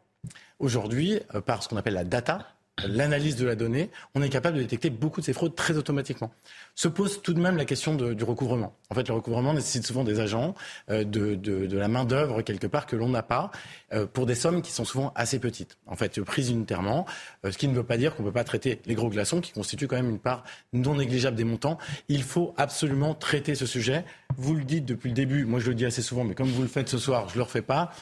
Aujourd'hui, 0.59 1.21
euh, 1.35 1.41
par 1.41 1.63
ce 1.63 1.69
qu'on 1.69 1.77
appelle 1.77 1.95
la 1.95 2.03
data, 2.03 2.49
l'analyse 2.87 3.37
de 3.37 3.47
la 3.47 3.55
donnée, 3.55 3.91
on 4.15 4.23
est 4.23 4.29
capable 4.29 4.57
de 4.57 4.63
détecter 4.63 4.91
beaucoup 4.91 5.21
de 5.21 5.27
ces 5.27 5.33
fraudes 5.33 5.55
très 5.55 5.77
automatiquement. 5.77 6.33
Se 6.75 6.89
pose 6.89 7.23
tout 7.23 7.33
de 7.33 7.41
même 7.41 7.57
la 7.57 7.65
question 7.65 7.95
du 7.95 8.25
recouvrement. 8.25 8.75
En 8.91 8.95
fait, 8.95 9.09
le 9.09 9.15
recouvrement 9.15 9.55
nécessite 9.55 9.87
souvent 9.87 10.05
des 10.05 10.21
agents, 10.21 10.55
euh, 10.91 11.05
de, 11.05 11.77
la 11.77 11.89
main-d'œuvre 11.89 12.43
quelque 12.43 12.67
part 12.67 12.87
que 12.87 12.97
l'on 12.97 13.09
n'a 13.09 13.23
pas, 13.23 13.51
euh, 13.93 14.07
pour 14.07 14.27
des 14.27 14.35
sommes 14.35 14.61
qui 14.61 14.73
sont 14.73 14.85
souvent 14.85 15.13
assez 15.15 15.39
petites. 15.39 15.79
En 15.87 15.95
fait, 15.95 16.21
prises 16.23 16.51
unitairement, 16.51 17.07
euh, 17.45 17.53
ce 17.53 17.59
qui 17.59 17.69
ne 17.69 17.75
veut 17.75 17.85
pas 17.85 17.97
dire 17.97 18.15
qu'on 18.15 18.23
ne 18.25 18.29
peut 18.29 18.35
pas 18.35 18.45
traiter 18.45 18.81
les 18.87 18.95
gros 18.95 19.09
glaçons, 19.09 19.41
qui 19.41 19.53
constituent 19.53 19.87
quand 19.87 19.97
même 19.97 20.11
une 20.11 20.19
part 20.19 20.43
non 20.73 20.97
négligeable 20.97 21.37
des 21.37 21.45
montants. 21.45 21.79
Il 22.09 22.23
faut 22.23 22.55
absolument 22.57 23.15
traiter 23.15 23.55
ce 23.55 23.67
sujet. 23.67 24.05
Vous 24.37 24.55
le 24.55 24.65
dites 24.65 24.85
depuis 24.85 25.11
le 25.11 25.15
début, 25.15 25.45
moi 25.45 25.61
je 25.61 25.69
le 25.69 25.75
dis 25.75 25.87
assez 25.87 26.03
souvent, 26.03 26.25
mais 26.25 26.35
comme 26.35 26.49
vous 26.49 26.63
le 26.63 26.69
faites 26.69 26.89
ce 26.89 26.99
soir, 26.99 27.29
je 27.29 27.35
ne 27.35 27.39
le 27.39 27.43
refais 27.45 27.63
pas. 27.63 27.93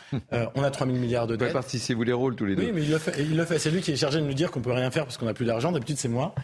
on 0.55 0.63
a 0.63 0.71
3 0.71 0.87
000 0.87 0.99
milliards 0.99 1.27
de 1.27 1.37
dettes. 1.37 1.53
Vous 1.53 1.95
vous 1.95 2.03
les 2.05 2.13
rôles 2.13 2.37
tous 2.37 2.47
les 2.47 2.57
deux. 2.57 2.63
Oui, 2.63 2.73
mais 2.73 2.83
il 2.83 2.91
le 2.91 2.99
fait. 2.99 3.13
Fait. 3.45 3.59
C'est 3.59 3.71
lui 3.71 3.83
qui 3.83 3.93
est 3.93 3.97
chargé 3.97 4.21
de 4.21 4.25
nous 4.25 4.35
dire 4.35 4.51
qu'on 4.51 4.62
peut 4.63 4.73
rien 4.73 4.91
faire 4.91 5.05
parce 5.05 5.17
qu'on 5.19 5.27
n'a 5.27 5.35
plus 5.35 5.45
d'argent. 5.45 5.73
D'habitude, 5.73 5.99
c'est 5.99 6.09
moi. 6.09 6.35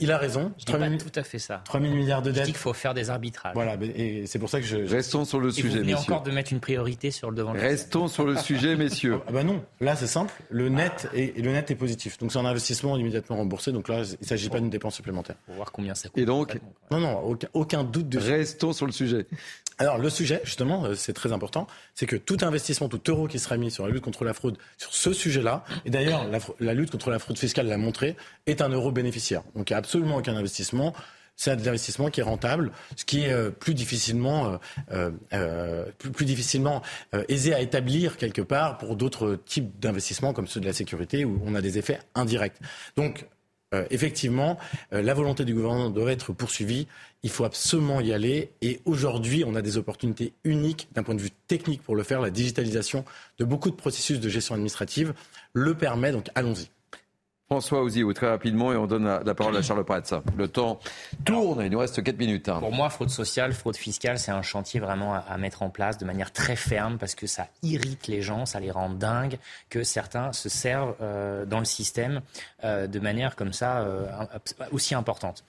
il 0.00 0.10
a 0.10 0.18
raison. 0.18 0.52
Je 0.58 0.64
3 0.64 0.78
000... 0.78 0.96
tout 0.96 1.12
à 1.14 1.22
fait 1.22 1.38
ça. 1.38 1.62
3 1.64 1.80
000 1.80 1.92
milliards 1.94 2.22
de 2.22 2.30
dettes. 2.30 2.42
Je 2.42 2.46
dis 2.46 2.52
qu'il 2.52 2.60
faut 2.60 2.72
faire 2.72 2.94
des 2.94 3.10
arbitrages. 3.10 3.54
Voilà, 3.54 3.76
et 3.82 4.26
c'est 4.26 4.38
pour 4.38 4.48
ça 4.48 4.60
que 4.60 4.66
je. 4.66 4.76
Restons 4.76 5.24
sur 5.24 5.40
le 5.40 5.50
sujet, 5.50 5.68
vous 5.68 5.74
venez 5.84 5.94
encore 5.94 6.22
de 6.22 6.30
mettre 6.30 6.52
une 6.52 6.60
priorité 6.60 7.10
sur 7.10 7.30
le 7.30 7.36
devant. 7.36 7.52
Restons 7.52 8.08
sur 8.08 8.24
le 8.24 8.36
sujet, 8.46 8.76
messieurs. 8.76 9.20
Ah 9.26 9.32
bah 9.32 9.42
non, 9.44 9.62
là 9.80 9.96
c'est 9.96 10.06
simple. 10.06 10.32
Le 10.50 10.68
net 10.68 11.08
est, 11.14 11.36
le 11.38 11.52
net 11.52 11.70
est 11.70 11.74
positif. 11.76 12.18
Donc 12.18 12.32
c'est 12.32 12.38
un 12.38 12.44
investissement 12.46 12.96
immédiatement 12.96 13.36
remboursé. 13.36 13.72
Donc 13.72 13.88
là, 13.88 14.02
il 14.02 14.18
ne 14.20 14.26
s'agit 14.26 14.48
pas 14.48 14.60
d'une 14.60 14.70
dépense 14.70 14.94
supplémentaire. 14.94 15.36
Pour 15.46 15.54
voir 15.54 15.72
combien 15.72 15.94
ça 15.94 16.08
coûte. 16.08 16.18
Et 16.18 16.24
donc 16.24 16.58
Non, 16.90 17.00
non, 17.00 17.18
aucun, 17.20 17.48
aucun 17.52 17.84
doute 17.84 18.08
de. 18.08 18.18
Restons 18.18 18.72
sur 18.72 18.86
le 18.86 18.92
sujet. 18.92 19.26
Alors 19.78 19.98
le 19.98 20.08
sujet, 20.08 20.40
justement, 20.44 20.84
euh, 20.84 20.94
c'est 20.94 21.12
très 21.12 21.32
important, 21.32 21.66
c'est 21.94 22.06
que 22.06 22.16
tout 22.16 22.38
investissement, 22.40 22.88
tout 22.88 23.00
euro 23.08 23.28
qui 23.28 23.38
sera 23.38 23.56
mis 23.58 23.70
sur 23.70 23.86
la 23.86 23.92
lutte 23.92 24.04
contre 24.04 24.24
la 24.24 24.32
fraude, 24.32 24.56
sur 24.78 24.94
ce 24.94 25.12
sujet-là, 25.12 25.64
et 25.84 25.90
d'ailleurs 25.90 26.26
la, 26.60 26.74
lutte 26.74 26.90
contre 26.90 27.10
la 27.10 27.18
fraude 27.18 27.38
fiscale 27.38 27.66
l'a 27.66 27.76
montré, 27.76 28.16
est 28.46 28.62
un 28.62 28.70
euro 28.70 28.90
bénéficiaire. 28.90 29.42
Donc 29.54 29.68
il 29.68 29.72
n'y 29.72 29.74
a 29.74 29.78
absolument 29.78 30.16
aucun 30.16 30.36
investissement 30.36 30.94
c'est 31.38 31.50
un 31.50 31.58
investissement 31.58 32.08
qui 32.08 32.20
est 32.20 32.22
rentable, 32.22 32.72
ce 32.96 33.04
qui 33.04 33.24
est 33.24 33.30
euh, 33.30 33.50
plus 33.50 33.74
difficilement, 33.74 34.58
euh, 34.90 35.84
plus, 35.98 36.24
difficilement 36.24 36.80
aisé 37.28 37.52
à 37.52 37.60
établir 37.60 38.16
quelque 38.16 38.40
part 38.40 38.78
pour 38.78 38.96
d'autres 38.96 39.38
types 39.44 39.78
d'investissements 39.78 40.32
comme 40.32 40.46
ceux 40.46 40.60
de 40.60 40.66
la 40.66 40.72
sécurité 40.72 41.26
où 41.26 41.38
on 41.44 41.54
a 41.54 41.60
des 41.60 41.76
effets 41.76 42.00
indirects. 42.14 42.56
Donc, 42.96 43.26
effectivement, 43.90 44.58
la 44.90 45.14
volonté 45.14 45.44
du 45.44 45.54
gouvernement 45.54 45.90
doit 45.90 46.12
être 46.12 46.32
poursuivie. 46.32 46.86
Il 47.22 47.30
faut 47.30 47.44
absolument 47.44 48.00
y 48.00 48.12
aller. 48.12 48.50
Et 48.62 48.80
aujourd'hui, 48.84 49.44
on 49.46 49.54
a 49.54 49.62
des 49.62 49.76
opportunités 49.78 50.32
uniques 50.44 50.88
d'un 50.94 51.02
point 51.02 51.14
de 51.14 51.20
vue 51.20 51.32
technique 51.48 51.82
pour 51.82 51.96
le 51.96 52.02
faire. 52.02 52.20
La 52.20 52.30
digitalisation 52.30 53.04
de 53.38 53.44
beaucoup 53.44 53.70
de 53.70 53.76
processus 53.76 54.20
de 54.20 54.28
gestion 54.28 54.54
administrative 54.54 55.14
le 55.52 55.74
permet. 55.74 56.12
Donc, 56.12 56.28
allons-y. 56.34 56.68
François 57.48 57.84
Ouzio, 57.84 58.12
très 58.12 58.28
rapidement, 58.28 58.72
et 58.72 58.76
on 58.76 58.88
donne 58.88 59.04
la, 59.04 59.34
parole 59.34 59.56
à 59.56 59.62
Charles 59.62 59.84
Prats. 59.84 60.02
Le 60.36 60.48
temps 60.48 60.80
tourne, 61.24 61.62
il 61.62 61.70
nous 61.70 61.78
reste 61.78 62.02
4 62.02 62.18
minutes. 62.18 62.48
Hein. 62.48 62.58
Pour 62.58 62.72
moi, 62.72 62.90
fraude 62.90 63.08
sociale, 63.08 63.52
fraude 63.52 63.76
fiscale, 63.76 64.18
c'est 64.18 64.32
un 64.32 64.42
chantier 64.42 64.80
vraiment 64.80 65.14
à, 65.14 65.38
mettre 65.38 65.62
en 65.62 65.70
place 65.70 65.96
de 65.96 66.04
manière 66.04 66.32
très 66.32 66.56
ferme 66.56 66.98
parce 66.98 67.14
que 67.14 67.28
ça 67.28 67.46
irrite 67.62 68.08
les 68.08 68.20
gens, 68.20 68.46
ça 68.46 68.58
les 68.58 68.72
rend 68.72 68.90
dingues, 68.90 69.38
que 69.70 69.84
certains 69.84 70.32
se 70.32 70.48
servent 70.48 70.96
euh, 71.00 71.46
dans 71.46 71.60
le 71.60 71.64
système 71.64 72.20
euh, 72.64 72.88
de 72.88 72.98
manière 72.98 73.36
comme 73.36 73.52
ça 73.52 73.78
euh, 73.78 74.08
aussi 74.72 74.96
importante. 74.96 75.44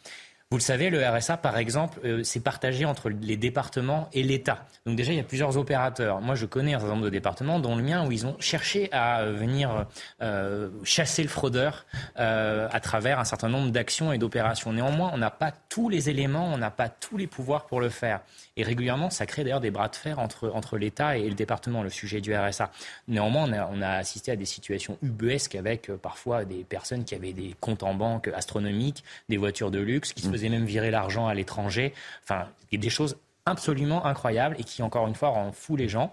Vous 0.49 0.55
le 0.55 0.63
savez, 0.63 0.89
le 0.89 1.05
RSA, 1.05 1.35
par 1.35 1.57
exemple, 1.57 1.99
euh, 2.05 2.23
c'est 2.23 2.39
partagé 2.39 2.85
entre 2.85 3.09
les 3.09 3.35
départements 3.35 4.07
et 4.13 4.23
l'État. 4.23 4.65
Donc 4.85 4.95
déjà, 4.95 5.11
il 5.11 5.17
y 5.17 5.19
a 5.19 5.25
plusieurs 5.25 5.57
opérateurs. 5.57 6.21
Moi, 6.21 6.35
je 6.35 6.45
connais 6.45 6.73
un 6.73 6.79
certain 6.79 6.93
nombre 6.93 7.03
de 7.03 7.09
départements, 7.09 7.59
dont 7.59 7.75
le 7.75 7.83
mien, 7.83 8.07
où 8.07 8.13
ils 8.13 8.25
ont 8.25 8.37
cherché 8.39 8.87
à 8.93 9.19
euh, 9.19 9.33
venir 9.33 9.87
euh, 10.21 10.69
chasser 10.85 11.21
le 11.21 11.27
fraudeur 11.27 11.85
à 12.15 12.79
travers 12.79 13.19
un 13.19 13.25
certain 13.25 13.49
nombre 13.49 13.71
d'actions 13.71 14.13
et 14.13 14.17
d'opérations. 14.17 14.71
Néanmoins, 14.71 15.11
on 15.13 15.17
n'a 15.17 15.31
pas 15.31 15.51
tous 15.51 15.89
les 15.89 16.09
éléments, 16.09 16.53
on 16.53 16.57
n'a 16.57 16.71
pas 16.71 16.87
tous 16.87 17.17
les 17.17 17.27
pouvoirs 17.27 17.65
pour 17.65 17.81
le 17.81 17.89
faire. 17.89 18.21
Et 18.57 18.63
régulièrement, 18.63 19.09
ça 19.09 19.25
crée 19.25 19.43
d'ailleurs 19.43 19.61
des 19.61 19.71
bras 19.71 19.87
de 19.87 19.95
fer 19.95 20.19
entre, 20.19 20.49
entre 20.49 20.77
l'État 20.77 21.17
et 21.17 21.29
le 21.29 21.35
département, 21.35 21.83
le 21.83 21.89
sujet 21.89 22.19
du 22.19 22.35
RSA. 22.35 22.71
Néanmoins, 23.07 23.47
on 23.47 23.53
a, 23.53 23.69
on 23.71 23.81
a 23.81 23.91
assisté 23.91 24.31
à 24.31 24.35
des 24.35 24.45
situations 24.45 24.97
ubuesques 25.01 25.55
avec 25.55 25.91
parfois 26.01 26.43
des 26.43 26.63
personnes 26.63 27.05
qui 27.05 27.15
avaient 27.15 27.33
des 27.33 27.55
comptes 27.61 27.83
en 27.83 27.93
banque 27.93 28.27
astronomiques, 28.29 29.03
des 29.29 29.37
voitures 29.37 29.71
de 29.71 29.79
luxe, 29.79 30.11
qui 30.11 30.23
se 30.23 30.29
faisaient 30.29 30.49
même 30.49 30.65
virer 30.65 30.91
l'argent 30.91 31.27
à 31.27 31.33
l'étranger. 31.33 31.93
Enfin, 32.23 32.47
des 32.71 32.89
choses 32.89 33.17
absolument 33.45 34.05
incroyables 34.05 34.55
et 34.59 34.63
qui, 34.63 34.83
encore 34.83 35.07
une 35.07 35.15
fois, 35.15 35.29
rend 35.29 35.51
fou 35.51 35.75
les 35.75 35.87
gens. 35.87 36.11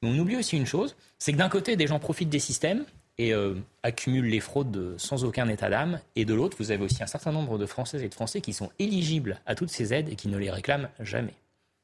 Mais 0.00 0.08
on 0.08 0.18
oublie 0.18 0.36
aussi 0.36 0.56
une 0.56 0.66
chose, 0.66 0.96
c'est 1.18 1.32
que 1.32 1.38
d'un 1.38 1.48
côté, 1.48 1.76
des 1.76 1.86
gens 1.86 1.98
profitent 1.98 2.30
des 2.30 2.38
systèmes 2.38 2.84
et 3.18 3.32
euh, 3.32 3.54
accumulent 3.82 4.28
les 4.28 4.40
fraudes 4.40 4.94
sans 4.96 5.24
aucun 5.24 5.48
état 5.48 5.70
d'âme. 5.70 6.00
Et 6.16 6.24
de 6.24 6.34
l'autre, 6.34 6.56
vous 6.58 6.70
avez 6.70 6.82
aussi 6.82 7.02
un 7.02 7.06
certain 7.06 7.30
nombre 7.30 7.58
de 7.58 7.66
Françaises 7.66 8.02
et 8.02 8.08
de 8.08 8.14
Français 8.14 8.40
qui 8.40 8.52
sont 8.52 8.70
éligibles 8.78 9.40
à 9.46 9.54
toutes 9.54 9.70
ces 9.70 9.92
aides 9.94 10.08
et 10.08 10.16
qui 10.16 10.28
ne 10.28 10.38
les 10.38 10.50
réclament 10.50 10.88
jamais. 10.98 11.34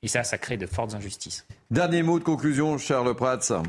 Et 0.03 0.09
ça, 0.09 0.23
ça 0.23 0.39
crée 0.39 0.57
de 0.57 0.67
fortes 0.67 0.95
injustices. 0.95 1.47
Dernier 1.71 2.03
mot 2.03 2.19
de 2.19 2.25
conclusion, 2.25 2.79
Charles 2.79 3.15
Prats. 3.15 3.63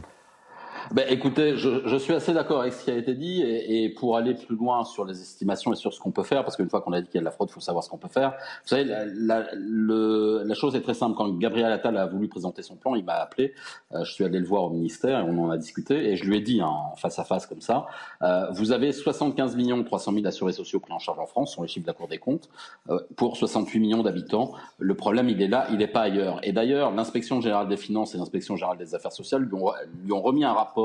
Ben, 0.92 1.06
écoutez, 1.08 1.56
je, 1.56 1.98
suis 1.98 2.14
assez 2.14 2.34
d'accord 2.34 2.62
avec 2.62 2.74
ce 2.74 2.84
qui 2.84 2.90
a 2.90 2.96
été 2.96 3.14
dit 3.14 3.44
et, 3.44 3.90
pour 3.90 4.18
aller 4.18 4.34
plus 4.34 4.56
loin 4.56 4.84
sur 4.84 5.06
les 5.06 5.22
estimations 5.22 5.72
et 5.72 5.76
sur 5.76 5.94
ce 5.94 6.00
qu'on 6.00 6.10
peut 6.10 6.24
faire, 6.24 6.44
parce 6.44 6.56
qu'une 6.56 6.70
fois 6.70 6.82
qu'on 6.82 6.94
a 6.94 7.02
dit 7.02 7.08
qu'il 7.08 7.16
y 7.16 7.18
a 7.20 7.22
de 7.22 7.26
la 7.26 7.32
fraude, 7.32 7.50
il 7.52 7.54
faut 7.54 7.60
savoir 7.60 7.84
ce 7.84 7.92
qu'on 7.92 7.98
peut 7.98 8.08
faire. 8.08 8.32
Vous 8.64 8.70
savez, 8.70 8.86
la, 8.86 10.54
chose 10.56 10.76
est 10.76 10.82
très 10.82 10.96
simple. 10.96 11.16
Quand 11.16 11.30
Gabriel 11.38 11.72
Attal 11.72 11.96
a 11.96 12.08
voulu 12.08 12.28
présenter 12.28 12.64
son 12.64 12.76
plan, 12.76 12.96
il 12.96 13.06
m'a 13.06 13.14
appelé. 13.14 13.54
Euh, 13.94 14.04
je 14.04 14.12
suis 14.12 14.24
allé 14.24 14.40
le 14.40 14.46
voir 14.46 14.64
au 14.64 14.72
ministère 14.72 15.20
et 15.20 15.22
on 15.22 15.38
en 15.44 15.52
a 15.52 15.58
discuté 15.58 16.10
et 16.10 16.16
je 16.16 16.26
lui 16.26 16.38
ai 16.38 16.42
dit 16.42 16.60
hein, 16.60 16.68
en 16.68 16.96
face 16.96 17.20
à 17.20 17.24
face 17.24 17.46
comme 17.46 17.62
ça, 17.62 17.86
euh, 18.24 18.48
vous 18.52 18.72
avez 18.72 18.92
75 18.92 19.56
millions 19.56 19.82
300 19.84 20.14
000 20.14 20.26
assurés 20.26 20.54
sociaux 20.54 20.80
pris 20.80 20.92
en 20.92 21.00
charge 21.00 21.20
en 21.20 21.28
France, 21.28 21.54
sont 21.54 21.62
les 21.62 21.68
chiffres 21.68 21.86
de 21.86 21.92
la 21.92 21.94
Cour 21.94 22.08
des 22.08 22.18
comptes, 22.18 22.50
euh, 22.90 23.00
pour 23.16 23.38
68 23.38 23.80
millions 23.80 24.02
d'habitants. 24.02 24.54
Le 24.80 24.96
problème, 24.96 25.30
il 25.30 25.42
est 25.42 25.48
là, 25.48 25.68
il 25.72 25.78
n'est 25.78 25.88
pas 25.88 26.02
ailleurs. 26.02 26.40
Et 26.42 26.52
d'ailleurs, 26.52 26.92
l'inspection 26.92 27.42
générale 27.42 27.68
des 27.68 27.78
finances 27.78 28.16
et 28.16 28.18
l'inspection 28.18 28.56
générale 28.56 28.78
des 28.78 28.96
affaires 28.96 29.12
sociales 29.12 29.44
lui 29.44 30.12
ont 30.12 30.22
remis 30.22 30.44
un 30.44 30.54
rapport 30.54 30.79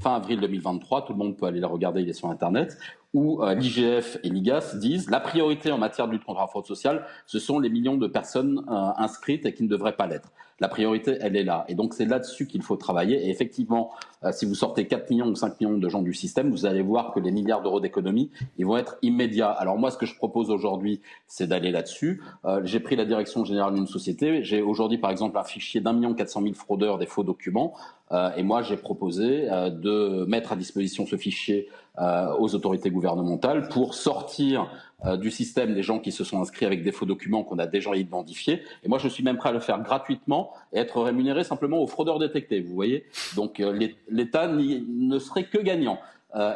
fin 0.00 0.14
avril 0.14 0.40
2023, 0.40 1.04
tout 1.06 1.12
le 1.12 1.18
monde 1.18 1.36
peut 1.36 1.46
aller 1.46 1.60
la 1.60 1.68
regarder, 1.68 2.02
il 2.02 2.08
est 2.08 2.14
sur 2.14 2.28
Internet, 2.28 2.76
où 3.14 3.42
euh, 3.42 3.54
l'IGF 3.54 4.18
et 4.22 4.28
l'IGAS 4.28 4.76
disent 4.76 5.10
la 5.10 5.20
priorité 5.20 5.70
en 5.70 5.78
matière 5.78 6.06
de 6.06 6.12
lutte 6.12 6.24
contre 6.24 6.40
la 6.40 6.46
fraude 6.46 6.66
sociale, 6.66 7.04
ce 7.26 7.38
sont 7.38 7.58
les 7.58 7.68
millions 7.68 7.96
de 7.96 8.06
personnes 8.06 8.64
euh, 8.68 8.90
inscrites 8.96 9.44
et 9.44 9.52
qui 9.52 9.64
ne 9.64 9.68
devraient 9.68 9.96
pas 9.96 10.06
l'être. 10.06 10.32
La 10.60 10.68
priorité, 10.68 11.16
elle 11.20 11.34
est 11.34 11.42
là. 11.42 11.64
Et 11.68 11.74
donc, 11.74 11.92
c'est 11.92 12.04
là-dessus 12.04 12.46
qu'il 12.46 12.62
faut 12.62 12.76
travailler. 12.76 13.26
Et 13.26 13.30
effectivement, 13.30 13.90
euh, 14.22 14.30
si 14.30 14.46
vous 14.46 14.54
sortez 14.54 14.86
4 14.86 15.10
millions 15.10 15.26
ou 15.26 15.34
5 15.34 15.60
millions 15.60 15.76
de 15.76 15.88
gens 15.88 16.02
du 16.02 16.14
système, 16.14 16.50
vous 16.50 16.66
allez 16.66 16.82
voir 16.82 17.12
que 17.12 17.18
les 17.18 17.32
milliards 17.32 17.62
d'euros 17.62 17.80
d'économie, 17.80 18.30
ils 18.58 18.64
vont 18.64 18.76
être 18.76 18.96
immédiats. 19.02 19.50
Alors 19.50 19.76
moi, 19.76 19.90
ce 19.90 19.98
que 19.98 20.06
je 20.06 20.14
propose 20.14 20.50
aujourd'hui, 20.50 21.00
c'est 21.26 21.48
d'aller 21.48 21.72
là-dessus. 21.72 22.22
J'ai 22.62 22.78
pris 22.78 22.94
la 22.94 23.04
direction 23.04 23.44
générale 23.44 23.74
d'une 23.74 23.88
société. 23.88 24.44
J'ai 24.44 24.62
aujourd'hui, 24.62 24.98
par 24.98 25.10
exemple, 25.10 25.36
un 25.36 25.42
fichier 25.42 25.80
d'un 25.80 25.94
million 25.94 26.14
quatre 26.14 26.28
cent 26.28 26.40
mille 26.40 26.54
fraudeurs 26.54 26.98
des 26.98 27.06
faux 27.06 27.24
documents. 27.24 27.74
Euh, 28.12 28.30
et 28.36 28.42
moi, 28.42 28.62
j'ai 28.62 28.76
proposé 28.76 29.50
euh, 29.50 29.70
de 29.70 30.24
mettre 30.26 30.52
à 30.52 30.56
disposition 30.56 31.06
ce 31.06 31.16
fichier 31.16 31.68
euh, 31.98 32.34
aux 32.38 32.54
autorités 32.54 32.90
gouvernementales 32.90 33.68
pour 33.68 33.94
sortir 33.94 34.70
du 35.18 35.32
système 35.32 35.74
des 35.74 35.82
gens 35.82 35.98
qui 35.98 36.12
se 36.12 36.22
sont 36.22 36.40
inscrits 36.40 36.64
avec 36.64 36.84
des 36.84 36.92
faux 36.92 37.06
documents 37.06 37.42
qu'on 37.42 37.58
a 37.58 37.66
déjà 37.66 37.96
identifiés. 37.96 38.62
Et 38.84 38.88
moi, 38.88 38.98
je 38.98 39.08
suis 39.08 39.24
même 39.24 39.36
prêt 39.36 39.48
à 39.48 39.52
le 39.52 39.58
faire 39.58 39.82
gratuitement 39.82 40.52
et 40.72 40.78
être 40.78 41.02
rémunéré 41.02 41.42
simplement 41.42 41.78
aux 41.78 41.88
fraudeurs 41.88 42.20
détectés. 42.20 42.60
Vous 42.60 42.72
voyez 42.72 43.04
Donc 43.34 43.60
l'État 44.08 44.46
ne 44.46 45.18
serait 45.18 45.42
que 45.42 45.58
gagnant. 45.58 45.98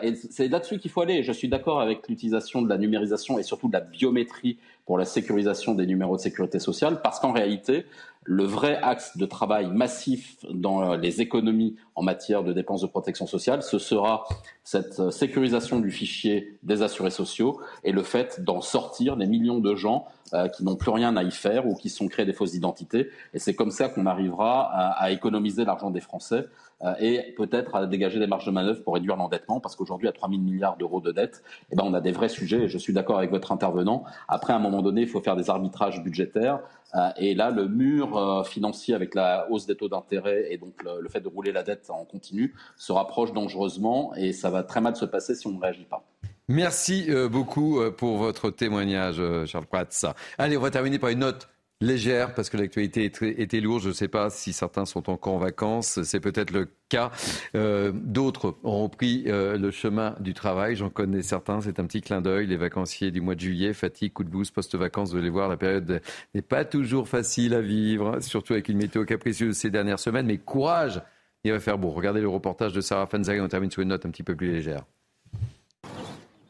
Et 0.04 0.14
c'est 0.14 0.46
là-dessus 0.46 0.78
qu'il 0.78 0.92
faut 0.92 1.00
aller. 1.00 1.24
Je 1.24 1.32
suis 1.32 1.48
d'accord 1.48 1.80
avec 1.80 2.06
l'utilisation 2.08 2.62
de 2.62 2.68
la 2.68 2.78
numérisation 2.78 3.36
et 3.36 3.42
surtout 3.42 3.66
de 3.66 3.72
la 3.72 3.80
biométrie 3.80 4.58
pour 4.86 4.98
la 4.98 5.04
sécurisation 5.04 5.74
des 5.74 5.86
numéros 5.86 6.16
de 6.16 6.20
sécurité 6.20 6.58
sociale, 6.58 7.02
parce 7.02 7.20
qu'en 7.20 7.32
réalité, 7.32 7.86
le 8.26 8.44
vrai 8.44 8.78
axe 8.82 9.16
de 9.16 9.24
travail 9.24 9.68
massif 9.68 10.36
dans 10.50 10.94
les 10.96 11.20
économies 11.20 11.76
en 11.94 12.02
matière 12.02 12.42
de 12.42 12.52
dépenses 12.52 12.82
de 12.82 12.86
protection 12.86 13.26
sociale, 13.26 13.62
ce 13.62 13.78
sera 13.78 14.24
cette 14.64 15.10
sécurisation 15.10 15.78
du 15.78 15.90
fichier 15.90 16.58
des 16.64 16.82
assurés 16.82 17.10
sociaux 17.10 17.60
et 17.84 17.92
le 17.92 18.02
fait 18.02 18.42
d'en 18.42 18.60
sortir 18.60 19.16
des 19.16 19.26
millions 19.26 19.60
de 19.60 19.74
gens 19.76 20.06
euh, 20.34 20.48
qui 20.48 20.64
n'ont 20.64 20.74
plus 20.74 20.90
rien 20.90 21.16
à 21.16 21.22
y 21.22 21.30
faire 21.30 21.68
ou 21.68 21.76
qui 21.76 21.88
sont 21.88 22.08
créés 22.08 22.26
des 22.26 22.32
fausses 22.32 22.54
identités. 22.54 23.10
Et 23.32 23.38
c'est 23.38 23.54
comme 23.54 23.70
ça 23.70 23.88
qu'on 23.88 24.06
arrivera 24.06 24.72
à, 24.72 25.12
économiser 25.12 25.64
l'argent 25.64 25.90
des 25.90 26.00
Français 26.00 26.46
euh, 26.82 26.94
et 26.98 27.32
peut-être 27.36 27.76
à 27.76 27.86
dégager 27.86 28.18
des 28.18 28.26
marges 28.26 28.44
de 28.44 28.50
manœuvre 28.50 28.82
pour 28.82 28.94
réduire 28.94 29.14
l'endettement, 29.14 29.60
parce 29.60 29.76
qu'aujourd'hui, 29.76 30.08
à 30.08 30.12
3 30.12 30.28
000 30.28 30.40
milliards 30.40 30.76
d'euros 30.76 31.00
de 31.00 31.12
dette, 31.12 31.44
eh 31.70 31.76
ben, 31.76 31.84
on 31.86 31.94
a 31.94 32.00
des 32.00 32.10
vrais 32.10 32.28
sujets, 32.28 32.64
et 32.64 32.68
je 32.68 32.76
suis 32.76 32.92
d'accord 32.92 33.18
avec 33.18 33.30
votre 33.30 33.52
intervenant. 33.52 34.02
Après, 34.26 34.52
un 34.52 34.58
moment 34.58 34.75
donné, 34.82 35.02
il 35.02 35.08
faut 35.08 35.20
faire 35.20 35.36
des 35.36 35.50
arbitrages 35.50 36.02
budgétaires. 36.02 36.60
Euh, 36.94 37.08
et 37.16 37.34
là, 37.34 37.50
le 37.50 37.68
mur 37.68 38.16
euh, 38.16 38.44
financier 38.44 38.94
avec 38.94 39.14
la 39.14 39.46
hausse 39.50 39.66
des 39.66 39.76
taux 39.76 39.88
d'intérêt 39.88 40.52
et 40.52 40.58
donc 40.58 40.74
le, 40.84 41.08
fait 41.08 41.20
de 41.20 41.28
rouler 41.28 41.52
la 41.52 41.62
dette 41.62 41.90
en 41.90 42.04
continu 42.04 42.54
se 42.76 42.92
rapproche 42.92 43.32
dangereusement 43.32 44.14
et 44.14 44.32
ça 44.32 44.50
va 44.50 44.62
très 44.62 44.80
mal 44.80 44.96
se 44.96 45.04
passer 45.04 45.34
si 45.34 45.46
on 45.46 45.52
ne 45.52 45.60
réagit 45.60 45.84
pas. 45.84 46.04
Merci 46.48 47.06
euh, 47.08 47.28
beaucoup 47.28 47.80
pour 47.96 48.18
votre 48.18 48.50
témoignage, 48.50 49.20
Charles 49.46 49.66
Prats. 49.66 50.14
Allez, 50.38 50.56
on 50.56 50.60
va 50.60 50.70
terminer 50.70 50.98
par 50.98 51.10
une 51.10 51.20
note 51.20 51.48
légère 51.80 52.34
parce 52.34 52.48
que 52.48 52.56
l'actualité 52.56 53.04
était 53.04 53.60
lourde. 53.60 53.82
Je 53.82 53.88
ne 53.88 53.94
sais 53.94 54.08
pas 54.08 54.30
si 54.30 54.52
certains 54.52 54.86
sont 54.86 55.10
encore 55.10 55.34
en 55.34 55.38
vacances. 55.38 56.02
C'est 56.02 56.20
peut-être 56.20 56.50
le 56.50 56.68
cas. 56.88 57.10
Euh, 57.54 57.92
D'autres 57.94 58.56
ont 58.64 58.84
repris 58.84 59.24
euh, 59.26 59.58
le 59.58 59.70
chemin 59.70 60.14
du 60.20 60.34
travail. 60.34 60.76
J'en 60.76 60.90
connais 60.90 61.22
certains. 61.22 61.60
C'est 61.60 61.78
un 61.78 61.86
petit 61.86 62.00
clin 62.00 62.20
d'œil. 62.20 62.46
Les 62.46 62.56
vacanciers 62.56 63.10
du 63.10 63.20
mois 63.20 63.34
de 63.34 63.40
juillet, 63.40 63.72
fatigue, 63.74 64.12
coup 64.12 64.24
de 64.24 64.30
boost, 64.30 64.54
post-vacances. 64.54 65.12
Vous 65.12 65.18
allez 65.18 65.30
voir, 65.30 65.48
la 65.48 65.56
période 65.56 66.00
n'est 66.34 66.42
pas 66.42 66.64
toujours 66.64 67.08
facile 67.08 67.54
à 67.54 67.60
vivre, 67.60 68.20
surtout 68.20 68.54
avec 68.54 68.68
une 68.68 68.78
météo 68.78 69.04
capricieuse 69.04 69.56
ces 69.56 69.70
dernières 69.70 70.00
semaines. 70.00 70.26
Mais 70.26 70.38
courage, 70.38 71.02
il 71.44 71.52
va 71.52 71.60
faire 71.60 71.78
beau. 71.78 71.90
Regardez 71.90 72.20
le 72.20 72.28
reportage 72.28 72.72
de 72.72 72.80
Sarah 72.80 73.06
Fanzari. 73.06 73.40
On 73.40 73.48
termine 73.48 73.70
sur 73.70 73.82
une 73.82 73.88
note 73.88 74.06
un 74.06 74.10
petit 74.10 74.22
peu 74.22 74.34
plus 74.34 74.50
légère. 74.50 74.84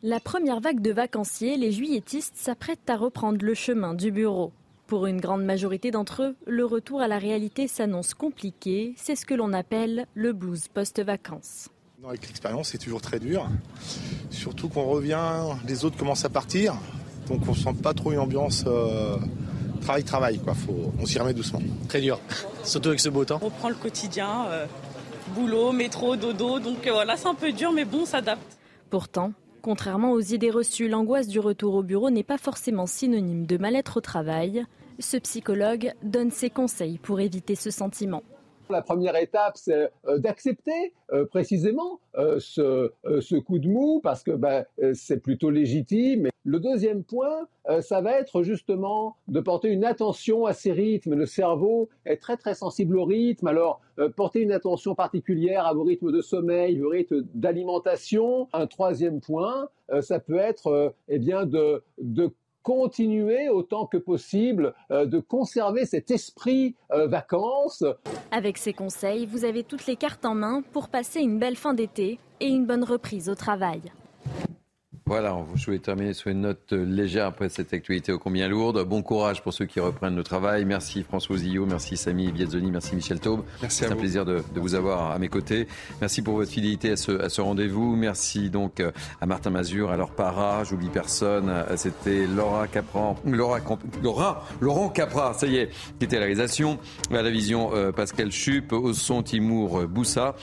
La 0.03 0.21
première 0.21 0.61
vague 0.61 0.81
de 0.81 0.93
vacanciers, 0.93 1.57
les 1.57 1.73
juilletistes 1.73 2.37
s'apprêtent 2.37 2.89
à 2.89 2.97
reprendre 2.97 3.45
le 3.45 3.55
chemin 3.55 3.93
du 3.93 4.13
bureau. 4.13 4.53
Pour 4.87 5.07
une 5.07 5.21
grande 5.21 5.45
majorité 5.45 5.91
d'entre 5.91 6.23
eux, 6.23 6.37
le 6.47 6.65
retour 6.65 7.01
à 7.01 7.09
la 7.09 7.19
réalité 7.19 7.67
s'annonce 7.67 8.15
compliqué. 8.15 8.95
C'est 8.97 9.17
ce 9.17 9.27
que 9.27 9.35
l'on 9.35 9.53
appelle 9.53 10.07
le 10.15 10.33
blues 10.33 10.69
post-vacances. 10.69 11.69
Avec 12.07 12.27
l'expérience, 12.27 12.69
c'est 12.69 12.79
toujours 12.79 13.01
très 13.01 13.19
dur. 13.19 13.49
Surtout 14.31 14.69
qu'on 14.69 14.85
revient, 14.85 15.43
les 15.67 15.85
autres 15.85 15.97
commencent 15.97 16.25
à 16.25 16.29
partir. 16.29 16.77
Donc 17.27 17.41
on 17.49 17.51
ne 17.51 17.57
sent 17.57 17.75
pas 17.83 17.95
trop 17.95 18.13
une 18.13 18.21
ambiance 18.21 18.65
travail-travail. 19.87 20.41
Euh, 20.47 20.73
on 21.01 21.07
s'y 21.07 21.19
remet 21.19 21.33
doucement. 21.33 21.61
Très 21.89 22.01
dur, 22.01 22.21
surtout 22.65 22.89
avec 22.89 23.01
ce 23.01 23.09
beau 23.09 23.25
temps. 23.25 23.39
On 23.43 23.51
prend 23.51 23.69
le 23.69 23.75
quotidien, 23.77 24.47
euh, 24.49 24.67
boulot, 25.35 25.73
métro, 25.73 26.17
dodo. 26.17 26.59
Donc 26.59 26.87
euh, 26.87 26.93
voilà, 26.93 27.17
c'est 27.17 27.29
un 27.29 27.35
peu 27.35 27.53
dur, 27.53 27.73
mais 27.73 27.85
bon, 27.85 28.03
on 28.03 28.07
s'adapte. 28.07 28.59
Pourtant, 28.91 29.33
Contrairement 29.67 30.13
aux 30.13 30.21
idées 30.21 30.53
reçues, 30.53 30.87
l'angoisse 30.87 31.27
du 31.27 31.41
retour 31.41 31.75
au 31.75 31.83
bureau 31.83 32.09
n'est 32.09 32.23
pas 32.23 32.39
forcément 32.39 32.87
synonyme 32.87 33.47
de 33.47 33.59
mal-être 33.59 33.97
au 33.97 34.01
travail. 34.01 34.65
Ce 35.01 35.17
psychologue 35.17 35.93
donne 36.05 36.31
ses 36.31 36.51
conseils 36.51 36.99
pour 36.99 37.19
éviter 37.19 37.57
ce 37.57 37.73
sentiment. 37.73 38.23
La 38.69 38.83
première 38.83 39.15
étape, 39.17 39.57
c'est 39.57 39.91
euh, 40.07 40.19
d'accepter 40.19 40.93
euh, 41.13 41.25
précisément 41.25 42.01
euh, 42.17 42.41
ce, 42.41 43.39
coup 43.39 43.59
de 43.59 43.69
mou 43.69 44.01
parce 44.03 44.25
que 44.25 44.33
ben, 44.33 44.65
c'est 44.95 45.19
plutôt 45.19 45.51
légitime. 45.51 46.29
Le 46.45 46.61
deuxième 46.61 47.03
point, 47.03 47.49
ça 47.81 48.01
va 48.01 48.13
être 48.13 48.45
justement 48.45 49.17
de 49.27 49.41
porter 49.41 49.69
une 49.69 49.85
attention 49.85 50.47
à 50.47 50.53
ces 50.53 50.71
rythmes. 50.71 51.15
Le 51.15 51.27
cerveau 51.27 51.89
est 52.05 52.19
très 52.19 52.37
très 52.37 52.55
sensible 52.55 52.97
au 52.97 53.05
rythme. 53.05 53.49
Alors, 53.49 53.81
porter 54.15 54.43
une 54.43 54.53
attention 54.53 54.95
particulière 54.95 55.67
à 55.67 55.75
vos 55.75 55.83
rythmes 55.83 56.13
de 56.13 56.21
sommeil, 56.21 56.79
vos 56.79 56.91
rythmes 56.91 57.27
d'alimentation. 57.35 58.49
Un 58.53 58.69
troisième 58.69 59.21
point, 59.21 59.69
ça 60.01 60.21
peut 60.21 60.39
être 60.39 60.95
eh 61.09 61.19
bien 61.19 61.47
de, 61.47 61.83
de 61.99 62.31
continuer 62.67 63.49
autant 63.49 63.87
que 63.87 63.97
possible 63.97 64.75
euh, 64.91 65.07
de 65.07 65.21
conserver 65.21 65.87
cet 65.87 66.11
esprit 66.11 66.75
euh, 66.91 67.07
vacances. 67.07 67.85
Avec 68.33 68.59
ces 68.59 68.73
conseils, 68.73 69.25
vous 69.25 69.45
avez 69.45 69.63
toutes 69.63 69.87
les 69.87 69.95
cartes 69.95 70.25
en 70.25 70.35
main 70.35 70.63
pour 70.73 70.89
passer 70.89 71.21
une 71.21 71.39
belle 71.39 71.55
fin 71.55 71.75
d'été 71.75 72.19
et 72.41 72.49
une 72.49 72.67
bonne 72.67 72.83
reprise 72.83 73.29
au 73.29 73.37
travail. 73.37 73.83
Voilà, 75.09 75.37
je 75.55 75.65
voulais 75.65 75.79
terminer 75.79 76.15
sur 76.15 76.33
une 76.33 76.41
note 76.41 76.73
légère 76.73 77.27
après 77.27 77.49
cette 77.49 77.73
actualité 77.73 78.11
ô 78.11 78.19
combien 78.19 78.49
lourde. 78.49 78.83
Bon 78.83 79.03
courage 79.03 79.41
pour 79.41 79.53
ceux 79.53 79.65
qui 79.65 79.79
reprennent 79.79 80.17
le 80.17 80.25
travail. 80.25 80.65
Merci 80.65 81.05
François 81.05 81.37
Zillot, 81.37 81.65
merci 81.65 81.97
Samy 81.97 82.33
Biazzoni, 82.33 82.73
merci 82.73 82.97
Michel 82.97 83.21
Taube. 83.21 83.45
C'est 83.69 83.87
un 83.87 83.95
plaisir 83.95 84.25
de, 84.25 84.43
vous 84.57 84.75
avoir 84.75 85.13
à 85.13 85.19
mes 85.21 85.29
côtés. 85.29 85.69
Merci 86.01 86.23
pour 86.23 86.35
votre 86.35 86.51
fidélité 86.51 86.91
à 86.91 86.97
ce, 86.97 87.13
à 87.23 87.29
ce 87.29 87.41
rendez-vous. 87.41 87.95
Merci 87.95 88.51
donc 88.51 88.81
euh, 88.81 88.91
à 89.21 89.27
Martin 89.27 89.51
Mazur, 89.51 89.93
à 89.93 89.97
leur 89.97 90.11
para, 90.11 90.65
j'oublie 90.65 90.89
personne. 90.89 91.51
Euh, 91.51 91.77
c'était 91.77 92.27
Laura 92.27 92.67
Capran, 92.67 93.15
Laura, 93.25 93.61
Laura, 94.03 94.45
Laurent 94.61 94.89
Capra, 94.89 95.35
ça 95.35 95.47
y 95.47 95.55
est, 95.55 95.71
qui 96.01 96.07
était 96.07 96.17
à 96.17 96.19
la 96.19 96.27
réalisation. 96.27 96.81
À 97.13 97.23
la 97.23 97.31
vision, 97.31 97.71
euh, 97.75 97.93
Pascal 97.93 98.33
Chup, 98.33 98.73
au 98.73 98.93
son 98.93 99.23
Timour 99.23 99.87
Boussa. 99.87 100.35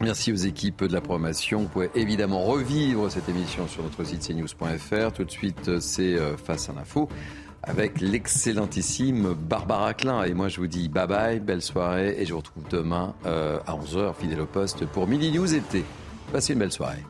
Merci 0.00 0.32
aux 0.32 0.36
équipes 0.36 0.84
de 0.84 0.92
la 0.94 1.02
programmation. 1.02 1.60
Vous 1.60 1.68
pouvez 1.68 1.90
évidemment 1.94 2.42
revivre 2.42 3.10
cette 3.10 3.28
émission 3.28 3.68
sur 3.68 3.82
notre 3.82 4.02
site 4.02 4.26
cnews.fr. 4.26 5.12
Tout 5.12 5.24
de 5.24 5.30
suite, 5.30 5.78
c'est 5.78 6.14
euh, 6.14 6.38
Face 6.38 6.70
à 6.70 6.72
l'info 6.72 7.08
avec 7.62 8.00
l'excellentissime 8.00 9.34
Barbara 9.34 9.92
Klein. 9.92 10.22
Et 10.24 10.32
moi, 10.32 10.48
je 10.48 10.58
vous 10.58 10.66
dis 10.66 10.88
bye 10.88 11.06
bye, 11.06 11.40
belle 11.40 11.60
soirée. 11.60 12.16
Et 12.18 12.24
je 12.24 12.32
vous 12.32 12.38
retrouve 12.38 12.64
demain 12.70 13.14
euh, 13.26 13.58
à 13.66 13.74
11h, 13.74 14.14
fidèle 14.14 14.40
au 14.40 14.46
poste, 14.46 14.86
pour 14.86 15.06
Midi 15.06 15.32
News 15.32 15.54
été. 15.54 15.84
Passez 16.32 16.54
une 16.54 16.60
belle 16.60 16.72
soirée. 16.72 17.04